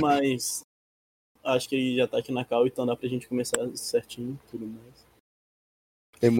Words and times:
Mas 0.00 0.62
acho 1.44 1.68
que 1.68 1.74
ele 1.74 1.96
já 1.96 2.06
tá 2.06 2.18
aqui 2.18 2.32
na 2.32 2.44
cal, 2.44 2.66
então 2.66 2.86
dá 2.86 2.96
pra 2.96 3.08
gente 3.08 3.28
começar 3.28 3.58
certinho 3.74 4.38
tudo 4.50 4.66
mais. 4.66 5.12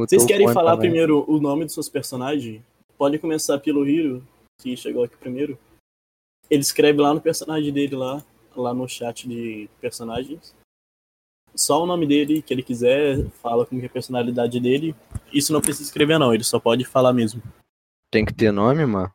Vocês 0.09 0.25
querem 0.25 0.47
falar 0.53 0.73
também. 0.73 0.91
primeiro 0.91 1.25
o 1.29 1.41
nome 1.41 1.65
dos 1.65 1.75
seus 1.75 1.89
personagens? 1.89 2.63
Pode 2.97 3.19
começar 3.19 3.59
pelo 3.59 3.87
Hiro, 3.87 4.25
que 4.61 4.77
chegou 4.77 5.03
aqui 5.03 5.17
primeiro. 5.17 5.59
Ele 6.49 6.61
escreve 6.63 7.01
lá 7.01 7.13
no 7.13 7.21
personagem 7.21 7.73
dele, 7.73 7.97
lá, 7.97 8.25
lá 8.55 8.73
no 8.73 8.89
chat 8.89 9.27
de 9.27 9.69
personagens. 9.81 10.55
Só 11.55 11.83
o 11.83 11.87
nome 11.87 12.07
dele, 12.07 12.43
que 12.43 12.55
ele 12.55 12.63
quiser, 12.63 13.29
fala 13.43 13.67
como 13.67 13.81
que 13.81 13.87
é 13.87 13.89
a 13.89 13.93
personalidade 13.93 14.61
dele. 14.61 14.95
Isso 15.33 15.53
não 15.53 15.61
precisa 15.61 15.89
escrever, 15.89 16.19
não, 16.19 16.33
ele 16.33 16.45
só 16.45 16.61
pode 16.61 16.85
falar 16.85 17.13
mesmo. 17.13 17.43
Tem 18.11 18.25
que 18.25 18.33
ter 18.33 18.53
nome, 18.53 18.87
mano? 18.87 19.13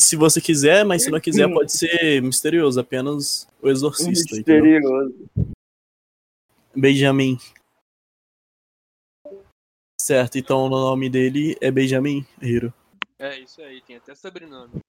Se 0.00 0.16
você 0.16 0.40
quiser, 0.40 0.82
mas 0.84 1.04
se 1.04 1.10
não 1.10 1.20
quiser, 1.20 1.46
pode 1.52 1.72
ser 1.76 2.22
misterioso, 2.22 2.80
apenas 2.80 3.46
o 3.60 3.68
exorcista. 3.68 4.34
entendeu? 4.34 4.80
Misterioso. 4.80 5.28
Benjamin. 6.74 7.38
Certo, 10.00 10.38
então 10.38 10.64
o 10.64 10.68
nome 10.70 11.10
dele 11.10 11.54
é 11.60 11.70
Benjamin 11.70 12.26
Hiro. 12.40 12.72
É 13.18 13.38
isso 13.38 13.60
aí, 13.60 13.82
tem 13.82 13.96
até 13.96 14.14
sobrenome. 14.14 14.80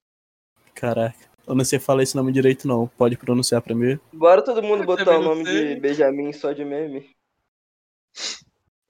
Caraca, 0.74 1.30
eu 1.46 1.54
não 1.54 1.66
sei 1.66 1.78
falar 1.78 2.04
esse 2.04 2.16
nome 2.16 2.32
direito, 2.32 2.66
não. 2.66 2.88
Pode 2.88 3.18
pronunciar 3.18 3.62
primeiro? 3.62 4.00
Bora 4.14 4.42
todo 4.42 4.64
mundo 4.64 4.84
Eu 4.84 4.86
botar 4.86 5.20
o 5.20 5.22
nome 5.22 5.44
sei. 5.46 5.76
de 5.76 5.82
Benjamin 5.82 6.32
só 6.32 6.54
de 6.54 6.64
meme. 6.64 7.10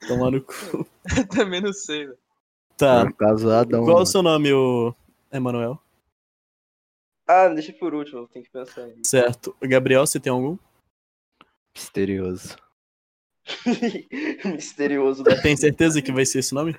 Tomar 0.07 0.29
no 0.31 0.41
cu. 0.43 0.87
Eu 1.17 1.27
também 1.27 1.61
não 1.61 1.73
sei, 1.73 2.05
velho. 2.05 2.17
Tá. 2.77 3.11
Casadão. 3.13 3.83
Qual 3.83 3.99
é 3.99 4.01
o 4.03 4.05
seu 4.05 4.21
nome, 4.21 4.53
ô 4.53 4.93
Emanuel? 5.31 5.81
Ah, 7.27 7.47
deixa 7.49 7.71
por 7.73 7.93
último, 7.93 8.27
tem 8.27 8.43
que 8.43 8.49
pensar 8.49 8.83
aí. 8.83 8.95
Certo. 9.05 9.55
Gabriel, 9.61 10.05
você 10.05 10.19
tem 10.19 10.31
algum? 10.31 10.57
Misterioso. 11.75 12.55
Misterioso 14.45 15.23
da 15.23 15.41
Tem 15.41 15.55
certeza 15.57 16.01
que 16.01 16.11
vai 16.11 16.25
ser 16.25 16.39
esse 16.39 16.53
nome? 16.53 16.75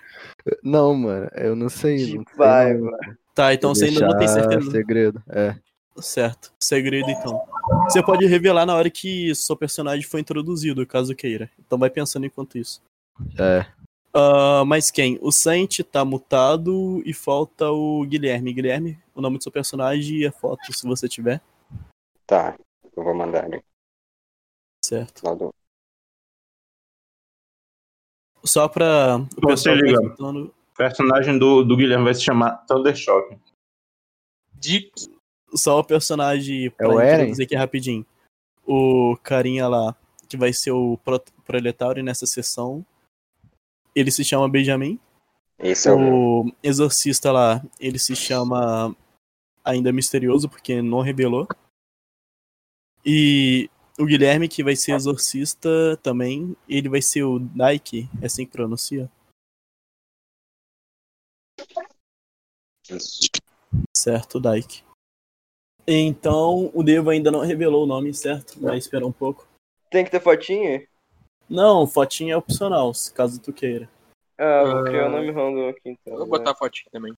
Não, 0.62 0.94
mano, 0.94 1.28
eu 1.34 1.56
não 1.56 1.68
sei. 1.68 2.14
Não 2.14 2.24
vai, 2.36 2.74
mano. 2.74 3.16
Tá, 3.34 3.54
então 3.54 3.74
você 3.74 3.86
ainda 3.86 4.06
não 4.06 4.18
tem 4.18 4.28
certeza. 4.28 4.70
segredo, 4.70 5.22
é. 5.28 5.56
Certo. 5.98 6.52
Segredo, 6.62 7.10
então. 7.10 7.44
Você 7.84 8.02
pode 8.02 8.26
revelar 8.26 8.64
na 8.64 8.74
hora 8.74 8.90
que 8.90 9.34
seu 9.34 9.56
personagem 9.56 10.06
for 10.06 10.18
introduzido, 10.18 10.86
caso 10.86 11.14
queira. 11.14 11.50
Então 11.58 11.78
vai 11.78 11.90
pensando 11.90 12.26
enquanto 12.26 12.58
isso. 12.58 12.82
É. 13.38 13.66
Ah, 14.14 14.64
mas 14.66 14.90
quem? 14.90 15.18
O 15.22 15.32
Saint 15.32 15.80
tá 15.90 16.04
mutado 16.04 17.02
e 17.06 17.14
falta 17.14 17.70
o 17.70 18.04
Guilherme. 18.06 18.52
Guilherme, 18.52 19.02
o 19.14 19.20
nome 19.20 19.38
do 19.38 19.42
seu 19.42 19.52
personagem 19.52 20.18
e 20.18 20.26
a 20.26 20.32
foto, 20.32 20.72
se 20.72 20.86
você 20.86 21.08
tiver. 21.08 21.40
Tá, 22.26 22.56
eu 22.96 23.02
vou 23.02 23.14
mandar 23.14 23.44
ali. 23.44 23.62
Certo. 24.84 25.22
Lá 25.24 25.34
do... 25.34 25.50
Só 28.44 28.68
pra 28.68 29.18
o 29.42 29.48
Você 29.48 29.68
tá 29.70 29.74
liga. 29.74 30.02
escutando. 30.02 30.46
O 30.72 30.74
personagem 30.76 31.38
do, 31.38 31.62
do 31.62 31.76
Guilherme 31.76 32.04
vai 32.04 32.14
se 32.14 32.22
chamar 32.22 32.56
Thundershock. 32.66 33.38
Dick. 34.54 34.90
Só 35.54 35.78
o 35.80 35.84
personagem 35.84 36.70
pra 36.70 36.86
É 36.86 36.88
o 36.90 37.00
Eren? 37.00 37.14
introduzir 37.22 37.44
aqui 37.46 37.54
rapidinho. 37.54 38.06
O 38.66 39.16
carinha 39.22 39.68
lá, 39.68 39.94
que 40.28 40.36
vai 40.36 40.52
ser 40.52 40.70
o 40.72 40.96
pro- 40.98 41.22
proletário 41.44 42.02
nessa 42.02 42.26
sessão. 42.26 42.84
Ele 43.94 44.10
se 44.10 44.24
chama 44.24 44.48
Benjamin. 44.48 44.98
Esse 45.58 45.88
é 45.88 45.92
o 45.92 45.98
meu. 45.98 46.14
O 46.14 46.52
exorcista 46.62 47.30
lá, 47.30 47.62
ele 47.78 47.98
se 47.98 48.16
chama 48.16 48.96
ainda 49.64 49.92
misterioso, 49.92 50.48
porque 50.48 50.82
não 50.82 51.00
revelou. 51.00 51.46
E 53.04 53.68
o 53.98 54.04
Guilherme, 54.04 54.48
que 54.48 54.64
vai 54.64 54.74
ser 54.74 54.92
exorcista 54.92 55.96
também, 56.02 56.56
ele 56.68 56.88
vai 56.88 57.02
ser 57.02 57.24
o 57.24 57.38
Daiki, 57.38 58.08
é 58.20 58.26
assim 58.26 58.46
que 58.46 58.52
pronuncia? 58.52 59.10
Certo, 63.96 64.40
Daiki. 64.40 64.82
Então, 65.86 66.70
o 66.74 66.82
Devo 66.82 67.10
ainda 67.10 67.30
não 67.30 67.40
revelou 67.40 67.84
o 67.84 67.86
nome, 67.86 68.14
certo? 68.14 68.60
Vai 68.60 68.78
esperar 68.78 69.06
um 69.06 69.12
pouco. 69.12 69.46
Tem 69.90 70.04
que 70.04 70.10
ter 70.10 70.20
fotinha? 70.20 70.86
Não, 71.52 71.86
fotinha 71.86 72.32
é 72.32 72.36
opcional, 72.36 72.94
se 72.94 73.12
caso 73.12 73.38
tu 73.38 73.52
queira. 73.52 73.86
Ah, 74.38 74.64
vou 74.64 74.84
criar 74.84 75.04
Ah. 75.04 75.08
um 75.08 75.10
nome 75.12 75.30
random 75.30 75.68
aqui 75.68 75.80
então. 75.90 76.16
Vou 76.16 76.26
botar 76.26 76.52
a 76.52 76.54
fotinho 76.54 76.90
também. 76.90 77.12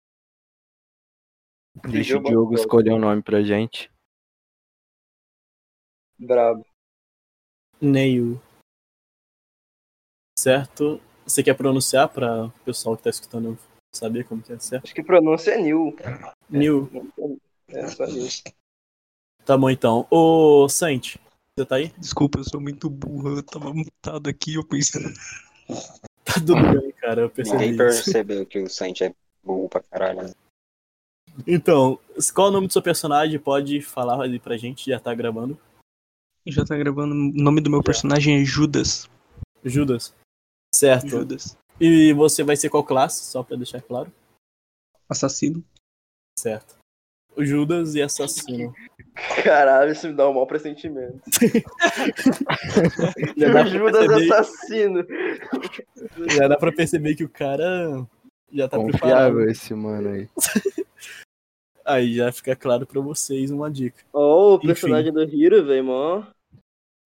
Deixa 1.89 2.19
o 2.19 2.23
Diogo 2.23 2.55
escolher 2.55 2.91
o 2.93 2.99
nome 2.99 3.23
pra 3.23 3.43
gente. 3.45 3.91
Brabo. 6.19 6.67
Neil. 7.81 8.41
Certo? 10.37 11.01
Você 11.25 11.43
quer 11.43 11.57
pronunciar 11.57 12.09
para 12.09 12.47
o 12.47 12.51
pessoal 12.65 12.97
que 12.97 13.05
tá 13.05 13.11
escutando 13.11 13.57
saber 13.95 14.27
como 14.27 14.43
que 14.43 14.53
é 14.53 14.59
certo? 14.59 14.85
Acho 14.85 14.95
que 14.95 15.03
pronúncia 15.03 15.53
é 15.53 15.59
New. 15.59 15.97
Neil. 16.51 16.91
É 17.69 17.87
só 17.87 18.05
isso. 18.07 18.43
Tá 19.45 19.57
bom 19.57 19.71
então. 19.71 20.07
Ô, 20.11 20.69
Saint, 20.69 21.17
você 21.57 21.67
tá 21.67 21.77
aí? 21.77 21.89
Desculpa, 21.99 22.41
eu 22.41 22.45
sou 22.45 22.61
muito 22.61 22.91
burro. 22.91 23.37
Eu 23.37 23.43
tava 23.43 23.73
mutado 23.73 24.29
aqui, 24.29 24.55
eu 24.55 24.65
pensei. 24.65 25.03
Tá 26.27 26.35
tudo 26.41 26.55
bem, 26.55 26.91
cara, 26.93 27.21
eu 27.21 27.31
percebi. 27.31 27.59
Ninguém 27.59 27.77
percebeu 27.77 28.47
que 28.47 28.59
o 28.59 28.69
Saint 28.69 28.99
é 29.03 29.15
burro 29.43 29.69
pra 29.69 29.83
caralho. 29.83 30.23
né? 30.23 30.35
Então, 31.47 31.99
qual 32.35 32.47
é 32.47 32.51
o 32.51 32.53
nome 32.53 32.67
do 32.67 32.73
seu 32.73 32.81
personagem? 32.81 33.39
Pode 33.39 33.83
falar 33.83 34.21
ali 34.23 34.41
pra 34.41 34.57
gente, 34.57 34.91
já 34.91 34.99
tá 34.99 35.15
gravando. 35.15 35.59
Já 36.47 36.65
tá 36.65 36.77
gravando. 36.79 37.15
O 37.15 37.43
nome 37.43 37.61
do 37.61 37.71
meu 37.71 37.83
personagem 37.83 38.41
é 38.41 38.45
Judas. 38.45 39.09
Judas. 39.63 40.15
Certo. 40.75 41.09
Judas. 41.09 41.59
E 41.79 42.15
você 42.15 42.43
vai 42.43 42.57
ser 42.57 42.71
qual 42.71 42.83
classe? 42.83 43.23
Só 43.27 43.43
pra 43.43 43.57
deixar 43.59 43.83
claro. 43.83 44.11
Assassino. 45.07 45.63
Certo. 46.39 46.79
Judas 47.37 47.95
e 47.95 48.03
assassino. 48.03 48.75
Caralho, 49.43 49.93
isso 49.93 50.09
me 50.09 50.15
dá 50.15 50.29
um 50.29 50.35
mau 50.35 50.47
pressentimento. 50.47 51.21
Já 53.37 53.53
dá, 53.53 53.65
Judas 53.65 54.07
perceber, 54.07 54.33
assassino. 54.35 55.07
já 56.31 56.49
dá 56.49 56.57
pra 56.57 56.73
perceber 56.73 57.15
que 57.15 57.25
o 57.25 57.29
cara 57.29 58.07
já 58.53 58.69
tá 58.69 58.79
preparado. 58.79 58.91
Confiável 59.35 59.51
esse 59.51 59.75
mano 59.75 60.09
aí. 60.11 60.29
Aí 61.87 62.15
já 62.15 62.33
fica 62.33 62.57
claro 62.57 62.87
pra 62.87 62.99
vocês 63.03 63.51
uma 63.51 63.71
dica. 63.71 64.03
Ó, 64.11 64.55
o 64.55 64.57
Enfim. 64.57 64.69
personagem 64.69 65.13
do 65.13 65.23
Hiro, 65.23 65.67
velho, 65.67 65.85
mó. 65.85 66.25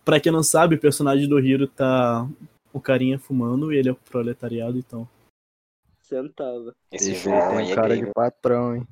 Pra 0.05 0.21
quem 0.21 0.31
não 0.31 0.45
sabe, 0.45 0.77
o 0.77 0.81
personagem 0.81 1.29
do 1.29 1.37
Hiro 1.41 1.67
tá 1.67 2.29
o 2.73 2.81
carinha 2.81 3.19
fumando 3.19 3.73
e 3.73 3.77
ele 3.77 3.89
é 3.89 3.93
o 3.93 3.97
proletariado, 3.97 4.79
então. 4.79 5.09
Sentava. 6.01 6.73
Esse 6.93 7.11
Esse 7.11 7.25
tem 7.25 7.73
é 7.73 7.75
cara 7.75 7.89
gay, 7.89 7.97
de 7.99 8.05
viu? 8.05 8.13
patrão, 8.15 8.77
hein? 8.77 8.87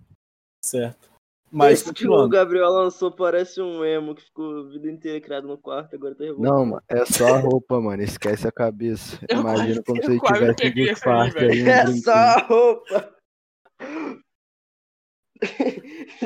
Certo. 0.65 1.09
Mas 1.51 1.81
Esse 1.83 1.93
que 1.95 2.09
o. 2.09 2.29
Gabriel 2.29 2.69
lançou 2.71 3.11
parece 3.11 3.61
um 3.63 3.85
emo 3.85 4.15
que 4.15 4.23
ficou 4.25 4.61
a 4.61 4.69
vida 4.71 4.91
inteira 4.91 5.21
criado 5.21 5.47
no 5.47 5.57
quarto, 5.57 5.95
agora 5.95 6.15
tá 6.15 6.25
revoltado. 6.25 6.55
Não, 6.55 6.67
mano, 6.67 6.83
é 6.89 7.05
só 7.05 7.35
a 7.35 7.39
roupa, 7.39 7.81
mano. 7.81 8.03
Esquece 8.03 8.47
a 8.49 8.53
cabeça. 8.53 9.19
Eu 9.29 9.41
Imagina 9.41 9.83
como 9.83 10.03
se 10.03 10.09
eu 10.09 10.13
ele 10.13 10.21
tivesse 10.21 10.71
de 10.73 10.91
essa 10.91 11.11
aí, 11.11 11.21
um 11.21 11.27
É 11.69 11.85
brinquinho. 11.85 12.03
só 12.03 12.13
a 12.13 12.39
roupa. 12.41 13.17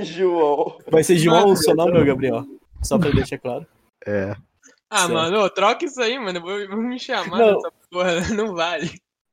João. 0.03 0.79
Vai 0.91 1.03
ser 1.05 1.17
João 1.17 1.41
Mano, 1.41 1.53
o 1.53 1.57
seu 1.57 1.75
nome, 1.75 1.93
meu 1.93 2.05
Gabriel? 2.05 2.45
Só 2.83 2.99
pra 2.99 3.11
deixar 3.11 3.39
claro. 3.39 3.67
É. 4.07 4.35
Ah, 4.89 5.01
Certo. 5.07 5.13
mano, 5.13 5.51
troca 5.51 5.85
isso 5.85 6.01
aí, 6.01 6.19
mano. 6.19 6.39
Eu 6.39 6.43
Vou, 6.43 6.69
vou 6.77 6.83
me 6.89 6.99
chamar 6.99 7.39
Não. 7.39 7.55
dessa 7.55 7.73
porra. 7.91 8.21
Não 8.35 8.55
vale. 8.55 8.91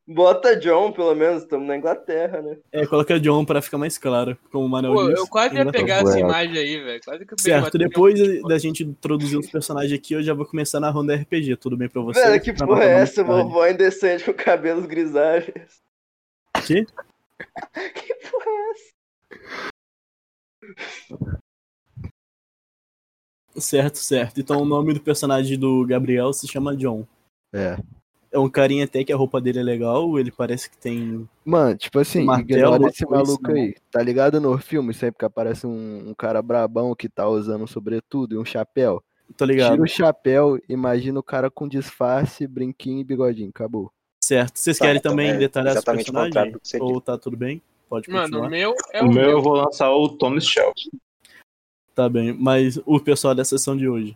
Bota 0.10 0.56
John, 0.56 0.94
pelo 0.94 1.14
menos, 1.14 1.44
estamos 1.44 1.68
na 1.68 1.76
Inglaterra, 1.76 2.42
né? 2.42 2.58
É, 2.72 2.86
coloca 2.86 3.20
John 3.20 3.44
pra 3.44 3.62
ficar 3.62 3.78
mais 3.78 3.98
claro, 3.98 4.38
como 4.50 4.66
o 4.66 4.70
Manuel 4.70 4.94
Pô, 4.94 5.10
disse. 5.10 5.22
eu 5.22 5.28
quase 5.28 5.56
ia 5.56 5.70
pegar 5.70 5.96
essa 6.02 6.18
imagem 6.18 6.58
aí, 6.58 6.82
velho. 6.82 7.02
Quase 7.04 7.26
que 7.26 7.34
eu 7.34 7.38
peguei 7.38 7.60
Certo, 7.60 7.78
depois 7.78 8.42
da 8.44 8.58
gente 8.58 8.86
introduzir 8.86 9.38
os 9.38 9.50
personagens 9.50 9.92
aqui, 9.92 10.14
eu 10.14 10.24
já 10.24 10.34
vou 10.34 10.46
começar 10.46 10.80
na 10.80 10.90
ronda 10.90 11.14
RPG. 11.14 11.58
Tudo 11.58 11.76
bem 11.76 11.90
pra 11.90 12.02
vocês? 12.02 12.26
Velho, 12.26 12.42
que 12.42 12.54
porra 12.54 12.86
é 12.86 13.02
essa? 13.02 13.22
Vovó 13.22 13.68
indecente 13.68 14.24
com 14.24 14.34
cabelos 14.34 14.86
grisalhos. 14.86 15.82
Quê? 16.66 16.86
Que 17.94 18.16
porra 18.32 18.46
é 18.48 18.72
essa? 18.72 18.98
Certo, 23.60 23.98
certo. 23.98 24.40
Então 24.40 24.62
o 24.62 24.66
nome 24.66 24.94
do 24.94 25.02
personagem 25.02 25.60
do 25.60 25.86
Gabriel 25.86 26.32
se 26.32 26.48
chama 26.48 26.76
John. 26.76 27.06
É. 27.54 27.78
É 28.38 28.40
um 28.40 28.48
carinha 28.50 28.86
até 28.86 29.04
que 29.04 29.12
a 29.12 29.16
roupa 29.18 29.42
dele 29.42 29.60
é 29.60 29.64
legal, 29.64 30.20
ele 30.20 30.30
parece 30.32 30.70
que 30.70 30.78
tem. 30.78 31.28
Mano, 31.44 31.76
tipo 31.76 31.98
assim, 31.98 32.24
Martelo, 32.24 32.60
ignora 32.60 32.80
uma 32.84 32.90
esse 32.90 33.04
maluco 33.04 33.52
né? 33.52 33.62
aí. 33.62 33.76
Tá 33.92 34.00
ligado 34.00 34.40
no 34.40 34.56
filme 34.60 34.94
sempre 34.94 35.18
que 35.18 35.26
aparece 35.26 35.66
um, 35.66 36.10
um 36.10 36.14
cara 36.14 36.40
brabão 36.40 36.94
que 36.94 37.10
tá 37.10 37.28
usando 37.28 37.64
um 37.64 37.68
sobretudo 37.68 38.36
e 38.36 38.38
um 38.38 38.46
chapéu? 38.46 39.04
Tô 39.36 39.44
ligado. 39.44 39.72
Tira 39.72 39.84
o 39.84 39.88
chapéu, 39.88 40.60
imagina 40.70 41.20
o 41.20 41.24
cara 41.24 41.50
com 41.50 41.68
disfarce, 41.68 42.46
brinquinho 42.46 43.00
e 43.00 43.04
bigodinho. 43.04 43.50
Acabou. 43.50 43.92
Certo. 44.24 44.60
Vocês 44.60 44.78
Tá, 44.78 44.86
querem 44.86 45.00
então 45.00 45.14
também 45.14 45.30
é 45.30 45.38
detalhar 45.38 45.76
esse 45.76 45.84
personagem? 45.84 46.56
Ou 46.80 47.02
tá 47.02 47.18
tudo 47.18 47.36
bem? 47.36 47.60
Pode 47.90 48.08
Mano, 48.08 48.24
continuar. 48.26 48.48
o 48.48 48.52
meu 48.52 48.76
é 48.94 49.02
O 49.04 49.08
o 49.08 49.12
meu 49.12 49.30
eu 49.32 49.42
vou 49.42 49.54
lançar 49.56 49.90
o 49.92 50.10
Thomas 50.10 50.46
Shelby. 50.46 50.92
Tá 51.96 52.08
bem, 52.08 52.34
mas 52.34 52.80
o 52.86 53.00
pessoal 53.00 53.34
da 53.34 53.44
sessão 53.44 53.76
de 53.76 53.90
hoje. 53.90 54.16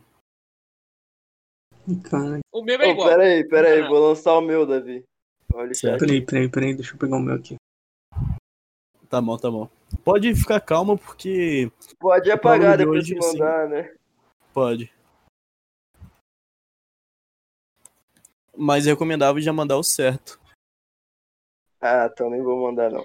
Cara, 2.09 2.39
O 2.51 2.63
meu 2.63 2.79
é 2.79 2.87
Ô, 2.87 2.91
igual. 2.91 3.09
pera 3.09 3.23
aí, 3.23 3.47
pera 3.47 3.67
aí, 3.69 3.81
Não. 3.81 3.89
vou 3.89 4.09
lançar 4.09 4.33
o 4.37 4.41
meu, 4.41 4.65
Davi. 4.65 5.03
Olha 5.53 5.71
peraí, 5.81 6.25
peraí, 6.25 6.49
peraí, 6.49 6.73
deixa 6.73 6.93
eu 6.93 6.97
pegar 6.97 7.17
o 7.17 7.19
meu 7.19 7.35
aqui. 7.35 7.55
Tá 9.09 9.21
bom, 9.21 9.37
tá 9.37 9.51
bom. 9.51 9.69
Pode 10.03 10.33
ficar 10.35 10.61
calma 10.61 10.97
porque 10.97 11.69
Pode 11.99 12.31
apagar 12.31 12.77
de 12.77 12.85
depois 12.85 13.05
de 13.05 13.17
assim. 13.17 13.37
mandar, 13.37 13.67
né? 13.67 13.93
pode. 14.53 14.93
Mas 18.55 18.85
recomendável 18.85 19.41
já 19.41 19.51
mandar 19.51 19.77
o 19.77 19.83
certo. 19.83 20.39
Ah, 21.81 22.07
então 22.11 22.29
nem 22.29 22.43
vou 22.43 22.61
mandar, 22.61 22.91
não. 22.91 23.03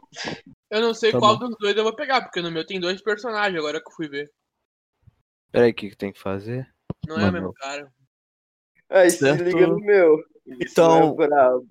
Eu 0.70 0.80
não 0.80 0.92
sei 0.92 1.10
Tá 1.10 1.18
qual 1.18 1.38
bom. 1.38 1.48
dos 1.48 1.56
dois 1.58 1.76
eu 1.76 1.82
vou 1.82 1.96
pegar, 1.96 2.20
porque 2.22 2.42
no 2.42 2.50
meu 2.50 2.66
tem 2.66 2.78
dois 2.78 3.02
personagens 3.02 3.58
agora 3.58 3.80
que 3.80 3.88
eu 3.88 3.94
fui 3.94 4.08
ver. 4.08 4.30
Peraí, 5.50 5.70
o 5.70 5.74
que, 5.74 5.90
que 5.90 5.96
tem 5.96 6.12
que 6.12 6.20
fazer? 6.20 6.70
Não 7.06 7.16
é 7.16 7.18
o 7.18 7.22
Mano. 7.22 7.32
mesmo 7.32 7.52
cara. 7.54 7.90
Aí 8.90 9.10
se 9.10 9.18
Certo. 9.18 9.42
liga 9.42 9.66
no 9.66 9.78
meu. 9.80 10.18
Isso 10.46 10.72
Então- 10.72 11.12
é 11.12 11.26
brabo. 11.26 11.66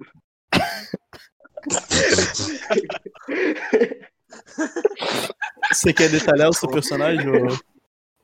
Você 5.71 5.93
quer 5.93 6.09
detalhar 6.09 6.49
o 6.49 6.53
seu 6.53 6.69
personagem 6.69 7.27
ou, 7.29 7.47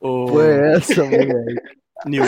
ou 0.00 0.28
Foi 0.28 0.74
essa, 0.74 1.04
moleque. 1.04 1.78
Nil? 2.06 2.24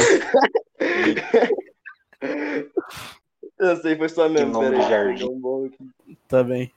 Eu 3.59 3.77
sei, 3.79 3.97
foi 3.97 4.09
só 4.09 4.29
mesmo, 4.29 4.53
nome 4.53 4.71
pera 4.71 4.77
aí. 4.79 4.83
de 4.85 4.91
jardim. 4.91 5.19
pegar 5.25 5.31
um 5.33 5.41
bom 5.41 5.67
aqui. 5.67 6.19
Tá 6.29 6.43
bem. 6.45 6.73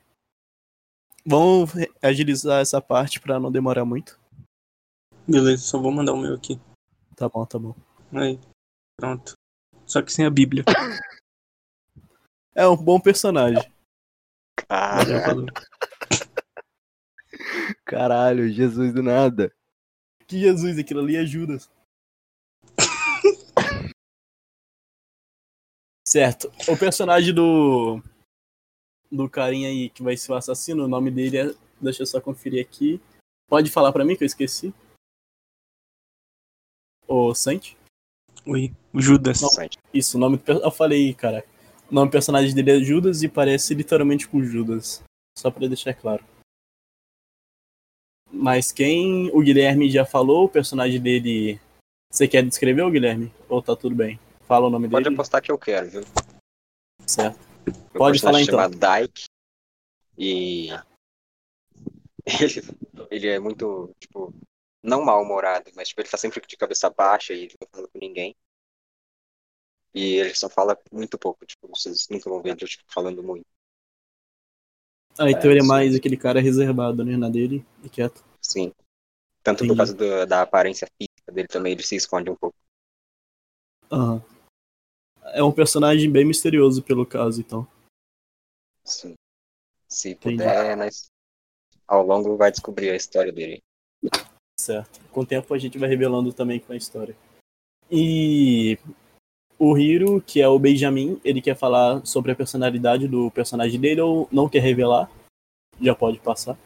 Vamos 1.26 1.72
agilizar 2.02 2.62
essa 2.62 2.82
parte 2.82 3.20
pra 3.20 3.40
não 3.40 3.52
demorar 3.52 3.84
muito. 3.84 4.20
Beleza, 5.28 5.62
só 5.64 5.78
vou 5.80 5.92
mandar 5.92 6.14
o 6.14 6.18
meu 6.18 6.34
aqui. 6.34 6.60
Tá 7.16 7.28
bom, 7.28 7.46
tá 7.46 7.60
bom. 7.60 7.76
Aí, 8.14 8.40
pronto. 8.96 9.34
Só 9.88 10.02
que 10.02 10.12
sem 10.12 10.26
a 10.26 10.30
Bíblia. 10.30 10.64
É 12.54 12.68
um 12.68 12.76
bom 12.76 13.00
personagem. 13.00 13.64
Falou. 14.68 15.46
Caralho, 17.86 18.50
Jesus 18.50 18.94
do 18.94 19.02
nada. 19.02 19.54
Que 20.28 20.40
Jesus, 20.40 20.78
aquilo 20.78 21.00
ali 21.00 21.16
é 21.16 21.26
Judas. 21.26 21.70
certo. 26.06 26.52
O 26.68 26.78
personagem 26.78 27.34
do. 27.34 28.02
Do 29.10 29.30
carinha 29.30 29.70
aí 29.70 29.90
que 29.90 30.04
vai 30.04 30.18
ser 30.18 30.34
o 30.34 30.36
assassino, 30.36 30.84
o 30.84 30.88
nome 30.88 31.12
dele 31.12 31.38
é. 31.38 31.56
Deixa 31.80 32.02
eu 32.02 32.08
só 32.08 32.20
conferir 32.20 32.66
aqui. 32.66 33.00
Pode 33.48 33.70
falar 33.72 33.94
pra 33.94 34.04
mim 34.04 34.16
que 34.18 34.24
eu 34.24 34.26
esqueci? 34.26 34.74
O 37.08 37.34
Sante? 37.34 37.78
Oi, 38.48 38.72
o 38.94 39.02
Judas. 39.02 39.42
interessante. 39.42 39.78
Isso, 39.94 40.18
o 40.18 40.20
nome 40.20 40.38
do 40.38 40.52
Eu 40.52 40.72
falei, 40.72 41.14
cara. 41.14 41.44
O 41.92 41.94
nome 41.94 42.08
do 42.10 42.12
personagem 42.12 42.54
dele 42.56 42.72
é 42.72 42.80
Judas 42.84 43.22
e 43.24 43.28
parece 43.30 43.74
literalmente 43.74 44.28
com 44.28 44.42
Judas. 44.44 45.04
Só 45.38 45.52
pra 45.52 45.68
deixar 45.68 45.94
claro. 45.94 46.24
Mas 48.32 48.72
quem 48.72 49.30
o 49.34 49.42
Guilherme 49.42 49.90
já 49.90 50.06
falou, 50.06 50.46
o 50.46 50.50
personagem 50.50 51.02
dele. 51.02 51.60
Você 52.12 52.28
quer 52.28 52.44
descrever 52.46 52.82
o 52.84 52.92
Guilherme? 52.92 53.32
Ou 53.50 53.62
tá 53.62 53.76
tudo 53.76 53.96
bem? 53.96 54.20
Fala 54.48 54.68
o 54.68 54.70
nome 54.70 54.90
Pode 54.90 55.04
dele. 55.04 55.16
apostar 55.16 55.42
que 55.42 55.52
eu 55.52 55.58
quero, 55.58 55.90
viu? 55.90 56.02
Certo. 57.06 57.40
Meu 57.66 57.76
Pode 57.94 58.20
falar, 58.20 58.42
então. 58.42 58.60
chama 58.60 58.70
Dyke. 58.70 59.26
E. 60.18 60.70
Ele, 62.28 62.62
ele 63.10 63.28
é 63.28 63.40
muito, 63.40 63.90
tipo, 64.02 64.34
não 64.84 65.04
mal-humorado, 65.04 65.72
mas 65.76 65.90
tipo, 65.90 66.02
ele 66.02 66.10
tá 66.10 66.18
sempre 66.18 66.42
de 66.46 66.58
cabeça 66.58 66.90
baixa 66.90 67.34
e 67.34 67.44
ele 67.44 67.56
não 67.60 67.68
fala 67.70 67.88
com 67.88 68.00
ninguém. 68.00 68.36
E 69.94 70.16
ele 70.16 70.34
só 70.36 70.50
fala 70.50 70.78
muito 70.92 71.18
pouco, 71.18 71.46
tipo, 71.46 71.68
vocês 71.68 72.08
nunca 72.10 72.30
vão 72.30 72.42
ver 72.42 72.52
ele 72.52 72.68
tipo, 72.68 72.84
falando 72.88 73.24
muito. 73.24 73.46
Ah, 75.20 75.32
então 75.32 75.50
ele 75.50 75.62
é 75.62 75.64
mais 75.64 75.96
aquele 75.96 76.16
cara 76.16 76.40
reservado, 76.40 77.04
né? 77.04 77.18
Na 77.18 77.28
dele 77.28 77.66
e 77.84 77.90
quieto. 77.90 78.24
Sim. 78.40 78.72
Tanto 79.42 79.64
Entendi. 79.64 79.70
por 79.70 79.78
causa 79.78 79.94
do- 79.96 80.26
da 80.28 80.42
aparência 80.44 80.88
física 80.96 81.32
dele 81.32 81.48
também, 81.48 81.74
ele 81.74 81.82
se 81.84 81.96
esconde 81.96 82.30
um 82.30 82.36
pouco. 82.36 82.56
Aham. 83.92 84.24
É 85.34 85.42
um 85.42 85.52
personagem 85.52 86.12
bem 86.12 86.26
misterioso, 86.26 86.84
pelo 86.84 87.06
caso, 87.06 87.42
então. 87.42 87.68
Sim. 88.84 89.16
Se 89.88 90.12
Entendi. 90.12 90.38
puder, 90.38 90.78
mas 90.78 91.10
ao 91.88 92.06
longo 92.06 92.38
vai 92.38 92.52
descobrir 92.52 92.92
a 92.92 92.96
história 92.96 93.32
dele. 93.32 93.62
Certo. 94.68 95.00
Com 95.14 95.22
o 95.22 95.26
tempo 95.26 95.54
a 95.54 95.58
gente 95.58 95.78
vai 95.78 95.88
revelando 95.88 96.34
também 96.34 96.60
com 96.60 96.74
a 96.74 96.76
história. 96.76 97.16
E 97.90 98.78
o 99.58 99.78
Hiro, 99.78 100.22
que 100.22 100.42
é 100.42 100.48
o 100.50 100.60
Benjamin, 100.60 101.22
ele 101.24 101.42
quer 101.42 101.56
falar 101.56 102.06
sobre 102.06 102.34
a 102.34 102.36
personalidade 102.36 103.08
do 103.08 103.32
personagem 103.32 103.80
dele 103.80 104.02
ou 104.02 104.28
não 104.30 104.50
quer 104.50 104.60
revelar? 104.60 105.10
Já 105.80 105.96
pode 105.96 106.20
passar. 106.20 106.58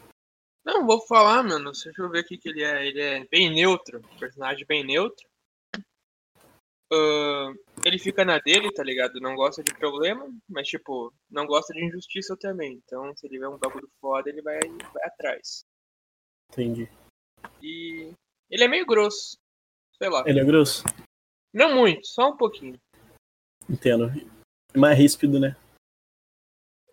Não, 0.64 0.84
vou 0.84 1.00
falar, 1.06 1.44
mano. 1.44 1.70
Deixa 1.70 1.92
eu 1.96 2.10
ver 2.10 2.18
aqui 2.18 2.36
que 2.36 2.48
ele 2.48 2.64
é. 2.64 2.88
Ele 2.88 3.00
é 3.00 3.24
bem 3.30 3.54
neutro. 3.54 4.02
Personagem 4.18 4.66
bem 4.66 4.82
neutro. 4.82 5.24
Ahn, 6.92 7.54
ele 7.84 8.00
fica 8.00 8.24
na 8.24 8.40
dele, 8.40 8.72
tá 8.72 8.82
ligado? 8.82 9.20
Não 9.20 9.36
gosta 9.36 9.62
de 9.62 9.72
problema, 9.74 10.28
mas 10.48 10.66
tipo, 10.66 11.14
não 11.30 11.46
gosta 11.46 11.72
de 11.72 11.84
injustiça 11.84 12.36
também. 12.36 12.82
Então, 12.84 13.14
se 13.14 13.28
ele 13.28 13.38
vê 13.38 13.46
um 13.46 13.58
bagulho 13.58 13.88
foda, 14.00 14.28
ele 14.28 14.42
vai, 14.42 14.58
vai 14.92 15.04
atrás. 15.04 15.64
Entendi. 16.50 16.88
E 17.62 18.12
ele 18.50 18.64
é 18.64 18.68
meio 18.68 18.86
grosso. 18.86 19.36
Sei 19.96 20.08
lá. 20.08 20.24
Ele 20.26 20.40
é 20.40 20.44
grosso? 20.44 20.84
Não 21.52 21.74
muito, 21.74 22.06
só 22.06 22.30
um 22.30 22.36
pouquinho. 22.36 22.78
Entendo. 23.68 24.10
Mais 24.74 24.98
ríspido, 24.98 25.38
né? 25.38 25.56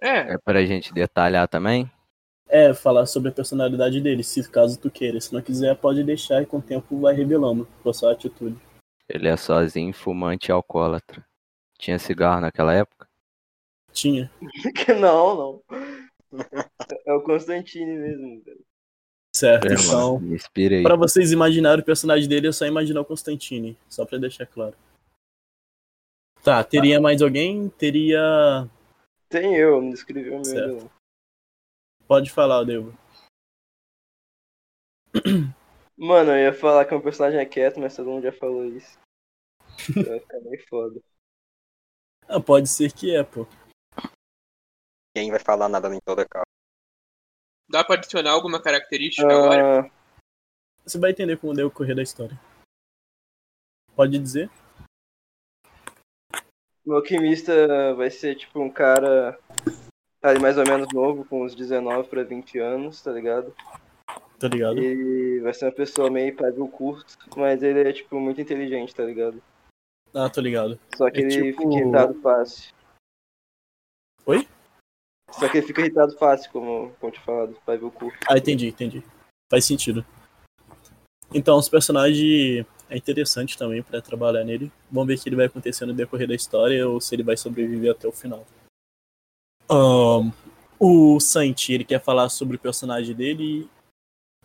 É, 0.01 0.33
É 0.33 0.37
pra 0.37 0.65
gente 0.65 0.93
detalhar 0.93 1.47
também? 1.47 1.89
É, 2.47 2.73
falar 2.73 3.05
sobre 3.05 3.29
a 3.29 3.33
personalidade 3.33 4.01
dele, 4.01 4.23
se 4.23 4.49
caso 4.49 4.79
tu 4.79 4.89
queira. 4.89 5.21
Se 5.21 5.33
não 5.33 5.41
quiser, 5.41 5.75
pode 5.75 6.03
deixar 6.03 6.41
e 6.41 6.45
com 6.45 6.57
o 6.57 6.61
tempo 6.61 6.99
vai 6.99 7.13
revelando 7.13 7.67
com 7.83 7.89
a 7.89 7.93
sua 7.93 8.11
atitude. 8.11 8.59
Ele 9.07 9.27
é 9.27 9.37
sozinho, 9.37 9.93
fumante 9.93 10.49
e 10.49 10.51
alcoólatra. 10.51 11.25
Tinha 11.77 11.99
cigarro 11.99 12.41
naquela 12.41 12.73
época? 12.73 13.07
Tinha. 13.91 14.31
não, 14.99 15.35
não. 15.35 15.63
É 17.05 17.13
o 17.13 17.21
Constantine 17.21 17.97
mesmo, 17.97 18.43
velho. 18.43 18.65
Certo, 19.35 19.67
É, 19.67 19.73
então. 19.73 20.19
Pra 20.83 20.95
vocês 20.95 21.31
imaginarem 21.31 21.81
o 21.81 21.85
personagem 21.85 22.27
dele, 22.27 22.47
é 22.47 22.51
só 22.51 22.65
imaginar 22.65 23.01
o 23.01 23.05
Constantine. 23.05 23.77
Só 23.87 24.05
pra 24.05 24.17
deixar 24.17 24.45
claro. 24.45 24.75
Tá, 26.43 26.63
teria 26.63 26.99
mais 26.99 27.21
alguém? 27.21 27.69
Teria. 27.69 28.67
Tem 29.29 29.55
eu, 29.55 29.81
não 29.81 29.91
escrevi 29.91 30.29
o 30.29 30.41
meu. 30.41 30.89
Pode 32.07 32.31
falar, 32.31 32.63
Devo. 32.63 32.97
Mano, 35.97 36.31
eu 36.31 36.37
ia 36.37 36.53
falar 36.53 36.85
que 36.85 36.95
o 36.95 37.01
personagem 37.01 37.39
é 37.39 37.45
quieto, 37.45 37.79
mas 37.79 37.95
todo 37.95 38.09
mundo 38.09 38.23
já 38.23 38.31
falou 38.31 38.65
isso. 38.65 38.97
Vai 40.07 40.19
ficar 40.19 40.39
meio 40.39 40.67
foda. 40.67 41.01
Ah, 42.27 42.39
pode 42.39 42.69
ser 42.69 42.93
que 42.93 43.15
é, 43.15 43.23
pô. 43.23 43.45
Ninguém 45.15 45.31
vai 45.31 45.39
falar 45.39 45.67
nada 45.67 45.93
em 45.93 45.99
toda 46.05 46.27
calma. 46.27 46.45
Dá 47.69 47.83
pra 47.83 47.95
adicionar 47.95 48.31
alguma 48.31 48.61
característica 48.61 49.27
agora? 49.31 49.81
Ah, 49.85 49.91
Você 50.85 50.97
vai 50.97 51.11
entender 51.11 51.37
como 51.37 51.53
deu 51.53 51.67
o 51.67 51.71
correr 51.71 51.95
da 51.95 52.01
história. 52.03 52.39
Pode 53.95 54.17
dizer? 54.17 54.49
o 56.85 56.93
alquimista 56.95 57.93
vai 57.93 58.09
ser 58.09 58.35
tipo 58.35 58.59
um 58.59 58.69
cara 58.69 59.37
ali 60.23 60.39
mais 60.39 60.57
ou 60.57 60.63
menos 60.63 60.87
novo, 60.91 61.23
com 61.23 61.43
uns 61.43 61.53
19 61.53 62.09
pra 62.09 62.23
20 62.23 62.57
anos, 62.57 62.99
tá 63.01 63.11
ligado? 63.11 63.53
Tá 64.39 64.47
ligado? 64.47 64.79
E 64.79 65.39
vai 65.41 65.53
ser 65.53 65.65
uma 65.65 65.71
pessoa 65.71 66.09
meio 66.09 66.35
pavio 66.35 66.67
curto, 66.67 67.15
mas 67.37 67.61
ele 67.61 67.87
é 67.87 67.93
tipo 67.93 68.19
muito 68.19 68.41
inteligente, 68.41 68.95
tá 68.95 69.03
ligado? 69.03 69.39
Ah, 70.15 70.29
tô 70.29 70.41
ligado. 70.41 70.79
Só 70.95 71.11
que 71.11 71.19
É 71.19 71.21
ele 71.21 71.51
tipo- 71.51 71.61
fica 71.69 71.75
irritado 71.79 72.19
fácil. 72.21 72.73
Oi? 74.25 74.47
Só 75.31 75.47
que 75.47 75.57
ele 75.57 75.67
fica 75.67 75.81
irritado 75.81 76.17
fácil, 76.17 76.51
como, 76.51 76.91
como 76.99 77.11
te 77.11 77.19
falado, 77.21 77.55
pavio 77.65 77.91
curto. 77.91 78.17
Ah, 78.27 78.37
entendi, 78.37 78.67
entendi. 78.67 79.03
Faz 79.49 79.65
sentido. 79.65 80.05
Então, 81.33 81.57
os 81.57 81.69
personagens 81.69 82.65
é 82.89 82.97
interessante 82.97 83.57
também 83.57 83.83
pra 83.83 84.01
trabalhar 84.01 84.43
nele. 84.43 84.71
Vamos 84.91 85.07
ver 85.07 85.15
o 85.15 85.21
que 85.21 85.29
ele 85.29 85.35
vai 85.35 85.45
acontecer 85.45 85.85
no 85.85 85.93
decorrer 85.93 86.27
da 86.27 86.35
história 86.35 86.87
ou 86.87 86.99
se 86.99 87.13
ele 87.15 87.23
vai 87.23 87.37
sobreviver 87.37 87.91
até 87.91 88.07
o 88.07 88.11
final. 88.11 88.45
Ahn, 89.69 90.31
o 90.79 91.19
Santi, 91.19 91.73
ele 91.73 91.83
quer 91.83 92.01
falar 92.01 92.29
sobre 92.29 92.55
o 92.55 92.59
personagem 92.59 93.15
dele 93.15 93.61
e 93.61 93.69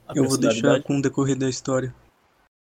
a 0.06 0.12
Eu 0.14 0.28
vou 0.28 0.36
deixar 0.36 0.82
com 0.82 0.98
o 0.98 1.02
decorrer 1.02 1.36
da 1.36 1.48
história. 1.48 1.94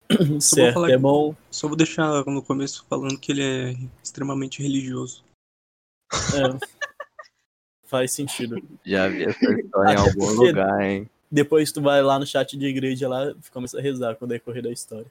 Só 0.12 0.16
vou 0.20 0.40
certo, 0.40 0.74
falar 0.74 0.90
é 0.90 0.98
bom. 0.98 1.34
Só 1.50 1.66
vou 1.66 1.76
deixar 1.76 2.24
no 2.26 2.42
começo 2.42 2.84
falando 2.88 3.18
que 3.18 3.32
ele 3.32 3.42
é 3.42 3.76
extremamente 4.02 4.62
religioso. 4.62 5.24
é. 6.12 6.74
Faz 7.94 8.10
sentido. 8.10 8.60
Já 8.84 9.06
vi 9.08 9.22
essa 9.22 9.52
história 9.52 9.92
em 9.92 9.96
algum 9.96 10.26
lugar, 10.32 10.80
hein? 10.82 11.08
Depois 11.30 11.70
tu 11.70 11.80
vai 11.80 12.02
lá 12.02 12.18
no 12.18 12.26
chat 12.26 12.56
de 12.58 12.66
igreja 12.66 13.08
lá 13.08 13.30
e 13.30 13.50
começa 13.52 13.78
a 13.78 13.80
rezar 13.80 14.16
com 14.16 14.24
o 14.24 14.28
decorrer 14.28 14.64
da 14.64 14.72
história. 14.72 15.06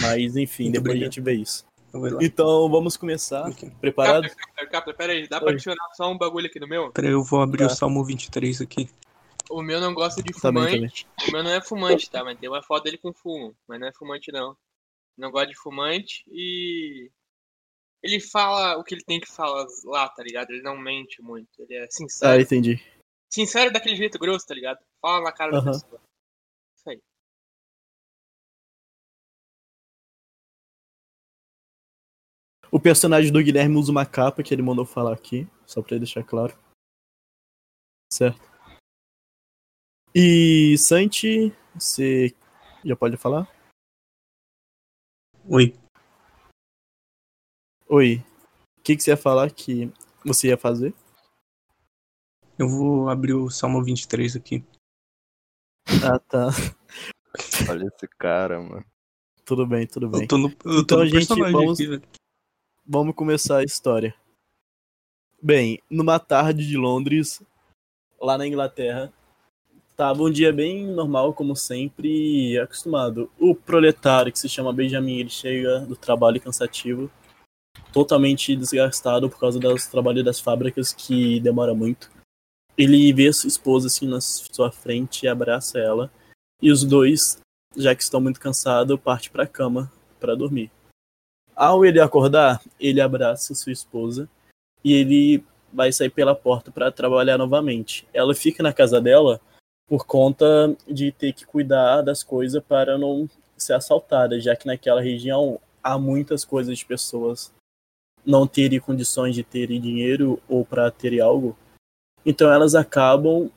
Mas 0.00 0.34
enfim, 0.34 0.64
Muito 0.64 0.80
depois 0.80 0.98
a 0.98 1.04
gente 1.04 1.20
vê 1.20 1.34
isso. 1.34 1.66
Então 2.22 2.70
vamos 2.70 2.96
começar. 2.96 3.46
Ok. 3.50 3.70
Preparado? 3.82 4.22
Capta, 4.30 4.66
capta, 4.66 4.94
pera 4.94 5.12
aí, 5.12 5.28
dá 5.28 5.38
pra 5.38 5.48
Oi. 5.48 5.54
adicionar 5.54 5.86
só 5.92 6.10
um 6.10 6.16
bagulho 6.16 6.46
aqui 6.46 6.58
no 6.58 6.66
meu? 6.66 6.90
Peraí, 6.90 7.10
eu 7.10 7.22
vou 7.22 7.42
abrir 7.42 7.66
Tá. 7.66 7.66
o 7.66 7.76
Salmo 7.76 8.02
23 8.02 8.62
aqui. 8.62 8.88
O 9.50 9.60
meu 9.60 9.78
não 9.78 9.92
gosta 9.92 10.22
de 10.22 10.32
Também, 10.32 10.76
fumante. 10.76 11.06
O 11.28 11.32
meu 11.32 11.42
não 11.42 11.50
é 11.50 11.60
fumante, 11.60 12.10
tá? 12.10 12.24
Mas 12.24 12.38
tem 12.38 12.48
uma 12.48 12.62
foto 12.62 12.84
dele 12.84 12.96
com 12.96 13.12
fumo. 13.12 13.54
Mas 13.68 13.78
não 13.78 13.88
é 13.88 13.92
fumante, 13.92 14.32
não. 14.32 14.56
Não 15.18 15.30
gosta 15.30 15.48
de 15.48 15.54
fumante 15.58 16.24
e. 16.30 17.10
Ele 18.02 18.18
fala 18.20 18.76
o 18.78 18.84
que 18.84 18.94
ele 18.94 19.04
tem 19.04 19.20
que 19.20 19.30
falar 19.30 19.64
lá, 19.84 20.08
tá 20.08 20.22
ligado? 20.22 20.50
Ele 20.50 20.62
não 20.62 20.76
mente 20.76 21.22
muito. 21.22 21.62
Ele 21.62 21.74
é 21.74 21.84
Ah, 21.84 21.90
sincero. 21.90 22.42
entendi. 22.42 22.82
Sincero 23.32 23.72
daquele 23.72 23.96
jeito 23.96 24.18
grosso, 24.18 24.46
tá 24.46 24.54
ligado? 24.54 24.80
Fala 25.00 25.22
na 25.22 25.32
cara 25.32 25.52
da 25.52 25.62
pessoa. 25.62 26.00
Isso 26.76 26.90
aí. 26.90 27.00
O 32.70 32.80
personagem 32.80 33.32
do 33.32 33.42
Guilherme 33.42 33.76
usa 33.76 33.92
uma 33.92 34.04
capa 34.04 34.42
que 34.42 34.52
ele 34.52 34.62
mandou 34.62 34.84
falar 34.84 35.14
aqui, 35.14 35.46
só 35.64 35.80
pra 35.80 35.96
deixar 35.96 36.24
claro. 36.24 36.58
Certo. 38.12 38.40
E 40.14 40.76
Santi, 40.76 41.56
você 41.74 42.34
já 42.84 42.96
pode 42.96 43.16
falar? 43.16 43.48
Oi. 45.48 45.74
Oi. 47.92 48.24
O 48.78 48.82
que, 48.82 48.96
que 48.96 49.02
você 49.02 49.10
ia 49.10 49.16
falar 49.18 49.50
que 49.50 49.92
você 50.24 50.48
ia 50.48 50.56
fazer? 50.56 50.94
Eu 52.58 52.66
vou 52.66 53.10
abrir 53.10 53.34
o 53.34 53.50
Salmo 53.50 53.84
23 53.84 54.34
aqui. 54.34 54.64
Ah, 56.02 56.18
tá. 56.18 56.48
Olha 57.68 57.84
esse 57.86 58.08
cara, 58.18 58.58
mano. 58.62 58.82
Tudo 59.44 59.66
bem, 59.66 59.86
tudo 59.86 60.08
bem. 60.08 60.22
Eu 60.22 60.26
tô 60.28 60.38
no, 60.38 60.48
eu 60.48 60.80
Então, 60.80 60.84
tô 60.84 60.96
no 61.00 61.04
gente, 61.04 61.14
personagem 61.26 61.52
vamos- 61.52 61.78
aqui, 61.78 61.86
velho. 61.90 62.02
Vamos 62.86 63.14
começar 63.14 63.58
a 63.58 63.62
história. 63.62 64.14
Bem, 65.42 65.78
numa 65.90 66.18
tarde 66.18 66.66
de 66.66 66.78
Londres, 66.78 67.42
lá 68.18 68.38
na 68.38 68.46
Inglaterra, 68.46 69.12
tava 69.98 70.22
um 70.22 70.30
dia 70.30 70.50
bem 70.50 70.86
normal, 70.86 71.34
como 71.34 71.54
sempre, 71.54 72.08
e 72.52 72.58
acostumado. 72.58 73.30
O 73.38 73.54
proletário, 73.54 74.32
que 74.32 74.38
se 74.38 74.48
chama 74.48 74.72
Benjamin, 74.72 75.18
ele 75.18 75.28
chega 75.28 75.80
do 75.80 75.94
trabalho 75.94 76.40
cansativo, 76.40 77.10
totalmente 77.92 78.56
desgastado 78.56 79.28
por 79.28 79.38
causa 79.38 79.58
dos 79.58 79.86
trabalhos 79.86 80.24
das 80.24 80.40
fábricas, 80.40 80.92
que 80.92 81.38
demora 81.40 81.74
muito. 81.74 82.10
Ele 82.76 83.12
vê 83.12 83.32
sua 83.32 83.48
esposa 83.48 83.86
assim 83.86 84.08
na 84.08 84.20
sua 84.20 84.72
frente 84.72 85.24
e 85.24 85.28
abraça 85.28 85.78
ela. 85.78 86.10
E 86.60 86.70
os 86.70 86.84
dois, 86.84 87.38
já 87.76 87.94
que 87.94 88.02
estão 88.02 88.20
muito 88.20 88.40
cansados, 88.40 88.98
partem 88.98 89.30
pra 89.30 89.46
cama 89.46 89.92
para 90.18 90.34
dormir. 90.34 90.70
Ao 91.54 91.84
ele 91.84 92.00
acordar, 92.00 92.62
ele 92.80 93.00
abraça 93.00 93.54
sua 93.54 93.72
esposa 93.72 94.28
e 94.82 94.94
ele 94.94 95.44
vai 95.72 95.92
sair 95.92 96.10
pela 96.10 96.34
porta 96.34 96.70
para 96.70 96.90
trabalhar 96.90 97.36
novamente. 97.36 98.06
Ela 98.12 98.34
fica 98.34 98.62
na 98.62 98.72
casa 98.72 99.00
dela 99.00 99.40
por 99.86 100.06
conta 100.06 100.74
de 100.88 101.12
ter 101.12 101.32
que 101.32 101.44
cuidar 101.44 102.02
das 102.02 102.22
coisas 102.22 102.62
para 102.62 102.96
não 102.96 103.28
ser 103.56 103.74
assaltada, 103.74 104.40
já 104.40 104.56
que 104.56 104.66
naquela 104.66 105.00
região 105.00 105.60
há 105.82 105.98
muitas 105.98 106.44
coisas 106.44 106.78
de 106.78 106.86
pessoas 106.86 107.52
não 108.24 108.46
terem 108.46 108.80
condições 108.80 109.34
de 109.34 109.42
terem 109.42 109.80
dinheiro 109.80 110.40
ou 110.48 110.64
para 110.64 110.90
terem 110.90 111.20
algo. 111.20 111.56
Então 112.24 112.52
elas 112.52 112.74
acabam 112.74 113.50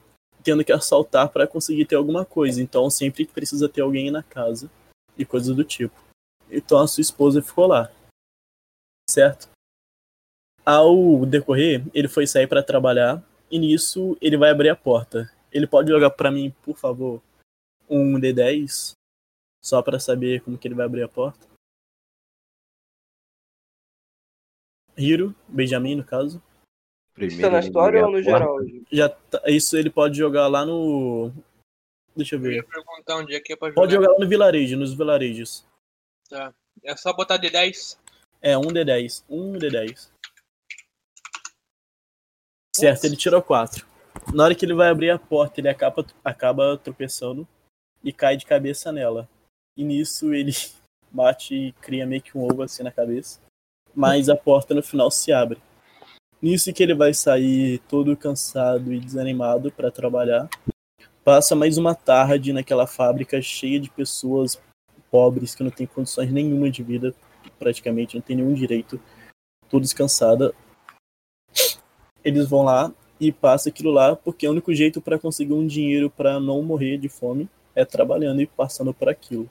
tendo 0.43 0.63
que 0.63 0.71
assaltar 0.71 1.29
para 1.29 1.47
conseguir 1.47 1.85
ter 1.85 1.95
alguma 1.95 2.25
coisa. 2.25 2.61
Então 2.61 2.89
sempre 2.89 3.25
precisa 3.25 3.69
ter 3.69 3.81
alguém 3.81 4.11
na 4.11 4.23
casa 4.23 4.69
e 5.17 5.25
coisas 5.25 5.55
do 5.55 5.63
tipo. 5.63 5.95
Então 6.49 6.79
a 6.79 6.87
sua 6.87 7.01
esposa 7.01 7.41
ficou 7.41 7.67
lá. 7.67 7.91
Certo? 9.09 9.49
Ao 10.65 11.25
decorrer, 11.25 11.83
ele 11.93 12.07
foi 12.07 12.25
sair 12.25 12.47
para 12.47 12.63
trabalhar 12.63 13.23
e 13.51 13.59
nisso 13.59 14.17
ele 14.19 14.37
vai 14.37 14.49
abrir 14.49 14.69
a 14.69 14.75
porta. 14.75 15.31
Ele 15.51 15.67
pode 15.67 15.91
jogar 15.91 16.09
para 16.09 16.31
mim, 16.31 16.53
por 16.63 16.75
favor, 16.75 17.21
um 17.89 18.19
D10 18.19 18.93
só 19.63 19.81
para 19.81 19.99
saber 19.99 20.41
como 20.41 20.57
que 20.57 20.67
ele 20.67 20.75
vai 20.75 20.85
abrir 20.85 21.03
a 21.03 21.07
porta. 21.07 21.54
Hiro, 24.97 25.35
Benjamin 25.47 25.95
no 25.95 26.03
caso. 26.03 26.41
Isso 27.17 27.39
tá 27.39 27.49
na 27.49 27.59
história 27.59 28.05
ou 28.05 28.11
no 28.11 28.21
geral? 28.21 28.57
Já 28.91 29.07
tá- 29.09 29.41
isso 29.47 29.77
ele 29.77 29.89
pode 29.89 30.17
jogar 30.17 30.47
lá 30.47 30.65
no 30.65 31.31
Deixa 32.15 32.35
eu 32.35 32.45
Eu 32.45 32.51
ia 32.51 32.61
ver. 32.61 32.67
perguntar 32.69 33.17
onde 33.17 33.35
é 33.35 33.39
que 33.39 33.53
é 33.53 33.55
pra 33.55 33.69
jogar. 33.69 33.81
Pode 33.81 33.93
jogar 33.93 34.09
lá 34.11 34.19
no 34.19 34.27
vilarejo, 34.27 34.77
nos 34.77 34.93
vilarejos. 34.93 35.65
Tá. 36.29 36.53
É 36.83 36.95
só 36.95 37.13
botar 37.13 37.37
D10. 37.37 37.97
É, 38.41 38.57
um 38.57 38.61
D10. 38.67 39.23
Um 39.29 39.53
D10. 39.53 40.09
Certo, 42.75 43.05
ele 43.05 43.15
tirou 43.17 43.41
4. 43.41 43.85
Na 44.33 44.43
hora 44.45 44.55
que 44.55 44.65
ele 44.65 44.73
vai 44.73 44.89
abrir 44.89 45.09
a 45.09 45.19
porta, 45.19 45.59
ele 45.59 45.69
acaba, 45.69 46.05
acaba 46.23 46.77
tropeçando 46.77 47.47
e 48.03 48.11
cai 48.13 48.37
de 48.37 48.45
cabeça 48.45 48.91
nela. 48.91 49.27
E 49.77 49.83
nisso 49.83 50.33
ele 50.33 50.51
bate 51.11 51.53
e 51.55 51.71
cria 51.73 52.05
meio 52.05 52.21
que 52.21 52.37
um 52.37 52.43
ovo 52.43 52.61
assim 52.61 52.83
na 52.83 52.91
cabeça. 52.91 53.39
Mas 53.95 54.27
a 54.27 54.35
porta 54.35 54.73
no 54.73 54.83
final 54.83 55.09
se 55.09 55.31
abre. 55.31 55.57
Nisso 56.41 56.71
que 56.73 56.83
ele 56.83 56.93
vai 56.93 57.13
sair 57.13 57.79
todo 57.89 58.15
cansado 58.15 58.91
e 58.93 58.99
desanimado 58.99 59.71
para 59.71 59.89
trabalhar. 59.89 60.49
Passa 61.23 61.55
mais 61.55 61.77
uma 61.77 61.95
tarde 61.95 62.53
naquela 62.53 62.85
fábrica 62.85 63.41
cheia 63.41 63.79
de 63.79 63.89
pessoas 63.89 64.61
pobres 65.09 65.55
que 65.55 65.63
não 65.63 65.71
têm 65.71 65.87
condições 65.87 66.31
nenhuma 66.31 66.69
de 66.69 66.83
vida, 66.83 67.15
praticamente 67.57 68.15
não 68.15 68.21
tem 68.21 68.35
nenhum 68.35 68.53
direito, 68.53 68.99
todos 69.69 69.93
cansados. 69.93 70.51
Eles 72.23 72.47
vão 72.47 72.63
lá 72.63 72.93
e 73.19 73.31
passa 73.31 73.69
aquilo 73.69 73.91
lá 73.91 74.15
porque 74.15 74.47
o 74.47 74.51
único 74.51 74.73
jeito 74.73 75.01
para 75.01 75.17
conseguir 75.17 75.53
um 75.53 75.65
dinheiro 75.65 76.09
para 76.09 76.39
não 76.39 76.61
morrer 76.61 76.97
de 76.97 77.07
fome 77.07 77.49
é 77.73 77.85
trabalhando 77.85 78.41
e 78.41 78.45
passando 78.45 78.93
por 78.93 79.09
aquilo. 79.09 79.49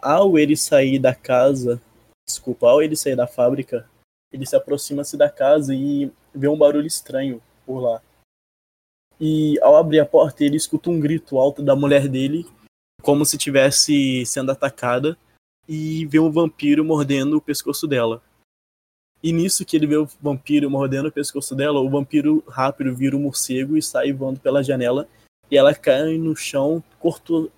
Ao 0.00 0.38
ele 0.38 0.56
sair 0.56 0.98
da 0.98 1.14
casa, 1.14 1.80
desculpa, 2.30 2.68
ao 2.68 2.82
ele 2.82 2.96
sair 2.96 3.16
da 3.16 3.26
fábrica, 3.26 3.88
ele 4.32 4.46
se 4.46 4.56
aproxima-se 4.56 5.16
da 5.16 5.28
casa 5.28 5.74
e 5.74 6.10
vê 6.34 6.48
um 6.48 6.56
barulho 6.56 6.86
estranho 6.86 7.42
por 7.66 7.80
lá. 7.80 8.02
E 9.20 9.58
ao 9.60 9.76
abrir 9.76 10.00
a 10.00 10.06
porta, 10.06 10.44
ele 10.44 10.56
escuta 10.56 10.88
um 10.88 10.98
grito 10.98 11.38
alto 11.38 11.62
da 11.62 11.76
mulher 11.76 12.08
dele, 12.08 12.46
como 13.02 13.24
se 13.26 13.36
estivesse 13.36 14.24
sendo 14.24 14.50
atacada, 14.50 15.18
e 15.68 16.06
vê 16.06 16.18
um 16.18 16.30
vampiro 16.30 16.84
mordendo 16.84 17.36
o 17.36 17.40
pescoço 17.40 17.86
dela. 17.86 18.22
E 19.22 19.32
nisso 19.32 19.64
que 19.66 19.76
ele 19.76 19.86
vê 19.86 19.96
o 19.96 20.08
vampiro 20.20 20.70
mordendo 20.70 21.08
o 21.08 21.12
pescoço 21.12 21.54
dela, 21.54 21.80
o 21.80 21.90
vampiro 21.90 22.42
rápido 22.48 22.94
vira 22.94 23.14
um 23.14 23.20
morcego 23.20 23.76
e 23.76 23.82
sai 23.82 24.12
voando 24.12 24.40
pela 24.40 24.62
janela. 24.62 25.06
E 25.50 25.58
ela 25.58 25.74
cai 25.74 26.16
no 26.16 26.34
chão, 26.34 26.82
cortou. 26.98 27.50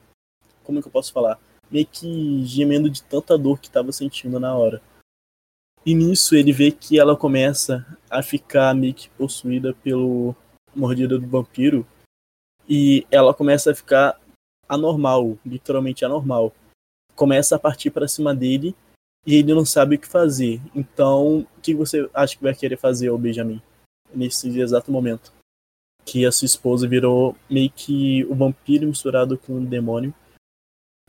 Como 0.64 0.78
é 0.78 0.82
que 0.82 0.88
eu 0.88 0.92
posso 0.92 1.12
falar? 1.12 1.38
Meio 1.72 1.86
que 1.86 2.44
gemendo 2.44 2.90
de 2.90 3.02
tanta 3.02 3.36
dor 3.38 3.58
que 3.58 3.66
estava 3.66 3.90
sentindo 3.90 4.38
na 4.38 4.54
hora. 4.54 4.82
E 5.84 5.94
nisso 5.94 6.36
ele 6.36 6.52
vê 6.52 6.70
que 6.70 6.98
ela 6.98 7.16
começa 7.16 7.84
a 8.08 8.22
ficar 8.22 8.74
meio 8.74 8.94
que 8.94 9.08
possuída 9.10 9.74
pelo 9.82 10.36
mordida 10.74 11.18
do 11.18 11.26
vampiro. 11.26 11.86
E 12.68 13.06
ela 13.10 13.34
começa 13.34 13.72
a 13.72 13.74
ficar 13.74 14.20
anormal, 14.68 15.38
literalmente 15.44 16.04
anormal. 16.04 16.52
Começa 17.16 17.56
a 17.56 17.58
partir 17.58 17.90
para 17.90 18.06
cima 18.06 18.34
dele 18.34 18.74
e 19.26 19.36
ele 19.36 19.54
não 19.54 19.64
sabe 19.64 19.96
o 19.96 19.98
que 19.98 20.06
fazer. 20.06 20.60
Então, 20.74 21.40
o 21.40 21.60
que 21.60 21.74
você 21.74 22.08
acha 22.14 22.36
que 22.36 22.42
vai 22.42 22.54
querer 22.54 22.76
fazer, 22.76 23.10
ô 23.10 23.18
Benjamin, 23.18 23.60
nesse 24.14 24.58
exato 24.58 24.90
momento? 24.90 25.32
Que 26.04 26.26
a 26.26 26.32
sua 26.32 26.46
esposa 26.46 26.88
virou 26.88 27.36
meio 27.48 27.70
que 27.70 28.24
o 28.24 28.34
vampiro 28.34 28.86
misturado 28.86 29.38
com 29.38 29.58
o 29.58 29.66
demônio. 29.66 30.14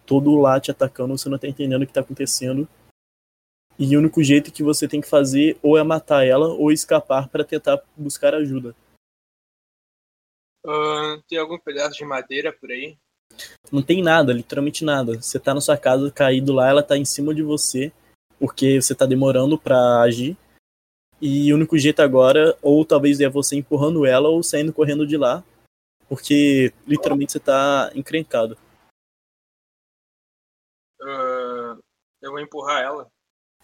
Todo 0.05 0.39
lá 0.39 0.59
te 0.59 0.71
atacando, 0.71 1.17
você 1.17 1.29
não 1.29 1.37
tá 1.37 1.47
entendendo 1.47 1.83
o 1.83 1.87
que 1.87 1.93
tá 1.93 2.01
acontecendo. 2.01 2.67
E 3.77 3.95
o 3.95 3.99
único 3.99 4.23
jeito 4.23 4.51
que 4.51 4.61
você 4.61 4.87
tem 4.87 5.01
que 5.01 5.09
fazer 5.09 5.57
ou 5.61 5.77
é 5.77 5.83
matar 5.83 6.25
ela 6.25 6.47
ou 6.47 6.71
escapar 6.71 7.27
para 7.27 7.43
tentar 7.43 7.81
buscar 7.97 8.35
ajuda. 8.35 8.75
Ahn, 10.65 11.21
tem 11.27 11.37
algum 11.37 11.57
pedaço 11.57 11.97
de 11.97 12.05
madeira 12.05 12.53
por 12.53 12.71
aí? 12.71 12.97
Não 13.71 13.81
tem 13.81 14.03
nada, 14.03 14.31
literalmente 14.31 14.85
nada. 14.85 15.19
Você 15.19 15.39
tá 15.39 15.53
na 15.53 15.61
sua 15.61 15.77
casa 15.77 16.11
caído 16.11 16.53
lá, 16.53 16.69
ela 16.69 16.83
tá 16.83 16.97
em 16.97 17.05
cima 17.05 17.33
de 17.33 17.41
você, 17.41 17.91
porque 18.39 18.81
você 18.81 18.93
tá 18.93 19.05
demorando 19.05 19.57
pra 19.57 20.01
agir. 20.01 20.37
E 21.19 21.51
o 21.51 21.55
único 21.55 21.77
jeito 21.77 22.01
agora, 22.01 22.57
ou 22.61 22.85
talvez 22.85 23.19
é 23.19 23.29
você 23.29 23.55
empurrando 23.55 24.05
ela 24.05 24.29
ou 24.29 24.43
saindo 24.43 24.73
correndo 24.73 25.07
de 25.07 25.17
lá, 25.17 25.43
porque 26.07 26.73
literalmente 26.85 27.31
você 27.31 27.39
tá 27.39 27.91
encrencado. 27.95 28.57
Ahn, 31.05 31.79
eu 32.21 32.31
vou 32.31 32.39
empurrar 32.39 32.81
ela. 32.81 33.11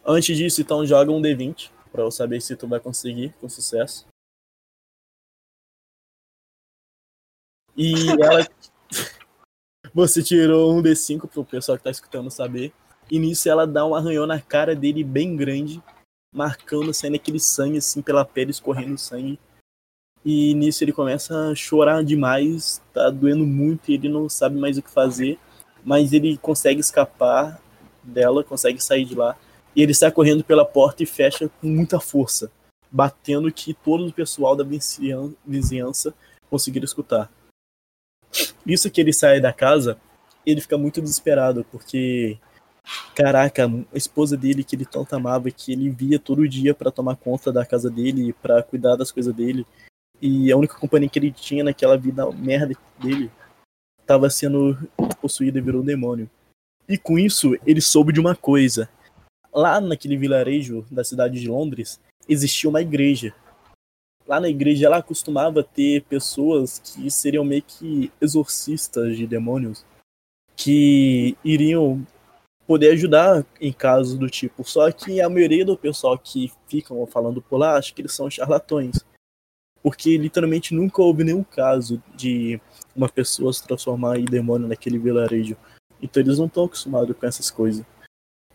Antes 0.06 0.36
disso, 0.38 0.62
então 0.62 0.86
joga 0.86 1.12
um 1.12 1.22
D20 1.22 1.72
pra 1.92 2.04
eu 2.04 2.12
saber 2.12 2.42
se 2.42 2.56
tu 2.56 2.68
vai 2.68 2.80
conseguir 2.80 3.34
com 3.40 3.50
sucesso. 3.50 4.08
E 7.76 7.94
ela 8.22 8.46
Você 9.94 10.22
tirou 10.22 10.74
um 10.74 10.82
D5 10.82 11.28
pro 11.28 11.44
pessoal 11.44 11.78
que 11.78 11.84
tá 11.84 11.90
escutando 11.90 12.30
saber. 12.30 12.74
E 13.10 13.18
nisso 13.18 13.50
ela 13.50 13.66
dá 13.66 13.86
um 13.86 13.96
arranhão 13.96 14.28
na 14.28 14.40
cara 14.40 14.76
dele 14.76 15.04
bem 15.04 15.36
grande, 15.36 15.82
marcando, 16.34 16.94
saindo 16.94 17.16
aquele 17.16 17.40
sangue 17.40 17.78
assim 17.78 18.02
pela 18.02 18.24
pele, 18.24 18.52
escorrendo 18.52 18.98
sangue. 18.98 19.40
E 20.24 20.54
nisso 20.54 20.84
ele 20.84 20.94
começa 20.94 21.50
a 21.50 21.56
chorar 21.56 22.04
demais, 22.04 22.82
tá 22.94 23.10
doendo 23.10 23.46
muito 23.46 23.90
e 23.90 23.96
ele 23.96 24.10
não 24.10 24.30
sabe 24.30 24.60
mais 24.60 24.78
o 24.78 24.84
que 24.84 24.92
fazer. 24.92 25.40
Mas 25.84 26.14
ele 26.14 26.38
consegue 26.38 26.80
escapar 26.80 27.62
dela, 28.04 28.44
consegue 28.44 28.84
sair 28.84 29.06
de 29.06 29.16
lá. 29.16 29.38
E 29.76 29.82
ele 29.82 29.94
sai 29.94 30.12
correndo 30.12 30.44
pela 30.44 30.66
porta 30.66 31.04
e 31.04 31.06
fecha 31.06 31.50
com 31.62 31.68
muita 31.68 32.00
força, 32.00 32.52
batendo 32.92 33.52
que 33.52 33.74
todo 33.74 34.08
o 34.08 34.14
pessoal 34.14 34.56
da 34.56 34.64
vizinhan- 34.64 35.34
vizinhança 35.46 36.14
conseguiram 36.50 36.86
escutar. 36.86 37.32
Isso 38.66 38.90
que 38.90 39.00
ele 39.00 39.14
sai 39.14 39.40
da 39.40 39.54
casa, 39.54 39.98
ele 40.46 40.62
fica 40.62 40.78
muito 40.78 41.02
desesperado, 41.02 41.66
porque 41.72 42.38
caraca, 43.16 43.68
a 43.94 43.98
esposa 43.98 44.36
dele 44.36 44.64
que 44.64 44.76
ele 44.76 44.86
tanto 44.86 45.16
amava, 45.16 45.52
que 45.52 45.72
ele 45.72 45.90
via 45.90 46.20
todo 46.20 46.48
dia 46.48 46.74
pra 46.74 46.92
tomar 46.92 47.16
conta 47.16 47.52
da 47.52 47.66
casa 47.66 47.90
dele, 47.90 48.34
pra 48.34 48.64
cuidar 48.64 48.96
das 48.96 49.12
coisas 49.12 49.34
dele, 49.34 49.66
e 50.22 50.52
a 50.52 50.58
única 50.58 50.78
companhia 50.78 51.10
que 51.10 51.20
ele 51.20 51.32
tinha 51.32 51.64
naquela 51.64 51.98
vida 51.98 52.30
merda 52.32 52.74
dele 53.00 53.32
estava 54.10 54.28
sendo 54.28 54.76
possuída 55.22 55.60
e 55.60 55.62
virou 55.62 55.84
um 55.84 55.86
demônio. 55.86 56.28
E 56.88 56.98
com 56.98 57.20
isso, 57.20 57.56
ele 57.64 57.80
soube 57.80 58.12
de 58.12 58.20
uma 58.20 58.36
coisa. 58.36 58.90
Lá 59.54 59.80
naquele 59.80 60.18
vilarejo 60.18 60.84
da 60.90 61.04
cidade 61.04 61.40
de 61.40 61.48
Londres, 61.48 62.00
existia 62.28 62.68
uma 62.68 62.82
igreja. 62.82 63.36
Lá 64.28 64.40
na 64.40 64.50
igreja 64.50 64.88
ela 64.88 65.04
costumava 65.04 65.64
ter 65.64 66.04
pessoas 66.04 66.80
que 66.80 67.10
seriam 67.12 67.44
meio 67.44 67.62
que 67.62 68.12
exorcistas 68.20 69.16
de 69.16 69.28
demônios 69.28 69.86
que 70.56 71.38
iriam 71.44 72.06
poder 72.66 72.92
ajudar 72.92 73.46
em 73.62 73.72
casos 73.72 74.18
do 74.18 74.28
tipo. 74.28 74.68
Só 74.68 74.92
que 74.92 75.22
a 75.22 75.30
maioria 75.30 75.64
do 75.64 75.78
pessoal 75.78 76.18
que 76.18 76.52
ficam 76.68 77.06
falando 77.06 77.42
por 77.44 77.58
lá, 77.58 77.78
acho 77.78 77.94
que 77.94 78.02
eles 78.02 78.14
são 78.14 78.30
charlatões. 78.30 79.06
Porque 79.82 80.18
literalmente 80.18 80.74
nunca 80.74 81.02
houve 81.02 81.24
nenhum 81.24 81.44
caso 81.44 82.02
de 82.16 82.60
uma 82.96 83.08
pessoa 83.08 83.54
se 83.54 83.64
transformar 83.64 84.20
em 84.20 84.26
demônio 84.26 84.68
naquele 84.68 84.98
vilarejo. 84.98 85.56
Então 86.02 86.22
eles 86.22 86.38
não 86.38 86.48
estão 86.48 86.66
acostumados 86.66 87.16
com 87.16 87.26
essas 87.26 87.50
coisas. 87.50 87.86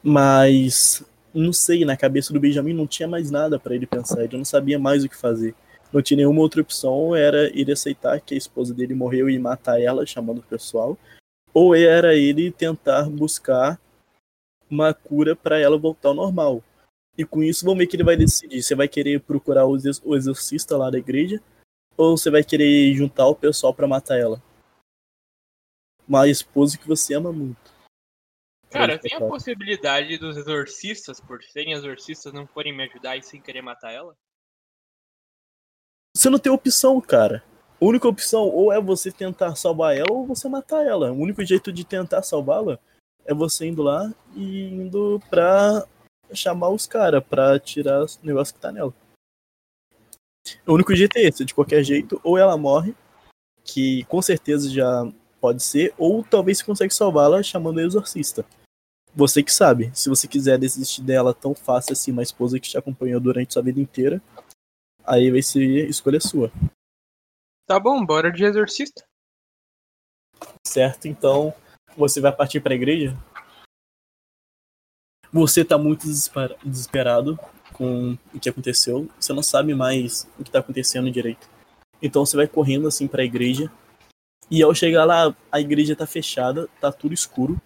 Mas 0.02 1.02
não 1.32 1.52
sei, 1.52 1.84
na 1.84 1.96
cabeça 1.96 2.32
do 2.32 2.38
Benjamin 2.38 2.72
não 2.72 2.86
tinha 2.86 3.08
mais 3.08 3.30
nada 3.30 3.58
para 3.58 3.74
ele 3.74 3.86
pensar, 3.86 4.22
ele 4.22 4.36
não 4.36 4.44
sabia 4.44 4.78
mais 4.78 5.02
o 5.02 5.08
que 5.08 5.16
fazer. 5.16 5.54
Não 5.92 6.02
tinha 6.02 6.18
nenhuma 6.18 6.40
outra 6.40 6.60
opção, 6.60 7.14
era 7.14 7.46
ele 7.58 7.72
aceitar 7.72 8.20
que 8.20 8.34
a 8.34 8.38
esposa 8.38 8.74
dele 8.74 8.94
morreu 8.94 9.28
e 9.30 9.38
matar 9.38 9.80
ela, 9.80 10.04
chamando 10.04 10.38
o 10.38 10.42
pessoal, 10.42 10.98
ou 11.52 11.74
era 11.74 12.14
ele 12.14 12.50
tentar 12.50 13.08
buscar 13.08 13.80
uma 14.68 14.92
cura 14.92 15.36
para 15.36 15.58
ela 15.58 15.78
voltar 15.78 16.08
ao 16.08 16.14
normal. 16.14 16.62
E 17.16 17.24
com 17.24 17.42
isso, 17.42 17.64
vamos 17.64 17.78
ver 17.78 17.86
que 17.86 17.96
ele 17.96 18.04
vai 18.04 18.16
decidir. 18.16 18.62
Você 18.62 18.74
vai 18.74 18.88
querer 18.88 19.20
procurar 19.20 19.66
o 19.66 19.76
exor- 19.76 20.02
o 20.04 20.16
exorcista 20.16 20.76
lá 20.76 20.90
da 20.90 20.98
igreja, 20.98 21.40
ou 21.96 22.16
você 22.16 22.30
vai 22.30 22.42
querer 22.42 22.92
juntar 22.94 23.26
o 23.26 23.36
pessoal 23.36 23.72
para 23.72 23.86
matar 23.86 24.18
ela? 24.18 24.42
Uma 26.06 26.28
esposa 26.28 26.76
que 26.76 26.86
você 26.86 27.14
ama 27.14 27.32
muito. 27.32 27.72
Cara, 28.68 28.98
tem 28.98 29.14
a 29.14 29.20
possibilidade 29.20 30.18
dos 30.18 30.36
exorcistas, 30.36 31.20
por 31.20 31.40
serem 31.44 31.72
exorcistas, 31.72 32.32
não 32.32 32.46
forem 32.46 32.76
me 32.76 32.82
ajudar 32.84 33.16
e 33.16 33.22
sem 33.22 33.40
querer 33.40 33.62
matar 33.62 33.92
ela? 33.92 34.16
Você 36.16 36.28
não 36.28 36.38
tem 36.38 36.50
opção, 36.50 37.00
cara. 37.00 37.44
A 37.80 37.84
única 37.84 38.08
opção 38.08 38.48
ou 38.48 38.72
é 38.72 38.80
você 38.80 39.12
tentar 39.12 39.54
salvar 39.54 39.96
ela 39.96 40.10
ou 40.10 40.26
você 40.26 40.48
matar 40.48 40.84
ela. 40.84 41.12
O 41.12 41.16
único 41.16 41.44
jeito 41.44 41.72
de 41.72 41.84
tentar 41.84 42.22
salvá-la 42.22 42.78
é 43.24 43.32
você 43.32 43.66
indo 43.66 43.82
lá 43.82 44.12
e 44.34 44.64
indo 44.74 45.20
pra 45.30 45.86
chamar 46.34 46.68
os 46.68 46.86
caras 46.86 47.22
pra 47.24 47.58
tirar 47.58 48.04
o 48.04 48.06
negócio 48.22 48.54
que 48.54 48.60
tá 48.60 48.72
nela. 48.72 48.94
O 50.66 50.74
único 50.74 50.94
jeito 50.94 51.16
é 51.16 51.22
esse, 51.22 51.44
de 51.44 51.54
qualquer 51.54 51.82
jeito, 51.82 52.20
ou 52.22 52.36
ela 52.36 52.56
morre, 52.56 52.94
que 53.64 54.04
com 54.04 54.20
certeza 54.20 54.70
já 54.70 55.10
pode 55.40 55.62
ser, 55.62 55.94
ou 55.96 56.22
talvez 56.22 56.58
você 56.58 56.64
consegue 56.64 56.94
salvá-la 56.94 57.42
chamando 57.42 57.78
o 57.78 57.80
exorcista. 57.80 58.44
Você 59.14 59.42
que 59.42 59.52
sabe. 59.52 59.90
Se 59.94 60.08
você 60.08 60.26
quiser 60.26 60.58
desistir 60.58 61.02
dela 61.02 61.32
tão 61.32 61.54
fácil 61.54 61.92
assim, 61.92 62.10
uma 62.10 62.22
esposa 62.22 62.58
que 62.58 62.68
te 62.68 62.76
acompanhou 62.76 63.20
durante 63.20 63.52
sua 63.52 63.62
vida 63.62 63.80
inteira, 63.80 64.20
aí 65.04 65.30
vai 65.30 65.42
ser 65.42 65.88
escolha 65.88 66.20
sua. 66.20 66.50
Tá 67.66 67.78
bom, 67.78 68.04
bora 68.04 68.30
de 68.30 68.44
exorcista. 68.44 69.04
Certo? 70.66 71.06
Então, 71.06 71.54
você 71.96 72.20
vai 72.20 72.34
partir 72.34 72.60
para 72.60 72.72
a 72.72 72.76
igreja? 72.76 73.16
Você 75.34 75.64
tá 75.64 75.76
muito 75.76 76.06
desespera- 76.06 76.56
desesperado 76.64 77.36
com 77.72 78.16
o 78.32 78.38
que 78.38 78.48
aconteceu. 78.48 79.08
Você 79.18 79.32
não 79.32 79.42
sabe 79.42 79.74
mais 79.74 80.28
o 80.38 80.44
que 80.44 80.50
tá 80.50 80.60
acontecendo 80.60 81.10
direito. 81.10 81.48
Então 82.00 82.24
você 82.24 82.36
vai 82.36 82.46
correndo 82.46 82.86
assim 82.86 83.08
para 83.08 83.22
a 83.22 83.24
igreja. 83.24 83.68
E 84.48 84.62
ao 84.62 84.72
chegar 84.72 85.04
lá, 85.04 85.34
a 85.50 85.60
igreja 85.60 85.96
tá 85.96 86.06
fechada, 86.06 86.68
tá 86.80 86.92
tudo 86.92 87.12
escuro. 87.12 87.60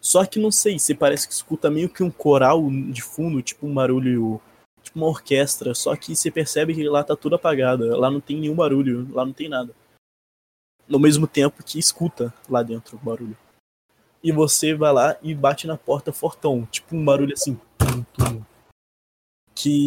Só 0.00 0.26
que 0.26 0.40
não 0.40 0.50
sei, 0.50 0.76
você 0.76 0.92
parece 0.92 1.28
que 1.28 1.32
escuta 1.32 1.70
meio 1.70 1.88
que 1.88 2.02
um 2.02 2.10
coral 2.10 2.68
de 2.90 3.00
fundo, 3.00 3.40
tipo 3.40 3.64
um 3.64 3.72
barulho, 3.72 4.40
tipo 4.82 4.98
uma 4.98 5.06
orquestra, 5.06 5.72
só 5.72 5.94
que 5.94 6.16
você 6.16 6.32
percebe 6.32 6.74
que 6.74 6.82
lá 6.88 7.04
tá 7.04 7.14
tudo 7.14 7.36
apagado, 7.36 7.96
lá 7.96 8.10
não 8.10 8.20
tem 8.20 8.40
nenhum 8.40 8.56
barulho, 8.56 9.08
lá 9.14 9.24
não 9.24 9.32
tem 9.32 9.48
nada 9.48 9.72
no 10.88 10.98
mesmo 10.98 11.26
tempo 11.26 11.62
que 11.62 11.78
escuta 11.78 12.32
lá 12.48 12.62
dentro 12.62 12.96
o 12.96 13.00
barulho. 13.00 13.36
E 14.24 14.32
você 14.32 14.74
vai 14.74 14.90
lá 14.90 15.16
e 15.22 15.34
bate 15.34 15.66
na 15.66 15.76
porta 15.76 16.10
fortão, 16.10 16.66
tipo 16.72 16.96
um 16.96 17.04
barulho 17.04 17.34
assim, 17.34 17.60
tum, 17.76 18.02
tum, 18.14 18.42
que 19.54 19.86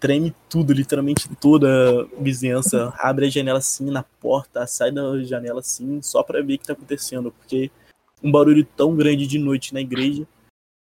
treme 0.00 0.34
tudo, 0.48 0.72
literalmente 0.72 1.28
toda 1.36 1.68
a 2.02 2.04
vizinhança. 2.18 2.94
Abre 2.98 3.26
a 3.26 3.30
janela 3.30 3.58
assim 3.58 3.90
na 3.90 4.02
porta, 4.02 4.66
sai 4.66 4.90
da 4.90 5.22
janela 5.22 5.60
assim, 5.60 6.00
só 6.00 6.22
pra 6.22 6.40
ver 6.40 6.54
o 6.54 6.58
que 6.58 6.66
tá 6.66 6.72
acontecendo, 6.72 7.30
porque 7.30 7.70
um 8.22 8.32
barulho 8.32 8.64
tão 8.64 8.96
grande 8.96 9.26
de 9.26 9.38
noite 9.38 9.74
na 9.74 9.82
igreja, 9.82 10.26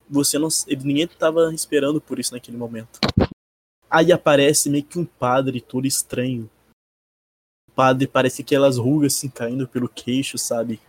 você 0.07 0.37
não, 0.37 0.49
ninguém 0.83 1.07
tava 1.07 1.51
esperando 1.53 1.99
por 1.99 2.19
isso 2.19 2.33
naquele 2.33 2.57
momento. 2.57 2.99
Aí 3.89 4.11
aparece 4.11 4.69
meio 4.69 4.83
que 4.83 4.99
um 4.99 5.05
padre 5.05 5.59
todo 5.59 5.87
estranho, 5.87 6.47
padre 7.75 8.07
parece 8.07 8.43
que 8.43 8.55
elas 8.55 8.77
rugas 8.77 9.15
assim 9.15 9.29
caindo 9.29 9.67
pelo 9.67 9.89
queixo, 9.89 10.37
sabe? 10.37 10.79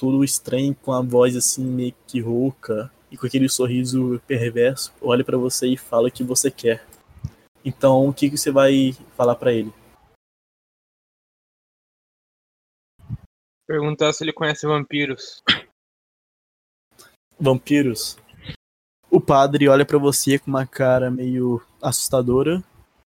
Tudo 0.00 0.24
estranho, 0.24 0.74
com 0.74 0.94
a 0.94 1.02
voz 1.02 1.36
assim 1.36 1.62
meio 1.62 1.94
que 2.06 2.20
rouca 2.20 2.90
e 3.10 3.18
com 3.18 3.26
aquele 3.26 3.50
sorriso 3.50 4.18
perverso, 4.26 4.94
olha 5.02 5.22
pra 5.22 5.36
você 5.36 5.66
e 5.66 5.76
fala 5.76 6.08
o 6.08 6.10
que 6.10 6.24
você 6.24 6.50
quer. 6.50 6.82
Então, 7.62 8.08
o 8.08 8.14
que, 8.14 8.30
que 8.30 8.38
você 8.38 8.50
vai 8.50 8.96
falar 9.14 9.34
pra 9.34 9.52
ele? 9.52 9.70
Perguntar 13.68 14.14
se 14.14 14.24
ele 14.24 14.32
conhece 14.32 14.66
vampiros. 14.66 15.42
Vampiros. 17.38 18.16
O 19.10 19.20
padre 19.20 19.68
olha 19.68 19.84
pra 19.84 19.98
você 19.98 20.38
com 20.38 20.50
uma 20.50 20.66
cara 20.66 21.10
meio 21.10 21.60
assustadora 21.82 22.64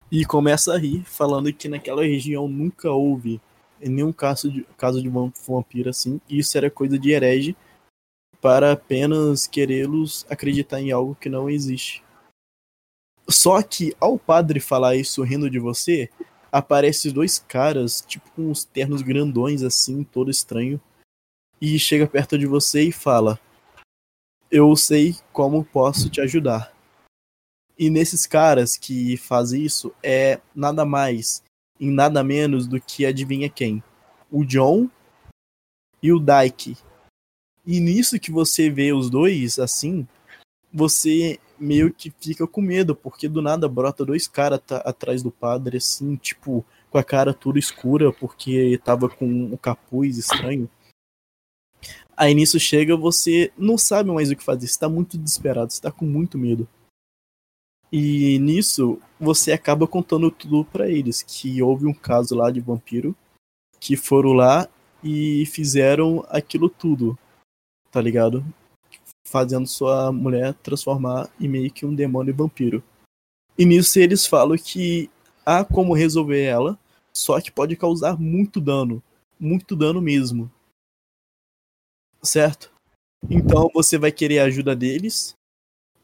e 0.08 0.24
começa 0.24 0.72
a 0.72 0.78
rir, 0.78 1.02
falando 1.02 1.52
que 1.52 1.68
naquela 1.68 2.04
região 2.04 2.46
nunca 2.46 2.92
houve 2.92 3.40
nenhum 3.80 4.12
caso 4.12 4.50
de, 4.50 4.62
caso 4.76 5.02
de 5.02 5.08
vam- 5.08 5.32
vampiro 5.46 5.90
assim. 5.90 6.20
Isso 6.28 6.56
era 6.56 6.70
coisa 6.70 6.98
de 6.98 7.10
herege 7.10 7.56
para 8.40 8.72
apenas 8.72 9.46
querê-los 9.46 10.26
acreditar 10.28 10.80
em 10.80 10.92
algo 10.92 11.14
que 11.14 11.28
não 11.28 11.50
existe. 11.50 12.02
Só 13.28 13.60
que 13.62 13.94
ao 13.98 14.18
padre 14.18 14.60
falar 14.60 14.94
isso 14.96 15.22
rindo 15.22 15.50
de 15.50 15.58
você, 15.58 16.08
aparecem 16.52 17.12
dois 17.12 17.38
caras, 17.38 18.04
tipo 18.06 18.30
com 18.30 18.50
uns 18.50 18.64
ternos 18.64 19.02
grandões 19.02 19.62
assim, 19.62 20.04
todo 20.04 20.30
estranho, 20.30 20.80
e 21.60 21.78
chega 21.78 22.06
perto 22.06 22.38
de 22.38 22.46
você 22.46 22.82
e 22.82 22.92
fala: 22.92 23.40
Eu 24.50 24.76
sei 24.76 25.16
como 25.32 25.64
posso 25.64 26.08
te 26.08 26.20
ajudar. 26.20 26.72
E 27.78 27.90
nesses 27.90 28.26
caras 28.26 28.76
que 28.76 29.16
fazem 29.16 29.62
isso 29.62 29.92
é 30.02 30.40
nada 30.54 30.84
mais 30.84 31.42
e 31.78 31.90
nada 31.90 32.22
menos 32.22 32.66
do 32.66 32.80
que 32.80 33.04
adivinha 33.06 33.48
quem? 33.48 33.82
O 34.30 34.44
John 34.44 34.88
e 36.02 36.12
o 36.12 36.18
Dyke. 36.18 36.76
E 37.66 37.80
nisso 37.80 38.18
que 38.20 38.30
você 38.30 38.70
vê 38.70 38.92
os 38.92 39.10
dois 39.10 39.58
assim, 39.58 40.06
você 40.72 41.38
meio 41.58 41.92
que 41.92 42.12
fica 42.20 42.46
com 42.46 42.60
medo, 42.60 42.94
porque 42.94 43.28
do 43.28 43.40
nada 43.40 43.68
brota 43.68 44.04
dois 44.04 44.28
caras 44.28 44.60
atrás 44.70 45.22
do 45.22 45.30
padre, 45.30 45.78
assim, 45.78 46.16
tipo, 46.16 46.64
com 46.90 46.98
a 46.98 47.04
cara 47.04 47.32
toda 47.32 47.58
escura, 47.58 48.12
porque 48.12 48.78
tava 48.84 49.08
com 49.08 49.26
um 49.26 49.56
capuz 49.56 50.18
estranho. 50.18 50.68
Aí 52.16 52.34
nisso 52.34 52.58
chega, 52.58 52.96
você 52.96 53.52
não 53.56 53.76
sabe 53.76 54.10
mais 54.10 54.30
o 54.30 54.36
que 54.36 54.44
fazer, 54.44 54.66
você 54.66 54.78
tá 54.78 54.88
muito 54.88 55.18
desesperado, 55.18 55.72
você 55.72 55.80
tá 55.80 55.90
com 55.90 56.06
muito 56.06 56.38
medo. 56.38 56.68
E 57.92 58.38
nisso, 58.40 59.00
você 59.18 59.52
acaba 59.52 59.86
contando 59.86 60.30
tudo 60.30 60.64
pra 60.64 60.90
eles, 60.90 61.22
que 61.22 61.62
houve 61.62 61.86
um 61.86 61.94
caso 61.94 62.34
lá 62.34 62.50
de 62.50 62.60
vampiro, 62.60 63.16
que 63.78 63.96
foram 63.96 64.32
lá 64.32 64.68
e 65.02 65.46
fizeram 65.46 66.24
aquilo 66.28 66.68
tudo, 66.68 67.16
tá 67.90 68.00
ligado? 68.00 68.44
Fazendo 69.26 69.66
sua 69.66 70.10
mulher 70.12 70.54
transformar 70.54 71.30
em 71.40 71.48
meio 71.48 71.72
que 71.72 71.86
um 71.86 71.94
demônio 71.94 72.34
vampiro. 72.34 72.82
E 73.56 73.64
nisso 73.64 73.98
eles 73.98 74.26
falam 74.26 74.56
que 74.56 75.08
há 75.44 75.64
como 75.64 75.94
resolver 75.94 76.42
ela, 76.42 76.78
só 77.14 77.40
que 77.40 77.50
pode 77.50 77.76
causar 77.76 78.18
muito 78.18 78.60
dano. 78.60 79.02
Muito 79.38 79.76
dano 79.76 80.00
mesmo. 80.00 80.50
Certo? 82.22 82.72
Então 83.30 83.70
você 83.72 83.96
vai 83.96 84.10
querer 84.10 84.40
a 84.40 84.44
ajuda 84.44 84.74
deles 84.74 85.35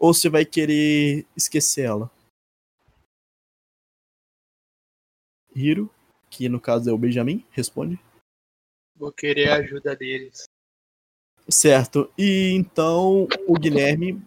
ou 0.03 0.12
você 0.12 0.29
vai 0.29 0.45
querer 0.45 1.25
esquecer 1.37 1.83
ela? 1.83 2.11
Hiro, 5.55 5.88
que 6.29 6.49
no 6.49 6.61
caso 6.61 6.91
é 6.91 6.93
o 6.93 6.99
Benjamin, 6.99 7.47
responde. 7.53 8.01
Vou 8.97 9.12
querer 9.12 9.51
a 9.51 9.57
ajuda 9.59 9.95
deles. 9.95 10.43
Certo. 11.49 12.12
E 12.19 12.51
então 12.53 13.29
o 13.47 13.55
Guilherme, 13.55 14.21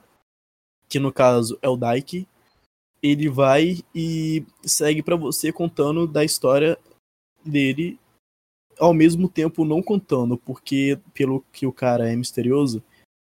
que 0.87 0.97
no 0.97 1.11
caso 1.11 1.59
é 1.61 1.67
o 1.67 1.75
Daiki, 1.75 2.25
ele 3.03 3.27
vai 3.27 3.83
e 3.93 4.45
segue 4.63 5.03
pra 5.03 5.17
você 5.17 5.51
contando 5.51 6.07
da 6.07 6.23
história 6.23 6.79
dele, 7.45 7.99
ao 8.79 8.93
mesmo 8.93 9.27
tempo 9.27 9.65
não 9.65 9.83
contando, 9.83 10.37
porque 10.37 10.97
pelo 11.13 11.41
que 11.51 11.67
o 11.67 11.73
cara 11.73 12.09
é 12.09 12.15
misterioso, 12.15 12.81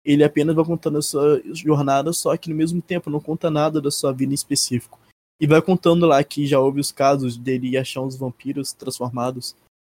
ele 0.08 0.24
apenas 0.24 0.56
vai 0.56 0.64
contando 0.64 0.96
a 0.96 1.02
sua 1.02 1.42
jornada, 1.52 2.14
só 2.14 2.34
que 2.34 2.48
no 2.48 2.56
mesmo 2.56 2.80
tempo 2.80 3.10
não 3.10 3.20
conta 3.20 3.50
nada 3.50 3.78
da 3.78 3.90
sua 3.90 4.10
vida 4.10 4.32
em 4.32 4.34
específico. 4.34 4.98
E 5.38 5.46
vai 5.46 5.60
contando 5.60 6.06
lá 6.06 6.24
que 6.24 6.46
já 6.46 6.58
houve 6.58 6.80
os 6.80 6.90
casos 6.90 7.36
dele 7.36 7.76
achar 7.76 8.00
uns 8.00 8.16
vampiros 8.16 8.72
transformados 8.72 9.54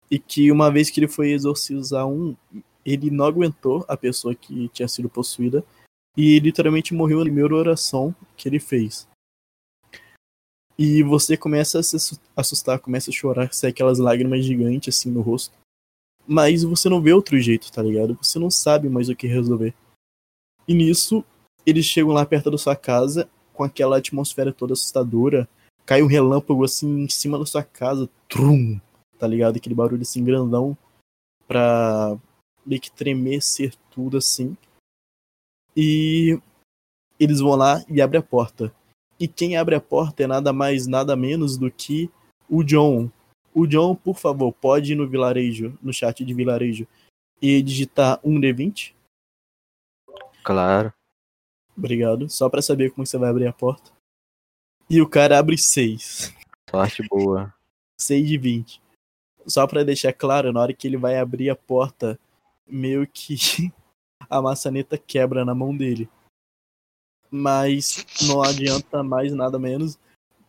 e 0.10 0.18
que 0.18 0.52
uma 0.52 0.72
vez 0.72 0.90
que 0.90 1.00
ele 1.00 1.08
foi 1.08 1.30
exorcizar 1.30 2.08
um, 2.08 2.36
ele 2.84 3.12
não 3.12 3.26
aguentou 3.26 3.86
a 3.88 3.96
pessoa 3.96 4.34
que 4.34 4.68
tinha 4.70 4.88
sido 4.88 5.08
possuída 5.08 5.64
e 6.18 6.40
literalmente 6.40 6.92
morreu 6.92 7.20
na 7.20 7.26
primeira 7.26 7.56
oração 7.56 8.14
que 8.36 8.50
ele 8.50 8.60
fez. 8.60 9.08
E 10.76 11.04
você 11.04 11.38
começa 11.38 11.78
a 11.78 11.84
se 11.84 12.20
assustar, 12.36 12.80
começa 12.80 13.12
a 13.12 13.14
chorar, 13.14 13.54
sai 13.54 13.70
aquelas 13.70 14.00
lágrimas 14.00 14.44
gigantes 14.44 14.98
assim 14.98 15.12
no 15.12 15.22
rosto. 15.22 15.54
Mas 16.26 16.64
você 16.64 16.90
não 16.90 17.00
vê 17.00 17.14
outro 17.14 17.40
jeito, 17.40 17.72
tá 17.72 17.84
ligado? 17.84 18.18
Você 18.24 18.40
não 18.40 18.50
sabe 18.50 18.90
mais 18.90 19.08
o 19.08 19.16
que 19.16 19.28
resolver. 19.28 19.76
E 20.70 20.74
nisso, 20.76 21.26
eles 21.66 21.84
chegam 21.84 22.12
lá 22.12 22.24
perto 22.24 22.52
da 22.52 22.58
sua 22.60 22.76
casa 22.76 23.28
com 23.54 23.64
aquela 23.64 23.98
atmosfera 23.98 24.54
toda 24.54 24.74
assustadora. 24.74 25.50
Cai 25.84 26.04
um 26.04 26.06
relâmpago 26.06 26.64
assim 26.64 27.00
em 27.00 27.10
cima 27.10 27.40
da 27.40 27.46
sua 27.48 27.64
casa, 27.64 28.08
trum, 28.28 28.80
tá 29.18 29.26
ligado? 29.26 29.58
Aquele 29.58 29.74
barulho 29.74 30.04
assim 30.04 30.24
grandão 30.24 30.78
pra 31.48 32.16
meio 32.64 32.80
que 32.80 32.92
tremecer 32.92 33.74
tudo 33.90 34.18
assim. 34.18 34.56
E 35.76 36.40
eles 37.20 37.40
vão 37.40 37.56
lá 37.56 37.84
e 37.90 38.00
abrem 38.00 38.20
a 38.20 38.24
porta. 38.24 38.72
E 39.20 39.28
quem 39.28 39.58
abre 39.58 39.74
a 39.74 39.82
porta 39.82 40.22
é 40.22 40.28
nada 40.28 40.54
mais, 40.54 40.86
nada 40.86 41.16
menos 41.16 41.58
do 41.58 41.72
que 41.72 42.12
o 42.48 42.64
John. 42.64 43.10
O 43.56 43.66
John, 43.66 43.96
por 43.96 44.20
favor, 44.20 44.54
pode 44.54 44.92
ir 44.92 44.96
no 44.96 45.10
vilarejo, 45.10 45.76
no 45.82 45.92
chat 45.92 46.24
de 46.24 46.32
vilarejo, 46.32 46.86
e 47.42 47.60
digitar 47.64 48.22
1D20. 48.24 48.99
Claro. 50.50 50.92
Obrigado. 51.78 52.28
Só 52.28 52.50
pra 52.50 52.60
saber 52.60 52.90
como 52.90 53.06
você 53.06 53.20
vai 53.20 53.30
abrir 53.30 53.46
a 53.46 53.54
porta. 53.54 53.92
E 54.90 55.00
o 55.00 55.08
cara 55.08 55.38
abre 55.38 55.56
6. 55.60 56.34
Sorte 56.68 57.08
boa. 57.08 57.54
6 58.02 58.28
de 58.28 58.36
20. 58.36 58.82
Só 59.46 59.68
pra 59.68 59.84
deixar 59.84 60.12
claro, 60.12 60.52
na 60.52 60.60
hora 60.60 60.74
que 60.74 60.88
ele 60.88 60.98
vai 60.98 61.20
abrir 61.20 61.52
a 61.52 61.56
porta, 61.56 62.20
meio 62.66 63.06
que 63.06 63.38
a 64.28 64.42
maçaneta 64.42 64.98
quebra 64.98 65.46
na 65.46 65.54
mão 65.54 65.78
dele. 65.78 66.10
Mas 67.30 68.04
não 68.24 68.42
adianta 68.42 69.04
mais 69.04 69.32
nada 69.32 69.60
menos 69.60 70.00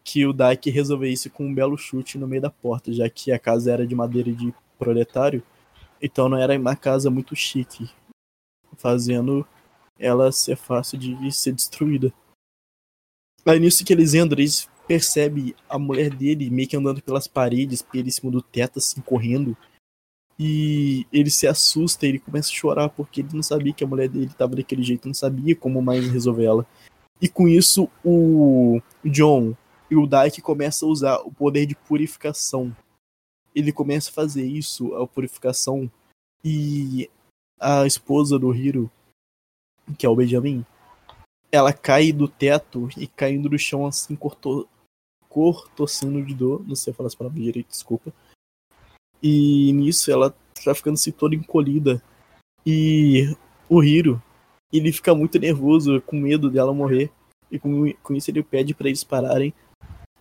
que 0.03 0.25
o 0.25 0.33
Dyke 0.33 0.71
resolver 0.71 1.11
isso 1.11 1.29
com 1.29 1.45
um 1.45 1.55
belo 1.55 1.77
chute 1.77 2.17
no 2.17 2.27
meio 2.27 2.41
da 2.41 2.49
porta, 2.49 2.91
já 2.91 3.11
que 3.11 3.33
a 3.33 3.39
casa 3.39 3.71
era 3.71 3.87
de 3.87 3.95
madeira 3.95 4.33
de 4.33 4.55
proletário, 4.79 5.43
então 6.01 6.27
não 6.27 6.39
era 6.39 6.59
uma 6.59 6.75
casa 6.75 7.11
muito 7.11 7.37
chique, 7.37 7.91
fazendo 8.79 9.47
ela 10.01 10.33
ser 10.33 10.57
fácil 10.57 10.99
de 10.99 11.31
ser 11.31 11.53
destruída. 11.53 12.13
Aí 13.47 13.61
nisso 13.61 13.85
que 13.85 13.93
eles 13.93 14.15
entram, 14.15 14.41
eles 14.41 14.69
percebem 14.89 15.55
a 15.69 15.79
mulher 15.79 16.11
dele 16.11 16.51
meio 16.51 16.69
que 16.69 16.77
andando 16.77 17.01
pelas 17.01 17.29
paredes, 17.29 17.83
pelo 17.83 18.11
cima 18.11 18.33
do 18.33 18.43
teto, 18.43 18.79
assim, 18.79 19.01
correndo. 19.01 19.57
E 20.39 21.07
ele 21.13 21.31
se 21.31 21.47
assusta, 21.47 22.07
ele 22.07 22.19
começa 22.19 22.49
a 22.49 22.53
chorar 22.53 22.89
porque 22.89 23.21
ele 23.21 23.29
não 23.35 23.43
sabia 23.43 23.75
que 23.75 23.85
a 23.85 23.87
mulher 23.87 24.09
dele 24.09 24.27
estava 24.27 24.57
daquele 24.57 24.83
jeito, 24.83 25.07
não 25.07 25.15
sabia 25.15 25.55
como 25.55 25.83
mais 25.83 26.11
resolver 26.11 26.45
ela. 26.45 26.67
E 27.21 27.29
com 27.29 27.47
isso, 27.47 27.89
o 28.03 28.81
John 29.05 29.55
e 29.91 29.97
o 29.97 30.07
Dyke 30.07 30.41
começam 30.41 30.89
a 30.89 30.93
usar 30.93 31.17
o 31.19 31.31
poder 31.31 31.67
de 31.67 31.75
purificação. 31.75 32.75
Ele 33.55 33.73
começa 33.73 34.09
a 34.09 34.15
fazer 34.15 34.47
isso, 34.47 34.95
a 34.95 35.07
purificação, 35.07 35.91
e 36.43 37.11
a 37.59 37.87
esposa 37.87 38.39
do 38.39 38.55
Hiro, 38.55 38.91
que 39.97 40.07
é 40.07 40.09
o 40.09 40.17
Benjamin, 40.17 40.65
ela 41.53 41.73
cai 41.73 42.13
do 42.13 42.29
teto 42.29 42.89
e 42.97 43.07
caindo 43.07 43.49
do 43.49 43.59
chão 43.59 43.87
assim, 43.87 44.15
cortou, 44.15 44.69
cortocendo 45.29 46.25
de 46.25 46.35
dor. 46.35 46.65
Não 46.67 46.77
sei 46.77 46.93
falar 46.93 47.09
as 47.09 47.15
palavras 47.15 47.43
direito, 47.43 47.69
desculpa. 47.69 48.13
E 49.23 49.73
nisso 49.73 50.11
ela 50.11 50.35
tá 50.65 50.75
ficando 50.75 50.95
assim 50.95 51.13
toda 51.13 51.35
encolhida. 51.35 52.03
E 52.65 53.35
o 53.69 53.83
Hiro, 53.83 54.23
ele 54.73 54.93
fica 54.93 55.15
muito 55.15 55.39
nervoso, 55.39 56.01
com 56.03 56.17
medo 56.17 56.51
dela 56.51 56.73
morrer. 56.73 57.11
E 57.51 57.59
com, 57.59 57.93
com 58.03 58.15
isso 58.15 58.31
ele 58.31 58.43
pede 58.43 58.75
para 58.75 58.89
eles 58.89 59.03
pararem. 59.03 59.53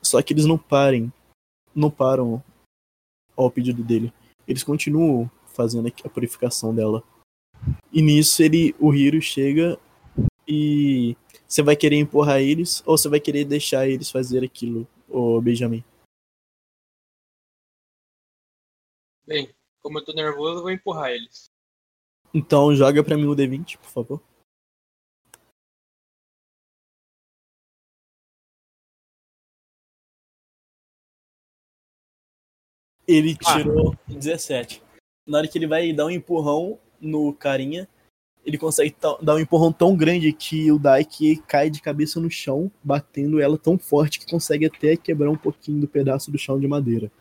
Só 0.02 0.22
que 0.22 0.34
eles 0.34 0.46
não 0.46 0.58
parem. 0.58 1.12
Não 1.76 1.92
param 1.92 2.44
ao 3.36 3.52
pedido 3.52 3.84
dele. 3.84 4.12
Eles 4.48 4.64
continuam 4.64 5.30
fazendo 5.48 5.92
a 6.04 6.10
purificação 6.10 6.74
dela. 6.74 7.04
E 7.92 8.02
nisso 8.02 8.42
ele, 8.44 8.76
o 8.80 8.94
Hiro 8.94 9.22
chega 9.22 9.80
e 10.48 11.16
você 11.48 11.62
vai 11.62 11.76
querer 11.76 11.96
empurrar 11.98 12.40
eles 12.40 12.82
ou 12.86 12.98
você 12.98 13.10
vai 13.10 13.20
querer 13.20 13.46
deixar 13.46 13.88
eles 13.88 14.10
fazer 14.12 14.44
aquilo, 14.44 14.88
o 15.08 15.42
Benjamin? 15.42 15.84
Bem, 19.26 19.54
como 19.82 20.00
eu 20.00 20.06
tô 20.06 20.14
nervoso, 20.14 20.60
eu 20.60 20.62
vou 20.62 20.72
empurrar 20.72 21.12
eles. 21.12 21.50
Então 22.34 22.76
joga 22.76 23.04
pra 23.04 23.18
mim 23.18 23.26
o 23.26 23.36
D20, 23.36 23.78
por 23.78 23.90
favor. 23.90 24.22
Ele 33.08 33.36
Ah. 33.46 33.58
tirou 33.58 33.96
17. 34.08 34.84
Na 35.26 35.40
hora 35.40 35.48
que 35.48 35.58
ele 35.58 35.68
vai 35.68 35.92
dar 35.92 36.06
um 36.06 36.12
empurrão 36.12 36.80
no 37.02 37.34
carinha, 37.34 37.88
ele 38.46 38.58
consegue 38.58 38.96
dar 39.22 39.36
um 39.36 39.40
empurrão 39.40 39.72
tão 39.72 39.96
grande 39.96 40.32
que 40.34 40.72
o 40.72 40.80
Daiki 40.80 41.38
cai 41.48 41.70
de 41.70 41.82
cabeça 41.82 42.20
no 42.20 42.32
chão, 42.32 42.72
batendo 42.84 43.40
ela 43.40 43.58
tão 43.58 43.78
forte 43.78 44.20
que 44.20 44.30
consegue 44.30 44.66
até 44.66 44.96
quebrar 44.96 45.30
um 45.30 45.38
pouquinho 45.38 45.82
do 45.82 45.88
pedaço 45.88 46.32
do 46.32 46.38
chão 46.38 46.60
de 46.60 46.68
madeira. 46.68 47.12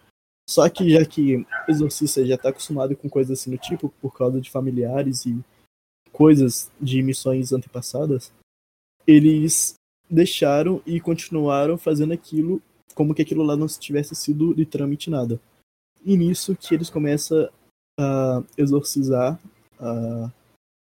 Só 0.48 0.66
que 0.68 0.90
já 0.90 1.04
que 1.04 1.36
o 1.36 1.46
exorcista 1.68 2.24
já 2.24 2.38
tá 2.38 2.48
acostumado 2.48 2.96
com 2.96 3.08
coisas 3.08 3.38
assim 3.38 3.50
do 3.50 3.58
tipo, 3.58 3.90
por 4.00 4.16
causa 4.16 4.40
de 4.40 4.50
familiares 4.50 5.26
e 5.26 5.38
coisas 6.10 6.70
de 6.80 7.02
missões 7.02 7.52
antepassadas, 7.52 8.32
eles 9.06 9.74
deixaram 10.08 10.82
e 10.86 11.00
continuaram 11.00 11.76
fazendo 11.76 12.14
aquilo 12.14 12.62
como 12.94 13.14
que 13.14 13.22
aquilo 13.22 13.42
lá 13.42 13.56
não 13.56 13.66
tivesse 13.66 14.14
sido 14.14 14.52
literalmente 14.54 15.10
nada. 15.10 15.38
E 16.04 16.16
nisso 16.16 16.56
que 16.56 16.74
eles 16.74 16.88
começam 16.88 17.48
a 17.98 18.42
exorcizar 18.56 19.38
a 19.80 20.32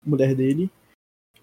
mulher 0.05 0.35
dele. 0.35 0.71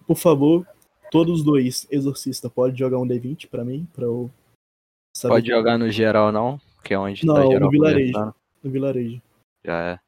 Por 0.08 0.18
favor, 0.18 0.68
todos 1.12 1.40
os 1.40 1.46
dois, 1.46 1.88
exorcista, 1.92 2.50
pode 2.50 2.78
jogar 2.78 2.98
um 2.98 3.08
D20 3.08 3.48
pra 3.48 3.64
mim, 3.64 3.88
pra 3.94 4.06
eu 4.06 4.30
saber 5.16 5.36
Pode 5.36 5.48
jogar 5.48 5.78
no 5.78 5.90
geral, 5.90 6.32
não? 6.32 6.60
Que 6.84 6.94
é 6.94 7.00
onde 7.00 7.26
Não, 7.26 7.36
tá 7.36 7.44
no 7.44 7.52
geral 7.52 7.70
vilarejo. 7.70 8.14
conversando. 8.14 8.36
no 8.64 8.72
vilarejo. 8.72 9.22
Já 9.66 9.82
é. 9.94 10.00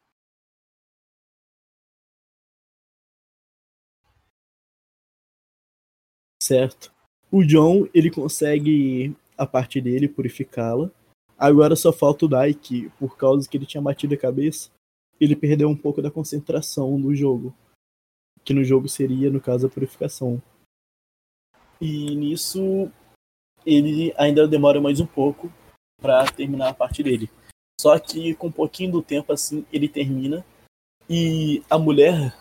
Certo. 6.42 6.94
O 7.32 7.44
John, 7.44 7.88
ele 7.94 8.12
consegue 8.12 9.16
a 9.38 9.46
parte 9.46 9.82
dele 9.82 10.08
purificá-la. 10.08 10.90
Agora 11.38 11.76
só 11.76 11.92
falta 11.92 12.26
o 12.26 12.30
Daiki, 12.30 12.90
por 13.00 13.18
causa 13.18 13.48
que 13.50 13.58
ele 13.58 13.66
tinha 13.66 13.82
batido 13.82 14.14
a 14.14 14.18
cabeça, 14.18 14.70
ele 15.20 15.36
perdeu 15.36 15.70
um 15.70 15.76
pouco 15.76 16.02
da 16.02 16.12
concentração 16.12 16.98
no 16.98 17.16
jogo. 17.16 17.56
Que 18.44 18.54
no 18.54 18.64
jogo 18.64 18.88
seria, 18.88 19.30
no 19.30 19.42
caso, 19.42 19.68
a 19.68 19.70
purificação. 19.70 20.42
E 21.82 22.16
nisso 22.16 22.92
ele 23.66 24.14
ainda 24.18 24.48
demora 24.48 24.80
mais 24.80 25.00
um 25.00 25.06
pouco 25.06 25.52
pra 26.00 26.26
terminar 26.26 26.70
a 26.70 26.74
parte 26.74 27.02
dele. 27.02 27.30
Só 27.80 27.98
que 28.00 28.36
com 28.36 28.48
um 28.48 28.52
pouquinho 28.52 28.92
do 28.92 29.02
tempo 29.02 29.34
assim, 29.34 29.66
ele 29.72 29.90
termina 29.90 30.46
E 31.10 31.62
a 31.70 31.78
mulher 31.78 32.36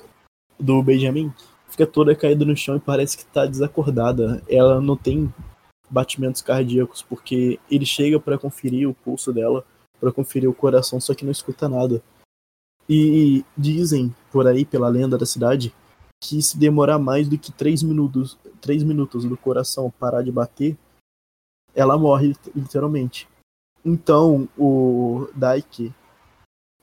do 0.58 0.82
Benjamin 0.82 1.32
fica 1.68 1.86
toda 1.86 2.14
caída 2.14 2.44
no 2.44 2.56
chão 2.56 2.76
e 2.76 2.80
parece 2.80 3.16
que 3.16 3.26
tá 3.26 3.46
desacordada. 3.46 4.42
Ela 4.48 4.80
não 4.80 4.96
tem 4.96 5.32
batimentos 5.90 6.40
cardíacos 6.40 7.02
porque 7.02 7.58
ele 7.70 7.84
chega 7.84 8.18
para 8.18 8.38
conferir 8.38 8.88
o 8.88 8.94
pulso 8.94 9.32
dela, 9.32 9.64
para 10.00 10.12
conferir 10.12 10.48
o 10.48 10.54
coração, 10.54 11.00
só 11.00 11.14
que 11.14 11.24
não 11.24 11.32
escuta 11.32 11.68
nada. 11.68 12.02
E 12.88 13.44
dizem 13.56 14.14
por 14.30 14.46
aí 14.46 14.64
pela 14.64 14.88
lenda 14.88 15.16
da 15.16 15.24
cidade 15.24 15.72
que 16.20 16.40
se 16.42 16.56
demorar 16.56 16.98
mais 16.98 17.28
do 17.28 17.38
que 17.38 17.52
três 17.52 17.82
minutos, 17.82 18.38
três 18.60 18.82
minutos 18.82 19.24
do 19.24 19.36
coração 19.36 19.92
parar 19.98 20.22
de 20.22 20.32
bater, 20.32 20.76
ela 21.74 21.98
morre 21.98 22.34
literalmente. 22.54 23.28
Então 23.84 24.48
o 24.56 25.28
Daiki 25.34 25.92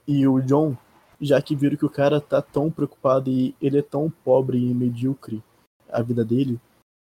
e 0.06 0.26
o 0.26 0.40
John, 0.40 0.76
já 1.20 1.40
que 1.42 1.56
viram 1.56 1.76
que 1.76 1.84
o 1.84 1.90
cara 1.90 2.20
tá 2.20 2.40
tão 2.40 2.70
preocupado 2.70 3.30
e 3.30 3.54
ele 3.60 3.78
é 3.78 3.82
tão 3.82 4.10
pobre 4.24 4.58
e 4.58 4.74
medíocre 4.74 5.42
a 5.90 6.00
vida 6.02 6.24
dele, 6.24 6.60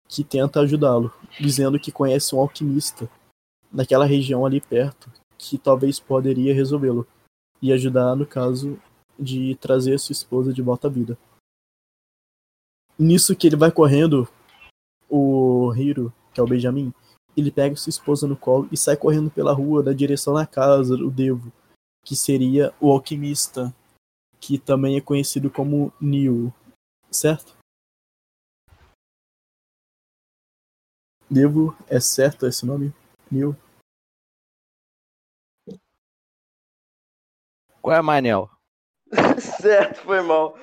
que 0.08 0.24
tenta 0.24 0.60
ajudá-lo, 0.62 1.12
dizendo 1.40 1.80
que 1.80 1.92
conhece 1.92 2.36
um 2.36 2.40
alquimista 2.40 3.10
naquela 3.72 4.06
região 4.06 4.46
ali 4.46 4.62
perto, 4.62 5.12
que 5.38 5.58
talvez 5.58 6.00
poderia 6.00 6.54
resolvê-lo 6.54 7.06
e 7.62 7.72
ajudar 7.74 8.16
no 8.16 8.26
caso 8.26 8.80
de 9.20 9.56
trazer 9.56 10.00
sua 10.00 10.14
esposa 10.14 10.54
de 10.54 10.62
volta 10.62 10.88
à 10.88 10.92
vida. 10.92 11.18
Nisso 12.98 13.36
que 13.36 13.48
ele 13.48 13.56
vai 13.56 13.72
correndo, 13.72 14.28
o 15.10 15.74
Hiro, 15.76 16.14
que 16.34 16.40
é 16.40 16.44
o 16.44 16.48
Benjamin, 16.48 16.94
ele 17.36 17.52
pega 17.52 17.76
sua 17.76 17.92
esposa 17.92 18.28
no 18.28 18.36
colo 18.36 18.68
e 18.72 18.78
sai 18.78 18.98
correndo 18.98 19.30
pela 19.30 19.54
rua 19.54 19.84
na 19.84 19.94
direção 19.94 20.34
da 20.34 20.46
casa 20.46 20.98
do 20.98 21.12
Devo, 21.12 21.52
que 22.04 22.16
seria 22.16 22.74
o 22.82 22.92
alquimista, 22.92 23.74
que 24.40 24.58
também 24.58 24.98
é 24.98 25.02
conhecido 25.02 25.50
como 25.50 25.94
Neo, 26.02 26.54
certo? 27.12 27.56
Devo, 31.30 31.76
é 31.88 32.00
certo 32.00 32.48
esse 32.48 32.66
nome? 32.66 32.94
Neo? 33.30 33.56
Qual 37.88 37.96
é, 37.96 38.02
Manel? 38.02 38.50
certo, 39.62 40.02
foi 40.02 40.22
mal. 40.22 40.58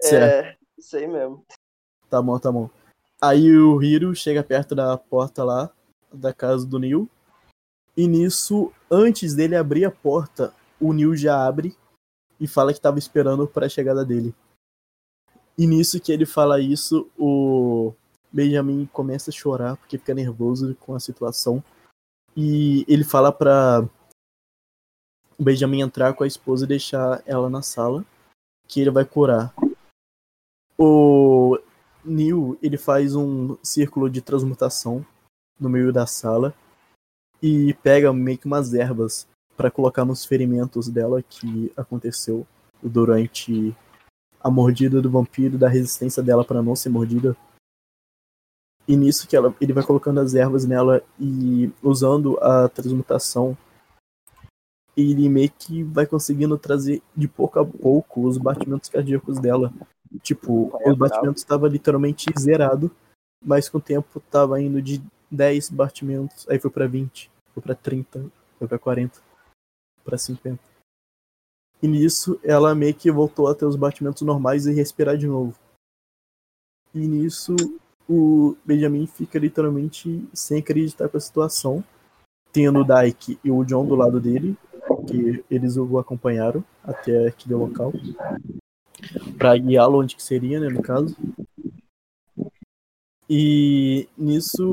Certo. 0.00 0.46
É, 0.46 0.56
isso 0.78 0.96
aí 0.96 1.06
mesmo. 1.06 1.44
Tá 2.08 2.22
bom, 2.22 2.38
tá 2.38 2.50
bom. 2.50 2.70
Aí 3.20 3.54
o 3.54 3.82
Hiro 3.82 4.14
chega 4.14 4.42
perto 4.42 4.74
da 4.74 4.96
porta 4.96 5.44
lá, 5.44 5.70
da 6.10 6.32
casa 6.32 6.66
do 6.66 6.78
Neil. 6.78 7.06
E 7.94 8.08
nisso, 8.08 8.72
antes 8.90 9.34
dele 9.34 9.54
abrir 9.54 9.84
a 9.84 9.90
porta, 9.90 10.54
o 10.80 10.94
Neil 10.94 11.14
já 11.14 11.46
abre 11.46 11.76
e 12.40 12.48
fala 12.48 12.72
que 12.72 12.80
tava 12.80 12.98
esperando 12.98 13.46
para 13.46 13.66
a 13.66 13.68
chegada 13.68 14.02
dele. 14.02 14.34
E 15.58 15.66
nisso 15.66 16.00
que 16.00 16.10
ele 16.10 16.24
fala 16.24 16.58
isso, 16.58 17.10
o 17.18 17.92
Benjamin 18.32 18.86
começa 18.86 19.28
a 19.28 19.34
chorar 19.34 19.76
porque 19.76 19.98
fica 19.98 20.14
nervoso 20.14 20.74
com 20.76 20.94
a 20.94 20.98
situação. 20.98 21.62
E 22.34 22.86
ele 22.88 23.04
fala 23.04 23.30
pra 23.30 23.86
o 25.38 25.42
Benjamin 25.42 25.80
entrar 25.80 26.14
com 26.14 26.24
a 26.24 26.26
esposa 26.26 26.64
e 26.64 26.68
deixar 26.68 27.22
ela 27.26 27.48
na 27.48 27.62
sala, 27.62 28.04
que 28.66 28.80
ele 28.80 28.90
vai 28.90 29.04
curar. 29.04 29.54
O 30.78 31.58
Neil, 32.04 32.58
ele 32.62 32.76
faz 32.76 33.14
um 33.14 33.56
círculo 33.62 34.10
de 34.10 34.20
transmutação 34.20 35.04
no 35.58 35.68
meio 35.68 35.92
da 35.92 36.06
sala 36.06 36.54
e 37.42 37.74
pega 37.74 38.12
meio 38.12 38.38
que 38.38 38.46
umas 38.46 38.74
ervas 38.74 39.26
para 39.56 39.70
colocar 39.70 40.04
nos 40.04 40.24
ferimentos 40.24 40.88
dela 40.88 41.22
que 41.22 41.72
aconteceu 41.76 42.46
durante 42.82 43.74
a 44.40 44.50
mordida 44.50 45.00
do 45.00 45.10
vampiro, 45.10 45.56
da 45.56 45.68
resistência 45.68 46.22
dela 46.22 46.44
para 46.44 46.62
não 46.62 46.74
ser 46.74 46.88
mordida. 46.88 47.36
E 48.88 48.96
nisso 48.96 49.28
que 49.28 49.36
ela, 49.36 49.54
ele 49.60 49.72
vai 49.72 49.84
colocando 49.84 50.20
as 50.20 50.34
ervas 50.34 50.64
nela 50.64 51.02
e 51.20 51.70
usando 51.82 52.36
a 52.40 52.68
transmutação, 52.68 53.56
ele 54.96 55.28
meio 55.28 55.50
que 55.50 55.82
vai 55.82 56.06
conseguindo 56.06 56.58
trazer 56.58 57.02
de 57.16 57.26
pouco 57.26 57.58
a 57.58 57.64
pouco 57.64 58.26
os 58.26 58.36
batimentos 58.38 58.88
cardíacos 58.88 59.38
dela. 59.38 59.72
Tipo, 60.22 60.70
os 60.86 60.96
batimentos 60.96 61.42
estavam 61.42 61.68
literalmente 61.68 62.26
zerado, 62.38 62.90
mas 63.42 63.68
com 63.68 63.78
o 63.78 63.80
tempo 63.80 64.20
tava 64.30 64.60
indo 64.60 64.82
de 64.82 65.02
10 65.30 65.70
batimentos, 65.70 66.46
aí 66.48 66.58
foi 66.58 66.70
para 66.70 66.86
20, 66.86 67.30
foi 67.54 67.62
para 67.62 67.74
30, 67.74 68.30
foi 68.58 68.68
para 68.68 68.78
40, 68.78 69.18
para 70.04 70.18
50. 70.18 70.58
E 71.82 71.88
nisso 71.88 72.38
ela 72.44 72.74
meio 72.74 72.94
que 72.94 73.10
voltou 73.10 73.48
a 73.48 73.54
ter 73.54 73.64
os 73.64 73.74
batimentos 73.74 74.22
normais 74.22 74.66
e 74.66 74.72
respirar 74.72 75.16
de 75.16 75.26
novo. 75.26 75.58
E 76.94 77.08
nisso 77.08 77.56
o 78.08 78.54
Benjamin 78.64 79.06
fica 79.06 79.38
literalmente 79.38 80.28
sem 80.34 80.58
acreditar 80.58 81.08
com 81.08 81.16
a 81.16 81.20
situação, 81.20 81.82
tendo 82.52 82.80
o 82.80 82.84
Dyke 82.84 83.38
e 83.42 83.50
o 83.50 83.64
John 83.64 83.86
do 83.86 83.94
lado 83.94 84.20
dele, 84.20 84.56
que 85.06 85.44
eles 85.50 85.76
o 85.76 85.98
acompanharam 85.98 86.64
até 86.82 87.28
aquele 87.28 87.54
local, 87.54 87.92
para 89.38 89.56
guiá-lo 89.56 90.00
onde 90.00 90.16
que 90.16 90.22
seria, 90.22 90.60
né, 90.60 90.68
no 90.68 90.82
caso. 90.82 91.16
E 93.28 94.08
nisso 94.16 94.72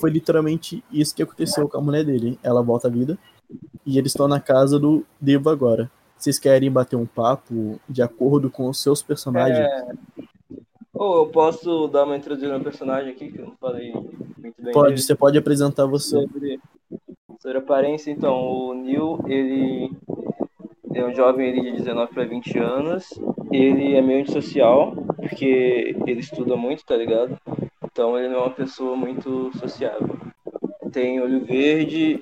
foi 0.00 0.10
literalmente 0.10 0.82
isso 0.90 1.14
que 1.14 1.22
aconteceu 1.22 1.68
com 1.68 1.78
a 1.78 1.80
mulher 1.80 2.04
dele. 2.04 2.38
Ela 2.42 2.62
volta 2.62 2.88
à 2.88 2.90
vida 2.90 3.18
e 3.84 3.98
eles 3.98 4.12
estão 4.12 4.26
na 4.26 4.40
casa 4.40 4.78
do 4.78 5.04
Devo 5.20 5.50
agora. 5.50 5.90
Vocês 6.16 6.38
querem 6.38 6.70
bater 6.70 6.96
um 6.96 7.06
papo 7.06 7.78
de 7.88 8.02
acordo 8.02 8.50
com 8.50 8.68
os 8.68 8.82
seus 8.82 9.02
personagens? 9.02 9.58
É... 9.58 9.88
Ou 10.94 11.24
eu 11.24 11.26
posso 11.26 11.88
dar 11.88 12.04
uma 12.04 12.16
introduzida 12.16 12.56
no 12.56 12.64
personagem 12.64 13.12
aqui, 13.12 13.30
que 13.30 13.38
eu 13.38 13.46
não 13.46 13.56
falei 13.56 13.92
muito 13.92 14.62
bem. 14.62 14.72
Pode, 14.72 14.88
dele. 14.88 15.02
você 15.02 15.14
pode 15.14 15.36
apresentar 15.36 15.84
você. 15.84 16.22
sobre, 16.22 16.58
sobre 17.46 17.58
aparência, 17.58 18.10
então, 18.10 18.34
o 18.34 18.74
Neil, 18.74 19.20
ele 19.28 19.92
é 20.92 21.04
um 21.04 21.14
jovem 21.14 21.48
ele, 21.48 21.70
de 21.70 21.76
19 21.76 22.12
para 22.12 22.24
20 22.24 22.58
anos. 22.58 23.08
Ele 23.52 23.94
é 23.94 24.02
meio 24.02 24.22
antissocial, 24.22 24.96
porque 25.14 25.94
ele 26.04 26.18
estuda 26.18 26.56
muito, 26.56 26.84
tá 26.84 26.96
ligado? 26.96 27.38
Então 27.84 28.18
ele 28.18 28.30
não 28.30 28.38
é 28.38 28.40
uma 28.40 28.50
pessoa 28.50 28.96
muito 28.96 29.56
sociável. 29.58 30.18
Tem 30.90 31.20
olho 31.20 31.44
verde, 31.44 32.20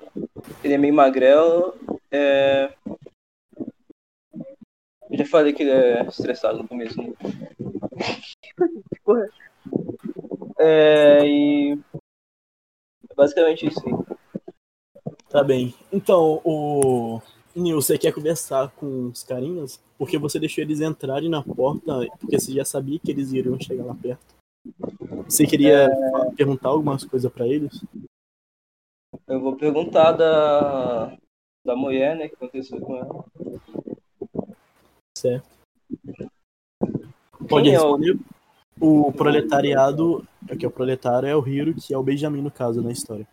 ele 0.62 0.74
é 0.74 0.78
meio 0.78 0.92
magrelo. 0.92 1.74
É... 2.12 2.70
Eu 5.10 5.18
já 5.18 5.24
falei 5.24 5.54
que 5.54 5.62
ele 5.62 5.72
é 5.72 6.02
estressado 6.06 6.58
no 6.58 6.68
começo, 6.68 7.00
né? 7.00 7.14
É, 10.58 11.26
e 11.26 11.78
basicamente 13.16 13.66
isso. 13.68 13.80
Tá 15.34 15.42
bem. 15.42 15.74
Então, 15.92 16.40
o 16.44 17.20
Nil, 17.56 17.82
você 17.82 17.98
quer 17.98 18.14
conversar 18.14 18.70
com 18.76 19.08
os 19.08 19.24
carinhas? 19.24 19.82
Porque 19.98 20.16
você 20.16 20.38
deixou 20.38 20.62
eles 20.62 20.80
entrarem 20.80 21.28
na 21.28 21.42
porta, 21.42 22.06
porque 22.20 22.38
você 22.38 22.52
já 22.52 22.64
sabia 22.64 23.00
que 23.00 23.10
eles 23.10 23.32
iriam 23.32 23.58
chegar 23.58 23.84
lá 23.84 23.96
perto. 23.96 24.24
Você 25.28 25.44
queria 25.44 25.90
perguntar 26.36 26.68
algumas 26.68 27.02
coisas 27.02 27.32
pra 27.32 27.48
eles? 27.48 27.84
Eu 29.26 29.40
vou 29.40 29.56
perguntar 29.56 30.12
da, 30.12 31.16
da 31.66 31.74
mulher, 31.74 32.14
né, 32.14 32.28
que 32.28 32.36
aconteceu 32.36 32.80
com 32.80 32.96
ela. 32.96 33.24
Certo. 35.18 35.48
Pode 37.48 37.64
Quem 37.70 37.74
é 37.74 37.80
o- 37.80 37.96
responder? 37.96 38.18
O 38.80 39.12
proletariado, 39.12 40.26
que 40.58 40.64
é 40.64 40.68
o 40.68 40.70
proletário, 40.70 41.28
é 41.28 41.36
o 41.36 41.46
Hiro, 41.46 41.74
que 41.74 41.94
é 41.94 41.98
o 41.98 42.02
Benjamin 42.02 42.42
no 42.42 42.50
caso 42.50 42.82
na 42.82 42.90
história. 42.90 43.26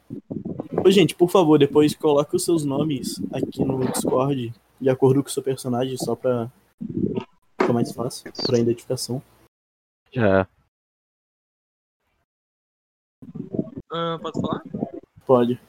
Ô, 0.85 0.89
gente, 0.91 1.15
por 1.15 1.29
favor, 1.29 1.57
depois 1.59 1.95
coloque 1.95 2.35
os 2.35 2.45
seus 2.45 2.63
nomes 2.63 3.21
aqui 3.33 3.63
no 3.63 3.79
Discord, 3.91 4.53
de 4.79 4.89
acordo 4.89 5.21
com 5.21 5.29
o 5.29 5.31
seu 5.31 5.43
personagem, 5.43 5.97
só 5.97 6.15
pra 6.15 6.49
ficar 7.59 7.73
mais 7.73 7.91
fácil, 7.91 8.31
pra 8.45 8.59
identificação. 8.59 9.21
Já. 10.11 10.47
Ah, 13.91 14.17
posso 14.21 14.41
falar? 14.41 14.63
Pode. 15.25 15.59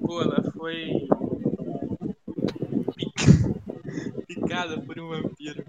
Pô, 0.00 0.22
ela 0.22 0.42
foi. 0.52 1.08
pic- 2.94 4.26
picada 4.26 4.80
por 4.80 4.98
um 4.98 5.08
vampiro. 5.08 5.64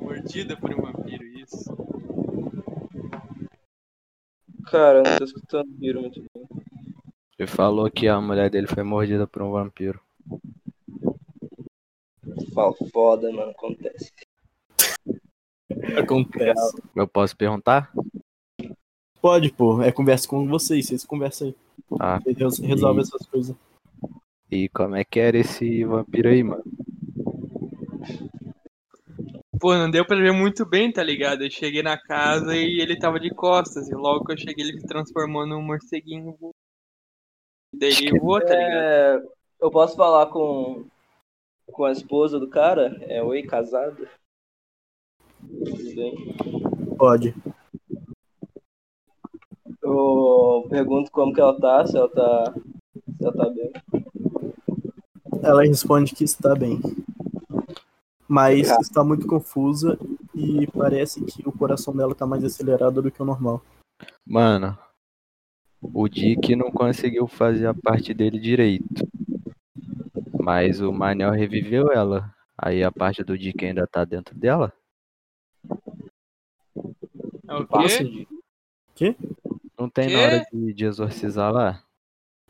Mordida 0.00 0.56
por 0.56 0.72
um 0.74 0.82
vampiro, 0.82 1.24
isso. 1.24 1.64
Cara, 4.70 4.98
eu 4.98 5.02
não 5.04 5.18
tô 5.18 5.24
escutando 5.24 5.68
o 5.70 5.84
Hiro 5.84 6.00
muito 6.00 6.22
bem. 6.34 6.46
Ele 7.38 7.46
falou 7.48 7.90
que 7.90 8.08
a 8.08 8.20
mulher 8.20 8.50
dele 8.50 8.66
foi 8.66 8.82
mordida 8.82 9.26
por 9.26 9.42
um 9.42 9.50
vampiro. 9.52 10.00
Fala, 12.54 12.74
foda, 12.92 13.30
mano, 13.32 13.50
acontece. 13.50 14.12
Acontece. 15.98 16.82
Eu 16.94 17.06
posso 17.06 17.36
perguntar? 17.36 17.92
Pode, 19.20 19.52
pô. 19.52 19.82
É 19.82 19.92
conversa 19.92 20.26
com 20.28 20.46
vocês, 20.48 20.86
vocês 20.86 21.04
conversam 21.04 21.48
aí. 21.48 21.54
Ah, 22.00 22.18
Vocês 22.18 22.58
resolvem 22.58 23.02
essas 23.02 23.26
coisas. 23.26 23.54
e 24.50 24.68
como 24.70 24.96
é 24.96 25.04
que 25.04 25.20
era 25.20 25.36
esse 25.38 25.84
vampiro 25.84 26.28
aí, 26.28 26.42
mano? 26.42 26.64
Pô, 29.60 29.74
não 29.74 29.90
deu 29.90 30.06
pra 30.06 30.16
ver 30.16 30.32
muito 30.32 30.66
bem, 30.66 30.92
tá 30.92 31.02
ligado? 31.02 31.42
Eu 31.42 31.50
cheguei 31.50 31.82
na 31.82 31.96
casa 31.96 32.54
e 32.56 32.80
ele 32.80 32.98
tava 32.98 33.18
de 33.18 33.30
costas. 33.30 33.88
E 33.88 33.94
logo 33.94 34.24
que 34.24 34.32
eu 34.32 34.38
cheguei, 34.38 34.66
ele 34.66 34.80
se 34.80 34.86
transformou 34.86 35.46
num 35.46 35.62
morceguinho. 35.62 36.36
Daí 37.72 37.92
ele 37.92 38.18
voou, 38.18 38.40
tá 38.40 38.54
ligado? 38.54 38.62
É, 38.62 39.22
eu 39.60 39.70
posso 39.70 39.96
falar 39.96 40.26
com, 40.26 40.86
com 41.66 41.84
a 41.84 41.92
esposa 41.92 42.38
do 42.38 42.48
cara? 42.48 42.96
É, 43.02 43.22
oi, 43.22 43.42
casado? 43.42 44.06
Tudo 45.40 45.94
bem. 45.94 46.36
Pode. 46.98 47.34
Eu 49.82 50.66
pergunto 50.68 51.10
como 51.10 51.32
que 51.32 51.40
ela 51.40 51.58
tá, 51.58 51.86
se 51.86 51.96
ela 51.96 52.08
tá, 52.08 52.54
se 53.16 53.24
ela 53.24 53.32
tá 53.32 53.50
bem. 53.50 53.72
Ela 55.42 55.62
responde 55.62 56.14
que 56.14 56.24
está 56.24 56.54
bem. 56.54 56.80
Mas 58.28 58.70
está 58.80 59.04
muito 59.04 59.26
confusa 59.26 59.98
e 60.34 60.66
parece 60.68 61.24
que 61.24 61.48
o 61.48 61.52
coração 61.52 61.94
dela 61.96 62.12
está 62.12 62.26
mais 62.26 62.42
acelerado 62.44 63.00
do 63.00 63.10
que 63.10 63.22
o 63.22 63.24
normal. 63.24 63.62
Mano, 64.26 64.76
o 65.80 66.08
Dick 66.08 66.56
não 66.56 66.70
conseguiu 66.70 67.26
fazer 67.28 67.66
a 67.66 67.74
parte 67.74 68.12
dele 68.12 68.38
direito. 68.38 69.06
Mas 70.40 70.80
o 70.80 70.92
Manel 70.92 71.30
reviveu 71.30 71.92
ela. 71.92 72.34
Aí 72.58 72.82
a 72.82 72.90
parte 72.90 73.22
do 73.22 73.36
Dick 73.38 73.64
ainda 73.64 73.86
tá 73.86 74.04
dentro 74.04 74.34
dela? 74.34 74.72
É 77.48 77.54
o 77.54 77.66
Passa, 77.66 77.98
quê? 78.94 79.14
Di. 79.14 79.16
Não 79.78 79.88
tem 79.88 80.08
Quê? 80.08 80.16
na 80.16 80.22
hora 80.22 80.46
de, 80.52 80.72
de 80.72 80.84
exorcizar 80.84 81.52
lá? 81.52 81.82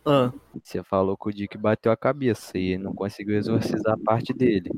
Ah, 0.04 0.32
Você 0.62 0.82
falou 0.84 1.16
que 1.16 1.28
o 1.28 1.32
Dick 1.32 1.58
bateu 1.58 1.90
a 1.90 1.96
cabeça 1.96 2.56
e 2.56 2.78
não 2.78 2.94
conseguiu 2.94 3.36
exorcizar 3.36 3.94
a 3.94 3.98
parte 4.04 4.32
dele. 4.32 4.70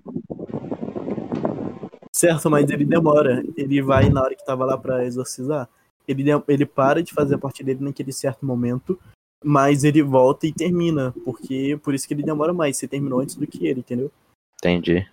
Certo, 2.18 2.50
mas 2.50 2.68
ele 2.68 2.84
demora. 2.84 3.44
Ele 3.56 3.80
vai 3.80 4.08
na 4.08 4.22
hora 4.22 4.34
que 4.34 4.44
tava 4.44 4.64
lá 4.64 4.76
pra 4.76 5.04
exorcizar. 5.04 5.68
Ele, 6.06 6.24
ele 6.48 6.66
para 6.66 7.02
de 7.02 7.12
fazer 7.12 7.36
a 7.36 7.38
parte 7.38 7.62
dele 7.62 7.84
naquele 7.84 8.12
certo 8.12 8.44
momento, 8.44 8.98
mas 9.44 9.84
ele 9.84 10.02
volta 10.02 10.46
e 10.46 10.52
termina. 10.52 11.14
Porque 11.24 11.78
por 11.82 11.94
isso 11.94 12.08
que 12.08 12.14
ele 12.14 12.22
demora 12.22 12.52
mais. 12.52 12.76
Você 12.76 12.88
terminou 12.88 13.20
antes 13.20 13.36
do 13.36 13.46
que 13.46 13.66
ele, 13.66 13.80
entendeu? 13.80 14.10
Entendi. 14.56 15.08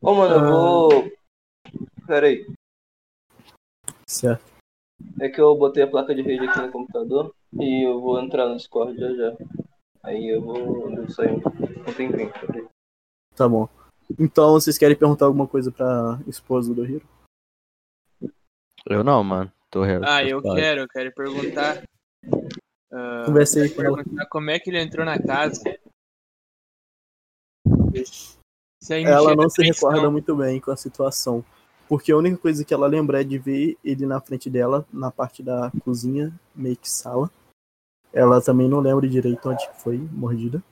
Ô, 0.00 0.14
mano, 0.14 0.34
eu 0.34 0.50
vou. 0.50 1.12
Pera 2.06 2.26
aí. 2.26 2.46
Certo. 4.06 4.48
É 5.20 5.28
que 5.28 5.40
eu 5.40 5.54
botei 5.54 5.82
a 5.82 5.88
placa 5.88 6.14
de 6.14 6.22
rede 6.22 6.46
aqui 6.46 6.60
no 6.60 6.72
computador 6.72 7.32
e 7.52 7.86
eu 7.86 8.00
vou 8.00 8.20
entrar 8.20 8.48
no 8.48 8.56
Discord 8.56 8.98
já 8.98 9.14
já. 9.14 9.36
Aí 10.02 10.28
eu 10.28 10.40
vou 10.40 11.08
sair 11.10 11.32
um, 11.32 11.40
tempinho. 11.94 12.32
Tá 13.36 13.48
bom. 13.48 13.68
Então, 14.18 14.52
vocês 14.52 14.78
querem 14.78 14.96
perguntar 14.96 15.26
alguma 15.26 15.46
coisa 15.46 15.70
pra 15.72 16.18
esposa 16.26 16.72
do 16.72 16.84
Hiro? 16.84 17.06
Eu 18.86 19.02
não, 19.02 19.22
mano. 19.24 19.52
Tô 19.70 19.82
re- 19.82 20.00
Ah, 20.04 20.24
eu 20.24 20.40
suave. 20.40 20.60
quero, 20.60 20.80
eu 20.82 20.88
quero 20.88 21.12
perguntar. 21.12 21.82
Conversa 23.26 23.60
aí 23.60 23.68
com 23.74 23.82
ela. 23.82 23.96
perguntar 23.96 24.26
como 24.26 24.50
é 24.50 24.58
que 24.58 24.70
ele 24.70 24.80
entrou 24.80 25.04
na 25.04 25.18
casa. 25.20 25.62
Ela 28.90 29.36
não 29.36 29.50
se 29.50 29.60
atenção. 29.62 29.90
recorda 29.90 30.10
muito 30.10 30.34
bem 30.36 30.60
com 30.60 30.70
a 30.70 30.76
situação. 30.76 31.44
Porque 31.88 32.12
a 32.12 32.16
única 32.16 32.36
coisa 32.38 32.64
que 32.64 32.72
ela 32.72 32.86
lembra 32.86 33.20
é 33.20 33.24
de 33.24 33.38
ver 33.38 33.76
ele 33.84 34.06
na 34.06 34.20
frente 34.20 34.48
dela, 34.48 34.86
na 34.92 35.10
parte 35.10 35.42
da 35.42 35.70
cozinha, 35.84 36.32
meio 36.54 36.76
que 36.76 36.88
sala. 36.88 37.30
Ela 38.12 38.40
também 38.40 38.68
não 38.68 38.80
lembra 38.80 39.08
direito 39.08 39.48
onde 39.50 39.68
foi 39.78 39.96
mordida. 39.98 40.62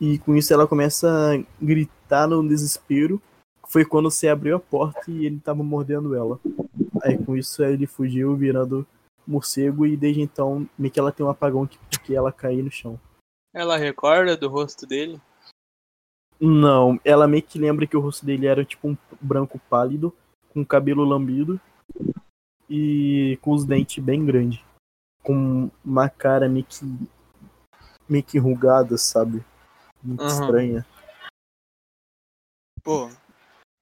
E 0.00 0.18
com 0.18 0.34
isso 0.34 0.52
ela 0.52 0.66
começa 0.66 1.08
a 1.34 1.36
gritar 1.64 1.92
no 2.26 2.48
desespero. 2.48 3.20
Foi 3.68 3.84
quando 3.84 4.10
você 4.10 4.28
abriu 4.28 4.56
a 4.56 4.60
porta 4.60 5.10
e 5.10 5.26
ele 5.26 5.38
tava 5.38 5.62
mordendo 5.62 6.14
ela. 6.14 6.40
Aí 7.02 7.16
com 7.16 7.36
isso 7.36 7.62
ele 7.62 7.86
fugiu 7.86 8.34
virando 8.36 8.86
morcego 9.26 9.86
e 9.86 9.96
desde 9.96 10.20
então 10.20 10.68
meio 10.76 10.92
que 10.92 10.98
ela 10.98 11.12
tem 11.12 11.24
um 11.24 11.30
apagão 11.30 11.66
que, 11.66 11.78
que 12.00 12.14
ela 12.14 12.32
caiu 12.32 12.64
no 12.64 12.70
chão. 12.70 12.98
Ela 13.54 13.76
recorda 13.76 14.36
do 14.36 14.48
rosto 14.48 14.86
dele? 14.86 15.20
Não, 16.40 16.98
ela 17.04 17.28
meio 17.28 17.42
que 17.42 17.58
lembra 17.58 17.86
que 17.86 17.96
o 17.96 18.00
rosto 18.00 18.24
dele 18.24 18.46
era 18.46 18.64
tipo 18.64 18.88
um 18.88 18.96
branco 19.20 19.60
pálido, 19.68 20.14
com 20.52 20.64
cabelo 20.64 21.04
lambido 21.04 21.60
e 22.68 23.38
com 23.42 23.52
os 23.52 23.64
dentes 23.64 24.02
bem 24.02 24.24
grandes. 24.24 24.60
Com 25.22 25.70
uma 25.84 26.08
cara 26.08 26.48
meio 26.48 26.64
que. 26.64 26.80
meio 28.08 28.24
que 28.24 28.38
enrugada, 28.38 28.96
sabe? 28.96 29.44
Muito 30.02 30.22
Aham. 30.22 30.40
estranha. 30.40 30.86
Pô, 32.82 33.10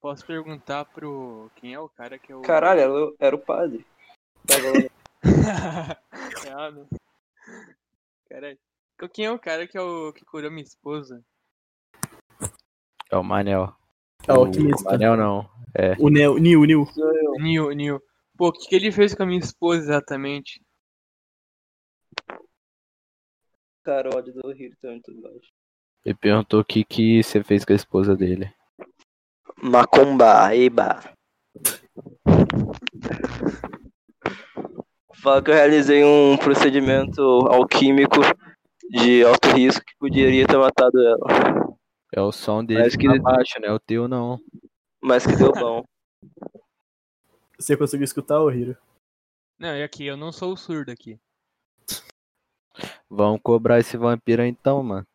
posso 0.00 0.26
perguntar 0.26 0.84
pro. 0.86 1.50
Quem 1.56 1.74
é 1.74 1.80
o 1.80 1.88
cara 1.88 2.18
que 2.18 2.32
é 2.32 2.36
o. 2.36 2.42
Caralho, 2.42 2.80
era, 2.80 3.12
era 3.20 3.36
o 3.36 3.38
padre. 3.38 3.86
Ah, 6.52 6.70
não. 6.70 6.88
Caralho. 8.28 8.58
Quem 9.12 9.26
é 9.26 9.30
o 9.30 9.38
cara 9.38 9.66
que 9.66 9.78
é 9.78 9.80
o 9.80 10.12
que 10.12 10.24
curou 10.24 10.50
minha 10.50 10.64
esposa? 10.64 11.24
É 13.10 13.16
o 13.16 13.22
Manel. 13.22 13.74
É 14.26 14.32
o 14.32 14.36
O 14.36 14.40
alquimista. 14.46 14.90
Manel 14.90 15.16
não. 15.16 15.50
É. 15.74 15.92
O 16.00 16.08
Neo, 16.08 16.38
Nil, 16.38 16.64
Nil. 16.64 16.86
Sou 16.86 17.14
eu. 17.14 17.32
Nil, 17.40 17.70
Nil. 17.70 18.02
Pô, 18.36 18.48
o 18.48 18.52
que, 18.52 18.68
que 18.68 18.74
ele 18.74 18.90
fez 18.90 19.14
com 19.14 19.22
a 19.22 19.26
minha 19.26 19.38
esposa 19.38 19.82
exatamente? 19.82 20.60
Cara, 23.84 24.10
o 24.10 24.18
ódio 24.18 24.34
do 24.34 24.52
Hiro 24.52 24.76
tá 24.80 24.88
muito 24.88 25.14
baixo. 25.20 25.50
Ele 26.04 26.14
perguntou 26.14 26.60
o 26.60 26.64
que, 26.64 26.84
que 26.84 27.22
você 27.22 27.42
fez 27.42 27.64
com 27.64 27.72
a 27.72 27.76
esposa 27.76 28.16
dele. 28.16 28.52
Macumba, 29.62 30.54
eba. 30.54 31.02
Fala 35.20 35.42
que 35.42 35.50
eu 35.50 35.54
realizei 35.54 36.04
um 36.04 36.36
procedimento 36.36 37.20
alquímico 37.48 38.20
de 38.88 39.24
alto 39.24 39.48
risco 39.48 39.84
que 39.84 39.96
poderia 39.98 40.46
ter 40.46 40.56
matado 40.56 40.96
ela. 41.02 41.76
É 42.14 42.20
o 42.20 42.32
som 42.32 42.64
dele 42.64 42.80
Parece 42.80 42.98
que 42.98 43.06
tá 43.06 43.18
baixo, 43.20 43.60
né? 43.60 43.70
O 43.72 43.78
teu 43.78 44.06
não. 44.06 44.38
Mas 45.02 45.26
que 45.26 45.36
deu 45.36 45.52
bom. 45.52 45.84
Você 47.58 47.76
conseguiu 47.76 48.04
escutar, 48.04 48.40
ô 48.40 48.50
Hiro? 48.50 48.76
Não, 49.58 49.76
e 49.76 49.82
aqui, 49.82 50.06
eu 50.06 50.16
não 50.16 50.30
sou 50.30 50.52
o 50.52 50.56
surdo 50.56 50.92
aqui. 50.92 51.18
Vamos 53.10 53.40
cobrar 53.42 53.80
esse 53.80 53.96
vampiro 53.96 54.42
aí 54.42 54.48
então, 54.48 54.82
mano. 54.82 55.06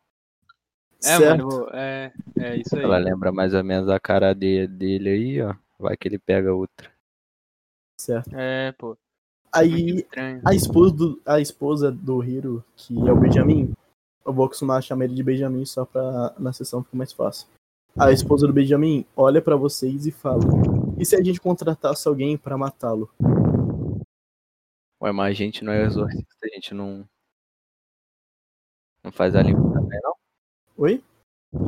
É, 1.03 1.17
certo. 1.17 1.45
mano, 1.45 1.69
é, 1.73 2.13
é 2.39 2.57
isso 2.57 2.75
aí. 2.75 2.83
Ela 2.83 2.97
lembra 2.97 3.31
mais 3.31 3.53
ou 3.53 3.63
menos 3.63 3.89
a 3.89 3.99
cara 3.99 4.33
de- 4.33 4.67
dele 4.67 5.09
aí, 5.09 5.41
ó. 5.41 5.53
Vai 5.79 5.97
que 5.97 6.07
ele 6.07 6.17
pega 6.19 6.53
outra. 6.53 6.89
certo. 7.99 8.29
É, 8.33 8.71
pô. 8.73 8.87
Muito 8.87 8.99
Aí 9.53 10.05
a 10.43 10.55
esposa 10.55 10.95
do, 10.95 11.21
a 11.25 11.39
esposa 11.39 11.91
do 11.91 12.23
Hiro, 12.23 12.63
que 12.75 12.97
é 13.07 13.11
o 13.11 13.19
Benjamin, 13.19 13.71
eu 14.25 14.33
vou 14.33 14.45
acostumar 14.45 14.79
a 14.79 14.81
chamar 14.81 15.05
ele 15.05 15.13
de 15.13 15.21
Benjamin 15.21 15.63
só 15.65 15.85
pra 15.85 16.33
na 16.39 16.51
sessão 16.51 16.83
ficar 16.83 16.97
mais 16.97 17.13
fácil. 17.13 17.47
A 17.99 18.11
esposa 18.11 18.47
do 18.47 18.53
Benjamin 18.53 19.05
olha 19.15 19.39
pra 19.41 19.55
vocês 19.55 20.07
e 20.07 20.11
fala: 20.11 20.39
E 20.97 21.05
se 21.05 21.15
a 21.15 21.21
gente 21.23 21.39
contratasse 21.39 22.07
alguém 22.07 22.35
pra 22.35 22.57
matá-lo? 22.57 23.11
Ué, 25.01 25.11
mas 25.11 25.31
a 25.31 25.33
gente 25.33 25.63
não 25.63 25.71
é 25.73 25.83
exorcista, 25.85 26.33
a 26.43 26.47
gente 26.47 26.73
não. 26.73 27.07
Não 29.03 29.11
faz 29.11 29.35
a 29.35 29.41
limpa 29.43 29.61
também, 29.73 29.99
não? 30.01 30.15
Oi? 30.77 31.03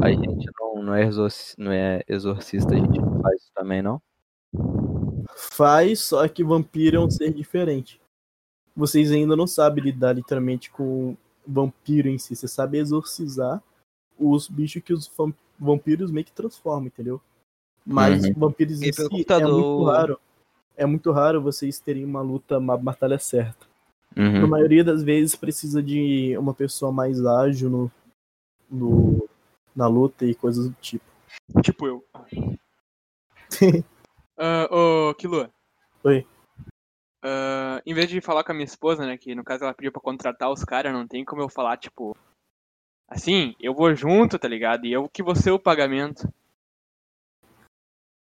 A 0.01 0.09
gente 0.09 0.49
não, 0.59 0.83
não, 0.83 0.95
é 0.95 1.03
exorci- 1.05 1.55
não 1.57 1.71
é 1.71 2.01
exorcista, 2.07 2.73
a 2.73 2.77
gente 2.77 2.99
não 2.99 3.21
faz 3.21 3.41
isso 3.41 3.51
também, 3.53 3.81
não? 3.81 4.01
Faz, 5.35 5.99
só 6.01 6.27
que 6.27 6.43
vampiro 6.43 6.97
é 6.97 6.99
um 6.99 7.09
ser 7.09 7.33
diferente. 7.33 7.99
Vocês 8.75 9.11
ainda 9.11 9.35
não 9.35 9.47
sabem 9.47 9.83
lidar 9.83 10.13
literalmente 10.13 10.69
com 10.71 11.15
vampiro 11.47 12.09
em 12.09 12.17
si. 12.17 12.35
Você 12.35 12.47
sabe 12.47 12.77
exorcizar 12.77 13.61
os 14.17 14.47
bichos 14.47 14.81
que 14.83 14.93
os 14.93 15.07
vam- 15.15 15.33
vampiros 15.59 16.11
meio 16.11 16.25
que 16.25 16.31
transformam, 16.31 16.87
entendeu? 16.87 17.21
Mas 17.85 18.25
Uhum. 18.25 18.33
vampiros 18.35 18.81
em 18.81 18.89
E 18.89 18.93
si 18.93 19.01
é 19.01 19.09
computador. 19.09 19.53
muito 19.53 19.83
raro. 19.85 20.19
É 20.75 20.85
muito 20.85 21.11
raro 21.11 21.41
vocês 21.41 21.79
terem 21.79 22.03
uma 22.03 22.21
luta, 22.21 22.57
uma 22.57 22.75
batalha 22.75 23.19
certa. 23.19 23.65
Uhum. 24.17 24.41
Na 24.41 24.47
maioria 24.47 24.83
das 24.83 25.03
vezes 25.03 25.35
precisa 25.35 25.81
de 25.81 26.35
uma 26.37 26.53
pessoa 26.53 26.91
mais 26.91 27.23
ágil 27.25 27.69
no, 27.69 27.91
no- 28.69 29.27
na 29.75 29.87
luta 29.87 30.25
e 30.25 30.33
coisas 30.35 30.69
do 30.69 30.75
tipo. 30.81 31.05
Tipo 31.63 31.87
eu. 31.87 32.05
Ah, 34.37 34.67
ô, 34.69 35.13
Kilo. 35.15 35.49
Oi. 36.03 36.27
Ah, 37.23 37.81
em 37.85 37.93
vez 37.93 38.09
de 38.09 38.19
falar 38.19 38.43
com 38.43 38.51
a 38.51 38.55
minha 38.55 38.65
esposa, 38.65 39.05
né, 39.05 39.17
que 39.17 39.33
no 39.33 39.45
caso 39.45 39.63
ela 39.63 39.73
pediu 39.73 39.93
pra 39.93 40.01
contratar 40.01 40.51
os 40.51 40.63
caras, 40.63 40.91
não 40.91 41.07
tem 41.07 41.23
como 41.23 41.41
eu 41.41 41.47
falar, 41.47 41.77
tipo... 41.77 42.15
Assim, 43.07 43.55
eu 43.59 43.73
vou 43.73 43.95
junto, 43.95 44.37
tá 44.37 44.47
ligado? 44.47 44.85
E 44.85 44.91
eu 44.91 45.07
que 45.07 45.23
vou 45.23 45.35
ser 45.35 45.51
o 45.51 45.59
pagamento. 45.59 46.27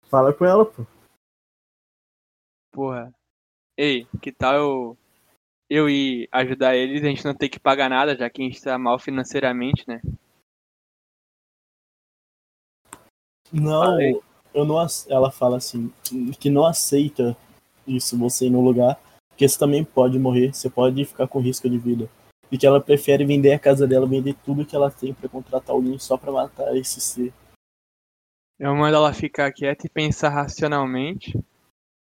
Fala 0.10 0.32
com 0.32 0.46
ela, 0.46 0.64
pô. 0.64 0.86
Porra. 2.72 3.12
Ei, 3.76 4.06
que 4.22 4.32
tal 4.32 4.54
eu... 4.56 4.98
Eu 5.68 5.90
ir 5.90 6.30
ajudar 6.32 6.76
eles, 6.76 7.02
a 7.02 7.08
gente 7.08 7.26
não 7.26 7.34
ter 7.34 7.50
que 7.50 7.60
pagar 7.60 7.90
nada, 7.90 8.16
já 8.16 8.30
que 8.30 8.44
a 8.44 8.46
gente 8.46 8.62
tá 8.62 8.78
mal 8.78 9.00
financeiramente, 9.00 9.88
né? 9.88 10.00
Não, 13.56 13.84
Falei. 13.84 14.20
eu 14.54 14.66
não, 14.66 14.86
ela 15.08 15.32
fala 15.32 15.58
assim, 15.58 15.92
que 16.38 16.50
não 16.50 16.66
aceita 16.66 17.38
isso, 17.88 18.18
você 18.18 18.48
ir 18.48 18.50
no 18.50 18.60
lugar, 18.60 19.00
porque 19.30 19.48
você 19.48 19.58
também 19.58 19.84
pode 19.84 20.20
morrer, 20.20 20.54
você 20.54 20.70
pode 20.70 21.06
ficar 21.06 21.28
com 21.28 21.40
risco 21.40 21.70
de 21.70 21.78
vida. 21.78 22.10
E 22.52 22.58
que 22.58 22.68
ela 22.68 22.82
prefere 22.82 23.26
vender 23.26 23.54
a 23.54 23.60
casa 23.60 23.88
dela, 23.88 24.06
vender 24.06 24.36
tudo 24.44 24.66
que 24.66 24.76
ela 24.76 24.92
tem 24.92 25.14
pra 25.14 25.30
contratar 25.30 25.74
alguém 25.74 25.98
só 25.98 26.18
pra 26.18 26.32
matar 26.32 26.76
esse 26.76 27.00
ser. 27.00 27.34
Eu 28.60 28.76
mando 28.76 28.96
ela 28.96 29.14
ficar 29.14 29.52
quieta 29.52 29.88
e 29.88 29.90
pensar 29.90 30.30
racionalmente, 30.30 31.38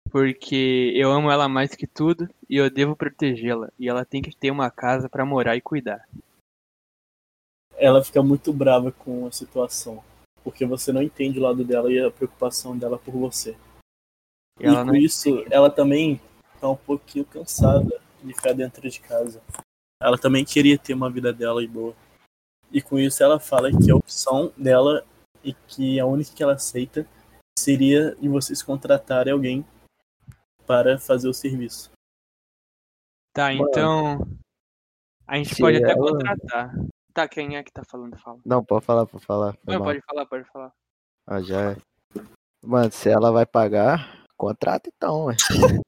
porque 0.09 0.91
eu 0.95 1.11
amo 1.11 1.31
ela 1.31 1.47
mais 1.47 1.75
que 1.75 1.87
tudo 1.87 2.29
e 2.49 2.57
eu 2.57 2.69
devo 2.69 2.95
protegê-la. 2.95 3.69
E 3.79 3.89
ela 3.89 4.05
tem 4.05 4.21
que 4.21 4.35
ter 4.35 4.51
uma 4.51 4.69
casa 4.69 5.09
pra 5.09 5.25
morar 5.25 5.55
e 5.55 5.61
cuidar. 5.61 6.07
Ela 7.75 8.03
fica 8.03 8.21
muito 8.21 8.51
brava 8.53 8.91
com 8.91 9.27
a 9.27 9.31
situação, 9.31 10.03
porque 10.47 10.65
você 10.65 10.93
não 10.93 11.01
entende 11.03 11.37
o 11.39 11.41
lado 11.41 11.61
dela 11.65 11.91
e 11.91 11.99
a 11.99 12.09
preocupação 12.09 12.77
dela 12.77 12.97
por 12.97 13.11
você. 13.11 13.57
E 14.57 14.65
E, 14.65 15.03
isso, 15.03 15.43
ela 15.51 15.69
também 15.69 16.21
tá 16.61 16.69
um 16.69 16.75
pouquinho 16.77 17.25
cansada 17.25 17.99
de 18.23 18.33
ficar 18.33 18.53
dentro 18.53 18.89
de 18.89 18.97
casa. 19.01 19.41
Ela 20.01 20.17
também 20.17 20.45
queria 20.45 20.79
ter 20.79 20.93
uma 20.93 21.11
vida 21.11 21.33
dela 21.33 21.61
e 21.61 21.67
boa. 21.67 21.93
E 22.71 22.81
com 22.81 22.97
isso 22.97 23.21
ela 23.21 23.41
fala 23.41 23.69
que 23.71 23.91
a 23.91 23.95
opção 23.97 24.53
dela 24.55 25.05
e 25.43 25.53
que 25.53 25.99
a 25.99 26.05
única 26.05 26.33
que 26.33 26.41
ela 26.41 26.53
aceita 26.53 27.05
seria 27.59 28.15
de 28.15 28.29
vocês 28.29 28.63
contratarem 28.63 29.33
alguém 29.33 29.65
para 30.65 30.97
fazer 30.97 31.27
o 31.27 31.33
serviço. 31.33 31.91
Tá, 33.33 33.51
então. 33.51 34.19
A 35.27 35.35
gente 35.35 35.55
se 35.55 35.61
pode 35.61 35.75
até 35.83 35.91
ela- 35.91 36.09
contratar. 36.09 36.73
Tá, 37.17 37.27
quem 37.27 37.55
é 37.55 37.63
que 37.63 37.71
tá 37.71 37.81
falando? 37.83 38.15
Fala. 38.19 38.37
Não, 38.45 38.63
pode 38.63 38.85
falar, 38.85 39.07
pode 39.07 39.25
falar. 39.25 39.57
Não, 39.65 39.79
mal. 39.79 39.87
pode 39.87 40.01
falar, 40.01 40.25
pode 40.27 40.43
falar. 40.51 40.71
Ah, 41.25 41.41
já 41.41 41.71
é. 41.71 41.77
Mano, 42.63 42.91
se 42.91 43.09
ela 43.09 43.31
vai 43.31 43.43
pagar, 43.43 44.23
contrata 44.37 44.87
então, 44.95 45.25
ué. 45.25 45.35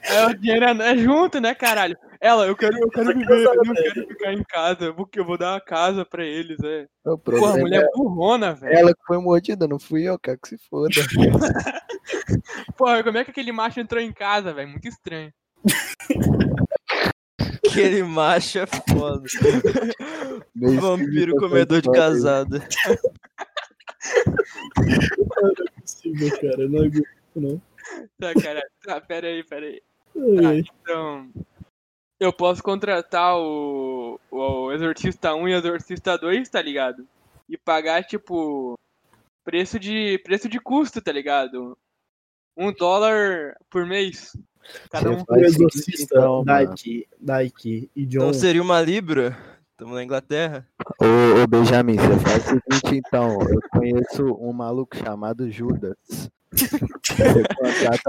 É, 0.00 0.24
o 0.26 0.34
dinheiro 0.34 0.64
é, 0.64 0.92
é 0.92 0.96
junto, 0.96 1.38
né, 1.38 1.54
caralho? 1.54 1.96
Ela, 2.20 2.46
eu 2.46 2.56
quero, 2.56 2.78
eu 2.78 2.88
quero 2.88 3.12
viver, 3.12 3.44
eu 3.44 3.54
não 3.56 3.74
quero 3.74 4.06
ficar 4.08 4.32
em 4.32 4.42
casa, 4.42 4.94
porque 4.94 5.20
eu 5.20 5.24
vou 5.24 5.36
dar 5.36 5.52
uma 5.52 5.60
casa 5.60 6.04
pra 6.04 6.24
eles, 6.24 6.56
é. 6.64 6.86
O 7.04 7.18
Porra, 7.18 7.18
problema 7.18 7.58
mulher 7.58 7.84
é 7.84 7.90
burrona, 7.94 8.54
velho. 8.54 8.78
ela 8.78 8.94
que 8.94 9.04
foi 9.06 9.18
mordida, 9.18 9.68
não 9.68 9.78
fui 9.78 10.04
eu, 10.04 10.18
cara, 10.18 10.38
que 10.40 10.48
se 10.48 10.58
foda. 10.70 10.88
Porra, 12.78 13.04
como 13.04 13.18
é 13.18 13.24
que 13.24 13.32
aquele 13.32 13.52
macho 13.52 13.80
entrou 13.80 14.00
em 14.00 14.12
casa, 14.12 14.54
velho? 14.54 14.68
Muito 14.68 14.88
estranho. 14.88 15.30
Aquele 17.66 18.02
macho 18.02 18.58
é 18.58 18.66
foda. 18.66 19.22
Vampiro 20.80 21.36
comedor 21.36 21.80
de 21.80 21.90
casada. 21.90 22.66
Não 24.76 25.50
é 25.50 25.70
possível, 25.80 26.30
cara. 26.40 26.62
Eu 26.62 26.68
não 26.68 26.84
aguento, 26.84 27.06
não. 27.36 27.62
Tá, 28.18 28.34
caralho. 28.34 28.66
Tá, 28.84 29.00
pera 29.00 29.28
aí, 29.28 29.44
pera 29.44 29.66
aí. 29.66 29.82
Tá, 30.14 30.54
então. 30.54 31.30
Eu 32.20 32.32
posso 32.32 32.62
contratar 32.62 33.36
o, 33.38 34.18
o 34.30 34.72
Exorcista 34.72 35.34
1 35.34 35.48
e 35.48 35.54
o 35.54 35.58
Exorcista 35.58 36.18
2, 36.18 36.48
tá 36.48 36.60
ligado? 36.60 37.06
E 37.48 37.56
pagar, 37.56 38.04
tipo, 38.04 38.74
preço 39.44 39.78
de, 39.78 40.18
preço 40.24 40.48
de 40.48 40.58
custo, 40.58 41.00
tá 41.00 41.12
ligado? 41.12 41.78
Um 42.56 42.72
dólar 42.72 43.56
por 43.70 43.86
mês. 43.86 44.36
Cada 44.90 45.10
um. 45.10 45.18
Seguinte, 45.18 45.44
exorcista, 45.44 46.14
então. 46.16 46.44
Daiki, 46.44 47.06
Daiki 47.20 47.90
e 47.94 48.06
John. 48.06 48.18
Então 48.18 48.32
seria 48.34 48.62
uma 48.62 48.80
libra? 48.80 49.36
Estamos 49.72 49.94
na 49.94 50.02
Inglaterra? 50.02 50.66
Ô, 51.00 51.42
ô 51.42 51.46
Benjamin, 51.46 51.96
você 51.96 52.18
faz 52.18 52.44
o 52.44 52.48
seguinte 52.48 53.02
então, 53.06 53.38
eu 53.42 53.60
conheço 53.70 54.24
um 54.40 54.52
maluco 54.52 54.96
chamado 54.96 55.48
Judas. 55.50 55.96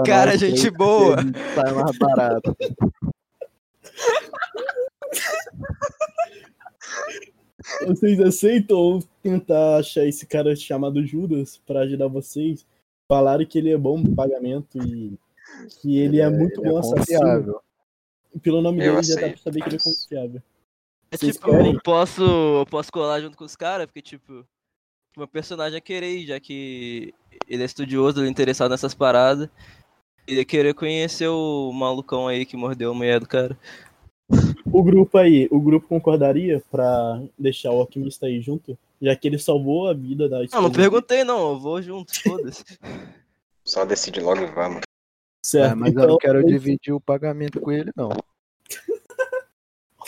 Cara, 0.04 0.36
gente 0.36 0.60
três, 0.60 0.74
boa. 0.74 1.16
Sai 1.54 1.72
mais 1.72 1.98
barato. 1.98 2.56
Vocês 7.86 8.20
aceitam 8.20 8.98
tentar 9.22 9.76
achar 9.76 10.04
esse 10.04 10.26
cara 10.26 10.56
chamado 10.56 11.06
Judas 11.06 11.60
pra 11.66 11.80
ajudar 11.80 12.08
vocês? 12.08 12.66
Falaram 13.06 13.44
que 13.44 13.58
ele 13.58 13.70
é 13.70 13.78
bom 13.78 13.98
no 13.98 14.14
pagamento 14.14 14.78
e 14.78 15.18
que 15.80 15.98
ele 15.98 16.20
é, 16.20 16.28
muito 16.30 16.60
Ele 16.60 16.70
bom 16.70 16.76
é 16.76 16.80
assassino. 16.80 16.98
confiável. 17.20 17.60
Pelo 18.42 18.62
nome 18.62 18.78
Eu 18.84 18.92
dele 18.94 19.02
já 19.02 19.14
dá 19.14 19.20
pra 19.20 19.26
aceito. 19.28 19.42
saber 19.42 19.60
que 19.62 19.68
ele 19.68 19.76
é 19.76 19.78
confiável. 19.78 20.42
É 21.10 21.16
Vocês 21.16 21.34
tipo, 21.36 21.50
querem? 21.50 21.74
eu 21.74 21.80
posso, 21.82 22.22
eu 22.22 22.66
posso 22.70 22.92
colar 22.92 23.20
junto 23.20 23.36
com 23.36 23.44
os 23.44 23.56
caras, 23.56 23.86
porque 23.86 24.00
tipo, 24.00 24.44
meu 25.16 25.26
personagem 25.26 25.76
é 25.76 25.80
querer 25.80 26.24
já 26.26 26.38
que 26.38 27.12
ele 27.48 27.62
é 27.62 27.66
estudioso, 27.66 28.20
ele 28.20 28.28
é 28.28 28.30
interessado 28.30 28.70
nessas 28.70 28.94
paradas. 28.94 29.48
Ele 30.26 30.38
ia 30.38 30.44
querer 30.44 30.74
conhecer 30.74 31.26
o 31.26 31.72
malucão 31.72 32.28
aí 32.28 32.46
que 32.46 32.56
mordeu 32.56 32.92
a 32.92 32.94
mulher 32.94 33.18
do 33.18 33.26
cara. 33.26 33.58
O 34.72 34.80
grupo 34.84 35.18
aí, 35.18 35.48
o 35.50 35.58
grupo 35.60 35.88
concordaria 35.88 36.62
pra 36.70 37.20
deixar 37.36 37.72
o 37.72 37.80
alquimista 37.80 38.26
aí 38.26 38.40
junto? 38.40 38.78
Já 39.02 39.16
que 39.16 39.26
ele 39.26 39.38
salvou 39.40 39.88
a 39.88 39.94
vida 39.94 40.28
da 40.28 40.36
Não, 40.36 40.44
esposa 40.44 40.62
não 40.62 40.70
perguntei 40.70 41.24
não, 41.24 41.50
eu 41.52 41.58
vou 41.58 41.82
junto, 41.82 42.12
foda-se. 42.22 42.62
Só 43.64 43.84
decide 43.84 44.20
logo 44.20 44.42
e 44.42 44.46
vamos. 44.46 44.82
Certo, 45.44 45.72
É, 45.72 45.74
mas 45.74 45.92
eu 45.92 45.98
então, 45.98 46.08
não 46.10 46.18
quero 46.18 46.40
esse- 46.40 46.48
dividir 46.48 46.92
o 46.92 47.00
pagamento 47.00 47.60
com 47.60 47.72
ele, 47.72 47.90
não. 47.96 48.10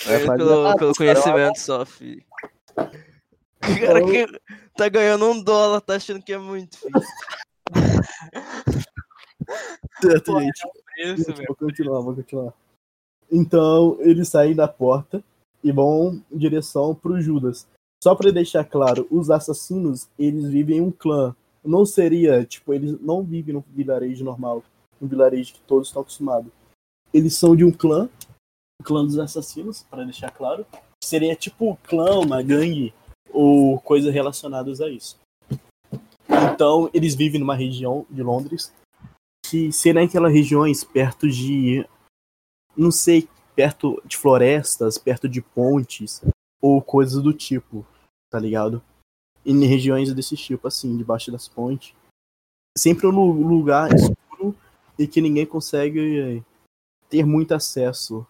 É 0.07 0.19
fazer 0.21 0.37
pelo, 0.37 0.77
pelo 0.77 0.95
conhecimento 0.95 1.59
só, 1.59 1.85
filho. 1.87 2.23
Cara 2.75 4.05
que 4.05 4.27
tá 4.77 4.89
ganhando 4.89 5.25
um 5.31 5.43
dólar, 5.43 5.81
tá 5.81 5.95
achando 5.97 6.23
que 6.23 6.33
é 6.33 6.39
muito, 6.39 6.77
filho. 6.79 6.93
Certo, 10.01 10.41
gente. 10.41 10.63
Velho. 10.97 11.45
Vou 11.47 11.57
continuar, 11.57 12.01
vou 12.01 12.15
continuar. 12.15 12.53
Então, 13.31 13.97
eles 14.01 14.29
saem 14.29 14.55
da 14.55 14.69
porta 14.69 15.23
e 15.63 15.73
vão 15.73 16.23
em 16.31 16.39
direção 16.39 16.95
pro 16.95 17.21
Judas. 17.21 17.67
Só 18.03 18.15
pra 18.15 18.31
deixar 18.31 18.65
claro, 18.65 19.07
os 19.11 19.31
assassinos, 19.31 20.09
eles 20.19 20.49
vivem 20.49 20.79
em 20.79 20.81
um 20.81 20.91
clã. 20.91 21.35
Não 21.65 21.87
seria, 21.87 22.45
tipo, 22.45 22.75
eles 22.75 23.01
não 23.01 23.23
vivem 23.23 23.55
num 23.55 23.63
vilarejo 23.69 24.25
normal, 24.25 24.63
um 25.03 25.09
vilarejo 25.09 25.55
que 25.55 25.61
todos 25.63 25.89
estão 25.89 26.03
acostumados. 26.03 26.51
Eles 27.13 27.37
são 27.37 27.57
de 27.57 27.65
um 27.65 27.73
clã, 27.73 28.09
o 28.81 28.85
clã 28.85 29.05
dos 29.05 29.19
assassinos, 29.19 29.83
pra 29.91 30.05
deixar 30.05 30.31
claro. 30.31 30.65
Seria 31.03 31.35
tipo 31.35 31.77
clã, 31.83 32.21
uma 32.21 32.41
gangue 32.43 32.95
ou 33.31 33.81
coisas 33.81 34.13
relacionadas 34.15 34.81
a 34.81 34.89
isso. 34.89 35.19
Então, 36.55 36.89
eles 36.95 37.15
vivem 37.15 37.41
numa 37.41 37.55
região 37.55 38.07
de 38.09 38.23
Londres 38.23 38.73
que 39.45 39.73
será 39.73 40.03
aquelas 40.03 40.33
regiões 40.33 40.85
perto 40.85 41.29
de 41.29 41.87
não 42.75 42.91
sei, 42.91 43.29
perto 43.55 44.01
de 44.07 44.17
florestas, 44.17 44.97
perto 44.97 45.29
de 45.29 45.43
pontes 45.43 46.23
ou 46.61 46.81
coisas 46.81 47.23
do 47.23 47.35
tipo, 47.35 47.85
tá 48.31 48.39
ligado? 48.39 48.83
Em 49.45 49.67
regiões 49.67 50.15
desse 50.15 50.37
tipo, 50.37 50.67
assim, 50.69 50.97
debaixo 50.97 51.31
das 51.31 51.49
pontes. 51.49 51.95
Sempre 52.79 53.07
um 53.07 53.11
lu- 53.11 53.33
lugar 53.33 53.91
e 55.03 55.09
que 55.09 55.21
ninguém 55.21 55.45
consegue 55.45 56.21
eh, 56.21 56.43
ter 57.11 57.27
muito 57.27 57.53
acesso 57.53 58.27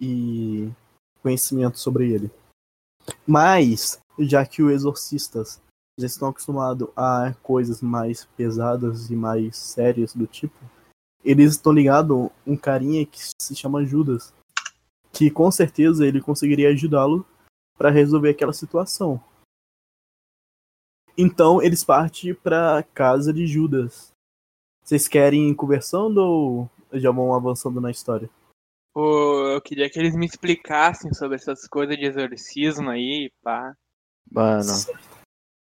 e 0.00 0.70
conhecimento 1.22 1.78
sobre 1.78 2.12
ele. 2.12 2.30
Mas, 3.26 3.98
já 4.18 4.44
que 4.44 4.62
os 4.62 4.72
exorcistas 4.72 5.60
já 5.98 6.06
estão 6.06 6.28
acostumados 6.28 6.88
a 6.96 7.34
coisas 7.42 7.80
mais 7.80 8.24
pesadas 8.36 9.10
e 9.10 9.16
mais 9.16 9.56
sérias 9.56 10.14
do 10.14 10.26
tipo, 10.26 10.58
eles 11.24 11.52
estão 11.52 11.72
ligados 11.72 12.16
a 12.16 12.30
um 12.46 12.56
carinha 12.56 13.04
que 13.04 13.18
se 13.40 13.54
chama 13.54 13.84
Judas, 13.84 14.32
que 15.12 15.30
com 15.30 15.50
certeza 15.50 16.06
ele 16.06 16.20
conseguiria 16.20 16.70
ajudá-lo 16.70 17.26
para 17.76 17.90
resolver 17.90 18.30
aquela 18.30 18.52
situação. 18.52 19.22
Então 21.16 21.62
eles 21.62 21.84
partem 21.84 22.34
para 22.34 22.82
casa 22.94 23.32
de 23.32 23.46
Judas. 23.46 24.09
Vocês 24.90 25.06
querem 25.06 25.50
ir 25.50 25.54
conversando 25.54 26.18
ou 26.18 26.70
já 26.94 27.12
vão 27.12 27.32
avançando 27.32 27.80
na 27.80 27.92
história? 27.92 28.28
Pô, 28.92 29.46
eu 29.46 29.62
queria 29.62 29.88
que 29.88 29.96
eles 29.96 30.16
me 30.16 30.26
explicassem 30.26 31.14
sobre 31.14 31.36
essas 31.36 31.68
coisas 31.68 31.96
de 31.96 32.06
exorcismo 32.06 32.90
aí, 32.90 33.30
pá. 33.40 33.72
Mano, 34.28 34.72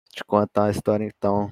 te 0.10 0.22
contar 0.26 0.64
uma 0.64 0.72
história 0.72 1.06
então. 1.06 1.50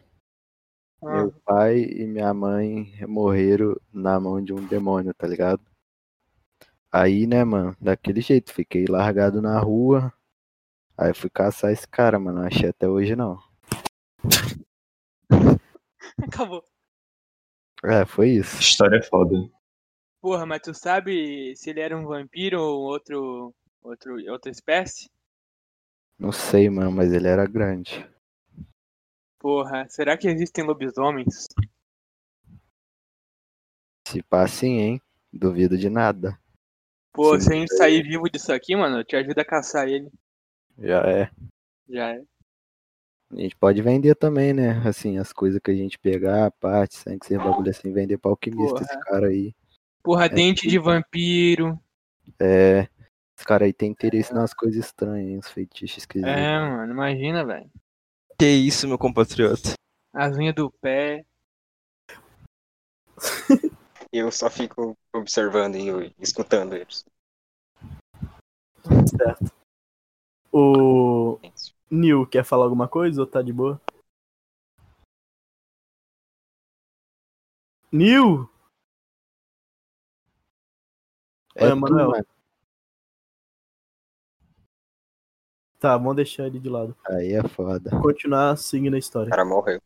Ah, 1.01 1.09
Meu 1.09 1.31
pai 1.45 1.83
e 1.83 2.05
minha 2.05 2.33
mãe 2.33 2.93
morreram 3.07 3.79
na 3.93 4.19
mão 4.19 4.43
de 4.43 4.51
um 4.51 4.67
demônio, 4.67 5.13
tá 5.13 5.25
ligado? 5.25 5.61
Aí, 6.91 7.25
né, 7.25 7.45
mano, 7.45 7.73
daquele 7.79 8.19
jeito, 8.19 8.51
fiquei 8.51 8.83
largado 8.89 9.41
na 9.41 9.57
rua. 9.57 10.11
Aí 10.97 11.13
fui 11.13 11.29
caçar 11.29 11.71
esse 11.71 11.87
cara, 11.87 12.19
mano. 12.19 12.39
Não 12.39 12.47
achei 12.47 12.67
até 12.67 12.89
hoje 12.89 13.15
não. 13.15 13.41
Acabou. 16.21 16.72
É, 17.83 18.05
foi 18.05 18.29
isso. 18.29 18.59
História 18.59 18.97
é 18.97 19.01
foda. 19.01 19.35
Porra, 20.21 20.45
mas 20.45 20.61
tu 20.61 20.73
sabe 20.73 21.53
se 21.55 21.69
ele 21.69 21.81
era 21.81 21.97
um 21.97 22.05
vampiro 22.05 22.61
ou 22.61 22.81
outro, 22.81 23.53
outro, 23.81 24.15
outra 24.31 24.49
espécie? 24.49 25.09
Não 26.17 26.31
sei, 26.31 26.69
mano, 26.69 26.91
mas 26.91 27.11
ele 27.11 27.27
era 27.27 27.45
grande. 27.45 28.09
Porra, 29.37 29.85
será 29.89 30.17
que 30.17 30.29
existem 30.29 30.63
lobisomens? 30.63 31.49
Se 34.07 34.23
pá 34.23 34.47
sim, 34.47 34.79
hein? 34.79 35.01
Duvido 35.31 35.77
de 35.77 35.89
nada. 35.89 36.39
Pô, 37.11 37.37
Sim, 37.37 37.41
se 37.41 37.53
a 37.53 37.55
gente 37.55 37.75
sair 37.75 38.03
vivo 38.03 38.29
disso 38.29 38.53
aqui, 38.53 38.75
mano, 38.75 38.99
eu 38.99 39.03
te 39.03 39.15
ajudo 39.15 39.39
a 39.39 39.45
caçar 39.45 39.87
ele. 39.87 40.09
Já 40.79 41.01
é. 41.01 41.31
Já 41.89 42.09
é. 42.11 42.23
A 43.35 43.39
gente 43.41 43.55
pode 43.55 43.81
vender 43.81 44.15
também, 44.15 44.53
né? 44.53 44.81
Assim, 44.87 45.17
as 45.17 45.33
coisas 45.33 45.59
que 45.59 45.71
a 45.71 45.75
gente 45.75 45.97
pegar, 45.97 46.45
a 46.45 46.51
parte, 46.51 46.95
sangue, 46.95 47.25
ser 47.25 47.37
bagulho 47.37 47.69
assim, 47.69 47.91
vender 47.91 48.17
pra 48.17 48.31
alquimista, 48.31 48.75
Porra. 48.79 48.85
esse 48.85 48.99
cara 49.01 49.27
aí. 49.27 49.53
Porra, 50.03 50.25
É. 50.25 50.29
dente 50.29 50.67
de 50.67 50.77
vampiro. 50.77 51.79
É. 52.39 52.87
Esse 53.35 53.45
cara 53.45 53.65
aí 53.65 53.73
tem 53.73 53.89
interesse 53.91 54.33
nas 54.33 54.53
coisas 54.53 54.85
estranhas, 54.85 55.27
hein? 55.27 55.37
Os 55.39 55.47
feitiços 55.49 55.97
esquisitos. 55.99 56.31
É, 56.33 56.59
mano, 56.59 56.91
imagina, 56.93 57.43
velho. 57.45 57.69
Que 58.37 58.45
isso, 58.47 58.87
meu 58.87 58.97
compatriota. 58.97 59.73
As 60.13 60.35
unhas 60.37 60.53
do 60.55 60.69
pé. 60.81 61.25
Eu 64.11 64.31
só 64.31 64.49
fico 64.49 64.95
observando 65.13 65.75
e 65.75 66.13
escutando 66.19 66.75
eles. 66.75 67.03
Certo. 69.09 69.51
O 70.51 71.39
Nil 71.93 72.25
quer 72.25 72.43
falar 72.43 72.63
alguma 72.63 72.87
coisa 72.87 73.21
ou 73.21 73.27
tá 73.27 73.41
de 73.41 73.53
boa? 73.53 73.79
Nil! 77.91 78.49
É 81.55 81.65
Oi, 81.65 81.69
tu, 81.69 81.77
Manuel. 81.77 82.09
mano. 82.09 82.25
Tá, 85.79 85.97
vamos 85.97 86.15
deixar 86.15 86.47
ele 86.47 86.59
de 86.59 86.69
lado. 86.69 86.95
Aí 87.07 87.33
é 87.33 87.47
foda. 87.47 87.91
Continuar 88.01 88.57
seguindo 88.57 88.93
a 88.93 88.97
O 88.97 88.99
história. 88.99 89.29
cara 89.29 89.45
morreu. 89.45 89.79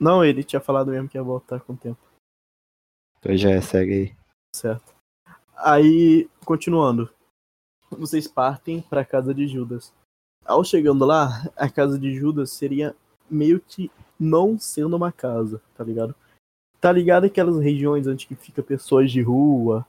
Não, 0.00 0.24
ele 0.24 0.42
tinha 0.42 0.60
falado 0.60 0.90
mesmo 0.90 1.08
que 1.08 1.16
ia 1.16 1.22
voltar 1.22 1.60
com 1.60 1.74
o 1.74 1.76
tempo. 1.76 2.00
Então 3.18 3.36
já 3.36 3.50
é, 3.50 3.60
segue 3.60 3.92
aí. 3.92 4.16
Certo. 4.54 4.96
Aí, 5.56 6.28
continuando. 6.44 7.12
Vocês 7.90 8.26
partem 8.26 8.80
pra 8.82 9.04
casa 9.04 9.34
de 9.34 9.46
Judas. 9.46 9.92
Ao 10.48 10.64
chegando 10.64 11.04
lá, 11.04 11.46
a 11.54 11.68
casa 11.68 11.98
de 11.98 12.14
Judas 12.14 12.50
seria 12.50 12.96
meio 13.30 13.60
que 13.60 13.90
não 14.18 14.58
sendo 14.58 14.96
uma 14.96 15.12
casa, 15.12 15.60
tá 15.76 15.84
ligado? 15.84 16.14
Tá 16.80 16.90
ligado 16.90 17.24
aquelas 17.24 17.58
regiões 17.58 18.06
onde 18.06 18.26
que 18.26 18.34
fica 18.34 18.62
pessoas 18.62 19.12
de 19.12 19.20
rua, 19.20 19.86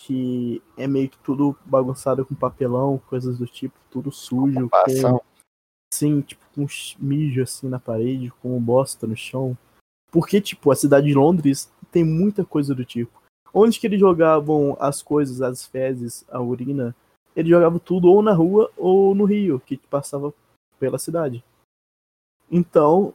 que 0.00 0.60
é 0.76 0.88
meio 0.88 1.08
que 1.08 1.18
tudo 1.18 1.56
bagunçado 1.64 2.26
com 2.26 2.34
papelão, 2.34 3.00
coisas 3.06 3.38
do 3.38 3.46
tipo, 3.46 3.78
tudo 3.92 4.10
sujo, 4.10 4.68
com, 4.68 5.20
sim, 5.94 6.20
tipo, 6.20 6.42
com 6.52 6.66
mijo 6.98 7.40
assim 7.40 7.68
na 7.68 7.78
parede, 7.78 8.32
com 8.42 8.60
bosta 8.60 9.06
no 9.06 9.16
chão. 9.16 9.56
Porque, 10.10 10.40
tipo, 10.40 10.72
a 10.72 10.76
cidade 10.76 11.06
de 11.06 11.14
Londres 11.14 11.70
tem 11.92 12.02
muita 12.02 12.44
coisa 12.44 12.74
do 12.74 12.84
tipo. 12.84 13.22
Onde 13.54 13.78
que 13.78 13.86
eles 13.86 14.00
jogavam 14.00 14.76
as 14.80 15.00
coisas, 15.00 15.40
as 15.40 15.64
fezes, 15.64 16.24
a 16.28 16.40
urina, 16.40 16.92
eles 17.34 17.50
jogavam 17.50 17.78
tudo 17.78 18.10
ou 18.10 18.22
na 18.22 18.32
rua 18.32 18.70
ou 18.76 19.14
no 19.14 19.24
rio, 19.24 19.60
que 19.60 19.76
passava 19.76 20.32
pela 20.78 20.98
cidade. 20.98 21.42
Então, 22.50 23.14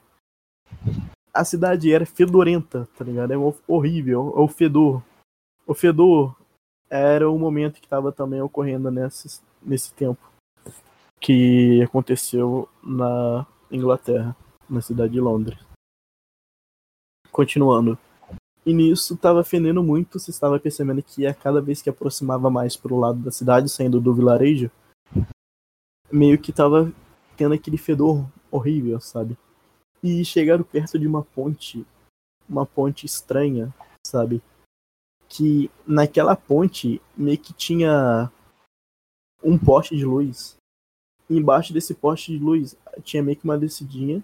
a 1.34 1.46
cidade 1.46 1.94
era 1.94 2.06
fedorenta, 2.06 2.88
tá 2.98 3.04
ligado? 3.04 3.32
É 3.32 3.38
horrível, 3.68 4.34
o 4.36 4.48
fedor. 4.48 5.04
O 5.66 5.74
fedor 5.74 6.36
era 6.90 7.30
o 7.30 7.38
momento 7.38 7.80
que 7.80 7.86
estava 7.86 8.12
também 8.12 8.42
ocorrendo 8.42 8.90
nesse, 8.90 9.42
nesse 9.62 9.94
tempo 9.94 10.22
que 11.20 11.82
aconteceu 11.84 12.70
na 12.82 13.46
Inglaterra, 13.72 14.36
na 14.70 14.82
cidade 14.82 15.14
de 15.14 15.20
Londres. 15.20 15.60
Continuando. 17.32 17.98
E 18.68 18.74
nisso 18.74 19.14
estava 19.14 19.46
fedendo 19.46 19.82
muito, 19.82 20.20
você 20.20 20.30
estava 20.30 20.60
percebendo 20.60 21.02
que 21.02 21.26
a 21.26 21.34
cada 21.34 21.62
vez 21.62 21.82
que 21.82 21.90
aproximava 21.90 22.50
mais 22.50 22.76
pro 22.76 22.98
lado 22.98 23.18
da 23.18 23.32
cidade, 23.32 23.70
saindo 23.70 24.02
do 24.02 24.14
vilarejo, 24.14 24.70
meio 26.12 26.38
que 26.38 26.52
tava 26.52 26.92
tendo 27.38 27.54
aquele 27.54 27.78
fedor 27.78 28.30
horrível, 28.52 29.00
sabe? 29.00 29.38
E 30.04 30.26
chegaram 30.26 30.66
perto 30.66 31.00
de 31.00 31.08
uma 31.08 31.24
ponte, 31.24 31.88
uma 32.50 32.66
ponte 32.66 33.06
estranha, 33.06 33.74
sabe? 34.06 34.42
Que 35.30 35.72
naquela 35.88 36.36
ponte 36.36 37.02
meio 37.16 37.38
que 37.38 37.54
tinha 37.54 38.30
um 39.42 39.58
poste 39.58 39.96
de 39.96 40.04
luz. 40.04 40.58
E 41.30 41.38
embaixo 41.38 41.72
desse 41.72 41.96
poste 41.96 42.38
de 42.38 42.44
luz 42.44 42.76
tinha 43.02 43.24
meio 43.24 43.38
que 43.38 43.46
uma 43.46 43.58
descidinha 43.58 44.22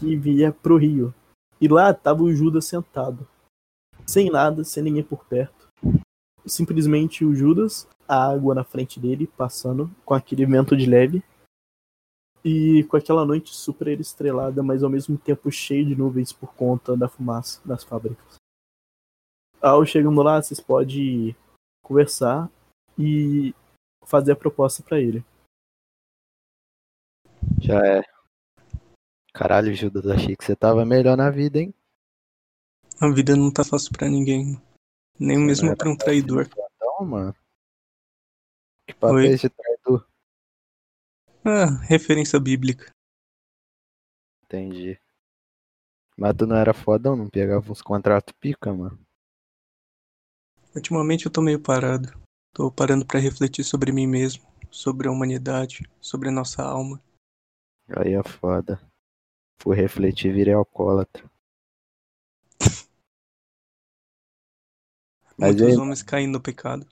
que 0.00 0.16
via 0.16 0.50
pro 0.50 0.78
rio. 0.78 1.14
E 1.60 1.68
lá 1.68 1.92
tava 1.92 2.22
o 2.22 2.34
Judas 2.34 2.64
sentado 2.64 3.28
sem 4.06 4.30
nada, 4.30 4.64
sem 4.64 4.82
ninguém 4.82 5.02
por 5.02 5.24
perto. 5.24 5.68
Simplesmente 6.46 7.24
o 7.24 7.34
Judas, 7.34 7.88
a 8.06 8.30
água 8.30 8.54
na 8.54 8.62
frente 8.62 9.00
dele, 9.00 9.26
passando 9.26 9.90
com 10.04 10.14
aquele 10.14 10.46
vento 10.46 10.76
de 10.76 10.86
leve. 10.86 11.22
E 12.44 12.84
com 12.84 12.96
aquela 12.96 13.26
noite 13.26 13.52
super 13.52 13.98
estrelada, 13.98 14.62
mas 14.62 14.84
ao 14.84 14.90
mesmo 14.90 15.18
tempo 15.18 15.50
cheia 15.50 15.84
de 15.84 15.96
nuvens 15.96 16.32
por 16.32 16.54
conta 16.54 16.96
da 16.96 17.08
fumaça 17.08 17.60
das 17.66 17.82
fábricas. 17.82 18.36
Ao 19.60 19.84
chegando 19.84 20.22
lá, 20.22 20.40
vocês 20.40 20.60
podem 20.60 21.34
conversar 21.82 22.48
e 22.96 23.52
fazer 24.04 24.32
a 24.32 24.36
proposta 24.36 24.80
para 24.82 25.00
ele. 25.00 25.24
Já 27.60 27.84
é. 27.84 28.02
Caralho, 29.32 29.74
Judas, 29.74 30.06
achei 30.06 30.36
que 30.36 30.44
você 30.44 30.54
tava 30.54 30.84
melhor 30.84 31.16
na 31.16 31.30
vida, 31.30 31.58
hein? 31.58 31.74
A 33.00 33.08
vida 33.10 33.36
não 33.36 33.52
tá 33.52 33.62
fácil 33.62 33.92
pra 33.92 34.08
ninguém. 34.08 34.60
Nem 35.18 35.38
mesmo 35.38 35.68
era 35.68 35.76
pra 35.76 35.90
um 35.90 35.96
traidor. 35.96 36.48
Não, 36.80 37.06
mano. 37.06 37.34
Que 38.86 38.94
é 38.94 39.32
esse 39.32 39.48
traidor? 39.50 40.08
Ah, 41.44 41.78
referência 41.82 42.40
bíblica. 42.40 42.90
Entendi. 44.44 44.98
Mas 46.16 46.34
tu 46.36 46.46
não 46.46 46.56
era 46.56 46.72
fodão, 46.72 47.14
não 47.14 47.28
pegava 47.28 47.70
uns 47.70 47.82
contratos 47.82 48.34
pica, 48.40 48.72
mano. 48.72 48.98
Ultimamente 50.74 51.26
eu 51.26 51.32
tô 51.32 51.42
meio 51.42 51.60
parado. 51.60 52.18
Tô 52.54 52.72
parando 52.72 53.04
pra 53.04 53.20
refletir 53.20 53.64
sobre 53.64 53.92
mim 53.92 54.06
mesmo, 54.06 54.46
sobre 54.70 55.08
a 55.08 55.10
humanidade, 55.10 55.88
sobre 56.00 56.30
a 56.30 56.32
nossa 56.32 56.62
alma. 56.62 57.02
Aí 57.88 58.14
é 58.14 58.22
foda. 58.22 58.80
Fui 59.60 59.76
refletir, 59.76 60.32
virei 60.32 60.54
alcoólatra. 60.54 61.30
Muitos 65.38 65.76
homens 65.76 66.02
caem 66.02 66.26
no 66.26 66.40
pecado. 66.40 66.86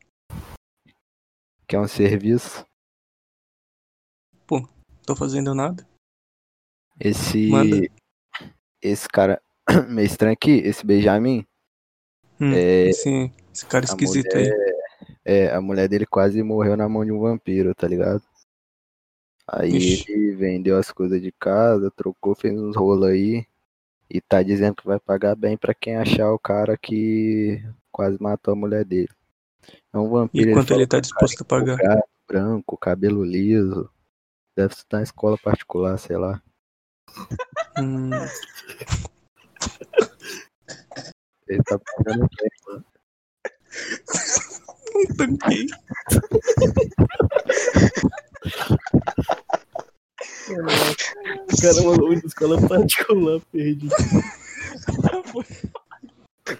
Quer 1.67 1.81
um 1.81 1.89
serviço? 1.89 2.67
Tô 5.07 5.15
fazendo 5.15 5.55
nada. 5.55 5.87
Esse. 6.99 7.49
Manda. 7.49 7.77
Esse 8.81 9.09
cara 9.09 9.41
meio 9.89 10.07
estranho 10.07 10.33
aqui, 10.33 10.51
esse 10.51 10.85
Benjamin, 10.85 11.47
Hum, 12.41 12.53
É, 12.53 12.89
esse, 12.89 13.31
esse 13.53 13.65
cara 13.67 13.85
esquisito 13.85 14.35
mulher, 14.35 14.53
aí. 14.53 15.17
é, 15.25 15.55
a 15.55 15.61
mulher 15.61 15.89
dele 15.89 16.05
quase 16.05 16.43
morreu 16.43 16.77
na 16.77 16.89
mão 16.89 17.05
de 17.05 17.13
um 17.13 17.21
vampiro, 17.21 17.75
tá 17.75 17.87
ligado? 17.87 18.23
Aí 19.47 19.77
Ixi. 19.77 20.11
ele 20.11 20.35
vendeu 20.35 20.77
as 20.77 20.91
coisas 20.91 21.21
de 21.23 21.31
casa, 21.31 21.91
trocou, 21.91 22.35
fez 22.35 22.59
uns 22.59 22.75
rolos 22.77 23.09
aí. 23.09 23.47
E 24.09 24.21
tá 24.21 24.43
dizendo 24.43 24.77
que 24.77 24.87
vai 24.87 25.01
pagar 25.01 25.35
bem 25.35 25.57
pra 25.57 25.75
quem 25.75 25.97
achar 25.97 26.31
o 26.33 26.39
cara 26.39 26.77
que 26.77 27.61
quase 27.91 28.21
matou 28.21 28.53
a 28.53 28.57
mulher 28.57 28.85
dele. 28.85 29.09
É 29.93 29.99
um 29.99 30.09
vampiro. 30.09 30.51
E 30.51 30.53
quanto 30.53 30.69
falou 30.69 30.81
ele 30.83 30.89
tá 30.89 31.01
disposto 31.01 31.43
a 31.43 31.45
pagar? 31.45 31.79
branco, 32.27 32.77
cabelo 32.77 33.25
liso. 33.25 33.91
Deve 34.57 34.73
estudar 34.73 35.01
em 35.01 35.05
escola 35.05 35.37
particular, 35.39 35.99
sei 35.99 36.17
lá. 36.17 36.43
Hum, 37.79 38.11
Ele 41.49 41.63
tá 41.63 41.79
pagando 41.79 42.29
bem, 42.37 42.51
mano. 42.67 42.85
não 44.95 45.07
tanquei. 45.17 45.67
O 50.53 51.61
cara 51.63 51.83
mandou 51.83 52.15
de 52.15 52.27
escola 52.27 52.69
particular, 52.69 53.41
perdi. 53.53 53.89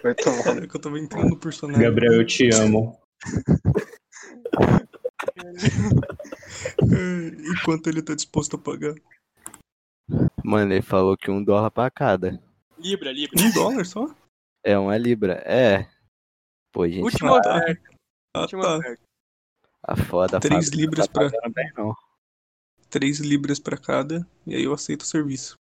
Vai 0.01 0.15
tomar 0.15 0.43
Cara, 0.43 0.67
que 0.67 0.75
eu 0.75 0.81
tava 0.81 0.99
entrando 0.99 1.29
no 1.29 1.37
personagem. 1.37 1.81
Gabriel, 1.83 2.13
eu 2.13 2.25
te 2.25 2.49
amo. 2.53 2.99
É, 6.81 7.51
E 7.51 7.63
quanto 7.63 7.89
ele 7.89 8.01
tá 8.01 8.15
disposto 8.15 8.55
a 8.55 8.59
pagar? 8.59 8.93
Mano, 10.43 10.73
ele 10.73 10.81
falou 10.81 11.17
que 11.17 11.31
um 11.31 11.43
dólar 11.43 11.71
pra 11.71 11.89
cada. 11.89 12.39
Libra, 12.77 13.11
Libra. 13.11 13.41
Um 13.41 13.51
dólar 13.51 13.85
só? 13.85 14.13
É 14.63 14.77
uma 14.77 14.97
libra. 14.97 15.41
É. 15.45 15.87
Pô, 16.71 16.87
gente. 16.87 17.01
Última 17.03 17.41
tá. 17.41 17.57
oferta. 17.57 17.89
Ah, 18.35 18.41
Última 18.41 18.63
tá. 18.63 18.77
oferta. 18.77 19.01
A 19.83 19.95
foda, 19.95 20.37
a 20.37 20.39
Três 20.39 20.69
libras 20.69 21.07
tá 21.07 21.29
pra- 21.29 21.49
bem, 21.49 21.71
não. 21.77 21.95
Três 22.95 23.19
libras 23.19 23.59
pra 23.59 23.75
cada, 23.75 24.25
e 24.47 24.55
aí 24.55 24.63
eu 24.63 24.71
aceito 24.71 25.01
o 25.01 25.05
serviço. 25.05 25.57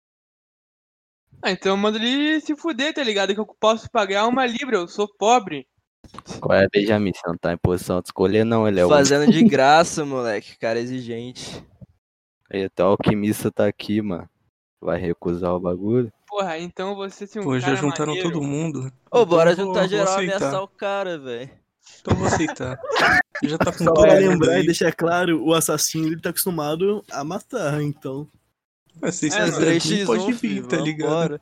Ah, 1.40 1.52
então 1.52 1.76
manda 1.76 1.96
ele 1.96 2.40
se 2.40 2.56
fuder, 2.56 2.92
tá 2.92 3.04
ligado? 3.04 3.32
Que 3.32 3.38
eu 3.38 3.46
posso 3.46 3.88
pagar 3.88 4.26
uma 4.26 4.44
libra, 4.44 4.78
eu 4.78 4.88
sou 4.88 5.06
pobre. 5.16 5.64
Qual 6.40 6.58
é, 6.58 6.66
Benjamin? 6.66 7.12
Você 7.14 7.20
não 7.24 7.38
tá 7.38 7.52
em 7.52 7.56
posição 7.56 8.00
de 8.00 8.08
escolher, 8.08 8.42
não. 8.42 8.66
Ele 8.66 8.80
é 8.80 8.84
o. 8.84 8.88
Fazendo 8.88 9.30
de 9.30 9.44
graça, 9.44 10.04
moleque. 10.04 10.58
Cara 10.58 10.80
exigente. 10.80 11.64
Aí 12.52 12.64
até 12.64 12.82
o 12.82 12.88
alquimista 12.88 13.48
tá 13.48 13.64
aqui, 13.68 14.02
mano. 14.02 14.28
Vai 14.80 14.98
recusar 14.98 15.54
o 15.54 15.60
bagulho? 15.60 16.12
Porra, 16.26 16.58
então 16.58 16.96
você 16.96 17.28
se 17.28 17.38
um 17.38 17.44
Pô, 17.44 17.60
já 17.60 17.76
juntaram 17.76 18.08
maneiro. 18.08 18.32
todo 18.32 18.42
mundo. 18.42 18.92
Ô, 19.08 19.18
Então 19.18 19.26
bora 19.26 19.54
juntar 19.54 19.80
vou 19.82 19.88
geral 19.88 20.20
e 20.20 20.24
ameaçar 20.24 20.62
o 20.64 20.66
cara, 20.66 21.16
velho. 21.16 21.48
Então 22.00 22.12
eu 22.12 22.16
vou 22.18 22.26
aceitar. 22.26 22.76
Já 23.42 23.58
tá 23.58 23.72
com 23.72 23.84
Só 23.84 23.92
pra 23.92 24.14
lembrar 24.14 24.52
aí. 24.54 24.62
e 24.62 24.66
deixar 24.66 24.92
claro, 24.94 25.42
o 25.44 25.54
assassino 25.54 26.06
ele 26.08 26.20
tá 26.20 26.30
acostumado 26.30 27.04
a 27.10 27.24
matar, 27.24 27.82
então. 27.82 28.28
Mas 29.00 29.14
se 29.16 29.26
É, 29.28 29.30
vocês 29.30 29.50
mano, 29.58 29.72
quiserem, 29.72 29.78
3x1, 29.78 30.06
pode 30.06 30.32
vir, 30.34 30.66
tá 30.66 30.76
ligado? 30.76 31.08
vambora. 31.10 31.40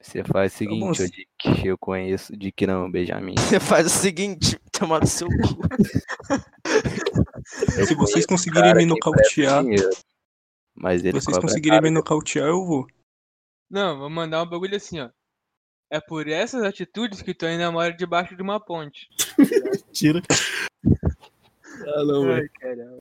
Você 0.00 0.22
faz 0.22 0.54
o 0.54 0.58
Tá 0.58 0.64
bom, 0.70 0.94
seguinte, 0.94 1.02
ô 1.02 1.06
Dick, 1.06 1.66
eu 1.66 1.78
conheço 1.78 2.36
Dick 2.36 2.66
não, 2.66 2.90
Benjamin. 2.90 3.34
Você 3.36 3.58
faz 3.58 3.86
o 3.86 3.90
seguinte, 3.90 4.58
tomar 4.70 5.00
no 5.00 5.06
seu 5.06 5.26
cu. 5.26 5.34
Se 7.86 7.94
vocês 7.94 8.26
conseguirem 8.26 8.74
me 8.74 8.86
nocautear, 8.86 9.64
Mas 10.74 11.04
ele 11.04 11.20
vocês 11.20 11.38
conseguirem 11.38 11.80
me 11.82 11.90
nocautear, 11.90 12.46
eu 12.48 12.64
vou. 12.64 12.86
Não, 13.70 13.98
vou 13.98 14.10
mandar 14.10 14.42
um 14.42 14.46
bagulho 14.48 14.76
assim, 14.76 15.00
ó. 15.00 15.10
É 15.90 16.00
por 16.00 16.26
essas 16.28 16.62
atitudes 16.64 17.22
que 17.22 17.32
tu 17.34 17.46
ainda 17.46 17.70
mora 17.70 17.92
debaixo 17.92 18.34
de 18.36 18.42
uma 18.42 18.58
ponte. 18.60 19.08
Tira. 19.92 20.20
Ah, 21.84 22.04
não. 22.04 22.30
Ai, 22.32 22.48
caramba. 22.60 22.98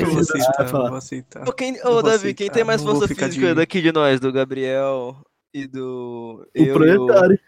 Eu 0.00 0.06
vou 0.06 0.20
esse 0.20 0.32
vai 0.32 0.40
aceitar, 0.40 0.64
vou 0.70 0.94
aceitar. 0.96 1.48
Ô, 1.48 1.52
quem, 1.52 1.78
ô 1.80 1.92
vou 1.92 2.02
Davi, 2.02 2.32
quem 2.34 2.46
aceitar, 2.46 2.54
tem 2.54 2.64
mais 2.64 2.82
vou 2.82 2.94
força 2.96 3.08
física 3.14 3.28
de- 3.48 3.54
daqui 3.54 3.82
de 3.82 3.92
nós? 3.92 4.18
Do 4.18 4.32
Gabriel 4.32 5.16
e 5.52 5.66
do. 5.66 6.46
O 6.56 6.62
eu 6.62 6.72
proletário. 6.74 7.38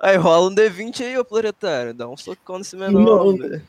Aí 0.00 0.16
rola 0.16 0.48
um 0.50 0.54
D20 0.54 1.02
aí, 1.02 1.18
ô 1.18 1.24
proletário. 1.24 1.92
Dá 1.92 2.08
um 2.08 2.16
socão 2.16 2.58
nesse 2.58 2.76
menor, 2.76 3.26
Não. 3.26 3.36
velho. 3.36 3.62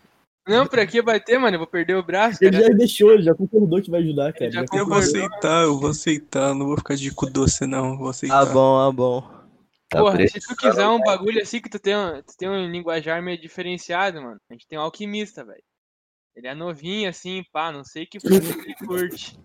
Não, 0.47 0.65
pra 0.65 0.85
que 0.87 1.01
bater, 1.01 1.37
mano? 1.39 1.55
Eu 1.55 1.59
vou 1.59 1.67
perder 1.67 1.95
o 1.95 2.01
braço, 2.03 2.43
Ele 2.43 2.51
cara. 2.51 2.67
já 2.71 2.73
deixou, 2.73 3.11
ele 3.11 3.21
já 3.23 3.35
concordou 3.35 3.81
que 3.81 3.91
vai 3.91 3.99
ajudar, 4.01 4.31
cara. 4.33 4.49
Já 4.49 4.61
Já 4.61 4.79
Eu 4.79 4.85
vou 4.87 4.97
aceitar, 4.97 5.63
eu 5.63 5.77
vou 5.79 5.89
aceitar. 5.89 6.55
Não 6.55 6.65
vou 6.67 6.77
ficar 6.77 6.95
de 6.95 7.11
cu 7.13 7.29
doce, 7.29 7.67
não. 7.67 7.97
Vou 7.97 8.09
aceitar. 8.09 8.41
Ah, 8.41 8.45
bom, 8.45 8.79
ah, 8.79 8.91
bom. 8.91 9.21
tá 9.89 9.99
Porra, 9.99 10.13
preso. 10.15 10.33
se 10.33 10.47
tu 10.47 10.55
quiser 10.55 10.87
um 10.87 11.01
bagulho 11.01 11.41
assim 11.41 11.59
que 11.61 11.69
tu 11.69 11.77
tem, 11.79 11.95
um- 11.95 12.21
tu 12.23 12.35
tem 12.37 12.47
um 12.49 12.71
linguajar 12.71 13.21
meio 13.21 13.39
diferenciado, 13.39 14.21
mano. 14.21 14.37
A 14.49 14.53
gente 14.53 14.67
tem 14.67 14.79
um 14.79 14.83
alquimista, 14.83 15.43
velho. 15.43 15.61
Ele 16.39 16.47
é 16.47 16.55
novinho 16.55 17.09
assim, 17.09 17.43
pá, 17.51 17.69
não 17.69 17.83
sei 17.83 18.05
que 18.05 18.17
fruta 18.21 18.39
que 18.39 18.61
ele 18.61 18.73
curte. 18.75 19.37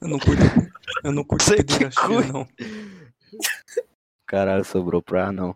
Eu 0.00 0.08
não 0.08 0.18
curto, 0.18 0.42
eu 1.04 1.12
não 1.12 1.22
curto 1.22 1.44
Sei 1.44 1.58
que 1.62 1.90
curte. 1.94 2.32
não. 2.32 2.48
Caralho, 4.26 4.64
sobrou 4.64 5.02
pra 5.02 5.30
não. 5.30 5.54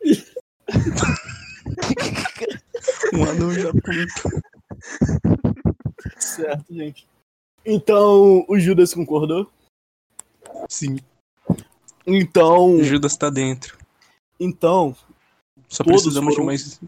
Um 3.14 3.22
anão 3.24 3.52
já 3.52 3.70
curto. 3.70 4.42
Certo, 6.18 6.74
gente. 6.74 7.06
Então, 7.64 8.44
o 8.48 8.58
Judas 8.58 8.92
concordou? 8.92 9.48
Sim, 10.68 10.98
Então, 12.04 12.74
o 12.74 12.82
Judas 12.82 13.16
tá 13.16 13.30
dentro. 13.30 13.78
então, 14.40 14.96
Só 15.68 15.84
Todos 15.84 16.02
precisamos 16.02 16.34
foram- 16.34 16.44
de 16.44 16.46
mais. 16.46 16.80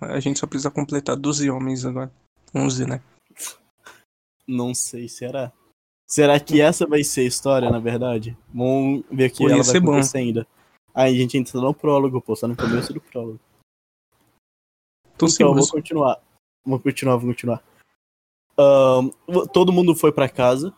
A 0.00 0.20
gente 0.20 0.38
só 0.38 0.46
precisa 0.46 0.70
completar 0.70 1.16
12 1.16 1.50
homens 1.50 1.84
agora. 1.84 2.12
11, 2.54 2.86
né? 2.86 3.02
não 4.50 4.74
sei, 4.74 5.08
será? 5.08 5.52
Será 6.06 6.40
que 6.40 6.60
essa 6.60 6.86
vai 6.86 7.04
ser 7.04 7.20
a 7.20 7.24
história, 7.24 7.70
na 7.70 7.78
verdade? 7.78 8.36
Vamos 8.52 9.04
ver 9.10 9.32
ia 9.40 9.46
ela 9.46 9.56
vai 9.56 9.64
ser 9.64 9.80
bom. 9.80 9.92
acontecer 9.92 10.18
ainda. 10.18 10.46
Aí 10.92 11.14
a 11.14 11.18
gente 11.18 11.38
entra 11.38 11.60
no 11.60 11.72
prólogo, 11.72 12.20
pô, 12.20 12.34
só 12.34 12.48
no 12.48 12.56
começo 12.56 12.92
do 12.92 13.00
prólogo. 13.00 13.38
Tô 15.16 15.26
Então, 15.26 15.48
eu 15.48 15.54
vou 15.54 15.68
continuar. 15.68 16.20
Vou 16.64 16.80
continuar, 16.80 17.16
vou 17.16 17.30
continuar. 17.30 17.62
Ahn, 18.58 19.10
todo 19.52 19.72
mundo 19.72 19.94
foi 19.94 20.10
pra 20.10 20.28
casa, 20.28 20.74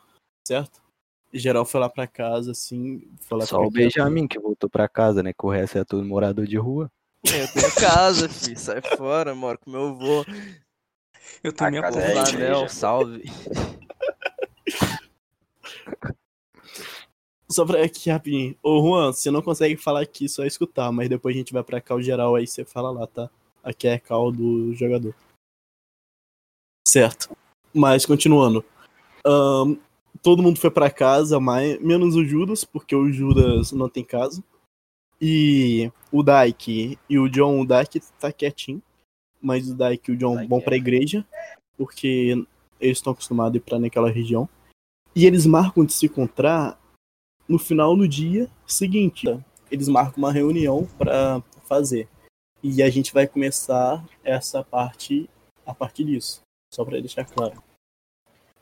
certo? 0.46 0.82
Geral 1.32 1.64
foi 1.64 1.80
lá 1.80 1.88
pra 1.88 2.06
casa, 2.06 2.50
assim. 2.50 3.10
Foi 3.22 3.38
lá 3.38 3.46
Só 3.46 3.62
o 3.62 3.70
Benjamin 3.70 4.28
que 4.28 4.38
voltou 4.38 4.68
pra 4.68 4.86
casa, 4.86 5.22
né? 5.22 5.32
Que 5.32 5.46
o 5.46 5.50
resto 5.50 5.78
é 5.78 5.84
tudo 5.84 6.04
morador 6.04 6.46
de 6.46 6.58
rua. 6.58 6.92
Eu 7.24 7.52
tenho 7.52 7.74
casa, 7.74 8.28
filho. 8.28 8.58
Sai 8.58 8.80
fora, 8.96 9.34
moro 9.34 9.58
com 9.58 9.70
meu 9.70 9.88
avô. 9.88 10.24
Eu 11.42 11.52
tenho 11.52 11.68
A 11.68 11.70
minha 11.70 11.82
é 11.82 11.90
porra. 11.90 12.02
igreja. 12.04 12.26
Flanel, 12.26 12.68
salve. 12.68 13.24
Só 17.50 17.66
pra 17.66 17.84
aqui 17.84 18.10
rapidinho. 18.10 18.56
Ô 18.62 18.80
Juan, 18.80 19.12
você 19.12 19.30
não 19.30 19.42
consegue 19.42 19.76
falar 19.76 20.00
aqui, 20.00 20.28
só 20.28 20.44
escutar, 20.44 20.90
mas 20.90 21.08
depois 21.08 21.34
a 21.34 21.38
gente 21.38 21.52
vai 21.52 21.62
pra 21.62 21.80
cal 21.80 22.00
geral 22.00 22.34
aí 22.34 22.46
você 22.46 22.64
fala 22.64 22.90
lá, 22.90 23.06
tá? 23.06 23.28
Aqui 23.62 23.86
é 23.86 23.94
a 23.94 24.00
cal 24.00 24.32
do 24.32 24.74
jogador. 24.74 25.14
Certo. 26.88 27.36
Mas 27.72 28.06
continuando. 28.06 28.64
Ahn, 29.24 29.76
todo 30.22 30.42
mundo 30.42 30.58
foi 30.58 30.70
pra 30.70 30.90
casa, 30.90 31.38
mas, 31.38 31.78
menos 31.80 32.16
o 32.16 32.24
Judas, 32.24 32.64
porque 32.64 32.96
o 32.96 33.12
Judas 33.12 33.70
não 33.72 33.88
tem 33.88 34.04
casa. 34.04 34.42
E 35.24 35.88
o 36.10 36.20
Daik 36.20 36.98
e 37.08 37.16
o 37.16 37.28
John, 37.28 37.60
o 37.60 37.64
Daik 37.64 38.00
tá 38.18 38.32
quietinho. 38.32 38.82
Mas 39.40 39.70
o 39.70 39.74
Daik 39.74 40.10
e 40.10 40.14
o 40.14 40.16
John 40.16 40.34
vão 40.48 40.60
pra 40.60 40.72
quieto. 40.72 40.74
igreja, 40.74 41.26
porque 41.76 42.44
eles 42.80 42.98
estão 42.98 43.12
acostumados 43.12 43.54
a 43.54 43.56
ir 43.58 43.60
pra 43.60 43.78
naquela 43.78 44.10
região. 44.10 44.48
E 45.14 45.24
eles 45.24 45.46
marcam 45.46 45.84
de 45.84 45.92
se 45.92 46.06
encontrar 46.06 46.76
no 47.48 47.56
final 47.56 47.96
do 47.96 48.08
dia 48.08 48.50
seguinte. 48.66 49.26
Eles 49.70 49.86
marcam 49.86 50.18
uma 50.18 50.32
reunião 50.32 50.88
para 50.98 51.40
fazer. 51.68 52.08
E 52.60 52.82
a 52.82 52.90
gente 52.90 53.12
vai 53.12 53.26
começar 53.26 54.04
essa 54.24 54.64
parte 54.64 55.30
a 55.64 55.72
partir 55.72 56.04
disso, 56.04 56.42
só 56.72 56.84
para 56.84 56.98
deixar 56.98 57.24
claro. 57.24 57.62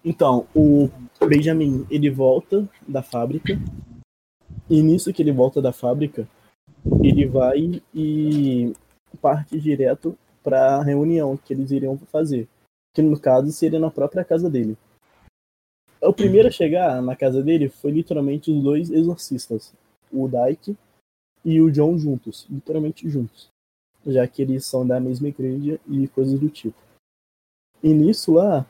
Então, 0.04 0.46
o 0.54 0.90
Benjamin, 1.26 1.86
ele 1.90 2.10
volta 2.10 2.68
da 2.86 3.02
fábrica. 3.02 3.58
E 4.68 4.82
nisso 4.82 5.12
que 5.12 5.22
ele 5.22 5.32
volta 5.32 5.60
da 5.60 5.72
fábrica, 5.72 6.28
ele 7.02 7.26
vai 7.26 7.82
e 7.94 8.72
parte 9.20 9.58
direto 9.60 10.16
para 10.42 10.76
a 10.76 10.82
reunião 10.82 11.36
que 11.36 11.52
eles 11.52 11.70
iriam 11.70 11.98
fazer. 11.98 12.48
Que 12.94 13.02
no 13.02 13.18
caso 13.18 13.52
seria 13.52 13.78
na 13.78 13.90
própria 13.90 14.24
casa 14.24 14.48
dele. 14.50 14.76
O 16.02 16.12
primeiro 16.12 16.48
a 16.48 16.50
chegar 16.50 17.02
na 17.02 17.14
casa 17.14 17.42
dele 17.42 17.68
foi 17.68 17.90
literalmente 17.90 18.50
os 18.50 18.62
dois 18.62 18.90
exorcistas, 18.90 19.72
o 20.10 20.26
Dyke 20.26 20.76
e 21.44 21.60
o 21.60 21.70
John 21.70 21.98
juntos, 21.98 22.46
literalmente 22.48 23.08
juntos, 23.08 23.50
já 24.06 24.26
que 24.26 24.40
eles 24.40 24.64
são 24.64 24.86
da 24.86 24.98
mesma 24.98 25.28
igreja 25.28 25.78
e 25.86 26.08
coisas 26.08 26.40
do 26.40 26.48
tipo. 26.48 26.76
E 27.82 27.92
nisso 27.92 28.32
lá, 28.32 28.66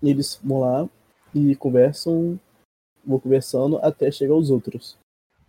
eles 0.00 0.40
vão 0.42 0.60
lá 0.60 0.88
e 1.34 1.56
conversam, 1.56 2.38
vão 3.04 3.18
conversando 3.18 3.78
até 3.78 4.10
chegar 4.10 4.34
os 4.34 4.48
outros. 4.48 4.96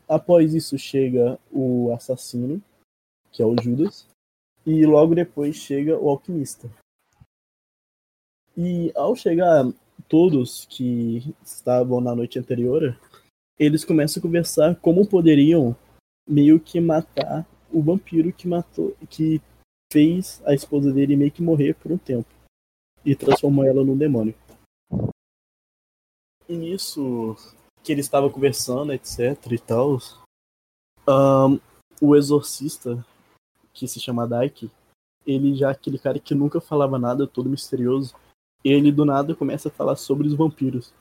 Após 0.07 0.53
isso 0.53 0.77
chega 0.77 1.37
o 1.51 1.91
assassino, 1.91 2.61
que 3.31 3.41
é 3.41 3.45
o 3.45 3.55
Judas, 3.61 4.07
e 4.65 4.85
logo 4.85 5.13
depois 5.13 5.55
chega 5.55 5.97
o 5.97 6.09
alquimista. 6.09 6.69
E 8.55 8.91
ao 8.95 9.15
chegar 9.15 9.65
todos 10.07 10.65
que 10.65 11.35
estavam 11.43 11.99
na 11.99 12.15
noite 12.15 12.39
anterior, 12.39 12.97
eles 13.59 13.83
começam 13.83 14.19
a 14.19 14.23
conversar 14.23 14.75
como 14.77 15.07
poderiam 15.07 15.75
meio 16.27 16.59
que 16.59 16.79
matar 16.79 17.45
o 17.71 17.81
vampiro 17.81 18.31
que 18.31 18.47
matou, 18.47 18.95
que 19.09 19.41
fez 19.91 20.41
a 20.45 20.53
esposa 20.53 20.91
dele 20.91 21.15
meio 21.15 21.31
que 21.31 21.41
morrer 21.41 21.73
por 21.75 21.91
um 21.91 21.97
tempo 21.97 22.29
e 23.05 23.15
transformou 23.15 23.65
ela 23.65 23.83
num 23.83 23.97
demônio. 23.97 24.35
E 26.47 26.55
nisso 26.55 27.35
que 27.87 27.93
ele 27.93 28.01
estava 28.01 28.29
conversando, 28.29 28.91
etc 28.91 29.49
e 29.49 29.57
tal, 29.57 29.97
ahn, 31.07 31.57
o 32.01 32.17
exorcista 32.17 33.05
que 33.73 33.87
se 33.87 33.97
chama 33.97 34.27
Dyke, 34.27 34.69
ele 35.25 35.55
já 35.55 35.69
é 35.69 35.71
aquele 35.71 35.97
cara 35.97 36.19
que 36.19 36.35
nunca 36.35 36.59
falava 36.59 36.99
nada, 36.99 37.25
todo 37.25 37.49
misterioso, 37.49 38.13
ele 38.61 38.91
do 38.91 39.05
nada 39.05 39.33
começa 39.33 39.69
a 39.69 39.71
falar 39.71 39.95
sobre 39.95 40.27
os 40.27 40.33
vampiros. 40.33 40.93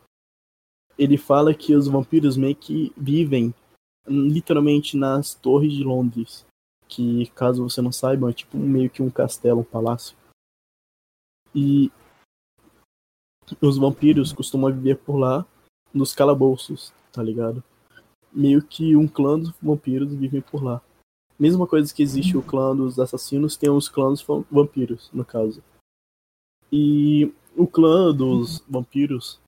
Ele 0.97 1.18
fala 1.18 1.53
que 1.53 1.74
os 1.74 1.89
vampiros 1.89 2.37
meio 2.37 2.55
que 2.55 2.93
vivem 2.97 3.53
literalmente 4.07 4.97
nas 4.97 5.34
torres 5.34 5.72
de 5.72 5.82
Londres, 5.82 6.47
que 6.87 7.26
caso 7.30 7.68
você 7.68 7.82
não 7.82 7.91
saiba, 7.91 8.30
é 8.30 8.32
tipo 8.32 8.57
meio 8.57 8.89
que 8.89 9.03
um 9.03 9.11
castelo, 9.11 9.62
um 9.62 9.64
palácio. 9.64 10.16
E 11.53 11.91
os 13.61 13.76
vampiros 13.76 14.32
costumam 14.32 14.72
viver 14.72 14.99
por 14.99 15.16
lá 15.16 15.45
nos 15.97 16.14
calabouços, 16.14 16.92
tá 17.11 17.22
ligado? 17.22 17.64
Meio 18.32 18.62
que 18.62 18.94
um 18.94 19.09
clã 19.09 19.38
dos 19.38 19.53
vampiros 19.62 20.12
vivem 20.12 20.42
por 20.42 20.62
lá. 20.62 20.82
Mesma 21.38 21.66
coisa 21.66 21.92
que 21.92 22.03
existe 22.03 22.36
o 22.36 22.42
clã 22.42 22.74
dos 22.76 22.99
assassinos, 22.99 23.57
tem 23.57 23.70
os 23.70 23.88
clãs 23.88 24.22
va- 24.22 24.44
vampiros, 24.51 25.11
no 25.12 25.24
caso. 25.24 25.62
E 26.70 27.32
o 27.57 27.66
clã 27.66 28.14
dos 28.14 28.61
vampiros, 28.68 29.40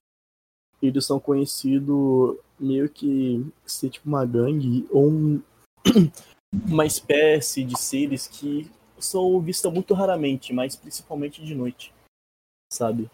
eles 0.81 1.05
são 1.05 1.19
conhecidos 1.19 2.37
meio 2.59 2.89
que 2.89 3.45
ser 3.65 3.89
tipo 3.89 4.07
uma 4.07 4.25
gangue 4.25 4.87
ou 4.89 5.09
um- 5.09 5.41
uma 6.65 6.85
espécie 6.85 7.63
de 7.63 7.77
seres 7.77 8.27
que 8.27 8.69
são 8.97 9.39
vistos 9.39 9.71
muito 9.71 9.93
raramente, 9.93 10.53
mas 10.53 10.75
principalmente 10.75 11.43
de 11.43 11.55
noite, 11.55 11.93
sabe? 12.71 13.09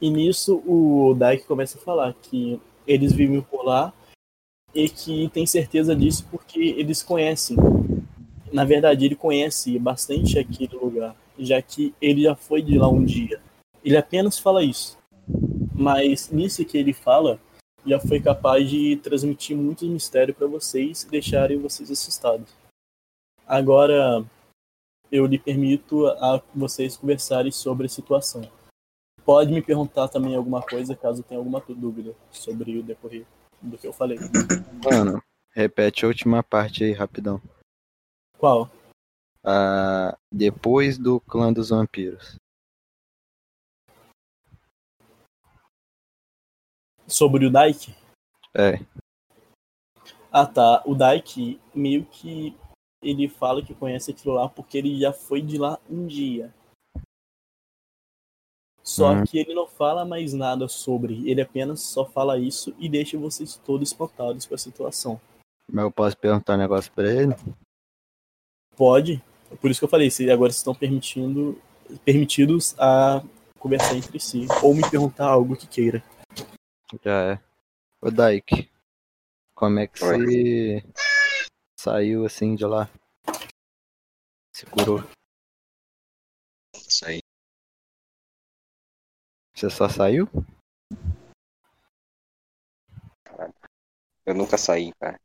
E 0.00 0.10
nisso 0.10 0.62
o 0.66 1.14
Daik 1.14 1.44
começa 1.44 1.78
a 1.78 1.80
falar 1.80 2.14
que 2.14 2.60
eles 2.86 3.12
vivem 3.12 3.40
por 3.40 3.64
lá 3.64 3.92
e 4.74 4.88
que 4.88 5.28
tem 5.30 5.46
certeza 5.46 5.94
disso 5.94 6.26
porque 6.30 6.58
eles 6.60 7.02
conhecem. 7.02 7.56
Na 8.52 8.64
verdade, 8.64 9.04
ele 9.04 9.14
conhece 9.14 9.78
bastante 9.78 10.38
aquele 10.38 10.76
lugar, 10.76 11.16
já 11.38 11.60
que 11.62 11.94
ele 12.00 12.22
já 12.22 12.34
foi 12.34 12.60
de 12.62 12.78
lá 12.78 12.88
um 12.88 13.04
dia. 13.04 13.40
Ele 13.84 13.96
apenas 13.96 14.38
fala 14.38 14.62
isso. 14.62 14.98
Mas 15.74 16.30
nisso 16.30 16.64
que 16.64 16.76
ele 16.76 16.92
fala, 16.92 17.40
já 17.86 17.98
foi 17.98 18.20
capaz 18.20 18.68
de 18.68 18.96
transmitir 18.96 19.56
muitos 19.56 19.88
mistérios 19.88 20.36
para 20.36 20.46
vocês 20.46 21.02
e 21.02 21.10
deixarem 21.10 21.58
vocês 21.58 21.90
assustados. 21.90 22.52
Agora, 23.46 24.24
eu 25.10 25.26
lhe 25.26 25.38
permito 25.38 26.06
a 26.06 26.40
vocês 26.54 26.96
conversarem 26.96 27.50
sobre 27.50 27.86
a 27.86 27.88
situação. 27.88 28.42
Pode 29.24 29.52
me 29.52 29.62
perguntar 29.62 30.08
também 30.08 30.34
alguma 30.34 30.60
coisa 30.62 30.96
caso 30.96 31.22
tenha 31.22 31.38
alguma 31.38 31.60
dúvida 31.60 32.14
sobre 32.30 32.78
o 32.78 32.82
decorrer 32.82 33.24
do 33.60 33.78
que 33.78 33.86
eu 33.86 33.92
falei. 33.92 34.18
Mano, 34.84 35.22
repete 35.52 36.04
a 36.04 36.08
última 36.08 36.42
parte 36.42 36.82
aí, 36.82 36.92
rapidão. 36.92 37.40
Qual? 38.38 38.68
Ah, 39.44 40.18
depois 40.30 40.98
do 40.98 41.20
clã 41.20 41.52
dos 41.52 41.70
vampiros. 41.70 42.36
Sobre 47.06 47.46
o 47.46 47.50
Daik? 47.50 47.94
É. 48.54 48.78
Ah 50.32 50.46
tá, 50.46 50.82
o 50.86 50.94
Daik 50.94 51.60
meio 51.74 52.06
que 52.06 52.56
ele 53.02 53.28
fala 53.28 53.62
que 53.62 53.74
conhece 53.74 54.12
aquilo 54.12 54.34
lá 54.34 54.48
porque 54.48 54.78
ele 54.78 54.98
já 54.98 55.12
foi 55.12 55.42
de 55.42 55.58
lá 55.58 55.78
um 55.90 56.06
dia. 56.06 56.54
Só 58.82 59.12
Hum. 59.12 59.24
que 59.24 59.38
ele 59.38 59.54
não 59.54 59.66
fala 59.66 60.04
mais 60.04 60.32
nada 60.32 60.66
sobre, 60.66 61.28
ele 61.30 61.40
apenas 61.40 61.80
só 61.80 62.04
fala 62.04 62.38
isso 62.38 62.74
e 62.78 62.88
deixa 62.88 63.16
vocês 63.16 63.56
todos 63.64 63.88
espantados 63.88 64.44
com 64.44 64.54
a 64.54 64.58
situação. 64.58 65.20
Mas 65.70 65.84
eu 65.84 65.90
posso 65.90 66.16
perguntar 66.16 66.54
um 66.54 66.58
negócio 66.58 66.90
pra 66.92 67.08
ele? 67.10 67.34
Pode, 68.76 69.22
por 69.60 69.70
isso 69.70 69.80
que 69.80 69.84
eu 69.84 69.88
falei, 69.88 70.10
se 70.10 70.28
agora 70.30 70.50
vocês 70.50 70.58
estão 70.58 70.74
permitindo 70.74 71.60
permitidos 72.04 72.74
a 72.78 73.22
conversar 73.58 73.94
entre 73.96 74.18
si 74.18 74.46
ou 74.62 74.74
me 74.74 74.82
perguntar 74.90 75.26
algo 75.28 75.56
que 75.56 75.66
queira. 75.66 76.02
Já 77.04 77.32
é. 77.34 77.40
Ô 78.00 78.10
Daik, 78.10 78.68
como 79.54 79.78
é 79.78 79.86
que 79.86 79.98
você 80.00 80.84
saiu 81.78 82.26
assim 82.26 82.56
de 82.56 82.64
lá? 82.64 82.90
Se 84.52 84.66
curou? 84.66 85.02
Isso 86.74 87.06
aí. 87.06 87.21
Você 89.54 89.70
só 89.70 89.88
saiu? 89.88 90.28
Eu 94.24 94.34
nunca 94.34 94.56
saí, 94.56 94.92
cara. 95.00 95.20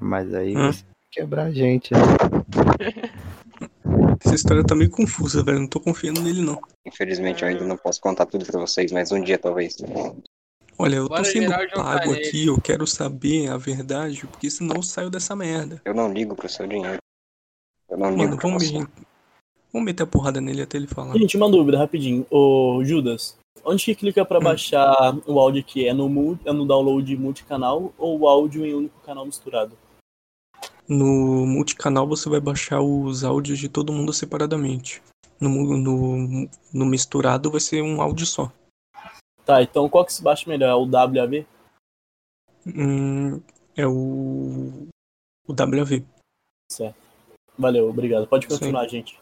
Mas 0.00 0.32
aí 0.34 0.56
Hum. 0.56 0.72
você 0.72 0.84
quebrar 1.10 1.46
a 1.46 1.52
gente, 1.52 1.92
né? 1.92 2.00
Essa 4.24 4.34
história 4.34 4.64
tá 4.64 4.74
meio 4.74 4.90
confusa, 4.90 5.42
velho. 5.42 5.60
Não 5.60 5.68
tô 5.68 5.80
confiando 5.80 6.22
nele, 6.22 6.40
não. 6.40 6.60
Infelizmente 6.86 7.42
eu 7.42 7.48
ainda 7.48 7.64
não 7.64 7.76
posso 7.76 8.00
contar 8.00 8.26
tudo 8.26 8.46
pra 8.46 8.58
vocês, 8.58 8.90
mas 8.90 9.12
um 9.12 9.22
dia 9.22 9.38
talvez. 9.38 9.76
Olha, 10.78 10.96
eu 10.96 11.08
Bora 11.08 11.22
tô 11.22 11.30
sendo 11.30 11.52
pago 11.74 12.12
aqui, 12.12 12.46
eu 12.46 12.60
quero 12.60 12.86
saber 12.86 13.50
a 13.50 13.56
verdade, 13.56 14.26
porque 14.26 14.50
senão 14.50 14.76
eu 14.76 14.82
saio 14.82 15.10
dessa 15.10 15.36
merda. 15.36 15.80
Eu 15.84 15.94
não 15.94 16.12
ligo 16.12 16.34
pro 16.34 16.48
seu 16.48 16.66
dinheiro. 16.66 16.98
Eu 17.88 17.98
não 17.98 18.10
ligo 18.10 18.22
Mano, 18.22 18.36
pra 18.36 18.48
vamos, 18.48 18.70
você. 18.70 18.86
Vamos 19.74 19.84
meter 19.86 20.04
a 20.04 20.06
porrada 20.06 20.40
nele 20.40 20.62
até 20.62 20.76
ele 20.78 20.86
falar. 20.86 21.12
Gente, 21.18 21.36
uma 21.36 21.50
dúvida 21.50 21.76
rapidinho. 21.76 22.24
Ô, 22.30 22.80
Judas, 22.84 23.36
onde 23.64 23.84
que 23.84 23.94
clica 23.94 24.24
pra 24.24 24.38
baixar 24.40 25.12
o 25.26 25.40
áudio 25.40 25.60
aqui? 25.60 25.86
É 25.88 25.92
no, 25.92 26.08
mu- 26.08 26.38
é 26.44 26.52
no 26.52 26.64
download 26.64 27.16
multicanal 27.16 27.92
ou 27.98 28.20
o 28.20 28.28
áudio 28.28 28.64
em 28.64 28.72
único 28.72 28.98
canal 29.00 29.26
misturado? 29.26 29.76
No 30.88 31.44
multicanal 31.46 32.06
você 32.06 32.28
vai 32.28 32.40
baixar 32.40 32.80
os 32.80 33.24
áudios 33.24 33.58
de 33.58 33.68
todo 33.68 33.92
mundo 33.92 34.12
separadamente. 34.12 35.02
No, 35.40 35.48
no, 35.76 36.48
no 36.72 36.86
misturado 36.86 37.50
vai 37.50 37.60
ser 37.60 37.82
um 37.82 38.00
áudio 38.00 38.26
só. 38.26 38.52
Tá, 39.44 39.62
então 39.62 39.88
qual 39.88 40.04
que 40.04 40.12
se 40.12 40.22
baixa 40.22 40.48
melhor? 40.48 40.68
É 40.68 40.74
o 40.74 40.86
WAV? 40.86 41.46
Hum, 42.66 43.40
é 43.76 43.86
o. 43.86 44.86
O 45.46 45.52
WV. 45.52 46.04
Certo. 46.70 46.96
Valeu, 47.58 47.88
obrigado. 47.88 48.26
Pode 48.26 48.46
continuar, 48.48 48.86
gente. 48.88 49.18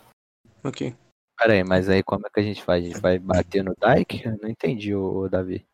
Ok. 0.65 0.95
Pera 1.39 1.53
aí, 1.55 1.65
mas 1.65 1.89
aí 1.89 2.03
como 2.03 2.27
é 2.27 2.31
que 2.31 2.41
a 2.41 2.43
gente 2.43 2.63
faz? 2.63 2.85
A 2.85 2.89
gente 2.89 3.01
vai 3.01 3.19
bater 3.19 3.65
no 3.65 3.75
Daik? 3.79 4.25
Eu 4.25 4.39
não 4.41 4.49
entendi, 4.49 4.95
ô, 4.95 5.23
ô 5.23 5.29
Davi. 5.29 5.67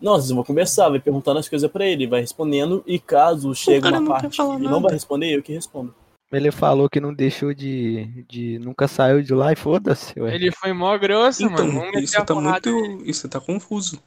Não, 0.00 0.12
vocês 0.12 0.30
vão 0.30 0.44
conversar, 0.44 0.90
vai 0.90 1.00
perguntando 1.00 1.40
as 1.40 1.48
coisas 1.48 1.70
pra 1.70 1.84
ele, 1.84 2.06
vai 2.06 2.20
respondendo, 2.20 2.84
e 2.86 3.00
caso 3.00 3.52
chegue 3.54 3.88
uma 3.88 4.00
quer 4.00 4.06
parte 4.06 4.36
que 4.36 4.42
ele 4.42 4.68
não 4.68 4.80
vai 4.80 4.92
responder, 4.92 5.34
eu 5.34 5.42
que 5.42 5.52
respondo. 5.52 5.94
Ele 6.30 6.52
falou 6.52 6.90
que 6.90 7.00
não 7.00 7.12
deixou 7.12 7.54
de. 7.54 8.22
de 8.24 8.58
nunca 8.58 8.86
saiu 8.86 9.22
de 9.22 9.32
lá 9.32 9.50
e 9.52 9.56
foda-se, 9.56 10.20
ué. 10.20 10.34
Ele 10.34 10.52
foi 10.52 10.74
mó 10.74 10.96
grosso, 10.98 11.42
Então, 11.42 11.66
mano. 11.66 11.98
Isso 11.98 12.22
tá 12.24 12.34
muito. 12.34 12.70
nele. 12.70 13.10
Isso 13.10 13.28
tá 13.28 13.40
confuso. 13.40 14.02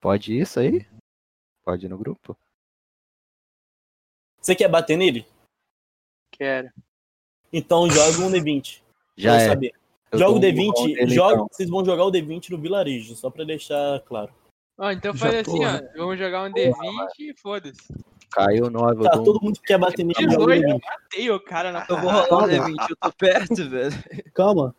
Pode 0.00 0.38
isso 0.38 0.60
aí? 0.60 0.86
Pode 1.64 1.86
ir 1.86 1.88
no 1.88 1.98
grupo? 1.98 2.36
Você 4.40 4.54
quer 4.54 4.68
bater 4.68 4.96
nele? 4.96 5.26
Quero. 6.30 6.70
Então 7.52 7.88
joga 7.90 8.18
um 8.24 8.30
D20. 8.30 8.80
Já 9.16 9.36
é. 9.36 9.48
saber. 9.48 9.72
Joga 10.12 10.24
o 10.36 10.38
dou 10.40 10.50
um 10.50 10.54
burrão 10.54 10.72
D20, 10.72 10.94
nele, 10.96 11.14
joga, 11.14 11.34
então. 11.34 11.48
vocês 11.52 11.68
vão 11.68 11.84
jogar 11.84 12.04
o 12.04 12.10
D20 12.12 12.50
no 12.50 12.58
vilarejo, 12.58 13.14
só 13.14 13.28
pra 13.28 13.44
deixar 13.44 14.00
claro. 14.06 14.30
Ó, 14.78 14.90
então 14.90 15.12
Já 15.12 15.18
faz 15.18 15.42
tô, 15.44 15.50
assim, 15.52 15.64
ó. 15.64 15.72
né? 15.72 15.90
Vamos 15.96 16.18
jogar 16.18 16.48
um 16.48 16.52
D20 16.52 16.72
e 17.20 17.34
foda-se. 17.36 17.94
Caiu 18.30 18.70
9, 18.70 19.04
eu 19.04 19.10
Tá, 19.10 19.18
um- 19.18 19.24
todo 19.24 19.40
mundo 19.42 19.58
que 19.60 19.66
quer 19.66 19.78
bater 19.78 20.04
nele, 20.04 20.30
joga 20.30 20.44
o 20.44 20.46
18, 20.46 20.62
D20. 20.66 20.70
eu 20.70 20.78
matei 21.02 21.30
o 21.30 21.40
cara 21.40 21.72
na 21.72 21.86
Eu 21.88 22.00
vou 22.00 22.10
rolar 22.10 22.44
o 22.44 22.48
D20, 22.48 22.90
eu 22.90 22.96
tô 22.96 23.12
perto, 23.12 23.68
velho. 23.68 23.92
Calma. 24.34 24.74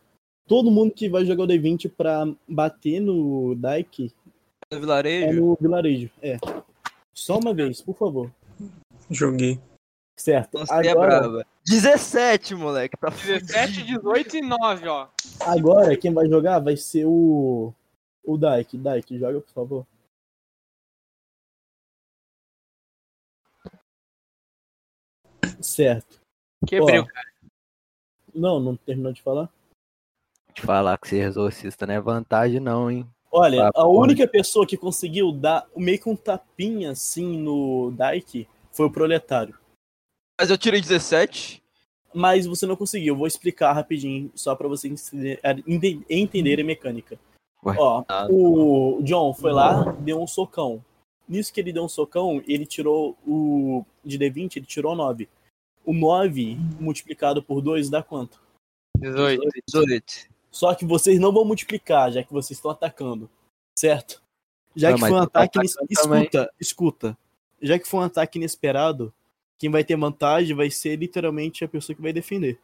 Todo 0.47 0.71
mundo 0.71 0.91
que 0.93 1.07
vai 1.09 1.23
jogar 1.25 1.43
o 1.43 1.47
D20 1.47 1.91
pra 1.95 2.25
bater 2.47 2.99
no 2.99 3.53
Daik 3.55 4.11
No 4.71 4.77
é 4.77 4.79
vilarejo. 4.79 5.39
no 5.41 5.57
vilarejo. 5.61 6.09
É. 6.23 6.37
Só 7.13 7.37
uma 7.37 7.53
vez, 7.53 7.81
por 7.81 7.95
favor. 7.95 8.31
Joguei. 9.11 9.59
Certo. 10.19 10.59
Você 10.59 10.73
é 10.87 10.91
Agora, 10.91 11.21
brava. 11.21 11.47
17, 11.65 12.53
moleque. 12.53 12.97
Tá 12.97 13.09
17, 13.09 13.83
18 13.83 14.37
e 14.37 14.41
9, 14.41 14.87
ó. 14.89 15.07
agora 15.39 15.95
quem 15.95 16.13
vai 16.13 16.27
jogar 16.27 16.59
vai 16.59 16.75
ser 16.75 17.05
o. 17.05 17.73
O 18.23 18.37
Daik. 18.37 18.77
Daik, 18.77 19.17
joga, 19.17 19.39
por 19.39 19.51
favor. 19.53 19.87
Certo. 25.61 26.19
Quebrei 26.67 26.99
Ó. 26.99 27.03
o 27.03 27.07
cara. 27.07 27.27
Não, 28.35 28.59
não 28.59 28.75
terminou 28.75 29.13
de 29.13 29.21
falar? 29.21 29.49
Te 30.53 30.61
falar 30.61 30.97
que 30.97 31.07
ser 31.07 31.27
exorcista 31.27 31.87
não 31.87 31.93
é 31.93 32.01
vantagem, 32.01 32.59
não, 32.59 32.91
hein? 32.91 33.09
Olha, 33.31 33.71
a 33.73 33.87
única 33.87 34.27
pessoa 34.27 34.67
que 34.67 34.75
conseguiu 34.77 35.31
dar 35.31 35.67
meio 35.75 35.99
que 35.99 36.09
um 36.09 36.15
tapinha 36.15 36.91
assim 36.91 37.37
no 37.37 37.91
Daik 37.91 38.47
foi 38.71 38.85
o 38.85 38.91
proletário. 38.91 39.58
Mas 40.39 40.49
eu 40.49 40.57
tirei 40.57 40.79
17. 40.79 41.61
Mas 42.13 42.45
você 42.47 42.65
não 42.65 42.75
conseguiu. 42.75 43.13
Eu 43.13 43.17
vou 43.17 43.27
explicar 43.27 43.73
rapidinho, 43.73 44.31
só 44.33 44.55
pra 44.55 44.67
você 44.67 44.87
entender, 44.87 45.39
ente- 45.67 46.05
entender 46.09 46.59
a 46.61 46.63
mecânica. 46.63 47.19
Ué, 47.63 47.75
Ó, 47.77 48.01
tá. 48.03 48.25
o 48.31 49.01
John 49.03 49.33
foi 49.33 49.51
lá, 49.51 49.91
deu 49.99 50.19
um 50.21 50.25
socão. 50.25 50.83
Nisso 51.27 51.53
que 51.53 51.59
ele 51.59 51.73
deu 51.73 51.83
um 51.83 51.89
socão, 51.89 52.41
ele 52.47 52.65
tirou 52.65 53.15
o. 53.27 53.85
De 54.03 54.17
D20, 54.17 54.55
ele 54.57 54.65
tirou 54.65 54.95
9. 54.95 55.27
O 55.85 55.93
9 55.93 56.55
multiplicado 56.79 57.43
por 57.43 57.61
2 57.61 57.89
dá 57.89 58.01
quanto? 58.01 58.41
18. 58.97 59.41
18. 59.67 60.29
Só 60.49 60.73
que 60.73 60.85
vocês 60.85 61.19
não 61.19 61.31
vão 61.31 61.45
multiplicar, 61.45 62.11
já 62.11 62.23
que 62.23 62.31
vocês 62.33 62.57
estão 62.57 62.71
atacando. 62.71 63.29
Certo? 63.77 64.21
Já 64.75 64.89
Não, 64.91 64.95
que 64.95 65.01
foi 65.01 65.11
um 65.11 65.17
tá 65.19 65.23
ataque. 65.43 65.59
também. 65.97 66.23
Escuta, 66.23 66.53
escuta. 66.59 67.17
Já 67.61 67.77
que 67.77 67.87
foi 67.87 67.99
um 67.99 68.03
ataque 68.03 68.39
inesperado, 68.39 69.13
quem 69.59 69.69
vai 69.69 69.83
ter 69.83 69.97
vantagem 69.97 70.55
vai 70.55 70.71
ser 70.71 70.95
literalmente 70.95 71.63
a 71.65 71.67
pessoa 71.67 71.95
que 71.95 72.01
vai 72.01 72.13
defender. 72.13 72.57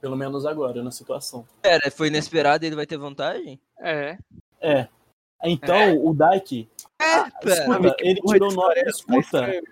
Pelo 0.00 0.16
menos 0.16 0.44
agora, 0.44 0.82
na 0.82 0.90
situação. 0.90 1.48
Pera, 1.62 1.90
foi 1.90 2.08
inesperado 2.08 2.62
e 2.62 2.68
ele 2.68 2.76
vai 2.76 2.86
ter 2.86 2.98
vantagem? 2.98 3.58
É. 3.80 4.18
É. 4.60 4.86
Então, 5.42 6.06
o 6.06 6.14
Daik. 6.14 6.68
É, 7.00 7.30
pera. 7.40 7.64
Escuta, 7.64 7.96
ele 8.00 8.20
tirou 8.20 8.48
de 8.50 8.54
9. 8.56 8.80
história 8.80 8.80
é 8.80 8.88
essa? 8.88 9.06
Tá 9.06 9.14
Escuta, 9.14 9.62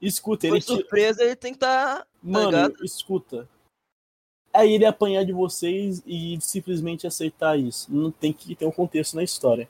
escuta, 0.00 0.48
Foi 0.48 0.56
ele 0.56 0.60
tirou. 0.64 0.78
surpresa, 0.78 1.22
ele 1.22 1.36
tem 1.36 1.52
que 1.52 1.58
tá. 1.58 2.06
Mano, 2.22 2.46
ligado? 2.46 2.84
escuta. 2.84 3.48
Aí 4.54 4.72
ele 4.72 4.86
apanhar 4.86 5.24
de 5.24 5.32
vocês 5.32 6.02
e 6.06 6.38
simplesmente 6.40 7.06
aceitar 7.06 7.58
isso. 7.58 7.92
Não 7.92 8.10
tem 8.10 8.32
que 8.32 8.54
ter 8.54 8.64
um 8.64 8.70
contexto 8.70 9.16
na 9.16 9.22
história. 9.22 9.68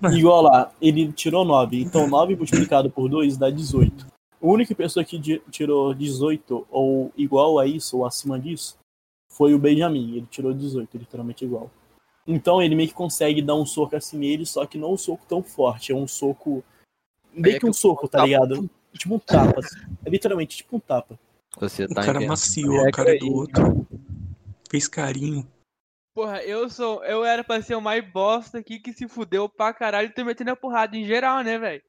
Igual 0.12 0.42
lá, 0.42 0.72
ele 0.80 1.12
tirou 1.12 1.44
9. 1.44 1.80
Então 1.80 2.06
9 2.06 2.36
multiplicado 2.36 2.90
por 2.90 3.08
2 3.08 3.36
dá 3.36 3.50
18. 3.50 4.06
A 4.42 4.46
única 4.46 4.74
pessoa 4.74 5.04
que 5.04 5.20
tirou 5.50 5.94
18 5.94 6.66
ou 6.70 7.12
igual 7.16 7.58
a 7.58 7.66
isso 7.66 7.98
ou 7.98 8.04
acima 8.06 8.38
disso 8.40 8.76
foi 9.30 9.54
o 9.54 9.58
Benjamin. 9.58 10.16
Ele 10.16 10.26
tirou 10.30 10.52
18, 10.52 10.98
literalmente 10.98 11.44
igual. 11.44 11.70
Então 12.26 12.60
ele 12.62 12.74
meio 12.74 12.88
que 12.88 12.94
consegue 12.94 13.40
dar 13.40 13.54
um 13.54 13.64
soco 13.66 13.94
assim 13.96 14.18
nele, 14.18 14.44
só 14.44 14.66
que 14.66 14.76
não 14.78 14.92
um 14.92 14.96
soco 14.96 15.24
tão 15.28 15.42
forte. 15.42 15.92
É 15.92 15.94
um 15.94 16.06
soco. 16.08 16.64
Meio 17.32 17.56
é 17.56 17.58
que 17.60 17.66
um 17.66 17.72
soco, 17.72 18.08
tá 18.08 18.24
ligado? 18.24 18.68
Tipo 18.92 19.14
um 19.14 19.18
tapa. 19.18 19.60
assim. 19.60 19.76
É 20.04 20.10
literalmente 20.10 20.56
tipo 20.56 20.76
um 20.76 20.80
tapa. 20.80 21.18
Você 21.58 21.84
O 21.84 21.88
tá 21.88 21.94
cara 21.96 22.10
inventando. 22.18 22.28
maciou 22.28 22.84
a 22.84 22.88
É, 22.88 22.90
cara 22.90 23.10
aí. 23.12 23.18
do 23.18 23.32
outro. 23.32 23.86
Fez 24.68 24.88
carinho. 24.88 25.46
Porra, 26.14 26.42
eu 26.42 26.68
sou. 26.68 27.02
Eu 27.04 27.24
era 27.24 27.42
pra 27.42 27.62
ser 27.62 27.74
o 27.74 27.80
mais 27.80 28.04
bosta 28.12 28.58
aqui 28.58 28.78
que 28.78 28.92
se 28.92 29.08
fudeu 29.08 29.48
pra 29.48 29.72
caralho 29.72 30.08
e 30.08 30.12
tô 30.12 30.24
metendo 30.24 30.50
a 30.50 30.56
porrada 30.56 30.96
em 30.96 31.04
geral, 31.06 31.42
né, 31.42 31.58
velho? 31.58 31.82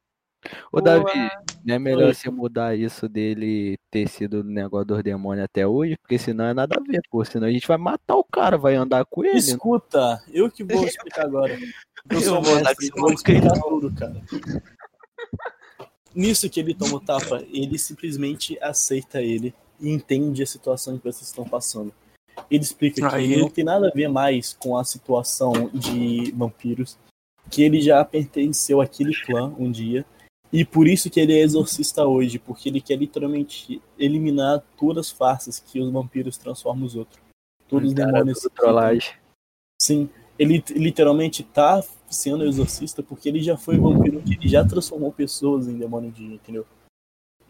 Ô, 0.70 0.80
Davi, 0.80 1.04
Porra. 1.04 1.30
não 1.64 1.74
é 1.74 1.78
melhor 1.78 2.08
Oi. 2.08 2.14
você 2.14 2.30
mudar 2.30 2.76
isso 2.76 3.08
dele 3.08 3.78
ter 3.90 4.08
sido 4.08 4.40
o 4.40 4.44
negócio 4.44 4.86
dos 4.86 5.02
demônios 5.02 5.44
até 5.44 5.66
hoje? 5.66 5.96
Porque 5.98 6.18
senão 6.18 6.44
é 6.46 6.54
nada 6.54 6.76
a 6.78 6.82
ver, 6.82 7.00
pô. 7.10 7.24
Senão 7.24 7.46
a 7.46 7.50
gente 7.50 7.66
vai 7.66 7.78
matar 7.78 8.16
o 8.16 8.24
cara, 8.24 8.56
vai 8.58 8.74
andar 8.74 9.04
com 9.06 9.24
ele. 9.24 9.38
Escuta, 9.38 10.22
eu 10.32 10.50
que 10.50 10.62
vou 10.64 10.84
explicar 10.84 11.24
agora. 11.24 11.58
Eu 12.10 12.20
sou 12.20 12.36
Eu 12.36 12.42
vou 12.42 12.54
dar 12.56 12.64
mestre, 12.70 12.90
eu 12.94 13.00
vou 13.02 13.12
explicar 13.12 13.52
tudo, 13.60 13.94
cara. 13.94 14.22
Nisso 16.14 16.48
que 16.48 16.60
ele 16.60 16.74
toma 16.74 16.96
o 16.96 17.00
tapa, 17.00 17.42
ele 17.50 17.78
simplesmente 17.78 18.56
aceita 18.62 19.20
ele 19.20 19.52
e 19.80 19.90
entende 19.90 20.42
a 20.42 20.46
situação 20.46 20.96
que 20.96 21.04
vocês 21.04 21.26
estão 21.28 21.44
passando. 21.44 21.92
Ele 22.50 22.62
explica 22.62 23.08
que 23.08 23.14
Aí- 23.16 23.36
não 23.36 23.48
tem 23.50 23.64
nada 23.64 23.88
a 23.88 23.90
ver 23.90 24.08
mais 24.08 24.52
com 24.52 24.76
a 24.76 24.84
situação 24.84 25.70
de 25.72 26.30
vampiros, 26.32 26.96
que 27.50 27.62
ele 27.62 27.80
já 27.80 28.04
pertenceu 28.04 28.80
àquele 28.80 29.14
clã 29.24 29.52
um 29.58 29.70
dia, 29.70 30.04
e 30.56 30.64
por 30.64 30.86
isso 30.86 31.10
que 31.10 31.18
ele 31.18 31.32
é 31.32 31.40
exorcista 31.40 32.06
hoje, 32.06 32.38
porque 32.38 32.68
ele 32.68 32.80
quer 32.80 32.96
literalmente 32.96 33.82
eliminar 33.98 34.62
todas 34.76 35.06
as 35.08 35.12
farsas 35.12 35.58
que 35.58 35.80
os 35.80 35.90
vampiros 35.90 36.36
transformam 36.38 36.86
os 36.86 36.94
outros. 36.94 37.20
Todos 37.66 37.88
os 37.88 37.94
demônios. 37.94 38.38
trollagem. 38.54 39.14
Sim, 39.82 40.08
ele 40.38 40.62
literalmente 40.76 41.42
tá 41.42 41.82
sendo 42.08 42.44
exorcista 42.44 43.02
porque 43.02 43.28
ele 43.28 43.42
já 43.42 43.56
foi 43.56 43.76
vampiro, 43.78 44.22
que 44.22 44.34
ele 44.34 44.48
já 44.48 44.64
transformou 44.64 45.10
pessoas 45.10 45.66
em 45.66 45.76
demônio 45.76 46.12
de, 46.12 46.24
entendeu? 46.24 46.64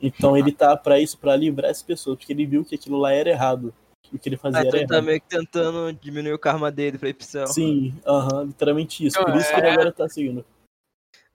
Então 0.01 0.37
ele 0.37 0.51
tá 0.53 0.77
pra 0.77 0.99
isso, 0.99 1.19
pra 1.19 1.37
livrar 1.37 1.71
as 1.71 1.83
pessoas, 1.83 2.17
porque 2.17 2.33
ele 2.33 2.47
viu 2.47 2.65
que 2.65 2.75
aquilo 2.75 2.97
lá 2.99 3.13
era 3.13 3.29
errado. 3.31 3.75
O 4.13 4.19
que 4.19 4.29
ele 4.29 4.37
fazia 4.37 4.61
Ah, 4.61 4.63
era 4.63 4.69
então 4.69 4.79
ele 4.81 4.87
tá 4.89 4.95
errado. 4.95 5.07
meio 5.07 5.21
que 5.21 5.29
tentando 5.29 5.93
diminuir 6.01 6.33
o 6.33 6.39
karma 6.39 6.71
dele 6.71 6.99
pra 6.99 7.09
ir 7.09 7.15
pro 7.15 7.27
céu. 7.27 7.47
Sim, 7.47 7.95
aham, 8.07 8.45
literalmente 8.45 9.05
isso. 9.07 9.17
Por 9.19 9.29
Então, 9.29 9.41
isso 9.41 9.51
que 9.51 9.57
ele 9.61 9.67
é- 9.67 9.73
agora 9.73 9.93
tá 9.93 10.09
seguindo. 10.09 10.45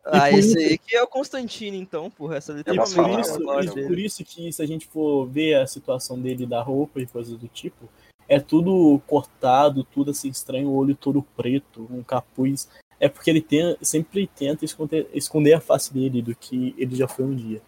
Ah, 0.05 0.29
por 0.29 0.39
esse 0.39 0.49
isso- 0.49 0.57
aí 0.57 0.77
que 0.77 0.95
é 0.95 1.03
o 1.03 1.07
Constantine, 1.07 1.77
então, 1.77 2.09
porra. 2.09 2.37
Essa 2.37 2.53
E 2.53 2.57
literalmente 2.57 2.95
por 2.95 3.09
é 3.09 3.21
isso, 3.21 3.33
a 3.35 3.37
voz 3.53 3.65
e 3.65 3.75
dele. 3.75 3.87
por 3.87 3.99
isso 3.99 4.23
que 4.25 4.51
se 4.51 4.61
a 4.61 4.65
gente 4.65 4.87
for 4.87 5.25
ver 5.27 5.55
a 5.55 5.67
situação 5.67 6.19
dele 6.19 6.45
da 6.45 6.61
roupa 6.61 6.99
e 7.01 7.05
coisas 7.05 7.37
do 7.37 7.47
tipo, 7.47 7.89
é 8.27 8.39
tudo 8.39 9.01
cortado, 9.07 9.83
tudo 9.83 10.11
assim 10.11 10.29
estranho, 10.29 10.69
o 10.69 10.75
olho 10.75 10.95
todo 10.95 11.21
preto, 11.35 11.87
um 11.91 12.01
capuz. 12.03 12.69
É 12.99 13.07
porque 13.07 13.29
ele 13.29 13.41
tem, 13.41 13.77
sempre 13.81 14.27
tenta 14.27 14.65
esconder, 14.65 15.09
esconder 15.13 15.53
a 15.53 15.61
face 15.61 15.93
dele 15.93 16.21
do 16.21 16.35
que 16.35 16.75
ele 16.77 16.95
já 16.95 17.07
foi 17.07 17.25
um 17.25 17.35
dia. 17.35 17.61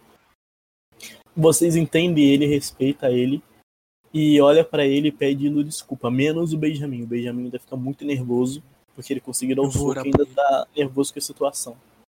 Vocês 1.34 1.74
entendem 1.76 2.24
ele, 2.24 2.46
respeita 2.46 3.10
ele 3.10 3.42
e 4.12 4.40
olha 4.40 4.62
pra 4.64 4.84
ele 4.84 5.10
pedindo 5.10 5.64
desculpa, 5.64 6.10
menos 6.10 6.52
o 6.52 6.58
Benjamin. 6.58 7.02
O 7.02 7.06
Benjamin 7.06 7.44
ainda 7.44 7.58
fica 7.58 7.76
muito 7.76 8.04
nervoso 8.04 8.62
porque 8.94 9.12
ele 9.12 9.20
conseguiu 9.20 9.56
dar 9.56 9.62
Eu 9.62 9.68
um 9.68 9.70
vou 9.70 9.94
soco 9.94 10.06
e 10.06 10.10
ainda 10.10 10.26
tá 10.26 10.66
nervoso 10.76 11.12
com 11.12 11.18
a 11.18 11.22
situação. 11.22 11.76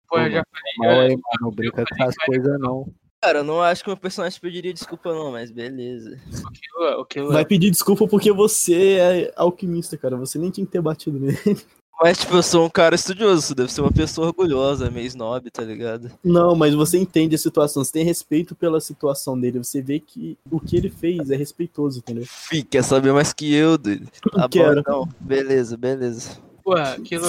Pô, 0.09 0.19
eu 0.19 0.31
já 0.31 0.45
Mal 0.79 0.91
falei. 0.91 1.01
aí, 1.01 1.09
mano, 1.11 1.23
não 1.41 1.51
brinca 1.51 1.85
com 1.85 2.03
essas 2.03 2.17
coisas 2.25 2.61
não. 2.61 2.87
Cara, 3.25 3.39
eu 3.39 3.45
não 3.45 3.63
acho 3.63 3.83
que 3.83 3.89
meu 3.89 3.97
personagem 3.97 4.39
pediria 4.39 4.75
desculpa, 4.75 5.11
não, 5.15 5.33
mas 5.33 5.51
beleza. 5.51 6.21
O 6.45 6.51
que, 6.51 6.85
o 6.99 7.05
que 7.07 7.23
Vai 7.23 7.45
pedir 7.47 7.71
desculpa 7.71 8.07
porque 8.07 8.31
você 8.31 8.99
é 8.99 9.33
alquimista, 9.35 9.97
cara. 9.97 10.15
Você 10.19 10.39
nem 10.39 10.51
tinha 10.51 10.67
que 10.67 10.73
ter 10.73 10.83
batido 10.83 11.19
nele. 11.19 11.39
Mas, 12.03 12.19
tipo, 12.19 12.35
eu 12.35 12.43
sou 12.43 12.67
um 12.67 12.69
cara 12.69 12.97
estudioso, 12.97 13.41
você 13.41 13.55
deve 13.55 13.73
ser 13.73 13.81
uma 13.81 13.93
pessoa 13.93 14.27
orgulhosa, 14.27 14.91
meio 14.91 15.07
snob, 15.07 15.49
tá 15.49 15.63
ligado? 15.63 16.11
Não, 16.25 16.57
mas 16.57 16.75
você 16.75 16.99
entende 16.99 17.37
a 17.37 17.39
situação, 17.39 17.85
você 17.85 17.93
tem 17.93 18.05
respeito 18.05 18.55
pela 18.55 18.81
situação 18.81 19.39
dele, 19.39 19.59
você 19.59 19.81
vê 19.81 20.01
que 20.01 20.37
o 20.51 20.59
que 20.59 20.77
ele 20.77 20.91
fez 20.91 21.31
é 21.31 21.37
respeitoso, 21.37 22.01
entendeu? 22.01 22.25
Fih, 22.27 22.65
quer 22.65 22.83
saber 22.83 23.13
mais 23.13 23.33
que 23.33 23.55
eu, 23.55 23.79
doido? 23.79 24.09
Tá 24.33 24.49
bom, 24.49 24.73
então. 24.73 25.09
Beleza, 25.21 25.77
beleza. 25.77 26.37
Porra, 26.65 26.95
aquilo. 26.95 27.27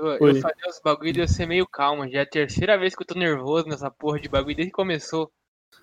Oi. 0.00 0.30
eu 0.30 0.40
fazer 0.40 0.66
os 0.68 0.80
bagulho 0.82 1.12
de 1.12 1.20
eu 1.20 1.28
ser 1.28 1.46
meio 1.46 1.66
calmo. 1.66 2.08
Já 2.08 2.20
é 2.20 2.22
a 2.22 2.26
terceira 2.26 2.78
vez 2.78 2.94
que 2.94 3.02
eu 3.02 3.06
tô 3.06 3.14
nervoso 3.14 3.66
nessa 3.68 3.90
porra 3.90 4.18
de 4.20 4.28
bagulho 4.28 4.56
desde 4.56 4.70
que 4.70 4.76
começou. 4.76 5.30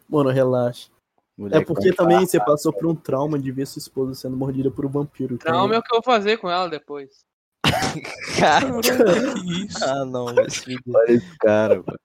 Mano, 0.09 0.29
relaxa. 0.29 0.89
É 0.89 1.41
Moleque, 1.41 1.65
porque 1.65 1.93
também 1.93 2.25
você 2.25 2.39
passou 2.39 2.73
por 2.73 2.87
um 2.87 2.95
trauma 2.95 3.37
de 3.37 3.51
ver 3.51 3.67
sua 3.67 3.79
esposa 3.79 4.15
sendo 4.15 4.35
mordida 4.35 4.71
por 4.71 4.85
um 4.85 4.89
vampiro. 4.89 5.35
então- 5.35 5.51
Trauma 5.51 5.75
é 5.75 5.77
o 5.77 5.83
que 5.83 5.93
eu 5.93 5.97
vou 5.97 6.03
fazer 6.03 6.37
com 6.37 6.49
ela 6.49 6.67
depois. 6.67 7.19
Cara, 8.39 8.65
Que 8.81 9.63
isso? 9.65 9.83
ah, 9.83 10.03
não, 10.05 10.27
esse 10.45 11.37
cara, 11.39 11.75
mano. 11.85 11.99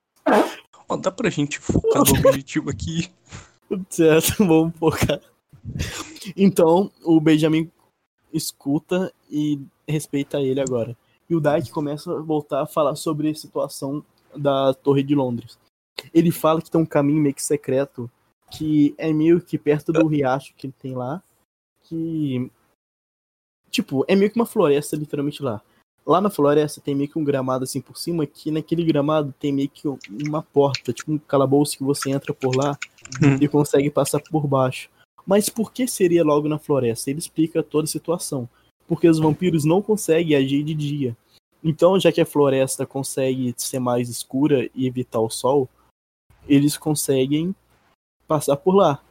Ó, 0.89 0.97
dá 0.97 1.11
pra 1.11 1.31
gente 1.31 1.59
focar 1.59 2.03
no 2.05 2.29
objetivo 2.29 2.69
aqui. 2.71 3.11
Certo, 3.89 4.45
vamos 4.45 4.77
focar. 4.79 5.19
Então, 6.37 6.91
o 7.05 7.19
Benjamin 7.21 7.71
escuta 8.33 9.13
e 9.31 9.59
respeita 9.89 10.41
ele 10.41 10.61
agora. 10.61 10.97
E 11.29 11.35
o 11.35 11.41
Dyke 11.41 11.71
começa 11.71 12.13
a 12.13 12.21
voltar 12.21 12.63
a 12.63 12.67
falar 12.67 12.95
sobre 12.97 13.31
a 13.31 13.35
situação 13.35 14.05
da 14.37 14.75
Torre 14.75 15.03
de 15.03 15.15
Londres. 15.15 15.59
Ele 16.13 16.31
fala 16.31 16.61
que 16.61 16.71
tem 16.71 16.81
um 16.81 16.87
caminho 16.87 17.23
meio 17.23 17.35
que 17.35 17.43
secreto, 17.43 18.11
que 18.51 18.95
é 18.99 19.13
meio 19.13 19.41
que 19.41 19.57
perto 19.57 19.93
do 19.93 20.07
riacho 20.07 20.55
que 20.57 20.67
ele 20.67 20.75
tem 20.79 20.95
lá, 20.95 21.23
que 21.85 22.51
tipo, 23.71 24.05
é 24.09 24.15
meio 24.15 24.31
que 24.31 24.39
uma 24.39 24.47
floresta 24.47 24.97
literalmente 24.97 25.43
lá. 25.43 25.63
Lá 26.05 26.21
na 26.21 26.29
floresta 26.29 26.81
tem 26.81 26.95
meio 26.95 27.09
que 27.09 27.19
um 27.19 27.25
gramado 27.25 27.65
assim 27.65 27.81
por 27.81 27.97
cima, 27.97 28.27
que 28.27 28.51
naquele 28.51 28.85
gramado 28.85 29.33
tem 29.39 29.53
meio 29.53 29.69
que 29.69 29.87
uma 30.27 30.43
porta, 30.43 30.93
tipo 30.93 31.13
um 31.13 31.19
calabouço 31.19 31.79
que 31.79 31.85
você 31.85 32.11
entra 32.11 32.35
por 32.35 32.57
lá 32.57 32.77
Hum. 33.21 33.37
e 33.41 33.49
consegue 33.49 33.91
passar 33.91 34.21
por 34.21 34.47
baixo. 34.47 34.89
Mas 35.27 35.49
por 35.49 35.73
que 35.73 35.87
seria 35.87 36.25
logo 36.25 36.49
na 36.49 36.59
floresta? 36.59 37.11
Ele 37.11 37.19
explica 37.19 37.63
toda 37.63 37.85
a 37.85 37.89
situação. 37.89 38.49
Porque 38.93 39.09
os 39.09 39.19
vampiros 39.19 39.65
não 39.65 39.81
conseguem 39.81 40.37
agir 40.37 40.63
de 40.63 40.75
dia. 40.75 41.17
Então, 41.65 41.99
já 41.99 42.13
que 42.13 42.21
a 42.21 42.27
floresta 42.27 42.85
consegue 42.85 43.55
ser 43.57 43.79
mais 43.79 44.11
escura 44.11 44.69
e 44.75 44.87
evitar 44.87 45.19
o 45.19 45.31
sol, 45.31 45.67
eles 46.47 46.77
conseguem 46.77 47.55
passar 48.29 48.55
por 48.55 48.75
lá. 48.75 49.03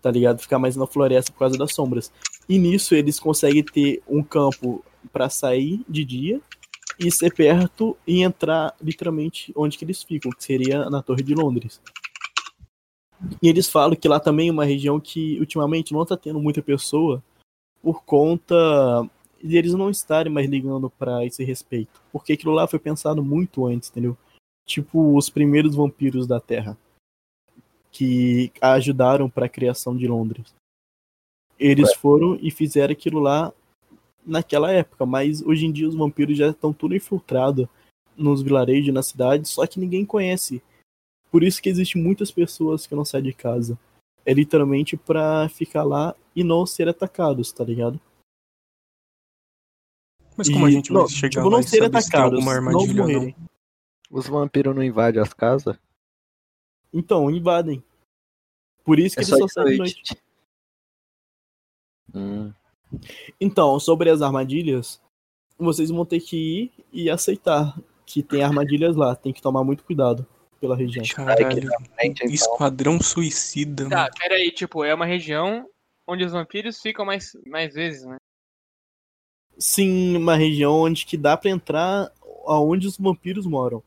Tá 0.00 0.10
ligado? 0.10 0.40
Ficar 0.40 0.58
mais 0.58 0.74
na 0.74 0.86
floresta 0.86 1.30
por 1.32 1.40
causa 1.40 1.58
das 1.58 1.74
sombras. 1.74 2.10
E 2.48 2.58
nisso 2.58 2.94
eles 2.94 3.20
conseguem 3.20 3.62
ter 3.62 4.02
um 4.08 4.22
campo 4.22 4.82
para 5.12 5.28
sair 5.28 5.84
de 5.86 6.02
dia 6.02 6.40
e 6.98 7.10
ser 7.10 7.34
perto 7.34 7.94
e 8.06 8.22
entrar 8.22 8.74
literalmente 8.80 9.52
onde 9.54 9.76
que 9.76 9.84
eles 9.84 10.02
ficam, 10.02 10.32
que 10.32 10.42
seria 10.42 10.88
na 10.88 11.02
Torre 11.02 11.22
de 11.22 11.34
Londres. 11.34 11.78
E 13.42 13.50
eles 13.50 13.68
falam 13.68 13.94
que 13.94 14.08
lá 14.08 14.18
também 14.18 14.48
é 14.48 14.52
uma 14.52 14.64
região 14.64 14.98
que 14.98 15.38
ultimamente 15.38 15.92
não 15.92 16.06
tá 16.06 16.16
tendo 16.16 16.40
muita 16.40 16.62
pessoa 16.62 17.22
por 17.82 18.02
conta 18.04 18.54
de 19.42 19.56
eles 19.56 19.72
não 19.72 19.90
estarem 19.90 20.32
mais 20.32 20.48
ligando 20.48 20.90
pra 20.90 21.24
esse 21.24 21.42
respeito. 21.44 22.00
Porque 22.12 22.34
aquilo 22.34 22.52
lá 22.52 22.66
foi 22.66 22.78
pensado 22.78 23.22
muito 23.22 23.66
antes, 23.66 23.90
entendeu? 23.90 24.16
Tipo 24.66 25.16
os 25.16 25.30
primeiros 25.30 25.74
vampiros 25.74 26.26
da 26.26 26.38
Terra 26.38 26.76
que 27.90 28.52
ajudaram 28.60 29.28
para 29.28 29.46
a 29.46 29.48
criação 29.48 29.96
de 29.96 30.06
Londres. 30.06 30.54
Eles 31.58 31.94
foram 31.94 32.38
e 32.40 32.50
fizeram 32.50 32.92
aquilo 32.92 33.18
lá 33.18 33.52
naquela 34.24 34.70
época, 34.70 35.04
mas 35.04 35.42
hoje 35.42 35.66
em 35.66 35.72
dia 35.72 35.88
os 35.88 35.94
vampiros 35.94 36.38
já 36.38 36.48
estão 36.48 36.72
tudo 36.72 36.94
infiltrado 36.94 37.68
nos 38.16 38.42
vilarejos, 38.42 38.94
na 38.94 39.02
cidade, 39.02 39.48
só 39.48 39.66
que 39.66 39.80
ninguém 39.80 40.04
conhece. 40.04 40.62
Por 41.30 41.42
isso 41.42 41.60
que 41.60 41.68
existem 41.68 42.02
muitas 42.02 42.30
pessoas 42.30 42.86
que 42.86 42.94
não 42.94 43.04
saem 43.04 43.24
de 43.24 43.32
casa. 43.32 43.78
É 44.24 44.32
literalmente 44.32 44.96
pra 44.96 45.48
ficar 45.48 45.84
lá 45.84 46.14
e 46.34 46.42
não 46.44 46.64
ser 46.66 46.88
atacados, 46.88 47.52
tá 47.52 47.64
ligado? 47.64 48.00
Mas 50.36 50.48
como 50.48 50.66
a 50.66 50.68
E- 50.68 50.72
gente 50.72 50.92
vai 50.92 51.02
não, 51.02 51.08
chegar 51.08 51.30
tipo, 51.30 51.44
lá 51.44 51.50
não 51.50 51.60
e 51.60 51.62
se 51.64 51.70
tem 51.78 51.86
atacados, 51.86 52.32
alguma 52.38 52.52
não 52.52 52.70
armadilha 52.70 53.02
ou 53.02 53.08
não? 53.08 53.14
morrerem. 53.14 53.36
Os 54.10 54.26
vampiros 54.26 54.74
não 54.74 54.82
invadem 54.82 55.20
as 55.22 55.32
casas? 55.32 55.76
Então, 56.92 57.30
invadem. 57.30 57.82
Por 58.84 58.98
isso 58.98 59.14
que 59.14 59.20
É 59.20 59.24
eles 59.24 59.28
só 59.28 59.36
só 59.38 59.46
de 59.46 59.52
saem 59.52 59.70
de 59.72 59.78
noite. 59.78 59.94
noite. 59.96 60.22
Hum. 62.14 62.52
Então, 63.40 63.78
sobre 63.78 64.10
as 64.10 64.20
armadilhas, 64.22 65.00
vocês 65.56 65.90
vão 65.90 66.04
ter 66.04 66.20
que 66.20 66.36
ir 66.36 66.72
e 66.92 67.08
aceitar 67.10 67.78
que 68.04 68.22
tem 68.22 68.42
armadilhas 68.42 68.96
lá. 68.96 69.14
Tem 69.14 69.32
que 69.32 69.40
tomar 69.42 69.62
muito 69.62 69.84
cuidado 69.84 70.26
pela 70.60 70.74
região. 70.76 71.04
Caralho. 71.14 71.70
então. 72.02 72.26
Esquadrão 72.28 73.00
suicida, 73.00 73.88
Tá, 73.88 73.96
mano. 73.96 74.10
pera 74.18 74.34
aí, 74.34 74.50
tipo, 74.50 74.82
é 74.84 74.92
uma 74.92 75.06
região 75.06 75.68
onde 76.10 76.24
os 76.24 76.32
vampiros 76.32 76.80
ficam 76.80 77.04
mais, 77.04 77.32
mais 77.46 77.72
vezes, 77.72 78.04
né? 78.04 78.16
Sim, 79.56 80.16
uma 80.16 80.34
região 80.34 80.72
onde 80.72 81.06
que 81.06 81.16
dá 81.16 81.36
pra 81.36 81.50
entrar 81.50 82.10
aonde 82.46 82.88
os 82.88 82.98
vampiros 82.98 83.46
moram. 83.46 83.82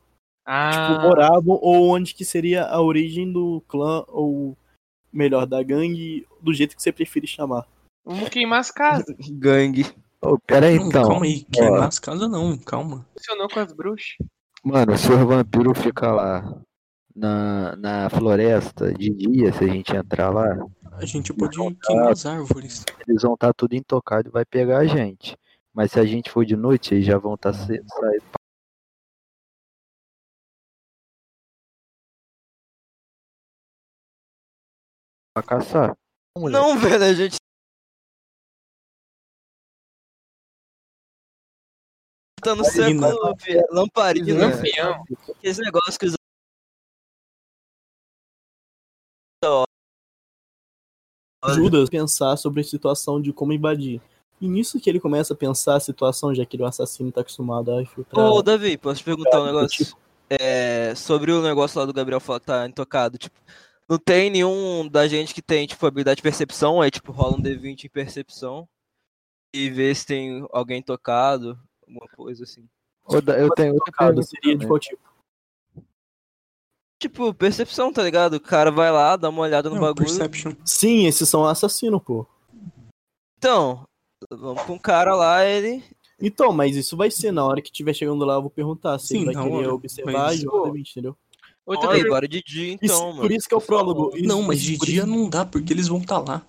Ah, 0.46 0.70
tipo, 0.70 1.02
moravam, 1.02 1.58
ou 1.60 1.88
onde 1.90 2.14
que 2.14 2.24
seria 2.24 2.64
a 2.66 2.80
origem 2.80 3.30
do 3.30 3.62
clã, 3.68 4.04
ou 4.08 4.56
melhor, 5.12 5.46
da 5.46 5.62
gangue, 5.62 6.26
do 6.40 6.52
jeito 6.52 6.76
que 6.76 6.82
você 6.82 6.92
preferir 6.92 7.28
chamar. 7.28 7.66
vamos 8.04 8.28
queimar 8.28 8.60
as 8.60 8.70
casas. 8.70 9.16
Gangue. 9.32 9.86
Ô, 10.20 10.38
pera 10.38 10.66
aí, 10.66 10.76
então. 10.76 11.08
calma 11.08 11.26
aí, 11.26 11.44
queimar 11.44 11.88
as 11.88 11.98
casas 11.98 12.30
não, 12.30 12.56
calma. 12.58 13.06
Funcionou 13.16 13.48
com 13.48 13.60
as 13.60 13.72
bruxas. 13.72 14.16
Mano, 14.62 14.96
se 14.96 15.12
o 15.12 15.26
vampiro 15.26 15.74
fica 15.74 16.10
lá 16.10 16.62
na, 17.14 17.76
na 17.76 18.10
floresta 18.10 18.92
de 18.92 19.08
dia, 19.10 19.52
se 19.52 19.64
a 19.64 19.68
gente 19.68 19.94
entrar 19.94 20.30
lá, 20.30 20.46
A 20.92 21.04
gente 21.04 21.32
pode 21.32 21.56
queimar 21.80 22.12
as 22.12 22.26
árvores. 22.26 22.84
eles 23.06 23.22
vão 23.22 23.34
estar 23.34 23.52
tudo 23.54 23.74
intocado 23.74 24.28
e 24.28 24.32
vai 24.32 24.44
pegar 24.44 24.78
a 24.78 24.86
gente. 24.86 25.36
Mas 25.72 25.92
se 25.92 26.00
a 26.00 26.04
gente 26.04 26.30
for 26.30 26.44
de 26.44 26.56
noite, 26.56 26.94
eles 26.94 27.06
já 27.06 27.18
vão 27.18 27.34
estar 27.34 27.52
saindo 27.52 27.84
pra 35.32 35.42
caçar. 35.42 35.96
Não, 36.36 36.78
velho, 36.78 37.04
a 37.04 37.12
gente. 37.12 37.36
Tá 42.42 42.54
no 42.54 42.62
Lamparina. 42.62 43.08
século, 43.08 43.66
lamparina. 43.70 44.46
Lampião. 44.48 45.04
Esse 45.42 45.60
negócio 45.62 45.98
que 45.98 46.06
os. 46.06 46.14
Judas 51.52 51.88
pensar 51.90 52.36
sobre 52.36 52.60
a 52.60 52.64
situação 52.64 53.20
de 53.20 53.32
como 53.32 53.52
invadir. 53.52 54.00
E 54.40 54.48
nisso 54.48 54.80
que 54.80 54.88
ele 54.90 55.00
começa 55.00 55.32
a 55.32 55.36
pensar 55.36 55.76
a 55.76 55.80
situação, 55.80 56.34
já 56.34 56.44
que 56.44 56.56
ele 56.56 56.62
é 56.62 56.66
um 56.66 56.68
assassino 56.68 57.12
tá 57.12 57.20
acostumado 57.20 57.70
a 57.72 57.82
infiltrar. 57.82 58.26
Ô, 58.26 58.42
Davi, 58.42 58.76
posso 58.76 59.00
te 59.00 59.04
perguntar 59.04 59.40
um 59.40 59.44
Cara, 59.44 59.52
negócio? 59.54 59.96
É, 60.28 60.94
sobre 60.94 61.30
o 61.32 61.42
negócio 61.42 61.78
lá 61.78 61.86
do 61.86 61.92
Gabriel 61.92 62.20
falar 62.20 62.40
que 62.40 62.46
tá 62.46 62.66
intocado, 62.66 63.18
tipo, 63.18 63.38
não 63.88 63.98
tem 63.98 64.30
nenhum 64.30 64.88
da 64.88 65.06
gente 65.06 65.34
que 65.34 65.42
tem, 65.42 65.66
tipo, 65.66 65.86
habilidade 65.86 66.16
de 66.16 66.22
percepção, 66.22 66.82
é 66.82 66.90
tipo, 66.90 67.12
rola 67.12 67.36
um 67.36 67.40
D20 67.42 67.84
em 67.84 67.90
percepção 67.90 68.66
e 69.54 69.68
vê 69.70 69.94
se 69.94 70.06
tem 70.06 70.46
alguém 70.50 70.82
tocado, 70.82 71.58
alguma 71.86 72.06
coisa 72.16 72.44
assim. 72.44 72.66
Ô, 73.04 73.20
da- 73.20 73.38
Eu 73.38 73.50
tenho 73.50 73.74
outra 73.74 73.92
pergunta 73.92 74.22
seria 74.22 74.56
de 74.56 74.66
qual 74.66 74.78
tipo? 74.78 75.02
Tipo, 77.04 77.34
percepção, 77.34 77.92
tá 77.92 78.02
ligado? 78.02 78.34
O 78.34 78.40
cara 78.40 78.70
vai 78.70 78.90
lá, 78.90 79.14
dá 79.14 79.28
uma 79.28 79.42
olhada 79.42 79.68
no 79.68 79.74
Não, 79.74 79.82
bagulho. 79.82 80.06
perception. 80.06 80.54
Sim, 80.64 81.04
esses 81.06 81.28
são 81.28 81.44
assassinos, 81.44 82.02
pô. 82.02 82.26
Então, 83.36 83.84
vamos 84.30 84.62
com 84.62 84.72
o 84.74 84.80
cara 84.80 85.14
lá, 85.14 85.44
ele. 85.44 85.84
Então, 86.18 86.50
mas 86.50 86.74
isso 86.76 86.96
vai 86.96 87.10
ser 87.10 87.30
na 87.30 87.44
hora 87.44 87.60
que 87.60 87.68
estiver 87.68 87.92
chegando 87.92 88.24
lá, 88.24 88.36
eu 88.36 88.40
vou 88.40 88.48
perguntar 88.50 88.98
se 88.98 89.08
Sim, 89.08 89.16
ele 89.16 89.24
vai 89.26 89.34
na 89.34 89.42
querer 89.42 89.54
hora, 89.54 89.74
observar 89.74 90.12
mas- 90.12 90.42
e 90.42 90.46
D20, 90.46 90.90
entendeu? 90.92 91.16
Outra 91.66 91.90
Olha, 91.90 92.04
agora 92.06 92.26
de 92.26 92.42
dia, 92.42 92.72
então, 92.72 92.86
Isso- 92.86 93.06
mano. 93.06 93.20
por 93.20 93.30
isso 93.32 93.46
que 93.48 93.54
é 93.54 93.56
o 93.58 93.60
prólogo. 93.60 94.16
Isso- 94.16 94.26
Não, 94.26 94.42
mas 94.42 94.62
de 94.62 94.78
dia 94.78 95.02
isso- 95.02 95.06
não 95.06 95.28
dá, 95.28 95.44
porque 95.44 95.74
eles 95.74 95.88
vão 95.88 95.98
estar 95.98 96.20
lá. 96.20 96.40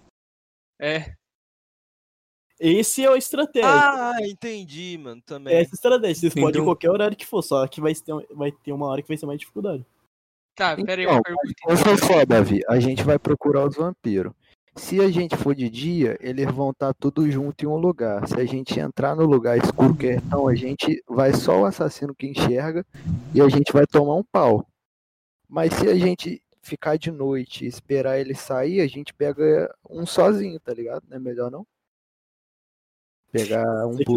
É. 0.79 1.13
Esse 2.57 3.03
é 3.03 3.09
a 3.09 3.17
estratégia. 3.17 3.69
Ah, 3.69 4.15
entendi, 4.21 4.97
mano, 4.97 5.21
também. 5.25 5.53
É 5.53 5.61
essa 5.61 5.71
a 5.73 5.75
estratégia. 5.75 6.15
Vocês 6.15 6.33
podem 6.33 6.45
Entendeu? 6.47 6.61
em 6.61 6.65
qualquer 6.65 6.89
horário 6.91 7.17
que 7.17 7.25
for, 7.25 7.41
só 7.41 7.67
que 7.67 7.81
vai 7.81 7.93
ter, 7.93 8.13
vai 8.33 8.51
ter 8.53 8.71
uma 8.71 8.85
hora 8.87 9.01
que 9.01 9.07
vai 9.09 9.17
ser 9.17 9.25
mais 9.25 9.37
dificuldade. 9.39 9.85
Tá, 10.55 10.75
pera 10.75 11.01
aí, 11.01 11.05
Então, 11.05 11.15
uma 11.15 11.21
pergunta. 11.21 11.53
Pensa 11.67 11.97
só, 12.05 12.25
Davi, 12.25 12.61
a 12.67 12.79
gente 12.79 13.03
vai 13.03 13.19
procurar 13.19 13.67
os 13.67 13.75
vampiros. 13.75 14.31
Se 14.77 14.99
a 14.99 15.09
gente 15.09 15.37
for 15.37 15.55
de 15.55 15.69
dia, 15.69 16.17
eles 16.19 16.45
vão 16.51 16.71
estar 16.71 16.93
tudo 16.93 17.29
junto 17.31 17.63
em 17.63 17.67
um 17.67 17.77
lugar. 17.77 18.27
Se 18.27 18.35
a 18.35 18.45
gente 18.45 18.77
entrar 18.77 19.15
no 19.15 19.25
lugar 19.25 19.57
escuro 19.57 19.95
que 19.95 20.07
é, 20.07 20.15
então 20.15 20.47
a 20.47 20.55
gente 20.55 21.01
vai 21.07 21.33
só 21.33 21.61
o 21.61 21.65
assassino 21.65 22.13
que 22.13 22.27
enxerga 22.27 22.85
e 23.33 23.39
a 23.39 23.47
gente 23.47 23.71
vai 23.71 23.87
tomar 23.87 24.15
um 24.15 24.23
pau. 24.23 24.67
Mas 25.47 25.73
se 25.73 25.87
a 25.87 25.95
gente 25.95 26.41
ficar 26.61 26.97
de 26.97 27.09
noite 27.09 27.63
e 27.63 27.67
esperar 27.67 28.19
ele 28.19 28.35
sair, 28.35 28.81
a 28.81 28.87
gente 28.87 29.13
pega 29.13 29.73
um 29.89 30.05
sozinho, 30.05 30.59
tá 30.59 30.73
ligado? 30.73 31.03
Não 31.07 31.15
é 31.15 31.19
melhor 31.19 31.49
não? 31.49 31.65
Pegar 33.38 33.88
um 33.88 33.97
por 33.97 34.15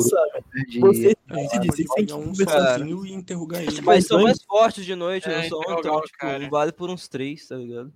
de... 0.69 0.81
Você 0.81 1.17
vocês 1.29 1.89
têm 1.95 2.07
que 2.07 2.13
um 2.13 2.25
conversar. 2.25 2.81
e 2.81 3.13
interrogar 3.13 3.63
ele. 3.63 3.81
Mas 3.83 4.07
são 4.07 4.23
mais 4.23 4.43
fortes 4.43 4.85
de 4.85 4.95
noite, 4.95 5.29
É, 5.29 5.43
não 5.43 5.49
são? 5.49 5.61
interrogar 5.61 5.81
Então, 5.81 5.97
o 5.97 6.03
tipo, 6.03 6.51
vale 6.51 6.73
por 6.73 6.91
uns 6.91 7.09
três, 7.09 7.47
tá 7.47 7.57
ligado? 7.57 7.93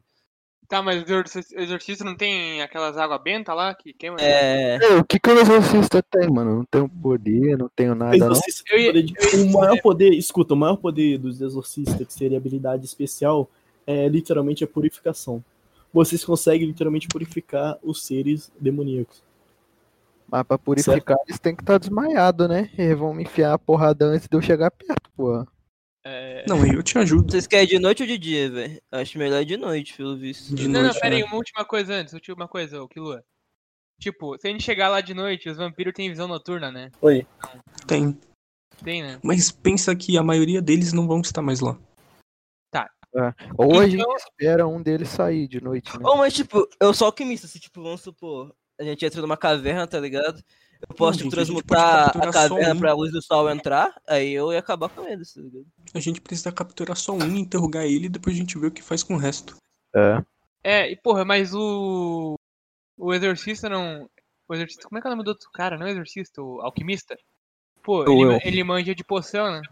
Tá, 0.68 0.80
mas 0.80 1.02
o 1.02 1.04
exorci- 1.04 1.54
o 1.54 1.60
exorcista 1.60 2.02
não 2.02 2.16
tem 2.16 2.62
aquelas 2.62 2.96
águas 2.96 3.20
bentas 3.22 3.54
lá 3.54 3.74
que 3.74 3.92
queima? 3.92 4.16
É. 4.18 4.78
É, 4.82 4.96
o 4.96 5.04
que 5.04 5.20
que 5.20 5.28
o 5.30 5.38
exorcista 5.38 6.02
tem, 6.02 6.30
mano? 6.30 6.56
Não 6.56 6.64
tenho 6.64 6.88
poder, 6.88 7.58
não 7.58 7.68
tenho 7.76 7.94
nada 7.94 8.16
não. 8.16 8.28
Eu 8.70 8.78
ia- 8.78 8.92
tem 8.92 9.14
eu 9.32 9.38
ia 9.40 9.44
O 9.44 9.52
maior 9.52 9.80
poder, 9.82 10.14
escuta, 10.14 10.54
o 10.54 10.56
maior 10.56 10.76
poder 10.76 11.18
dos 11.18 11.42
exorcistas, 11.42 12.06
que 12.06 12.12
seria 12.14 12.38
habilidade 12.38 12.86
especial, 12.86 13.50
é 13.86 14.08
literalmente 14.08 14.64
a 14.64 14.66
purificação. 14.66 15.44
Vocês 15.92 16.24
conseguem 16.24 16.66
literalmente 16.66 17.06
purificar 17.06 17.78
os 17.82 18.02
seres 18.06 18.50
demoníacos. 18.58 19.22
Mas 20.32 20.44
pra 20.44 20.56
purificar 20.56 21.18
eles 21.26 21.38
têm 21.38 21.54
que 21.54 21.62
estar 21.62 21.76
desmaiados, 21.76 22.48
né? 22.48 22.70
Eles 22.78 22.98
vão 22.98 23.12
me 23.12 23.24
enfiar 23.24 23.52
a 23.52 23.58
porrada 23.58 24.06
antes 24.06 24.26
de 24.26 24.34
eu 24.34 24.40
chegar 24.40 24.70
perto, 24.70 25.10
pô. 25.14 25.46
É... 26.04 26.46
Não, 26.48 26.66
eu 26.66 26.82
te 26.82 26.96
ajudo. 26.96 27.30
Vocês 27.30 27.46
querem 27.46 27.66
de 27.68 27.78
noite 27.78 28.02
ou 28.02 28.08
de 28.08 28.16
dia, 28.16 28.50
velho? 28.50 28.80
Acho 28.90 29.18
melhor 29.18 29.44
de 29.44 29.58
noite, 29.58 29.94
pelo 29.94 30.16
visto. 30.16 30.54
De 30.54 30.66
Não, 30.66 30.80
não, 30.80 30.88
noite, 30.88 31.00
pera 31.00 31.14
aí, 31.14 31.20
né? 31.20 31.26
uma 31.26 31.36
última 31.36 31.66
coisa 31.66 31.92
antes, 31.92 32.14
última 32.14 32.48
coisa, 32.48 32.82
ô 32.82 32.88
Kilua. 32.88 33.22
Tipo, 34.00 34.38
se 34.38 34.48
a 34.48 34.50
gente 34.50 34.64
chegar 34.64 34.88
lá 34.88 35.02
de 35.02 35.12
noite, 35.12 35.50
os 35.50 35.58
vampiros 35.58 35.92
têm 35.92 36.08
visão 36.08 36.26
noturna, 36.26 36.72
né? 36.72 36.90
Oi. 37.02 37.26
Tem. 37.86 38.18
Tem, 38.82 39.02
né? 39.02 39.20
Mas 39.22 39.52
pensa 39.52 39.94
que 39.94 40.16
a 40.16 40.22
maioria 40.22 40.62
deles 40.62 40.94
não 40.94 41.06
vão 41.06 41.20
estar 41.20 41.42
mais 41.42 41.60
lá. 41.60 41.78
Ou 43.58 43.78
a 43.78 43.86
Então- 43.86 43.90
gente 43.90 44.16
espera 44.16 44.66
um 44.66 44.82
deles 44.82 45.10
sair 45.10 45.46
de 45.46 45.62
noite, 45.62 45.92
né? 45.98 46.02
Ou, 46.02 46.16
mas, 46.16 46.32
tipo, 46.32 46.66
eu 46.80 46.94
sou 46.94 47.04
alquimista, 47.06 47.46
se, 47.46 47.60
tipo, 47.60 47.82
vamos 47.82 48.00
supor, 48.00 48.54
a 48.78 48.84
gente 48.84 49.04
entra 49.04 49.20
numa 49.20 49.36
caverna, 49.36 49.86
tá 49.86 49.98
ligado? 50.00 50.42
Eu 50.88 50.96
posso, 50.96 51.18
tipo, 51.18 51.30
gente, 51.30 51.34
a 51.34 51.36
transmutar 51.36 52.08
a 52.08 52.32
só 52.32 52.48
caverna 52.48 52.74
um. 52.74 52.78
pra 52.78 52.92
luz 52.92 53.12
do 53.12 53.22
sol 53.22 53.48
entrar, 53.48 53.94
aí 54.06 54.32
eu 54.32 54.52
ia 54.52 54.58
acabar 54.58 54.88
com 54.88 55.06
eles, 55.06 55.32
tá 55.32 55.40
ligado? 55.40 55.66
A 55.94 56.00
gente 56.00 56.20
precisa 56.20 56.50
capturar 56.50 56.96
só 56.96 57.12
um, 57.12 57.36
interrogar 57.36 57.84
ele 57.84 58.06
e 58.06 58.08
depois 58.08 58.34
a 58.34 58.38
gente 58.38 58.58
vê 58.58 58.66
o 58.66 58.72
que 58.72 58.82
faz 58.82 59.02
com 59.02 59.14
o 59.14 59.18
resto. 59.18 59.56
É. 59.94 60.24
É, 60.64 60.90
e 60.90 60.96
porra, 60.96 61.24
mas 61.24 61.54
o. 61.54 62.34
O 62.96 63.12
exorcista 63.14 63.68
não. 63.68 64.08
O 64.48 64.54
exorcista. 64.54 64.88
Como 64.88 64.98
é 64.98 65.00
que 65.00 65.06
é 65.06 65.10
o 65.10 65.12
nome 65.12 65.24
do 65.24 65.28
outro 65.28 65.50
cara? 65.52 65.78
Não 65.78 65.86
é 65.86 65.90
exorcista, 65.90 66.42
o 66.42 66.60
alquimista? 66.60 67.16
Pô, 67.82 68.04
ele, 68.04 68.40
ele 68.44 68.64
manja 68.64 68.94
de 68.94 69.04
poção, 69.04 69.50
né? 69.50 69.62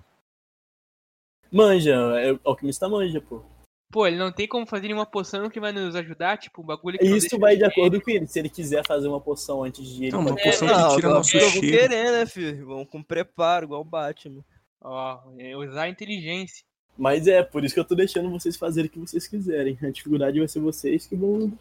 Manja, 1.51 1.95
é, 2.21 2.33
o 2.33 2.41
alquimista 2.45 2.89
manja, 2.89 3.21
pô. 3.21 3.43
Pô, 3.91 4.07
ele 4.07 4.17
não 4.19 4.31
tem 4.31 4.47
como 4.47 4.65
fazer 4.67 4.87
nenhuma 4.87 5.05
poção 5.07 5.51
que 5.51 5.59
vai 5.59 5.73
nos 5.73 5.97
ajudar, 5.97 6.39
tipo, 6.39 6.63
um 6.63 6.65
bagulho 6.65 6.97
que 6.99 7.09
não 7.09 7.17
Isso 7.17 7.37
vai 7.39 7.57
de 7.57 7.65
ele- 7.65 7.73
acordo 7.73 8.01
com 8.01 8.11
ele. 8.11 8.27
Se 8.27 8.39
ele 8.39 8.49
quiser 8.49 8.87
fazer 8.87 9.09
uma 9.09 9.21
poção 9.21 9.65
antes 9.65 9.85
de 9.89 10.05
ele. 10.05 10.13
Não, 10.13 10.21
uma 10.21 10.37
poção 10.37 10.69
É, 10.69 10.73
que 10.73 10.79
não, 10.79 10.95
tira 10.97 11.09
eu, 11.09 11.15
nosso 11.15 11.31
cheiro. 11.31 11.61
querer, 11.61 12.13
né, 12.13 12.27
filho? 12.27 12.67
Vamos 12.67 12.89
com 12.89 13.03
preparo, 13.03 13.65
igual 13.67 13.81
o 13.81 13.85
Batman. 13.85 14.45
Ó, 14.81 15.19
é 15.39 15.57
usar 15.57 15.83
a 15.83 15.89
inteligência. 15.89 16.65
Mas 16.97 17.27
é, 17.27 17.43
por 17.43 17.65
isso 17.65 17.75
que 17.75 17.81
eu 17.81 17.85
tô 17.85 17.95
deixando 17.95 18.31
vocês 18.31 18.57
fazerem 18.57 18.89
o 18.89 18.93
que 18.93 18.99
vocês 19.01 19.27
quiserem. 19.27 19.77
A 19.83 19.91
dificuldade 19.91 20.39
vai 20.39 20.47
ser 20.49 20.61
vocês 20.61 21.07
que 21.07 21.17
vão. 21.17 21.53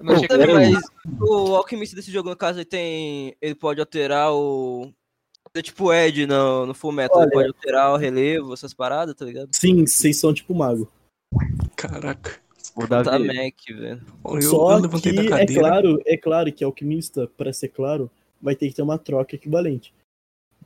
Não 0.00 0.14
Pô, 0.20 0.56
aí. 0.56 0.72
Mas 0.72 0.84
o 1.20 1.56
alquimista 1.56 1.96
desse 1.96 2.10
jogo, 2.12 2.28
no 2.28 2.36
caso, 2.36 2.58
ele 2.58 2.64
tem. 2.66 3.34
Ele 3.40 3.54
pode 3.54 3.80
alterar 3.80 4.32
o. 4.32 4.92
É 5.54 5.62
tipo 5.62 5.86
o 5.86 5.92
Ed 5.94 6.26
no, 6.26 6.66
no 6.66 6.74
Full 6.74 6.92
Metal, 6.92 7.18
ele 7.22 7.26
Olha. 7.28 7.32
pode 7.32 7.48
alterar 7.48 7.92
o 7.92 7.96
relevo, 7.96 8.52
essas 8.52 8.74
paradas, 8.74 9.14
tá 9.14 9.24
ligado? 9.24 9.48
Sim, 9.52 9.86
vocês 9.86 10.18
são 10.18 10.32
tipo 10.34 10.54
mago. 10.54 10.86
Caraca. 11.76 12.40
O 12.74 12.86
Tá 12.86 13.18
Mac, 13.18 13.54
velho. 13.68 14.00
Eu, 14.24 14.42
Só 14.42 14.78
eu 14.78 14.88
que 14.90 15.32
é 15.32 15.46
claro, 15.46 16.02
é 16.06 16.16
claro 16.16 16.52
que 16.52 16.62
alquimista, 16.64 17.26
para 17.36 17.52
ser 17.52 17.68
claro, 17.68 18.10
vai 18.40 18.54
ter 18.54 18.68
que 18.68 18.74
ter 18.74 18.82
uma 18.82 18.98
troca 18.98 19.34
equivalente. 19.34 19.92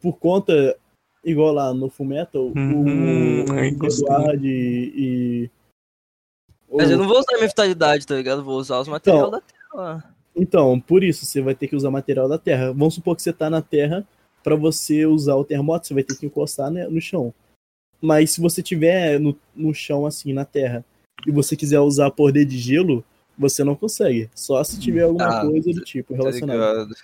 Por 0.01 0.19
conta, 0.19 0.77
igual 1.25 1.53
lá 1.53 1.73
no 1.73 1.89
Fullmetal, 1.89 2.53
Hum, 2.57 3.45
o 3.49 3.53
aí 3.53 3.71
gostei. 3.71 4.05
Eduardo 4.07 4.47
e. 4.47 4.93
e- 4.97 5.51
Mas 6.71 6.89
o- 6.89 6.93
eu 6.93 6.99
não 6.99 7.07
vou 7.09 7.19
usar 7.19 7.35
minha 7.37 7.49
vitalidade, 7.49 8.07
tá 8.07 8.15
ligado? 8.15 8.43
Vou 8.43 8.59
usar 8.59 8.81
os 8.81 8.89
materiais 8.89 9.31
da 9.31 9.41
Terra. 9.41 10.15
Então, 10.35 10.81
por 10.81 11.05
isso, 11.05 11.25
você 11.25 11.41
vai 11.41 11.55
ter 11.55 11.69
que 11.69 11.77
usar 11.77 11.91
material 11.91 12.29
da 12.29 12.39
Terra. 12.39 12.73
Vamos 12.73 12.95
supor 12.95 13.15
que 13.15 13.23
você 13.23 13.33
tá 13.33 13.49
na 13.49 13.63
Terra, 13.63 14.07
para 14.43 14.57
você 14.57 15.07
usar 15.07 15.37
o 15.37 15.45
terremoto, 15.45 15.87
você 15.87 15.95
vai 15.95 16.03
ter 16.03 16.17
que 16.17 16.27
encostar 16.27 16.71
né, 16.71 16.87
no 16.89 17.01
chão. 17.01 17.33
Mas 18.03 18.33
se 18.33 18.41
você 18.41 18.61
tiver 18.63 19.21
no, 19.21 19.39
no 19.55 19.73
chão, 19.73 20.05
assim, 20.05 20.33
na 20.33 20.45
Terra, 20.45 20.85
e 21.25 21.31
você 21.31 21.57
quiser 21.57 21.79
usar 21.79 22.11
poder 22.11 22.45
de 22.45 22.59
gelo, 22.59 23.05
você 23.39 23.63
não 23.63 23.77
consegue. 23.77 24.29
Só 24.35 24.63
se 24.65 24.81
tiver 24.81 25.03
alguma 25.05 25.39
Ah, 25.39 25.41
coisa 25.41 25.73
do 25.73 25.81
tipo 25.81 26.13
Tá 26.13 26.17
relacionado. 26.17 26.59
ligado? 26.59 26.95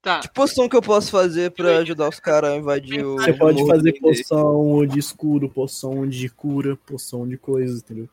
Tá, 0.00 0.20
Que 0.20 0.28
poção 0.32 0.68
que 0.68 0.76
eu 0.76 0.80
posso 0.80 1.10
fazer 1.10 1.50
pra 1.50 1.78
ajudar 1.78 2.08
os 2.08 2.20
caras 2.20 2.52
a 2.52 2.56
invadir 2.56 3.04
o. 3.04 3.16
Você 3.18 3.34
pode 3.34 3.66
fazer 3.66 3.98
poção 4.00 4.86
de 4.86 4.98
escuro, 4.98 5.48
poção 5.50 6.08
de 6.08 6.28
cura, 6.28 6.76
poção 6.76 7.28
de 7.28 7.36
coisas, 7.36 7.80
entendeu? 7.82 8.08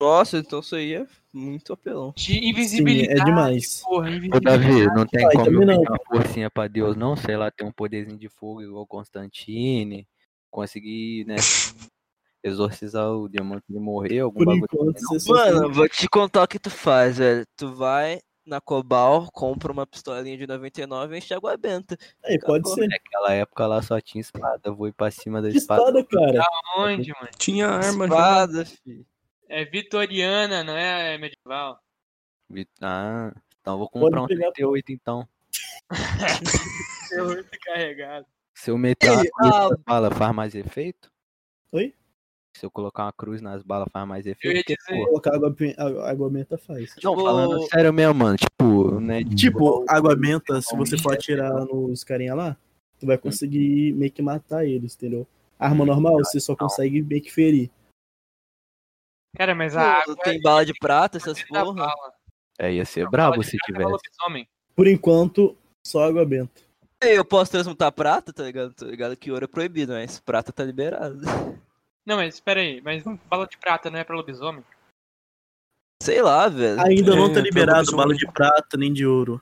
Nossa, 0.00 0.38
então 0.38 0.60
isso 0.60 0.76
aí 0.76 0.94
é 0.94 1.06
muito 1.32 1.72
apelão. 1.72 2.12
de 2.14 2.34
Sim, 2.34 2.48
invisibilidade, 2.48 3.20
é 3.20 3.24
demais. 3.24 3.82
porra, 3.82 4.08
Ô 4.08 4.14
invisibilidade. 4.14 4.62
Davi, 4.62 4.86
não 4.94 5.06
tem 5.06 5.26
Ai, 5.26 5.32
como 5.34 5.50
eu 5.62 5.66
pedir 5.66 5.88
uma 5.88 5.98
forcinha 6.06 6.50
pra 6.50 6.68
Deus, 6.68 6.94
não? 6.96 7.16
Sei 7.16 7.36
lá, 7.36 7.50
tem 7.50 7.66
um 7.66 7.72
poderzinho 7.72 8.18
de 8.18 8.28
fogo 8.28 8.62
igual 8.62 8.86
Constantine, 8.86 10.06
conseguir, 10.56 11.26
né, 11.26 11.36
exorcizar 12.42 13.10
o 13.12 13.28
que 13.28 13.36
ele 13.38 13.78
morrer, 13.78 14.20
algum 14.20 14.38
Por 14.38 14.46
bagulho. 14.46 14.64
enquanto, 14.72 15.14
assim, 15.14 15.30
Mano, 15.30 15.70
vou 15.72 15.86
te 15.86 16.08
contar 16.08 16.42
o 16.44 16.48
que 16.48 16.58
tu 16.58 16.70
faz, 16.70 17.18
velho. 17.18 17.44
Tu 17.56 17.74
vai 17.74 18.20
na 18.46 18.58
Cobal, 18.58 19.28
compra 19.32 19.70
uma 19.70 19.86
pistolinha 19.86 20.38
de 20.38 20.46
99 20.46 21.14
e 21.14 21.18
enche 21.18 21.34
água 21.34 21.56
benta. 21.58 21.98
Aí, 22.24 22.38
pode 22.38 22.72
ser. 22.72 22.86
Naquela 22.88 23.34
época 23.34 23.66
lá 23.66 23.82
só 23.82 24.00
tinha 24.00 24.20
espada, 24.22 24.60
eu 24.64 24.74
vou 24.74 24.88
ir 24.88 24.92
pra 24.94 25.10
cima 25.10 25.42
da 25.42 25.50
espada. 25.50 25.82
espada, 26.00 26.04
cara. 26.06 26.48
Onde, 26.78 27.12
mano? 27.12 27.28
Tinha 27.36 27.68
arma 27.68 28.06
já. 28.08 28.14
Espada, 28.14 28.64
filho. 28.64 29.06
É 29.48 29.64
vitoriana, 29.64 30.64
não 30.64 30.76
é 30.76 31.18
medieval. 31.18 31.78
Vi- 32.48 32.66
Ah, 32.80 33.30
então 33.60 33.74
eu 33.74 33.78
vou 33.78 33.90
comprar 33.90 34.22
um 34.22 34.26
pegar- 34.26 34.52
38 34.52 34.90
então. 34.92 35.28
Eu 37.12 37.26
muito 37.26 37.50
carregado. 37.64 38.26
Se 38.56 38.70
eu 38.70 38.78
meter 38.78 39.10
uma 39.10 39.22
Ei, 39.22 39.30
cruz 39.30 39.54
ah, 39.54 39.68
nas 39.68 39.78
balas, 39.84 40.16
faz 40.16 40.34
mais 40.34 40.54
efeito? 40.54 41.12
Oi? 41.72 41.94
Se 42.56 42.64
eu 42.64 42.70
colocar 42.70 43.04
uma 43.04 43.12
cruz 43.12 43.42
nas 43.42 43.62
balas, 43.62 43.86
faz 43.92 44.08
mais 44.08 44.24
Eu 44.26 44.32
efeito? 44.32 44.56
ia 44.56 44.62
Porque, 44.62 44.76
dizer- 44.76 44.98
pô, 44.98 45.06
Colocar 45.08 45.34
água, 45.34 45.54
água, 45.76 46.10
água 46.10 46.30
benta 46.30 46.56
faz. 46.56 46.94
não, 47.04 47.12
Tipo- 47.14 47.22
falando 47.22 47.62
sério 47.68 47.92
mesmo, 47.92 48.14
mano. 48.14 48.38
Tipo, 48.38 48.98
né? 48.98 49.22
Tipo, 49.24 49.84
água 49.86 50.16
benta, 50.16 50.62
se 50.62 50.74
você 50.74 50.96
for 50.96 51.12
atirar 51.12 51.52
nos 51.66 52.02
carinha 52.02 52.34
lá, 52.34 52.56
tu 52.98 53.06
vai 53.06 53.18
conseguir 53.18 53.92
meio 53.92 54.10
que 54.10 54.22
matar 54.22 54.64
eles, 54.64 54.94
entendeu? 54.96 55.26
Arma 55.58 55.84
normal, 55.84 56.16
você 56.16 56.40
só 56.40 56.56
consegue 56.56 57.02
meio 57.02 57.22
que 57.22 57.30
ferir. 57.30 57.70
Cara, 59.36 59.54
mas 59.54 59.74
Pô, 59.74 59.80
a 59.80 60.00
água 60.00 60.16
tem 60.24 60.40
bala 60.40 60.64
de 60.64 60.72
prata, 60.72 61.18
essas 61.18 61.36
da 61.50 61.62
porra. 61.62 61.74
bala. 61.74 62.12
É, 62.58 62.72
ia 62.72 62.86
ser 62.86 63.00
Bala 63.00 63.10
brabo 63.10 63.42
se 63.42 63.56
é 63.56 63.58
tivesse. 63.66 64.46
Por 64.74 64.86
enquanto, 64.86 65.54
só 65.86 66.04
água 66.04 66.24
benta. 66.24 66.65
Eu 67.02 67.24
posso 67.24 67.50
transmutar 67.52 67.92
prata, 67.92 68.32
tá 68.32 68.42
ligado? 68.44 68.72
Tá 68.72 68.86
ligado 68.86 69.16
que 69.16 69.30
ouro 69.30 69.44
é 69.44 69.48
proibido, 69.48 69.92
mas 69.92 70.18
prata 70.18 70.52
tá 70.52 70.64
liberado. 70.64 71.20
Não, 72.06 72.16
mas 72.16 72.34
espera 72.34 72.60
aí. 72.60 72.80
Mas 72.80 73.02
bala 73.28 73.46
de 73.46 73.58
prata 73.58 73.90
não 73.90 73.98
é 73.98 74.04
pra 74.04 74.16
lobisomem? 74.16 74.64
Sei 76.02 76.22
lá, 76.22 76.48
velho. 76.48 76.80
Ainda 76.80 77.14
não 77.14 77.24
É, 77.24 77.28
tá 77.28 77.32
pra 77.34 77.42
liberado 77.42 77.96
bala 77.96 78.14
de 78.14 78.26
prata 78.32 78.76
nem 78.76 78.92
de 78.92 79.06
ouro. 79.06 79.40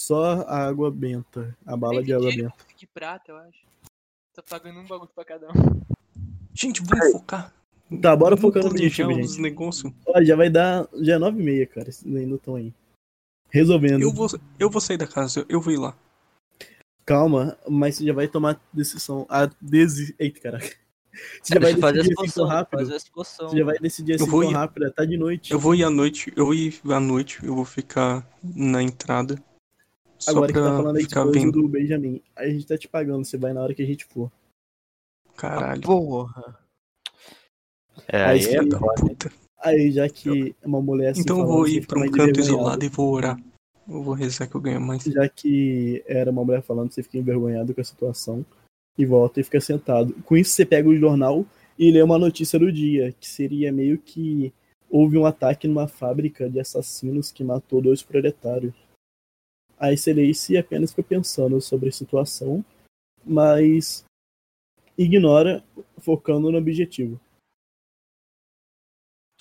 Só 0.00 0.42
a 0.42 0.66
água 0.66 0.90
benta. 0.90 1.56
A 1.64 1.76
bala 1.76 2.02
de 2.02 2.12
água 2.12 2.28
dinheiro 2.30 2.52
benta. 2.56 2.74
de 2.76 2.86
prata, 2.86 3.32
eu 3.32 3.36
acho. 3.36 3.62
Tá 4.34 4.42
pagando 4.42 4.80
um 4.80 4.86
bagulho 4.86 5.10
pra 5.14 5.24
cada 5.24 5.48
um. 5.48 5.82
Gente, 6.54 6.82
vamos 6.82 7.12
focar. 7.12 7.52
Tá, 8.00 8.16
bora 8.16 8.36
Vamos 8.36 8.40
focar 8.40 8.62
no 8.62 8.70
objetivo, 8.70 9.10
os 9.10 9.32
gente. 9.32 9.40
negócios. 9.42 9.92
Ó, 10.06 10.22
já 10.22 10.34
vai 10.34 10.48
dar. 10.50 10.88
Já 11.00 11.14
é 11.14 11.18
9 11.18 11.40
e 11.40 11.44
meia, 11.44 11.66
cara. 11.66 11.90
Ainda 12.04 12.36
estão 12.36 12.56
aí. 12.56 12.72
Resolvendo. 13.50 14.00
Eu 14.02 14.12
vou, 14.12 14.26
eu 14.58 14.70
vou 14.70 14.80
sair 14.80 14.96
da 14.96 15.06
casa, 15.06 15.44
eu 15.48 15.60
vou 15.60 15.72
ir 15.72 15.78
lá. 15.78 15.94
Calma, 17.04 17.58
mas 17.68 17.96
você 17.96 18.06
já 18.06 18.12
vai 18.12 18.28
tomar 18.28 18.60
decisão. 18.72 19.26
A 19.28 19.50
desi... 19.60 20.14
Eita, 20.18 20.40
caraca. 20.40 20.76
Você 21.42 21.54
já 21.54 21.60
vai 21.60 21.74
fazer 21.76 21.98
decidir 21.98 22.12
essa 22.14 22.22
assim 22.22 22.32
tão 22.32 22.44
poção, 22.44 22.46
rápido. 22.46 22.78
fazer. 22.78 22.98
Você 23.50 23.58
já 23.58 23.64
vai 23.64 23.78
decidir 23.78 24.12
assim 24.14 24.24
Eu 24.24 24.30
vou 24.30 24.40
tão 24.42 24.50
ir- 24.50 24.54
rápido. 24.54 24.92
Tá 24.92 25.04
de 25.04 25.16
noite. 25.18 25.52
Eu 25.52 25.58
vou 25.58 25.74
ir 25.74 25.84
à 25.84 25.90
noite, 25.90 26.32
eu 26.34 26.44
vou 26.46 26.54
ir 26.54 26.80
à 26.90 26.98
noite, 27.00 27.44
eu 27.44 27.54
vou 27.54 27.64
ficar 27.64 28.26
na 28.42 28.82
entrada. 28.82 29.42
Só 30.18 30.30
Agora 30.30 30.46
que 30.46 30.52
tá 30.54 30.60
falando 30.76 30.96
aí 30.96 31.02
ficar 31.02 31.24
vendo. 31.24 31.52
do 31.60 31.68
Benjamin. 31.68 32.22
A 32.36 32.46
gente 32.48 32.66
tá 32.66 32.78
te 32.78 32.88
pagando, 32.88 33.24
você 33.24 33.36
vai 33.36 33.52
na 33.52 33.60
hora 33.60 33.74
que 33.74 33.82
a 33.82 33.86
gente 33.86 34.04
for. 34.06 34.30
Caralho. 35.36 35.82
Porra. 35.82 36.58
É, 38.08 38.24
Aí 38.24 38.38
é 38.38 38.42
Filho 38.42 38.68
da 38.68 38.78
puta. 38.78 39.32
Aí, 39.58 39.90
já 39.92 40.08
que 40.08 40.54
é 40.62 40.66
uma 40.66 40.80
mulher 40.80 41.10
assim. 41.10 41.20
Então 41.20 41.40
eu 41.40 41.46
vou 41.46 41.66
ir 41.68 41.86
pra 41.86 41.98
um 41.98 42.10
canto 42.10 42.40
isolado 42.40 42.84
e 42.84 42.88
vou 42.88 43.12
orar. 43.12 43.38
Eu 43.88 44.02
vou 44.02 44.14
rezar 44.14 44.46
que 44.48 44.54
eu 44.54 44.60
ganho 44.60 44.80
mais. 44.80 45.04
Já 45.04 45.28
que 45.28 46.02
era 46.06 46.30
uma 46.30 46.44
mulher 46.44 46.62
falando, 46.62 46.92
você 46.92 47.02
fica 47.02 47.18
envergonhado 47.18 47.74
com 47.74 47.80
a 47.80 47.84
situação. 47.84 48.44
E 48.96 49.06
volta 49.06 49.40
e 49.40 49.44
fica 49.44 49.60
sentado. 49.60 50.12
Com 50.22 50.36
isso, 50.36 50.50
você 50.50 50.66
pega 50.66 50.88
o 50.88 50.96
jornal 50.96 51.46
e 51.78 51.90
lê 51.90 52.02
uma 52.02 52.18
notícia 52.18 52.58
do 52.58 52.70
dia, 52.70 53.12
que 53.18 53.26
seria 53.26 53.72
meio 53.72 53.98
que 53.98 54.52
houve 54.90 55.16
um 55.16 55.24
ataque 55.24 55.66
numa 55.66 55.88
fábrica 55.88 56.50
de 56.50 56.60
assassinos 56.60 57.32
que 57.32 57.42
matou 57.42 57.80
dois 57.80 58.02
proletários. 58.02 58.74
Aí 59.78 59.96
você 59.96 60.12
lê 60.12 60.26
isso 60.26 60.52
e 60.52 60.58
apenas 60.58 60.90
fica 60.90 61.02
pensando 61.02 61.58
sobre 61.60 61.88
a 61.88 61.92
situação, 61.92 62.62
mas 63.24 64.04
ignora, 64.96 65.64
focando 65.98 66.52
no 66.52 66.58
objetivo. 66.58 67.18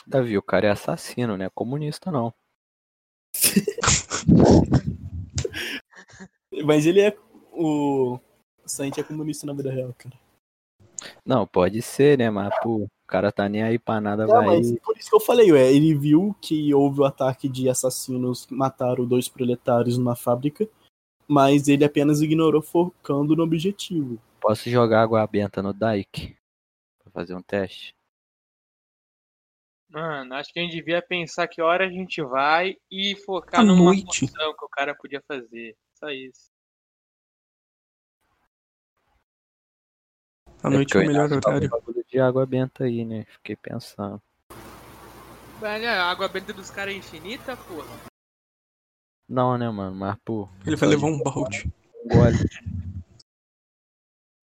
Davi, 0.07 0.37
o 0.37 0.41
cara 0.41 0.67
é 0.67 0.71
assassino, 0.71 1.37
né? 1.37 1.49
Comunista 1.53 2.09
não. 2.09 2.33
Mas 6.64 6.86
ele 6.86 7.01
é 7.01 7.18
o. 7.51 8.20
O 8.64 8.70
Saint 8.70 8.95
é 8.97 9.03
comunista 9.03 9.45
na 9.47 9.53
vida 9.53 9.72
real, 9.72 9.93
cara. 9.97 10.16
Não, 11.26 11.47
pode 11.47 11.82
ser, 11.82 12.18
né? 12.18 12.30
Mas, 12.30 12.53
pô, 12.62 12.84
o 12.84 12.89
cara 13.07 13.32
tá 13.32 13.49
nem 13.49 13.64
aí 13.64 13.80
pra 13.80 13.99
nada, 13.99 14.28
Não, 14.28 14.36
vai. 14.36 14.45
mas 14.45 14.80
por 14.82 14.95
isso 14.97 15.09
que 15.09 15.16
eu 15.16 15.20
falei, 15.20 15.51
ué, 15.51 15.74
ele 15.74 15.95
viu 15.95 16.36
que 16.39 16.72
houve 16.74 17.01
o 17.01 17.05
ataque 17.05 17.49
de 17.49 17.68
assassinos 17.68 18.45
que 18.45 18.53
mataram 18.53 19.03
dois 19.05 19.28
proletários 19.28 19.97
numa 19.97 20.16
fábrica, 20.16 20.70
mas 21.28 21.68
ele 21.68 21.84
apenas 21.84 22.22
ignorou 22.22 22.62
focando 22.62 23.36
no 23.36 23.43
objetivo. 23.43 24.22
Posso 24.39 24.70
jogar 24.70 25.01
água 25.01 25.26
benta 25.26 25.62
no 25.64 25.74
Dyke? 25.74 26.38
Pra 27.03 27.12
fazer 27.12 27.34
um 27.34 27.41
teste? 27.41 27.95
Mano, 29.89 30.36
acho 30.36 30.53
que 30.53 30.59
a 30.59 30.64
gente 30.64 30.76
devia 30.76 31.01
pensar 31.01 31.47
que 31.47 31.62
hora 31.64 31.86
a 31.88 31.89
gente 31.89 32.22
vai 32.22 32.78
e 32.91 33.16
focar 33.26 33.62
À 33.62 33.64
numa 33.64 33.86
noite. 33.86 34.28
função 34.28 34.55
que 34.55 34.66
o 34.66 34.70
cara 34.70 34.95
podia 34.95 35.22
fazer. 35.28 35.76
Só 35.99 36.09
isso. 36.09 36.50
À 40.64 40.70
noite 40.70 40.93
porque 40.93 40.97
é 40.97 41.01
o 41.01 41.07
melhor 41.07 41.32
horário. 41.32 41.70
bagulho 41.70 42.05
de 42.07 42.20
água 42.20 42.45
benta 42.45 42.84
aí, 42.84 43.03
né? 43.03 43.26
Fiquei 43.26 43.55
pensando. 43.55 44.22
Velho, 45.59 45.89
a 45.89 46.03
água 46.09 46.28
benta 46.28 46.53
dos 46.53 46.70
caras 46.70 46.93
é 46.93 46.97
infinita, 46.97 47.57
porra. 47.57 48.12
Não, 49.28 49.57
né, 49.57 49.70
mano? 49.70 49.95
Mas, 49.95 50.18
pô. 50.24 50.47
Ele 50.66 50.76
vai 50.76 50.89
levar 50.89 51.07
um 51.07 51.22
balde. 51.22 51.72
um 52.03 52.07
gole. 52.07 52.38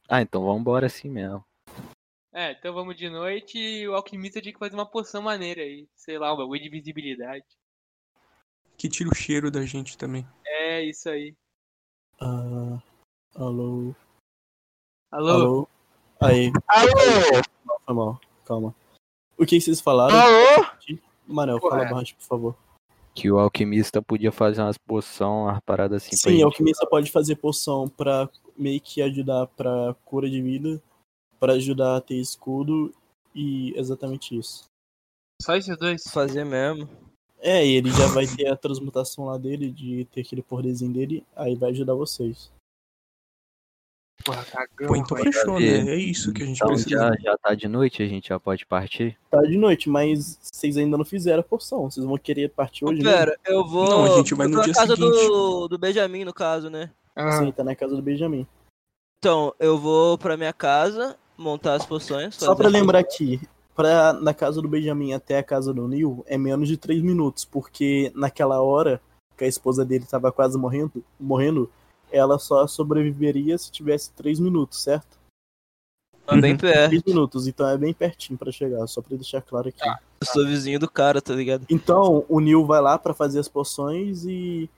Ah, 0.08 0.22
então 0.22 0.44
vambora 0.44 0.86
assim 0.86 1.10
mesmo. 1.10 1.44
É, 2.32 2.52
então 2.52 2.72
vamos 2.72 2.96
de 2.96 3.10
noite 3.10 3.58
e 3.58 3.88
o 3.88 3.94
alquimista 3.94 4.40
tinha 4.40 4.52
que 4.52 4.58
fazer 4.58 4.74
uma 4.74 4.90
poção 4.90 5.20
maneira 5.22 5.60
aí. 5.60 5.88
Sei 5.94 6.18
lá, 6.18 6.32
um 6.32 6.36
bagulho 6.36 6.62
de 6.62 6.68
visibilidade. 6.68 7.44
Que 8.76 8.88
tira 8.88 9.10
o 9.10 9.14
cheiro 9.14 9.50
da 9.50 9.66
gente 9.66 9.98
também. 9.98 10.26
É, 10.46 10.82
isso 10.84 11.10
aí. 11.10 11.36
Ah, 12.20 12.80
alô. 13.34 13.94
Alô? 15.10 15.30
Alô? 15.30 15.68
Aí. 16.20 16.52
Alô? 16.66 16.90
Não, 17.64 17.76
foi 17.84 17.94
mal. 17.94 18.20
Calma. 18.44 18.74
O 19.36 19.46
que 19.46 19.60
vocês 19.60 19.80
falaram? 19.80 20.18
Alô? 20.18 20.66
Manel, 21.26 21.60
fala 21.60 21.84
baixo, 21.84 22.16
por 22.16 22.24
favor. 22.24 22.56
Que 23.14 23.30
o 23.30 23.38
alquimista 23.38 24.00
podia 24.00 24.32
fazer 24.32 24.62
umas 24.62 24.78
poção, 24.78 25.42
umas 25.42 25.60
paradas 25.60 26.02
assim 26.02 26.10
pra 26.10 26.30
Sim, 26.30 26.30
gente. 26.30 26.44
alquimista 26.44 26.86
pode 26.86 27.10
fazer 27.10 27.36
poção 27.36 27.88
pra 27.88 28.28
meio 28.56 28.80
que 28.80 29.02
ajudar 29.02 29.46
pra 29.48 29.94
cura 30.04 30.28
de 30.28 30.40
vida, 30.40 30.82
pra 31.38 31.52
ajudar 31.54 31.96
a 31.96 32.00
ter 32.00 32.16
escudo 32.16 32.92
e 33.34 33.72
exatamente 33.76 34.36
isso. 34.36 34.64
Só 35.42 35.54
esses 35.56 35.76
dois? 35.76 36.02
Fazer 36.10 36.44
mesmo. 36.44 36.88
É, 37.40 37.64
e 37.64 37.76
ele 37.76 37.90
já 37.90 38.06
vai 38.08 38.26
ter 38.26 38.48
a 38.48 38.56
transmutação 38.56 39.26
lá 39.26 39.38
dele, 39.38 39.70
de 39.70 40.04
ter 40.06 40.22
aquele 40.22 40.42
poderzinho 40.42 40.92
dele, 40.92 41.24
aí 41.36 41.54
vai 41.54 41.70
ajudar 41.70 41.94
vocês. 41.94 42.50
Porra, 44.24 44.44
cagão. 44.44 44.88
Pô, 44.88 44.96
então 44.96 45.16
fechou, 45.16 45.58
né? 45.60 45.66
É 45.90 45.96
isso 45.96 46.32
que 46.32 46.42
a 46.42 46.46
gente 46.46 46.56
Então 46.56 46.68
precisa. 46.68 46.90
já, 46.90 47.12
já 47.20 47.38
tá 47.38 47.54
de 47.54 47.68
noite, 47.68 48.02
a 48.02 48.06
gente 48.06 48.28
já 48.28 48.38
pode 48.38 48.66
partir? 48.66 49.16
Tá 49.30 49.40
de 49.42 49.56
noite, 49.56 49.88
mas 49.88 50.38
vocês 50.42 50.76
ainda 50.76 50.96
não 50.98 51.04
fizeram 51.04 51.40
a 51.40 51.44
poção. 51.44 51.90
Vocês 51.90 52.04
vão 52.04 52.18
querer 52.18 52.50
partir 52.50 52.84
hoje 52.84 53.02
mesmo? 53.02 53.10
Pera, 53.10 53.38
eu 53.46 53.64
vou. 53.66 53.88
Não, 53.88 54.04
a 54.04 54.16
gente 54.16 54.34
vai 54.34 54.46
eu 54.46 54.50
no 54.50 54.62
dia 54.62 54.72
na 54.72 54.78
casa 54.78 54.96
seguinte. 54.96 55.26
do, 55.28 55.68
do 55.68 55.78
Benjamin, 55.78 56.24
no 56.24 56.34
caso, 56.34 56.68
né? 56.68 56.90
Ah, 57.14 57.38
Sim, 57.38 57.52
tá 57.52 57.62
na 57.64 57.74
casa 57.74 57.94
do 57.96 58.02
Benjamin. 58.02 58.46
Então, 59.18 59.52
eu 59.58 59.78
vou 59.78 60.16
pra 60.18 60.36
minha 60.36 60.52
casa, 60.52 61.16
montar 61.36 61.74
as 61.74 61.86
poções. 61.86 62.34
Só 62.36 62.54
pra 62.54 62.68
lembrar 62.68 62.98
aqui, 63.00 63.40
pra, 63.74 64.12
na 64.12 64.34
casa 64.34 64.60
do 64.62 64.68
Benjamin 64.68 65.12
até 65.12 65.38
a 65.38 65.42
casa 65.42 65.72
do 65.72 65.88
Neil 65.88 66.24
é 66.26 66.36
menos 66.36 66.68
de 66.68 66.76
3 66.76 67.02
minutos, 67.02 67.44
porque 67.44 68.12
naquela 68.14 68.60
hora 68.62 69.00
que 69.36 69.44
a 69.44 69.48
esposa 69.48 69.84
dele 69.84 70.04
tava 70.08 70.30
quase 70.32 70.58
morrendo, 70.58 71.04
morrendo 71.18 71.70
ela 72.10 72.38
só 72.38 72.66
sobreviveria 72.66 73.56
se 73.58 73.70
tivesse 73.70 74.10
3 74.12 74.40
minutos, 74.40 74.82
certo? 74.82 75.18
Tá 76.26 76.36
bem 76.36 76.56
perto. 76.56 76.90
3 76.90 77.02
minutos, 77.04 77.46
então 77.46 77.66
é 77.68 77.78
bem 77.78 77.94
pertinho 77.94 78.38
pra 78.38 78.52
chegar, 78.52 78.86
só 78.86 79.00
pra 79.00 79.16
deixar 79.16 79.40
claro 79.40 79.68
aqui. 79.68 79.80
Eu 80.20 80.26
sou 80.26 80.44
vizinho 80.46 80.78
do 80.78 80.90
cara, 80.90 81.22
tá 81.22 81.34
ligado? 81.34 81.64
Então, 81.70 82.24
o 82.28 82.40
Neil 82.40 82.66
vai 82.66 82.80
lá 82.80 82.98
pra 82.98 83.14
fazer 83.14 83.38
as 83.38 83.48
poções 83.48 84.24
e 84.24 84.68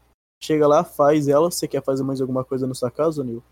chega 0.40 0.66
lá, 0.66 0.84
faz 0.84 1.26
ela. 1.28 1.50
Você 1.50 1.66
quer 1.66 1.82
fazer 1.82 2.02
mais 2.04 2.20
alguma 2.20 2.44
coisa 2.44 2.66
na 2.66 2.74
sua 2.74 2.90
casa, 2.90 3.24
Neil? 3.24 3.42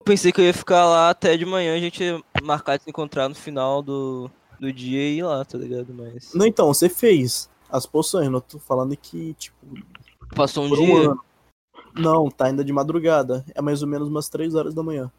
Eu 0.00 0.04
pensei 0.04 0.30
que 0.30 0.40
eu 0.40 0.44
ia 0.44 0.54
ficar 0.54 0.84
lá 0.84 1.10
até 1.10 1.36
de 1.36 1.44
manhã, 1.46 1.74
a 1.74 1.80
gente 1.80 2.04
ia 2.04 2.22
marcar 2.42 2.76
de 2.76 2.84
se 2.84 2.90
encontrar 2.90 3.28
no 3.28 3.34
final 3.34 3.82
do, 3.82 4.30
do 4.60 4.72
dia 4.72 5.00
e 5.00 5.16
ir 5.18 5.22
lá, 5.22 5.44
tá 5.44 5.58
ligado? 5.58 5.92
Mas. 5.94 6.32
Não, 6.34 6.46
então, 6.46 6.68
você 6.68 6.88
fez 6.88 7.48
as 7.70 7.86
poções, 7.86 8.30
não 8.30 8.40
tô 8.40 8.58
falando 8.58 8.94
que, 8.96 9.34
tipo, 9.34 9.56
Passou 10.36 10.64
um 10.64 10.68
por 10.68 10.78
um 10.78 10.84
dia. 10.86 11.10
ano. 11.10 11.24
Não, 11.94 12.28
tá 12.28 12.46
ainda 12.46 12.64
de 12.64 12.72
madrugada. 12.72 13.44
É 13.54 13.62
mais 13.62 13.82
ou 13.82 13.88
menos 13.88 14.08
umas 14.08 14.28
3 14.28 14.54
horas 14.54 14.74
da 14.74 14.82
manhã. 14.82 15.10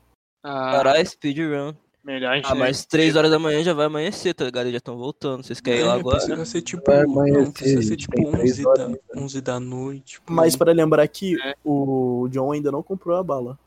ah, 0.44 0.72
Caralho, 0.74 1.08
speedrun. 1.08 1.74
Melhor 2.04 2.40
Ah, 2.44 2.54
mas 2.54 2.86
3 2.86 3.16
horas 3.16 3.32
da 3.32 3.40
manhã 3.40 3.64
já 3.64 3.74
vai 3.74 3.88
amanhecer, 3.88 4.36
tá 4.36 4.46
ligado? 4.46 4.64
Eles 4.66 4.74
já 4.74 4.78
estão 4.78 4.96
voltando. 4.96 5.42
Vocês 5.44 5.60
querem 5.60 5.80
ir 5.80 5.84
lá 5.86 5.96
É, 5.96 6.00
agora? 6.00 6.18
precisa 6.18 6.46
ser 6.46 6.62
tipo. 6.62 6.84
Vai 6.86 7.04
Não, 7.04 7.12
amanhecer, 7.14 7.52
precisa 7.54 7.82
ser 7.82 7.88
gente, 7.90 8.00
tipo 8.02 8.16
tem 8.16 8.32
três 8.32 8.52
11 8.52 8.64
da, 8.64 8.70
horas. 8.70 8.98
11 9.16 9.42
da 9.42 9.60
noite. 9.60 10.22
por 10.22 10.32
Mas 10.34 10.54
aí. 10.54 10.60
para 10.60 10.72
lembrar 10.72 11.08
que 11.08 11.36
É. 11.42 11.56
o 11.64 12.28
John 12.30 12.52
ainda 12.52 12.72
não 12.72 12.84
comprou 12.84 13.18
a 13.18 13.24
bala. 13.24 13.58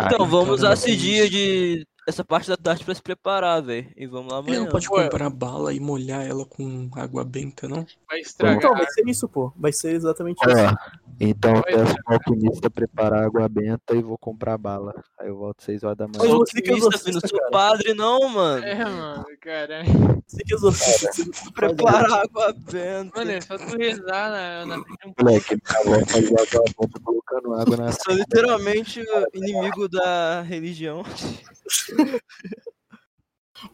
Então, 0.00 0.24
Ai, 0.24 0.30
vamos 0.30 0.50
usar 0.50 0.68
caramba, 0.68 0.74
esse 0.74 0.92
é 0.92 0.96
dia 0.96 1.28
de. 1.28 1.86
Essa 2.06 2.24
parte 2.24 2.48
da 2.48 2.56
tarde 2.56 2.82
pra 2.86 2.94
se 2.94 3.02
preparar, 3.02 3.60
velho. 3.62 3.92
E 3.94 4.06
vamos 4.06 4.32
lá 4.32 4.38
Ele 4.38 4.46
amanhã. 4.48 4.60
não 4.64 4.68
pode 4.70 4.88
Pô, 4.88 4.94
comprar 4.94 5.28
bala 5.28 5.74
e 5.74 5.80
molhar 5.80 6.26
ela 6.26 6.46
com 6.46 6.88
água 6.94 7.22
benta, 7.22 7.68
não? 7.68 7.84
vai 8.08 8.20
Então 8.20 8.22
estragar. 8.22 8.72
vai 8.72 8.86
ser 8.86 9.06
isso, 9.06 9.28
pô. 9.28 9.52
Vai 9.54 9.72
ser 9.74 9.92
exatamente 9.94 10.38
isso. 10.42 10.56
Ó, 10.58 10.74
então 11.20 11.56
eu 11.56 11.62
peço 11.62 11.94
pro 12.04 12.14
alquimista 12.14 12.70
preparar 12.70 13.24
água 13.24 13.48
benta 13.48 13.94
e 13.94 14.02
vou 14.02 14.16
comprar 14.18 14.56
bala. 14.56 14.94
Aí 15.18 15.28
eu 15.28 15.36
volto 15.36 15.62
6 15.62 15.82
horas 15.82 15.96
da 15.96 16.06
Mas 16.06 16.18
manhã. 16.18 16.30
É 16.30 16.34
alquimista, 16.34 16.98
filho, 16.98 17.14
não 17.14 17.28
sou 17.28 17.38
cara. 17.38 17.50
padre, 17.50 17.94
não, 17.94 18.28
mano. 18.28 18.64
É, 18.64 18.84
mano, 18.84 19.24
caralho. 19.40 20.22
Você 20.26 20.44
que 20.44 20.52
é 20.52 20.56
exorcista. 20.56 21.10
Preparar 21.54 22.24
água 22.24 22.52
benta. 22.52 23.18
Mano, 23.18 23.30
é 23.30 23.40
só 23.40 23.56
tu 23.58 23.76
rezar 23.76 24.30
na, 24.30 24.66
na 24.66 24.78
um 24.78 24.84
Moleque, 25.18 25.58
avó 25.76 26.06
fazia 26.06 26.36
água 26.36 26.64
benta 26.78 27.00
colocando 27.02 27.54
água 27.54 27.76
na 27.76 27.92
Sou 27.92 28.14
literalmente 28.14 29.00
o 29.00 29.36
inimigo 29.36 29.88
da 29.88 30.42
religião. 30.42 31.02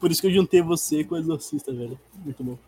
Por 0.01 0.11
isso 0.11 0.21
que 0.23 0.29
eu 0.29 0.33
juntei 0.33 0.63
você 0.63 1.05
com 1.05 1.15
o 1.15 1.19
exorcista, 1.19 1.73
velho. 1.73 2.01
Muito 2.15 2.43
bom. 2.43 2.59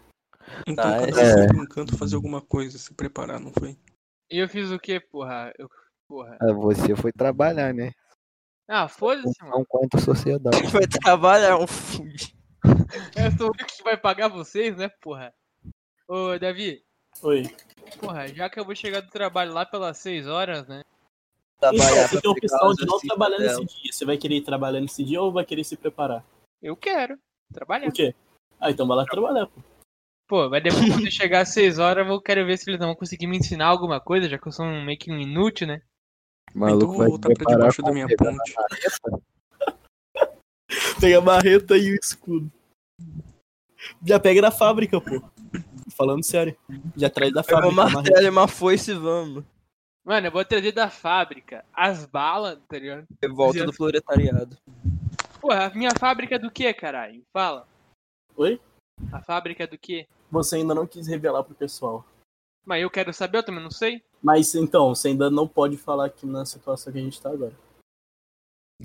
Então 0.67 0.85
Ah, 0.85 1.07
cada 1.07 1.23
é. 1.23 1.53
um 1.53 1.67
canto 1.67 1.97
fazer 1.97 2.15
alguma 2.15 2.41
coisa, 2.41 2.77
se 2.79 2.93
preparar, 2.93 3.41
não 3.41 3.53
foi? 3.59 3.77
E 4.31 4.39
eu 4.39 4.49
fiz 4.49 4.71
o 4.71 4.79
quê, 4.79 4.99
porra? 4.99 5.53
Eu, 5.59 5.69
porra. 6.09 6.37
Ah, 6.41 6.53
Você 6.53 6.97
foi 6.97 7.13
trabalhar, 7.13 7.73
né? 7.73 7.93
Ah, 8.69 8.89
foda-se, 8.89 9.41
mano. 9.43 9.59
Não 9.59 9.65
contra 9.65 10.01
a 10.01 10.03
sociedade. 10.03 10.61
Vai 10.73 10.87
trabalhar 10.87 11.57
um 11.59 11.67
fude. 11.67 12.37
Eu 13.17 13.31
sou 13.39 13.49
o 13.49 13.51
único 13.53 13.67
que 13.67 13.83
vai 13.85 13.97
pagar 13.97 14.29
vocês, 14.29 14.77
né, 14.77 14.89
porra? 15.01 15.33
Ô, 16.09 16.37
Davi, 16.39 16.83
Oi. 17.23 17.45
porra, 18.01 18.27
já 18.29 18.51
que 18.51 18.59
eu 18.59 18.65
vou 18.65 18.75
chegar 18.75 19.01
do 19.01 19.11
trabalho 19.11 19.53
lá 19.53 19.65
pelas 19.65 19.99
6 19.99 20.27
horas, 20.27 20.67
né? 20.67 20.83
Trabalhar 21.61 22.09
você 22.09 22.21
tem 22.21 22.31
opção 22.31 22.75
de 22.75 22.87
não 22.87 22.99
trabalhar 22.99 23.39
dela. 23.39 23.61
nesse 23.61 23.83
dia. 23.83 23.93
Você 23.93 24.05
vai 24.05 24.17
querer 24.17 24.37
ir 24.37 24.43
trabalhar 24.43 24.81
nesse 24.81 25.05
dia 25.05 25.23
ou 25.23 25.33
vai 25.33 25.45
querer 25.45 25.65
se 25.65 25.77
preparar? 25.77 26.25
Eu 26.61 26.77
quero 26.77 27.19
trabalhar. 27.53 27.87
Por 27.87 27.95
quê? 27.95 28.15
Ah, 28.61 28.71
então 28.71 28.87
vai 28.87 28.97
lá 28.97 29.05
trabalhar, 29.05 29.47
pô. 29.47 29.61
Pô, 30.29 30.49
mas 30.49 30.63
depois 30.63 30.89
quando 30.93 31.07
eu 31.07 31.11
chegar 31.11 31.43
às 31.43 31.51
6 31.51 31.79
horas, 31.79 32.05
eu 32.05 32.09
vou 32.09 32.21
quero 32.21 32.45
ver 32.45 32.59
se 32.59 32.69
eles 32.69 32.81
não 32.81 32.89
vão 32.89 32.97
conseguir 32.97 33.27
me 33.27 33.39
ensinar 33.39 33.67
alguma 33.67 34.01
coisa, 34.01 34.29
já 34.29 34.37
que 34.39 34.47
eu 34.47 34.53
sou 34.53 34.67
um 34.67 34.85
meio 34.85 34.99
que 34.99 35.11
um 35.11 35.21
inútil, 35.21 35.69
né? 35.69 35.83
O 36.55 36.59
maluco 36.59 36.97
vai 36.97 37.09
voltar 37.09 37.33
pra 37.33 37.55
debaixo 37.55 37.83
da 37.83 37.93
minha 37.93 38.09
ponte. 38.09 38.55
Pega 41.01 41.19
a 41.19 41.21
marreta 41.21 41.77
e 41.77 41.93
o 41.93 41.95
escudo. 41.95 42.51
Já 44.05 44.19
pega 44.19 44.41
na 44.41 44.51
fábrica, 44.51 45.01
pô. 45.01 45.23
Falando 45.95 46.25
sério. 46.25 46.57
Já 46.97 47.09
traz 47.09 47.33
da 47.33 47.43
Pega 47.45 47.63
fábrica. 47.63 47.73
uma 47.73 47.91
martelo 47.91 48.27
e 48.27 48.29
uma 48.29 48.49
foice 48.49 48.91
e 48.91 48.95
vamos. 48.95 49.45
Mano, 50.05 50.27
eu 50.27 50.33
vou 50.33 50.45
trazer 50.45 50.73
da 50.73 50.89
fábrica 50.91 51.65
as 51.73 52.05
balas, 52.05 52.59
tá 52.69 52.79
ligado? 52.79 53.07
Revolta 53.23 53.65
do 53.65 53.73
proletariado. 53.73 54.57
Porra, 55.41 55.67
a 55.67 55.71
minha 55.71 55.91
fábrica 55.99 56.35
é 56.37 56.39
do 56.39 56.51
que, 56.51 56.73
caralho? 56.75 57.23
Fala. 57.33 57.67
Oi? 58.37 58.61
A 59.13 59.21
fábrica 59.21 59.65
é 59.65 59.67
do 59.67 59.77
que? 59.79 60.07
Você 60.31 60.57
ainda 60.57 60.75
não 60.75 60.87
quis 60.87 61.07
revelar 61.07 61.43
pro 61.45 61.55
pessoal. 61.55 62.05
Mas 62.65 62.83
eu 62.83 62.91
quero 62.91 63.13
saber, 63.13 63.39
eu 63.39 63.45
também 63.45 63.63
não 63.63 63.71
sei. 63.71 64.03
Mas 64.23 64.55
então, 64.55 64.95
você 64.95 65.09
ainda 65.09 65.31
não 65.31 65.47
pode 65.47 65.77
falar 65.77 66.07
aqui 66.07 66.27
na 66.27 66.45
situação 66.45 66.93
que 66.93 66.99
a 66.99 67.03
gente 67.03 67.21
tá 67.21 67.31
agora. 67.31 67.55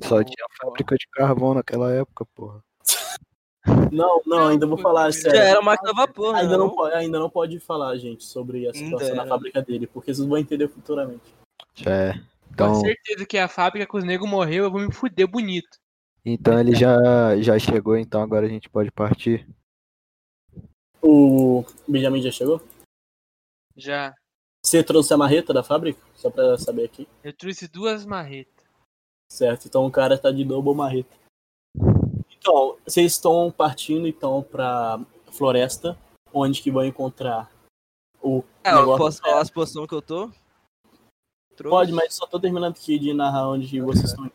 Só 0.03 0.23
tinha 0.23 0.45
fábrica 0.61 0.95
de 0.95 1.07
carvão 1.11 1.53
naquela 1.53 1.91
época, 1.91 2.25
porra. 2.35 2.63
Não, 3.91 4.21
não, 4.25 4.47
ainda 4.47 4.65
vou 4.65 4.77
falar 4.77 5.11
Já 5.11 5.21
sério. 5.21 5.39
era 5.39 5.61
máquina 5.61 5.91
a 5.91 5.93
vapor, 5.93 6.33
né? 6.33 6.39
Ainda 6.41 6.57
não, 6.57 6.67
não? 6.67 6.75
pode, 6.75 6.95
ainda 6.95 7.19
não 7.19 7.29
pode 7.29 7.59
falar, 7.59 7.95
gente, 7.97 8.23
sobre 8.23 8.67
a 8.67 8.73
situação 8.73 9.09
era. 9.09 9.27
fábrica 9.27 9.61
dele, 9.61 9.85
porque 9.85 10.13
vocês 10.13 10.25
vão 10.27 10.37
entender 10.37 10.67
futuramente. 10.67 11.35
Já 11.75 11.91
é. 11.91 12.13
Com 12.13 12.21
Então, 12.53 12.75
certeza 12.75 13.25
que 13.25 13.37
a 13.37 13.47
fábrica 13.47 13.85
que 13.85 13.97
os 13.97 14.03
negros 14.03 14.29
morreu, 14.29 14.63
eu 14.63 14.71
vou 14.71 14.79
me 14.81 14.91
fuder 14.91 15.27
bonito. 15.27 15.77
então 16.25 16.57
ele 16.59 16.73
já, 16.73 16.97
já 17.39 17.59
chegou, 17.59 17.95
então 17.97 18.21
agora 18.23 18.45
a 18.47 18.49
gente 18.49 18.67
pode 18.69 18.89
partir. 18.91 19.47
O 21.01 21.63
Benjamin 21.87 22.21
já 22.21 22.31
chegou? 22.31 22.61
Já. 23.75 24.13
Você 24.63 24.83
trouxe 24.83 25.13
a 25.13 25.17
marreta 25.17 25.53
da 25.53 25.63
fábrica? 25.63 25.99
Só 26.15 26.29
pra 26.29 26.57
saber 26.57 26.85
aqui. 26.85 27.07
Eu 27.23 27.33
trouxe 27.33 27.67
duas 27.67 28.05
marretas. 28.05 28.63
Certo, 29.31 29.65
então 29.67 29.85
o 29.85 29.91
cara 29.91 30.17
tá 30.17 30.31
de 30.31 30.43
double 30.43 30.75
marreta. 30.75 31.15
Então, 32.37 32.77
vocês 32.85 33.13
estão 33.13 33.51
partindo 33.51 34.07
então 34.07 34.43
pra 34.43 34.99
floresta, 35.31 35.97
onde 36.33 36.61
que 36.61 36.69
vão 36.71 36.85
encontrar 36.85 37.51
o 38.21 38.43
É, 38.63 38.71
eu 38.71 38.79
negócio. 38.79 38.97
posso 38.97 39.21
falar 39.21 39.41
as 39.41 39.49
posições 39.49 39.87
que 39.87 39.95
eu 39.95 40.01
tô? 40.01 40.29
Trouxe. 41.55 41.69
Pode, 41.75 41.91
mas 41.93 42.13
só 42.13 42.27
tô 42.27 42.39
terminando 42.39 42.73
aqui 42.73 42.99
de 42.99 43.13
narrar 43.13 43.47
onde 43.49 43.79
vocês 43.81 44.09
estão 44.09 44.25
indo. 44.25 44.33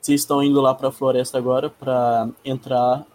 Vocês 0.00 0.20
estão 0.20 0.42
indo 0.42 0.60
lá 0.60 0.74
pra 0.74 0.92
floresta 0.92 1.36
agora 1.36 1.68
pra 1.68 2.28
entrar 2.44 3.06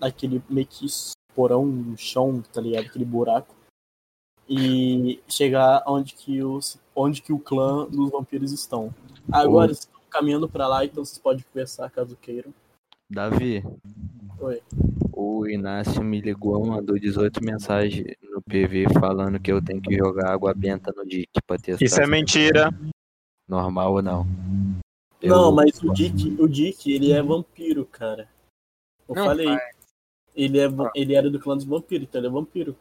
naquele 0.00 0.42
meio 0.48 0.66
que 0.66 0.86
porão, 1.34 1.64
um 1.64 1.96
chão, 1.96 2.42
tá 2.52 2.60
ligado? 2.60 2.86
Aquele 2.86 3.04
buraco. 3.04 3.54
E 4.48 5.20
chegar 5.28 5.82
onde 5.86 6.14
que, 6.14 6.42
os, 6.42 6.78
onde 6.94 7.22
que 7.22 7.32
o 7.32 7.38
clã 7.38 7.86
dos 7.86 8.10
vampiros 8.10 8.52
estão. 8.52 8.92
Agora 9.30 9.72
estão 9.72 10.00
caminhando 10.10 10.48
pra 10.48 10.66
lá, 10.66 10.84
então 10.84 11.04
vocês 11.04 11.18
podem 11.18 11.44
conversar 11.52 11.90
caso 11.90 12.16
queiram. 12.20 12.52
Davi, 13.10 13.62
Oi. 14.40 14.60
o 15.12 15.46
Inácio 15.46 16.02
me 16.02 16.20
ligou, 16.20 16.64
mandou 16.66 16.98
18 16.98 17.42
mensagens 17.44 18.16
no 18.22 18.42
PV 18.42 18.86
falando 18.98 19.38
que 19.38 19.52
eu 19.52 19.62
tenho 19.62 19.80
que 19.80 19.96
jogar 19.96 20.32
água 20.32 20.52
benta 20.54 20.92
no 20.96 21.04
Dick 21.06 21.28
pra 21.46 21.56
testar 21.58 21.84
Isso 21.84 22.00
é 22.00 22.06
mentira. 22.06 22.70
normal 23.48 23.92
ou 23.94 24.02
não. 24.02 24.24
Não, 25.22 25.46
Eu- 25.46 25.52
mas 25.52 25.80
o 25.82 25.92
Dick, 25.92 26.36
o 26.40 26.48
Dick, 26.48 26.90
ele 26.92 27.12
é 27.12 27.22
vampiro, 27.22 27.86
cara. 27.86 28.28
Eu 29.08 29.14
Não 29.14 29.24
falei. 29.24 29.46
Ele, 30.34 30.58
é, 30.58 30.68
va- 30.68 30.90
ele 30.94 31.14
era 31.14 31.30
do 31.30 31.38
clã 31.40 31.56
dos 31.56 31.64
vampiros, 31.64 32.08
então 32.08 32.20
ele 32.20 32.28
é 32.28 32.30
vampiro. 32.30 32.76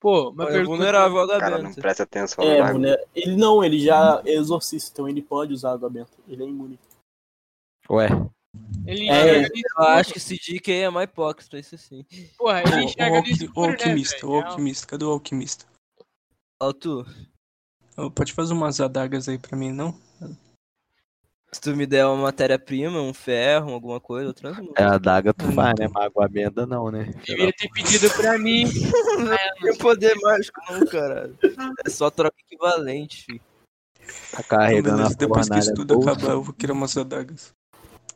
Pô, 0.00 0.30
uma 0.30 0.50
É 0.50 0.62
vulnerável 0.64 1.18
ao 1.18 1.24
O 1.26 1.28
cara 1.28 1.58
não 1.58 1.68
benta. 1.70 1.80
presta 1.80 2.02
atenção 2.02 2.44
É, 2.44 2.72
vulner- 2.72 3.06
ele 3.14 3.36
não, 3.36 3.62
ele 3.62 3.78
já 3.78 4.20
é 4.26 4.32
exorcista, 4.32 4.90
então 4.92 5.08
ele 5.08 5.22
pode 5.22 5.52
usar 5.52 5.72
água 5.72 5.88
benta. 5.88 6.10
Ele 6.26 6.42
é 6.42 6.46
imune. 6.48 6.78
Ué, 7.88 8.08
Ele 8.84 9.08
É, 9.08 9.42
no 9.42 9.48
Eu 9.78 9.84
acho 9.84 10.12
que 10.12 10.18
esse 10.18 10.36
Dick 10.36 10.70
aí 10.70 10.78
é 10.80 10.90
mais 10.90 11.08
hipócrita, 11.08 11.58
isso 11.58 11.78
sim. 11.78 12.04
Porra, 12.36 12.62
ele 12.62 12.84
enxerga 12.84 13.16
alqui- 13.16 13.30
ô, 13.30 13.32
escuro, 13.44 13.66
né, 13.66 13.72
alquimista, 13.72 14.26
ô 14.26 14.30
velho? 14.32 14.44
alquimista, 14.44 14.86
cadê 14.86 15.04
o 15.04 15.10
alquimista? 15.10 15.66
Ó, 16.60 16.72
tu, 16.72 17.04
Pode 18.14 18.32
fazer 18.32 18.52
umas 18.54 18.80
adagas 18.80 19.28
aí 19.28 19.38
pra 19.38 19.56
mim, 19.56 19.70
não? 19.70 19.94
Se 21.54 21.60
tu 21.60 21.76
me 21.76 21.86
der 21.86 22.06
uma 22.06 22.16
matéria-prima, 22.16 23.00
um 23.00 23.12
ferro, 23.12 23.72
alguma 23.72 24.00
coisa, 24.00 24.30
eu 24.30 24.34
transmuto. 24.34 24.72
é 24.76 24.84
a 24.84 24.96
daga 24.96 25.34
tu 25.34 25.46
Hum, 25.46 25.52
faz, 25.52 25.74
né? 25.78 25.86
Mas 25.92 26.04
água 26.06 26.26
benta 26.26 26.66
não, 26.66 26.90
né? 26.90 27.04
Devia 27.26 27.52
ter 27.52 27.68
pedido 27.68 28.10
pra 28.10 28.38
mim. 28.38 28.64
Não 29.18 29.36
tem 29.60 29.78
poder 29.78 30.14
mágico 30.22 30.60
não, 30.70 30.80
caralho. 30.86 31.36
É 31.86 31.90
só 31.90 32.10
troca 32.10 32.36
equivalente, 32.40 33.24
filho. 33.24 33.40
Tá 34.32 34.42
carregando 34.42 34.96
beleza, 34.96 35.14
a 35.14 35.16
depois 35.16 35.48
que 35.48 35.58
isso 35.58 35.74
tudo 35.74 36.00
acabar, 36.00 36.32
eu 36.32 36.42
vou 36.42 36.54
querer 36.54 36.72
umas 36.72 36.96
adagas. 36.96 37.54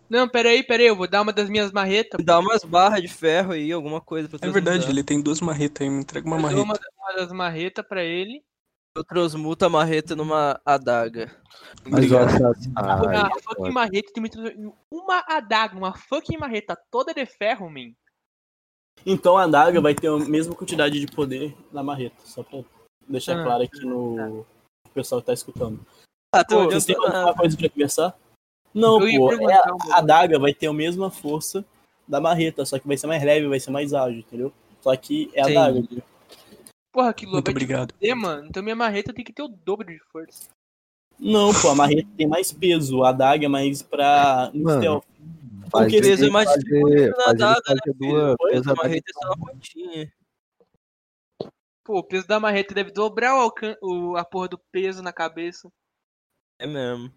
Não, 0.08 0.28
peraí, 0.28 0.62
peraí, 0.62 0.86
eu 0.86 0.96
vou 0.96 1.08
dar 1.08 1.22
uma 1.22 1.32
das 1.32 1.50
minhas 1.50 1.70
marretas. 1.72 2.24
Dá 2.24 2.38
umas 2.38 2.62
barras 2.64 3.02
de 3.02 3.08
ferro 3.08 3.52
aí, 3.52 3.70
alguma 3.70 4.00
coisa 4.00 4.28
pra 4.28 4.38
É 4.40 4.50
verdade, 4.50 4.88
ele 4.88 5.04
tem 5.04 5.20
duas 5.20 5.40
marretas 5.40 5.82
aí, 5.82 5.90
me 5.90 6.00
entrega 6.00 6.26
uma 6.26 6.36
Eu 6.36 6.42
dou 6.42 6.54
uma, 6.64 6.64
marreta. 6.64 6.80
uma 6.96 7.14
das 7.16 7.32
marretas 7.32 7.84
pra 7.86 8.02
ele. 8.02 8.42
Eu 8.96 9.04
transmuto 9.04 9.62
a 9.62 9.68
marreta 9.68 10.16
numa 10.16 10.58
adaga. 10.64 11.30
Mas 11.84 12.10
ai, 12.10 12.22
uma 12.72 13.40
fucking 13.42 13.70
marreta, 13.70 14.10
tu 14.14 14.22
me 14.22 14.30
transforma 14.30 14.72
uma 14.90 15.22
adaga, 15.28 15.76
uma 15.76 15.92
fucking 15.92 16.38
marreta 16.38 16.74
toda 16.90 17.12
de 17.12 17.26
ferro, 17.26 17.68
man. 17.68 17.92
Então 19.04 19.36
a 19.36 19.46
daga 19.46 19.82
vai 19.82 19.94
ter 19.94 20.08
a 20.08 20.18
mesma 20.18 20.54
quantidade 20.54 20.98
de 20.98 21.06
poder 21.06 21.54
na 21.70 21.82
marreta, 21.82 22.16
só 22.24 22.42
pra 22.42 22.60
deixar 23.06 23.38
Ah, 23.38 23.44
claro 23.44 23.64
aqui 23.64 23.84
no 23.84 24.40
o 24.40 24.46
pessoal 24.94 25.20
que 25.20 25.26
tá 25.26 25.34
escutando. 25.34 25.78
Ah, 26.34 26.42
tu 26.42 26.54
Pô, 26.54 26.64
Vocês 26.64 26.86
têm 26.86 26.96
alguma 26.96 27.34
coisa 27.34 27.54
pra 27.54 27.68
conversar? 27.68 28.18
Não, 28.72 28.98
pô, 28.98 29.32
é, 29.50 29.58
a 29.58 29.64
bagulho. 29.66 30.06
daga 30.06 30.38
vai 30.38 30.54
ter 30.54 30.68
a 30.68 30.72
mesma 30.72 31.10
força 31.10 31.62
da 32.08 32.18
marreta, 32.18 32.64
só 32.64 32.78
que 32.78 32.88
vai 32.88 32.96
ser 32.96 33.08
mais 33.08 33.22
leve, 33.22 33.46
vai 33.46 33.60
ser 33.60 33.70
mais 33.70 33.92
ágil, 33.92 34.20
entendeu? 34.20 34.52
Só 34.80 34.96
que 34.96 35.30
é 35.34 35.42
a 35.42 35.44
Sim. 35.44 35.54
daga. 35.54 35.78
entendeu? 35.80 36.04
Porra, 36.96 37.12
que 37.12 37.26
louco. 37.26 37.36
Muito 37.36 37.44
vai 37.44 37.52
te 37.52 37.56
obrigado. 37.56 37.92
fuder, 37.92 38.16
mano. 38.16 38.46
Então 38.46 38.62
minha 38.62 38.74
marreta 38.74 39.12
tem 39.12 39.22
que 39.22 39.30
ter 39.30 39.42
o 39.42 39.48
dobro 39.48 39.86
de 39.86 39.98
força. 40.10 40.48
Não, 41.20 41.52
pô, 41.52 41.68
a 41.68 41.74
marreta 41.74 42.08
tem 42.16 42.26
mais 42.26 42.50
peso, 42.50 43.04
a 43.04 43.12
daga 43.12 43.44
é 43.44 43.48
mais 43.48 43.82
pra 43.82 44.50
no 44.54 44.62
Mano, 44.62 44.80
stealth. 44.80 45.04
Porque 45.70 46.00
peso 46.00 46.24
é 46.24 46.30
mais 46.30 46.48
fazer, 46.48 47.10
na 47.10 47.24
fazer 47.24 47.36
daga, 47.36 47.62
fazer 47.66 47.94
duas 47.98 48.36
peso 48.38 48.70
A 48.70 48.74
marreta 48.74 49.10
é 49.10 49.12
só 49.12 49.26
uma 49.26 49.36
pontinha. 49.36 50.12
Pô, 51.84 51.98
o 51.98 52.02
peso 52.02 52.26
da 52.26 52.40
marreta 52.40 52.74
deve 52.74 52.90
dobrar 52.90 53.34
o 53.34 53.40
alcan 53.40 53.76
o, 53.82 54.16
a 54.16 54.24
porra 54.24 54.48
do 54.48 54.58
peso 54.72 55.02
na 55.02 55.12
cabeça. 55.12 55.70
É 56.58 56.66
mesmo. 56.66 57.12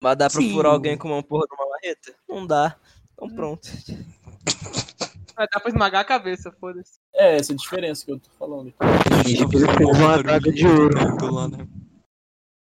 Mas 0.00 0.16
dá 0.16 0.30
pra 0.30 0.40
Sim. 0.40 0.52
furar 0.52 0.72
alguém 0.72 0.96
com 0.96 1.08
uma 1.08 1.22
porra 1.22 1.48
de 1.48 1.54
uma 1.56 1.68
marreta? 1.68 2.14
Não 2.28 2.46
dá. 2.46 2.78
Então 3.14 3.28
pronto. 3.28 3.68
Vai 5.34 5.48
dar 5.50 5.60
pra 5.60 5.68
esmagar 5.70 6.00
a 6.02 6.04
cabeça, 6.04 6.52
foda-se. 6.52 6.98
É, 7.14 7.36
essa 7.36 7.54
diferença 7.54 8.04
que 8.04 8.12
eu 8.12 8.20
tô 8.20 8.30
falando. 8.38 8.72
aqui. 8.78 9.24
Finge 9.24 9.48
que 9.48 9.56
ele 9.56 9.66
fez 9.66 9.88
uma 9.98 10.14
adaga 10.14 10.52
de 10.52 10.66
ouro. 10.66 10.94
Né? 11.50 11.66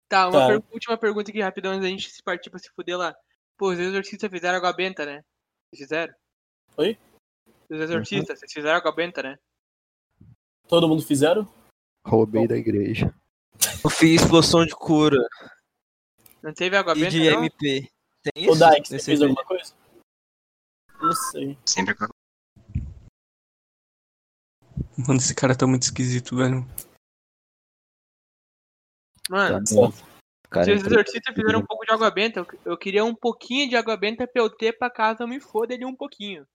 Tá, 0.07 0.27
uma 0.27 0.39
Tá. 0.39 0.47
per- 0.47 0.63
última 0.73 0.97
pergunta 0.97 1.29
aqui 1.31 1.41
rapidão 1.41 1.71
antes 1.71 1.83
da 1.83 1.89
gente 1.89 2.09
se 2.09 2.21
partir 2.23 2.49
pra 2.49 2.59
se 2.59 2.69
fuder 2.75 2.97
lá. 2.97 3.15
Pô, 3.57 3.71
os 3.71 3.79
exorcistas 3.79 4.29
fizeram 4.29 4.57
água 4.57 4.73
benta, 4.73 5.05
né? 5.05 5.23
Vocês 5.69 5.87
fizeram? 5.87 6.13
Oi? 6.77 6.97
Os 7.69 7.79
exorcistas, 7.79 8.39
vocês 8.39 8.51
fizeram 8.51 8.77
água 8.77 8.91
benta, 8.93 9.21
né? 9.23 9.37
Todo 10.67 10.87
mundo 10.87 11.01
fizeram? 11.01 11.47
Roubei 12.05 12.47
da 12.47 12.57
igreja. 12.57 13.13
Eu 13.83 13.89
fiz 13.89 14.25
poção 14.25 14.65
de 14.65 14.73
cura 14.75 15.17
Não 16.41 16.53
teve 16.53 16.75
água 16.75 16.93
e 16.93 16.99
benta, 16.99 17.11
de 17.11 17.29
não? 17.29 17.43
MP. 17.43 17.89
Tem 18.23 18.49
Ô, 18.49 18.53
isso? 18.53 18.59
Dyke, 18.69 18.87
você 18.87 18.99
fez 18.99 19.21
alguma 19.21 19.43
coisa? 19.45 19.73
Não 21.01 21.11
sei. 21.13 21.57
Sempre 21.65 21.95
com 21.95 22.05
Mano, 25.07 25.19
esse 25.19 25.33
cara 25.33 25.55
tá 25.55 25.65
muito 25.65 25.83
esquisito, 25.83 26.35
velho. 26.35 26.65
Mano, 29.29 29.63
Tá. 29.63 30.11
Cara, 30.49 30.65
se 30.65 30.71
os 30.73 30.85
exorcistas 30.85 31.33
fizeram 31.33 31.59
um 31.59 31.65
pouco 31.65 31.85
de 31.85 31.93
água 31.93 32.11
benta, 32.11 32.41
eu, 32.41 32.47
eu 32.65 32.77
queria 32.77 33.05
um 33.05 33.15
pouquinho 33.15 33.69
de 33.69 33.77
água 33.77 33.95
benta 33.95 34.27
pra 34.27 34.41
eu 34.41 34.49
ter 34.49 34.77
pra 34.77 34.89
caso 34.89 35.23
eu 35.23 35.27
me 35.27 35.39
foda 35.39 35.73
ali 35.73 35.85
um 35.85 35.95
pouquinho. 35.95 36.45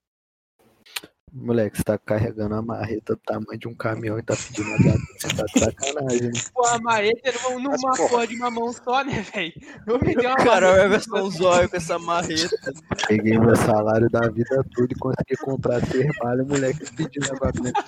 Moleque, 1.38 1.76
você 1.76 1.84
tá 1.84 1.98
carregando 1.98 2.54
a 2.54 2.62
marreta 2.62 3.14
do 3.14 3.20
tamanho 3.20 3.58
de 3.58 3.68
um 3.68 3.74
caminhão 3.74 4.18
e 4.18 4.22
tá 4.22 4.34
pedindo 4.34 4.72
água. 4.72 4.94
Você 5.18 5.28
tá 5.28 5.44
de 5.44 5.60
sacanagem. 5.60 6.22
né? 6.22 6.32
Pô, 6.54 6.64
a 6.66 6.78
marreta 6.78 7.32
numa, 7.42 7.60
numa 7.60 7.76
Mas, 7.82 7.96
porra. 7.98 8.26
de 8.26 8.36
uma 8.36 8.50
mão 8.50 8.72
só, 8.72 9.04
né, 9.04 9.20
velho? 9.34 9.52
Eu 9.86 9.98
me 9.98 10.14
dei 10.16 10.26
uma 10.26 10.36
Cara, 10.36 10.66
marreta 10.68 10.76
vai 10.78 10.88
versão 10.88 11.30
zóio 11.30 11.68
com 11.68 11.76
essa 11.76 11.98
marreta. 11.98 12.72
Peguei 13.06 13.38
meu 13.38 13.54
salário 13.54 14.08
da 14.08 14.28
vida 14.30 14.64
toda 14.74 14.88
e 14.90 14.98
consegui 14.98 15.36
comprar 15.42 15.86
termalho, 15.86 16.46
moleque 16.46 16.90
pedindo 16.94 17.26
água 17.34 17.52
benta. 17.52 17.84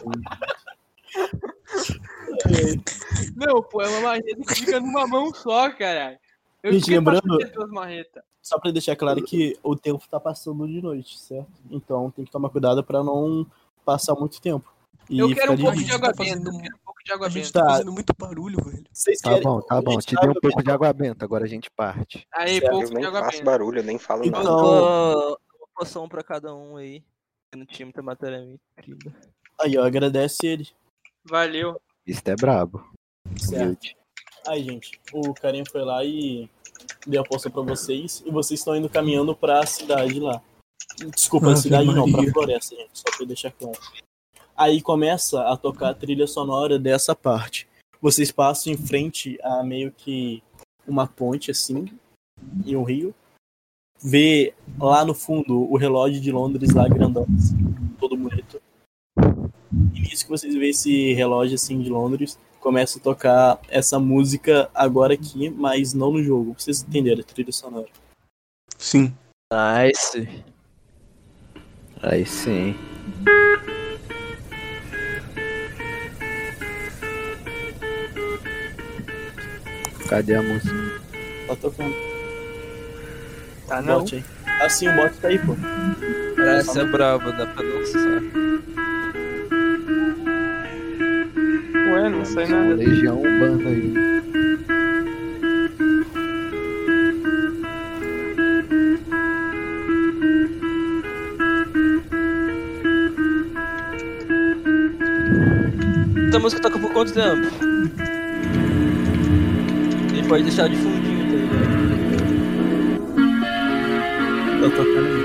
Não, 3.35 3.63
pô, 3.63 3.81
é 3.81 3.89
uma 3.89 4.01
marreta 4.01 4.43
que 4.47 4.55
fica 4.57 4.79
numa 4.79 5.07
mão 5.07 5.33
só, 5.33 5.71
caralho. 5.71 6.19
Eu 6.63 6.73
Gente, 6.73 6.91
lembrando-. 6.91 7.39
Só 8.43 8.59
pra 8.59 8.71
deixar 8.71 8.97
claro 8.97 9.23
que 9.23 9.59
o 9.63 9.77
tempo 9.77 10.03
tá 10.09 10.19
passando 10.19 10.67
de 10.67 10.81
noite, 10.83 11.19
certo? 11.19 11.51
Então 11.71 12.11
tem 12.11 12.25
que 12.25 12.31
tomar 12.31 12.49
cuidado 12.51 12.83
pra 12.83 13.03
não 13.05 13.47
passar 13.85 14.15
muito 14.15 14.41
tempo. 14.41 14.73
E 15.09 15.19
Eu 15.19 15.35
quero 15.35 15.53
um 15.53 15.57
pouco 15.59 15.77
de 15.77 15.93
água 15.93 16.09
tá 16.13 16.17
fazendo 16.17 16.45
benta. 16.45 16.51
um- 16.51 16.57
Eu 16.57 16.63
quero 16.63 16.77
um 16.77 16.85
pouco 16.85 17.05
de 17.05 17.13
água 17.13 17.27
A 17.27 17.31
gente 17.31 17.45
benta. 17.47 17.61
tá 17.61 17.65
Tá. 17.67 17.71
fazendo 17.73 17.93
muito 17.93 18.13
barulho, 18.19 18.65
velho. 18.65 18.85
Vocês 18.93 19.21
Tá 19.21 19.31
querem- 19.31 19.43
bom, 19.45 19.61
tá 19.63 19.81
bom. 19.81 19.99
Te 19.99 20.15
dei 20.15 20.29
um 20.29 20.35
pouco 20.35 20.63
de 20.63 20.71
água 20.71 20.93
benta, 20.93 21.25
agora 21.25 21.45
a 21.45 21.49
gente 21.49 21.71
parte. 21.71 22.27
Aí, 22.35 22.59
Certo, 22.61 22.71
pouco 22.71 22.85
Eu 22.85 22.89
de 22.89 22.95
nem 22.95 23.05
água 23.07 23.21
faço 23.21 23.33
benta. 23.39 23.45
barulho, 23.45 23.79
eu 23.81 23.85
nem 23.85 23.99
falo 23.99 24.25
Então- 24.25 24.43
nada. 24.43 24.53
Uma, 24.57 25.27
uma 25.29 25.39
poção 25.77 26.09
pra 26.09 26.23
cada 26.23 26.55
um 26.55 26.77
aí. 26.77 27.03
No 27.55 27.65
time 27.65 27.93
tem 27.93 28.05
matéria 28.05 28.39
incrível. 28.77 29.13
Aí, 29.61 29.77
ó, 29.79 29.85
agradece 29.85 30.47
ele. 30.47 30.69
Valeu. 31.25 31.81
Isso 32.07 32.23
é 32.27 32.37
brabo. 32.37 32.87
Certo. 33.39 33.89
Aí, 34.49 34.65
gente, 34.65 34.99
o 35.13 35.35
carinha 35.35 35.65
foi 35.71 35.85
lá 35.85 36.03
e 36.03 36.49
deu 37.07 37.21
a 37.21 37.25
poção 37.25 37.53
pra 37.53 37.61
vocês. 37.61 38.23
E 38.25 38.31
vocês 38.31 38.59
estão 38.59 38.75
indo 38.75 38.89
caminhando 38.89 39.37
pra 39.37 39.65
cidade 39.67 40.19
lá. 40.19 40.41
Desculpa, 41.15 41.53
a 41.53 41.57
cidade 41.57 41.87
não, 41.87 42.05
pra 42.05 42.13
Maria. 42.13 42.33
floresta, 42.33 42.75
gente, 42.75 42.91
só 42.95 43.05
pra 43.15 43.27
deixar 43.27 43.51
claro. 43.53 43.79
Aí 44.57 44.81
começa 44.81 45.43
a 45.43 45.57
tocar 45.57 45.91
a 45.91 45.95
trilha 45.95 46.27
sonora 46.27 46.79
dessa 46.79 47.15
parte. 47.15 47.69
Vocês 48.01 48.33
passam 48.33 48.73
em 48.73 48.77
frente 48.77 49.39
a 49.43 49.63
meio 49.63 49.93
que 49.93 50.43
uma 50.87 51.07
ponte, 51.07 51.51
assim, 51.51 51.87
e 52.65 52.75
um 52.75 52.85
rio. 52.85 53.15
Vê 54.03 54.55
lá 54.79 55.05
no 55.05 55.13
fundo 55.13 55.71
o 55.71 55.77
relógio 55.77 56.21
de 56.21 56.33
Londres 56.33 56.73
lá 56.73 56.89
grandão, 56.89 57.27
assim, 57.37 57.57
todo 58.01 58.17
bonito. 58.17 58.63
E 59.95 60.01
nisso 60.01 60.25
que 60.25 60.31
vocês 60.31 60.55
veem 60.55 60.71
esse 60.71 61.13
relógio 61.13 61.57
assim 61.57 61.83
de 61.83 61.91
Londres, 61.91 62.39
começa 62.61 62.99
a 62.99 63.03
tocar 63.03 63.59
essa 63.69 63.99
música 63.99 64.71
agora 64.75 65.15
aqui, 65.15 65.51
mas 65.51 65.95
não 65.95 66.13
no 66.13 66.23
jogo. 66.23 66.55
Vocês 66.59 66.83
entenderam 66.83 67.21
a 67.21 67.25
trilha 67.25 67.53
sonora. 67.53 67.89
Sim. 68.77 69.15
Nice. 69.53 70.45
Aí 72.03 72.25
sim. 72.27 72.75
Cadê 80.09 80.35
a 80.35 80.43
música? 80.43 80.75
Tá 81.47 81.57
tocando. 81.57 81.95
Tá 83.67 83.83
não? 83.83 84.01
Bote 84.01 84.17
aí. 84.17 84.25
Assim, 84.63 84.89
o 84.89 84.97
bot 84.97 85.15
tá 85.19 85.29
aí, 85.29 85.39
pô. 85.39 85.55
Essa 86.43 86.81
é 86.81 86.85
braba, 86.85 87.33
dá 87.33 87.47
pra 87.47 87.63
dançar. 87.63 88.23
Ué, 91.91 92.09
não 92.09 92.25
sei 92.25 92.47
nada. 92.47 92.75
Legião 92.75 93.19
Urbana 93.21 93.69
aí. 93.71 93.93
Essa 106.29 106.39
música 106.39 106.63
toca 106.63 106.79
por 106.79 106.93
quanto 106.93 107.13
tempo? 107.13 107.49
Gente 110.15 110.29
pode 110.29 110.43
deixar 110.45 110.69
de 110.69 110.77
fundinho, 110.77 111.25
tá 111.27 111.37
ligado? 111.37 111.69
Tá 114.61 114.77
tocando. 114.77 115.19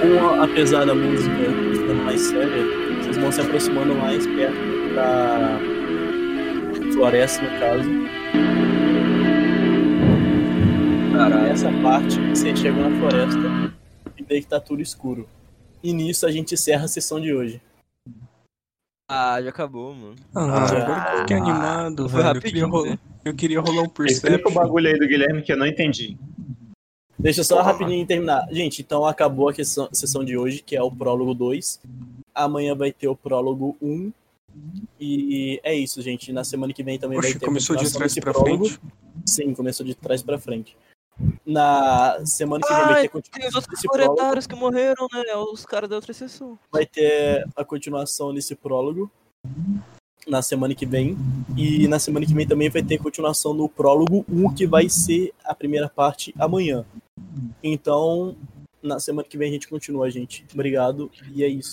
Com 0.00 0.26
a- 0.28 0.44
apesar 0.44 0.84
da 0.84 0.94
música 0.94 1.30
ficando 1.72 2.04
mais 2.04 2.20
séria, 2.20 2.83
vocês 3.14 3.18
vão 3.22 3.30
se 3.32 3.40
aproximando 3.40 3.94
mais 3.94 4.26
perto 4.26 4.58
da 4.94 5.58
floresta, 6.92 7.42
no 7.42 7.60
caso. 7.60 7.88
Caralho. 11.12 11.48
Nessa 11.48 11.70
parte, 11.80 12.18
vocês 12.30 12.58
chegam 12.58 12.90
na 12.90 12.98
floresta 12.98 13.72
e 14.18 14.22
vê 14.24 14.40
que 14.40 14.46
tá 14.48 14.58
tudo 14.58 14.82
escuro. 14.82 15.28
E 15.82 15.92
nisso 15.92 16.26
a 16.26 16.32
gente 16.32 16.54
encerra 16.54 16.86
a 16.86 16.88
sessão 16.88 17.20
de 17.20 17.32
hoje. 17.32 17.62
Ah, 19.08 19.40
já 19.40 19.50
acabou, 19.50 19.94
mano. 19.94 20.16
Ah, 20.34 20.66
já. 20.66 20.82
agora 20.82 21.04
que 21.04 21.12
eu 21.14 21.18
fiquei 21.20 21.36
animado, 21.36 22.08
Foi 22.08 22.22
velho. 22.22 22.36
Eu 22.36 22.40
queria, 22.42 22.66
rolar, 22.66 22.90
né? 22.90 22.98
eu 23.24 23.34
queria 23.34 23.60
rolar 23.60 23.82
um 23.82 23.84
Explica 23.84 23.92
o 23.92 24.20
Perception. 24.22 24.52
bagulho 24.52 24.88
aí 24.88 24.98
do 24.98 25.06
Guilherme 25.06 25.42
que 25.42 25.52
eu 25.52 25.56
não 25.56 25.66
entendi. 25.66 26.16
Deixa 27.16 27.40
eu 27.40 27.44
só 27.44 27.62
rapidinho 27.62 28.04
terminar. 28.06 28.48
Gente, 28.50 28.82
então 28.82 29.06
acabou 29.06 29.50
a 29.50 29.54
sessão 29.54 30.24
de 30.24 30.36
hoje, 30.36 30.62
que 30.62 30.74
é 30.74 30.82
o 30.82 30.90
prólogo 30.90 31.32
2. 31.32 31.80
Amanhã 32.34 32.74
vai 32.74 32.92
ter 32.92 33.08
o 33.08 33.16
prólogo 33.16 33.76
1. 33.80 34.12
E 35.00 35.60
é 35.62 35.74
isso, 35.74 36.00
gente. 36.02 36.32
Na 36.32 36.44
semana 36.44 36.72
que 36.72 36.82
vem 36.82 36.98
também 36.98 37.18
vai 37.18 37.30
Oxe, 37.30 37.38
ter 37.38 37.44
a 37.44 37.48
começou 37.48 37.76
de 37.76 37.84
continuação 37.84 37.98
trás 37.98 38.14
pra 38.14 38.32
prólogo. 38.32 38.68
frente. 38.68 38.80
Sim, 39.26 39.54
começou 39.54 39.86
de 39.86 39.94
trás 39.94 40.22
pra 40.22 40.38
frente. 40.38 40.76
Na 41.46 42.24
semana 42.26 42.64
que 42.66 42.72
vem 42.72 42.84
vai 42.84 42.94
Ai, 42.94 43.08
ter 43.08 43.18
a 43.18 43.22
Tem 43.22 43.48
os 43.48 43.54
continuação 43.54 43.60
outros 43.60 43.82
proletários 43.82 44.46
que 44.46 44.54
morreram, 44.54 45.06
né? 45.12 45.36
Os 45.36 45.64
caras 45.64 45.88
da 45.88 45.96
outra 45.96 46.12
sessão. 46.12 46.58
Vai 46.72 46.86
ter 46.86 47.46
a 47.54 47.64
continuação 47.64 48.34
desse 48.34 48.54
prólogo 48.54 49.10
na 50.26 50.42
semana 50.42 50.74
que 50.74 50.86
vem. 50.86 51.16
E 51.56 51.86
na 51.86 51.98
semana 51.98 52.26
que 52.26 52.34
vem 52.34 52.46
também 52.46 52.68
vai 52.68 52.82
ter 52.82 52.98
continuação 52.98 53.54
no 53.54 53.68
prólogo 53.68 54.24
1, 54.28 54.54
que 54.54 54.66
vai 54.66 54.88
ser 54.88 55.32
a 55.44 55.54
primeira 55.54 55.88
parte 55.88 56.34
amanhã. 56.38 56.84
Então, 57.62 58.36
na 58.82 58.98
semana 58.98 59.28
que 59.28 59.38
vem 59.38 59.48
a 59.48 59.52
gente 59.52 59.68
continua, 59.68 60.10
gente. 60.10 60.44
Obrigado. 60.52 61.10
E 61.32 61.44
é 61.44 61.48
isso. 61.48 61.62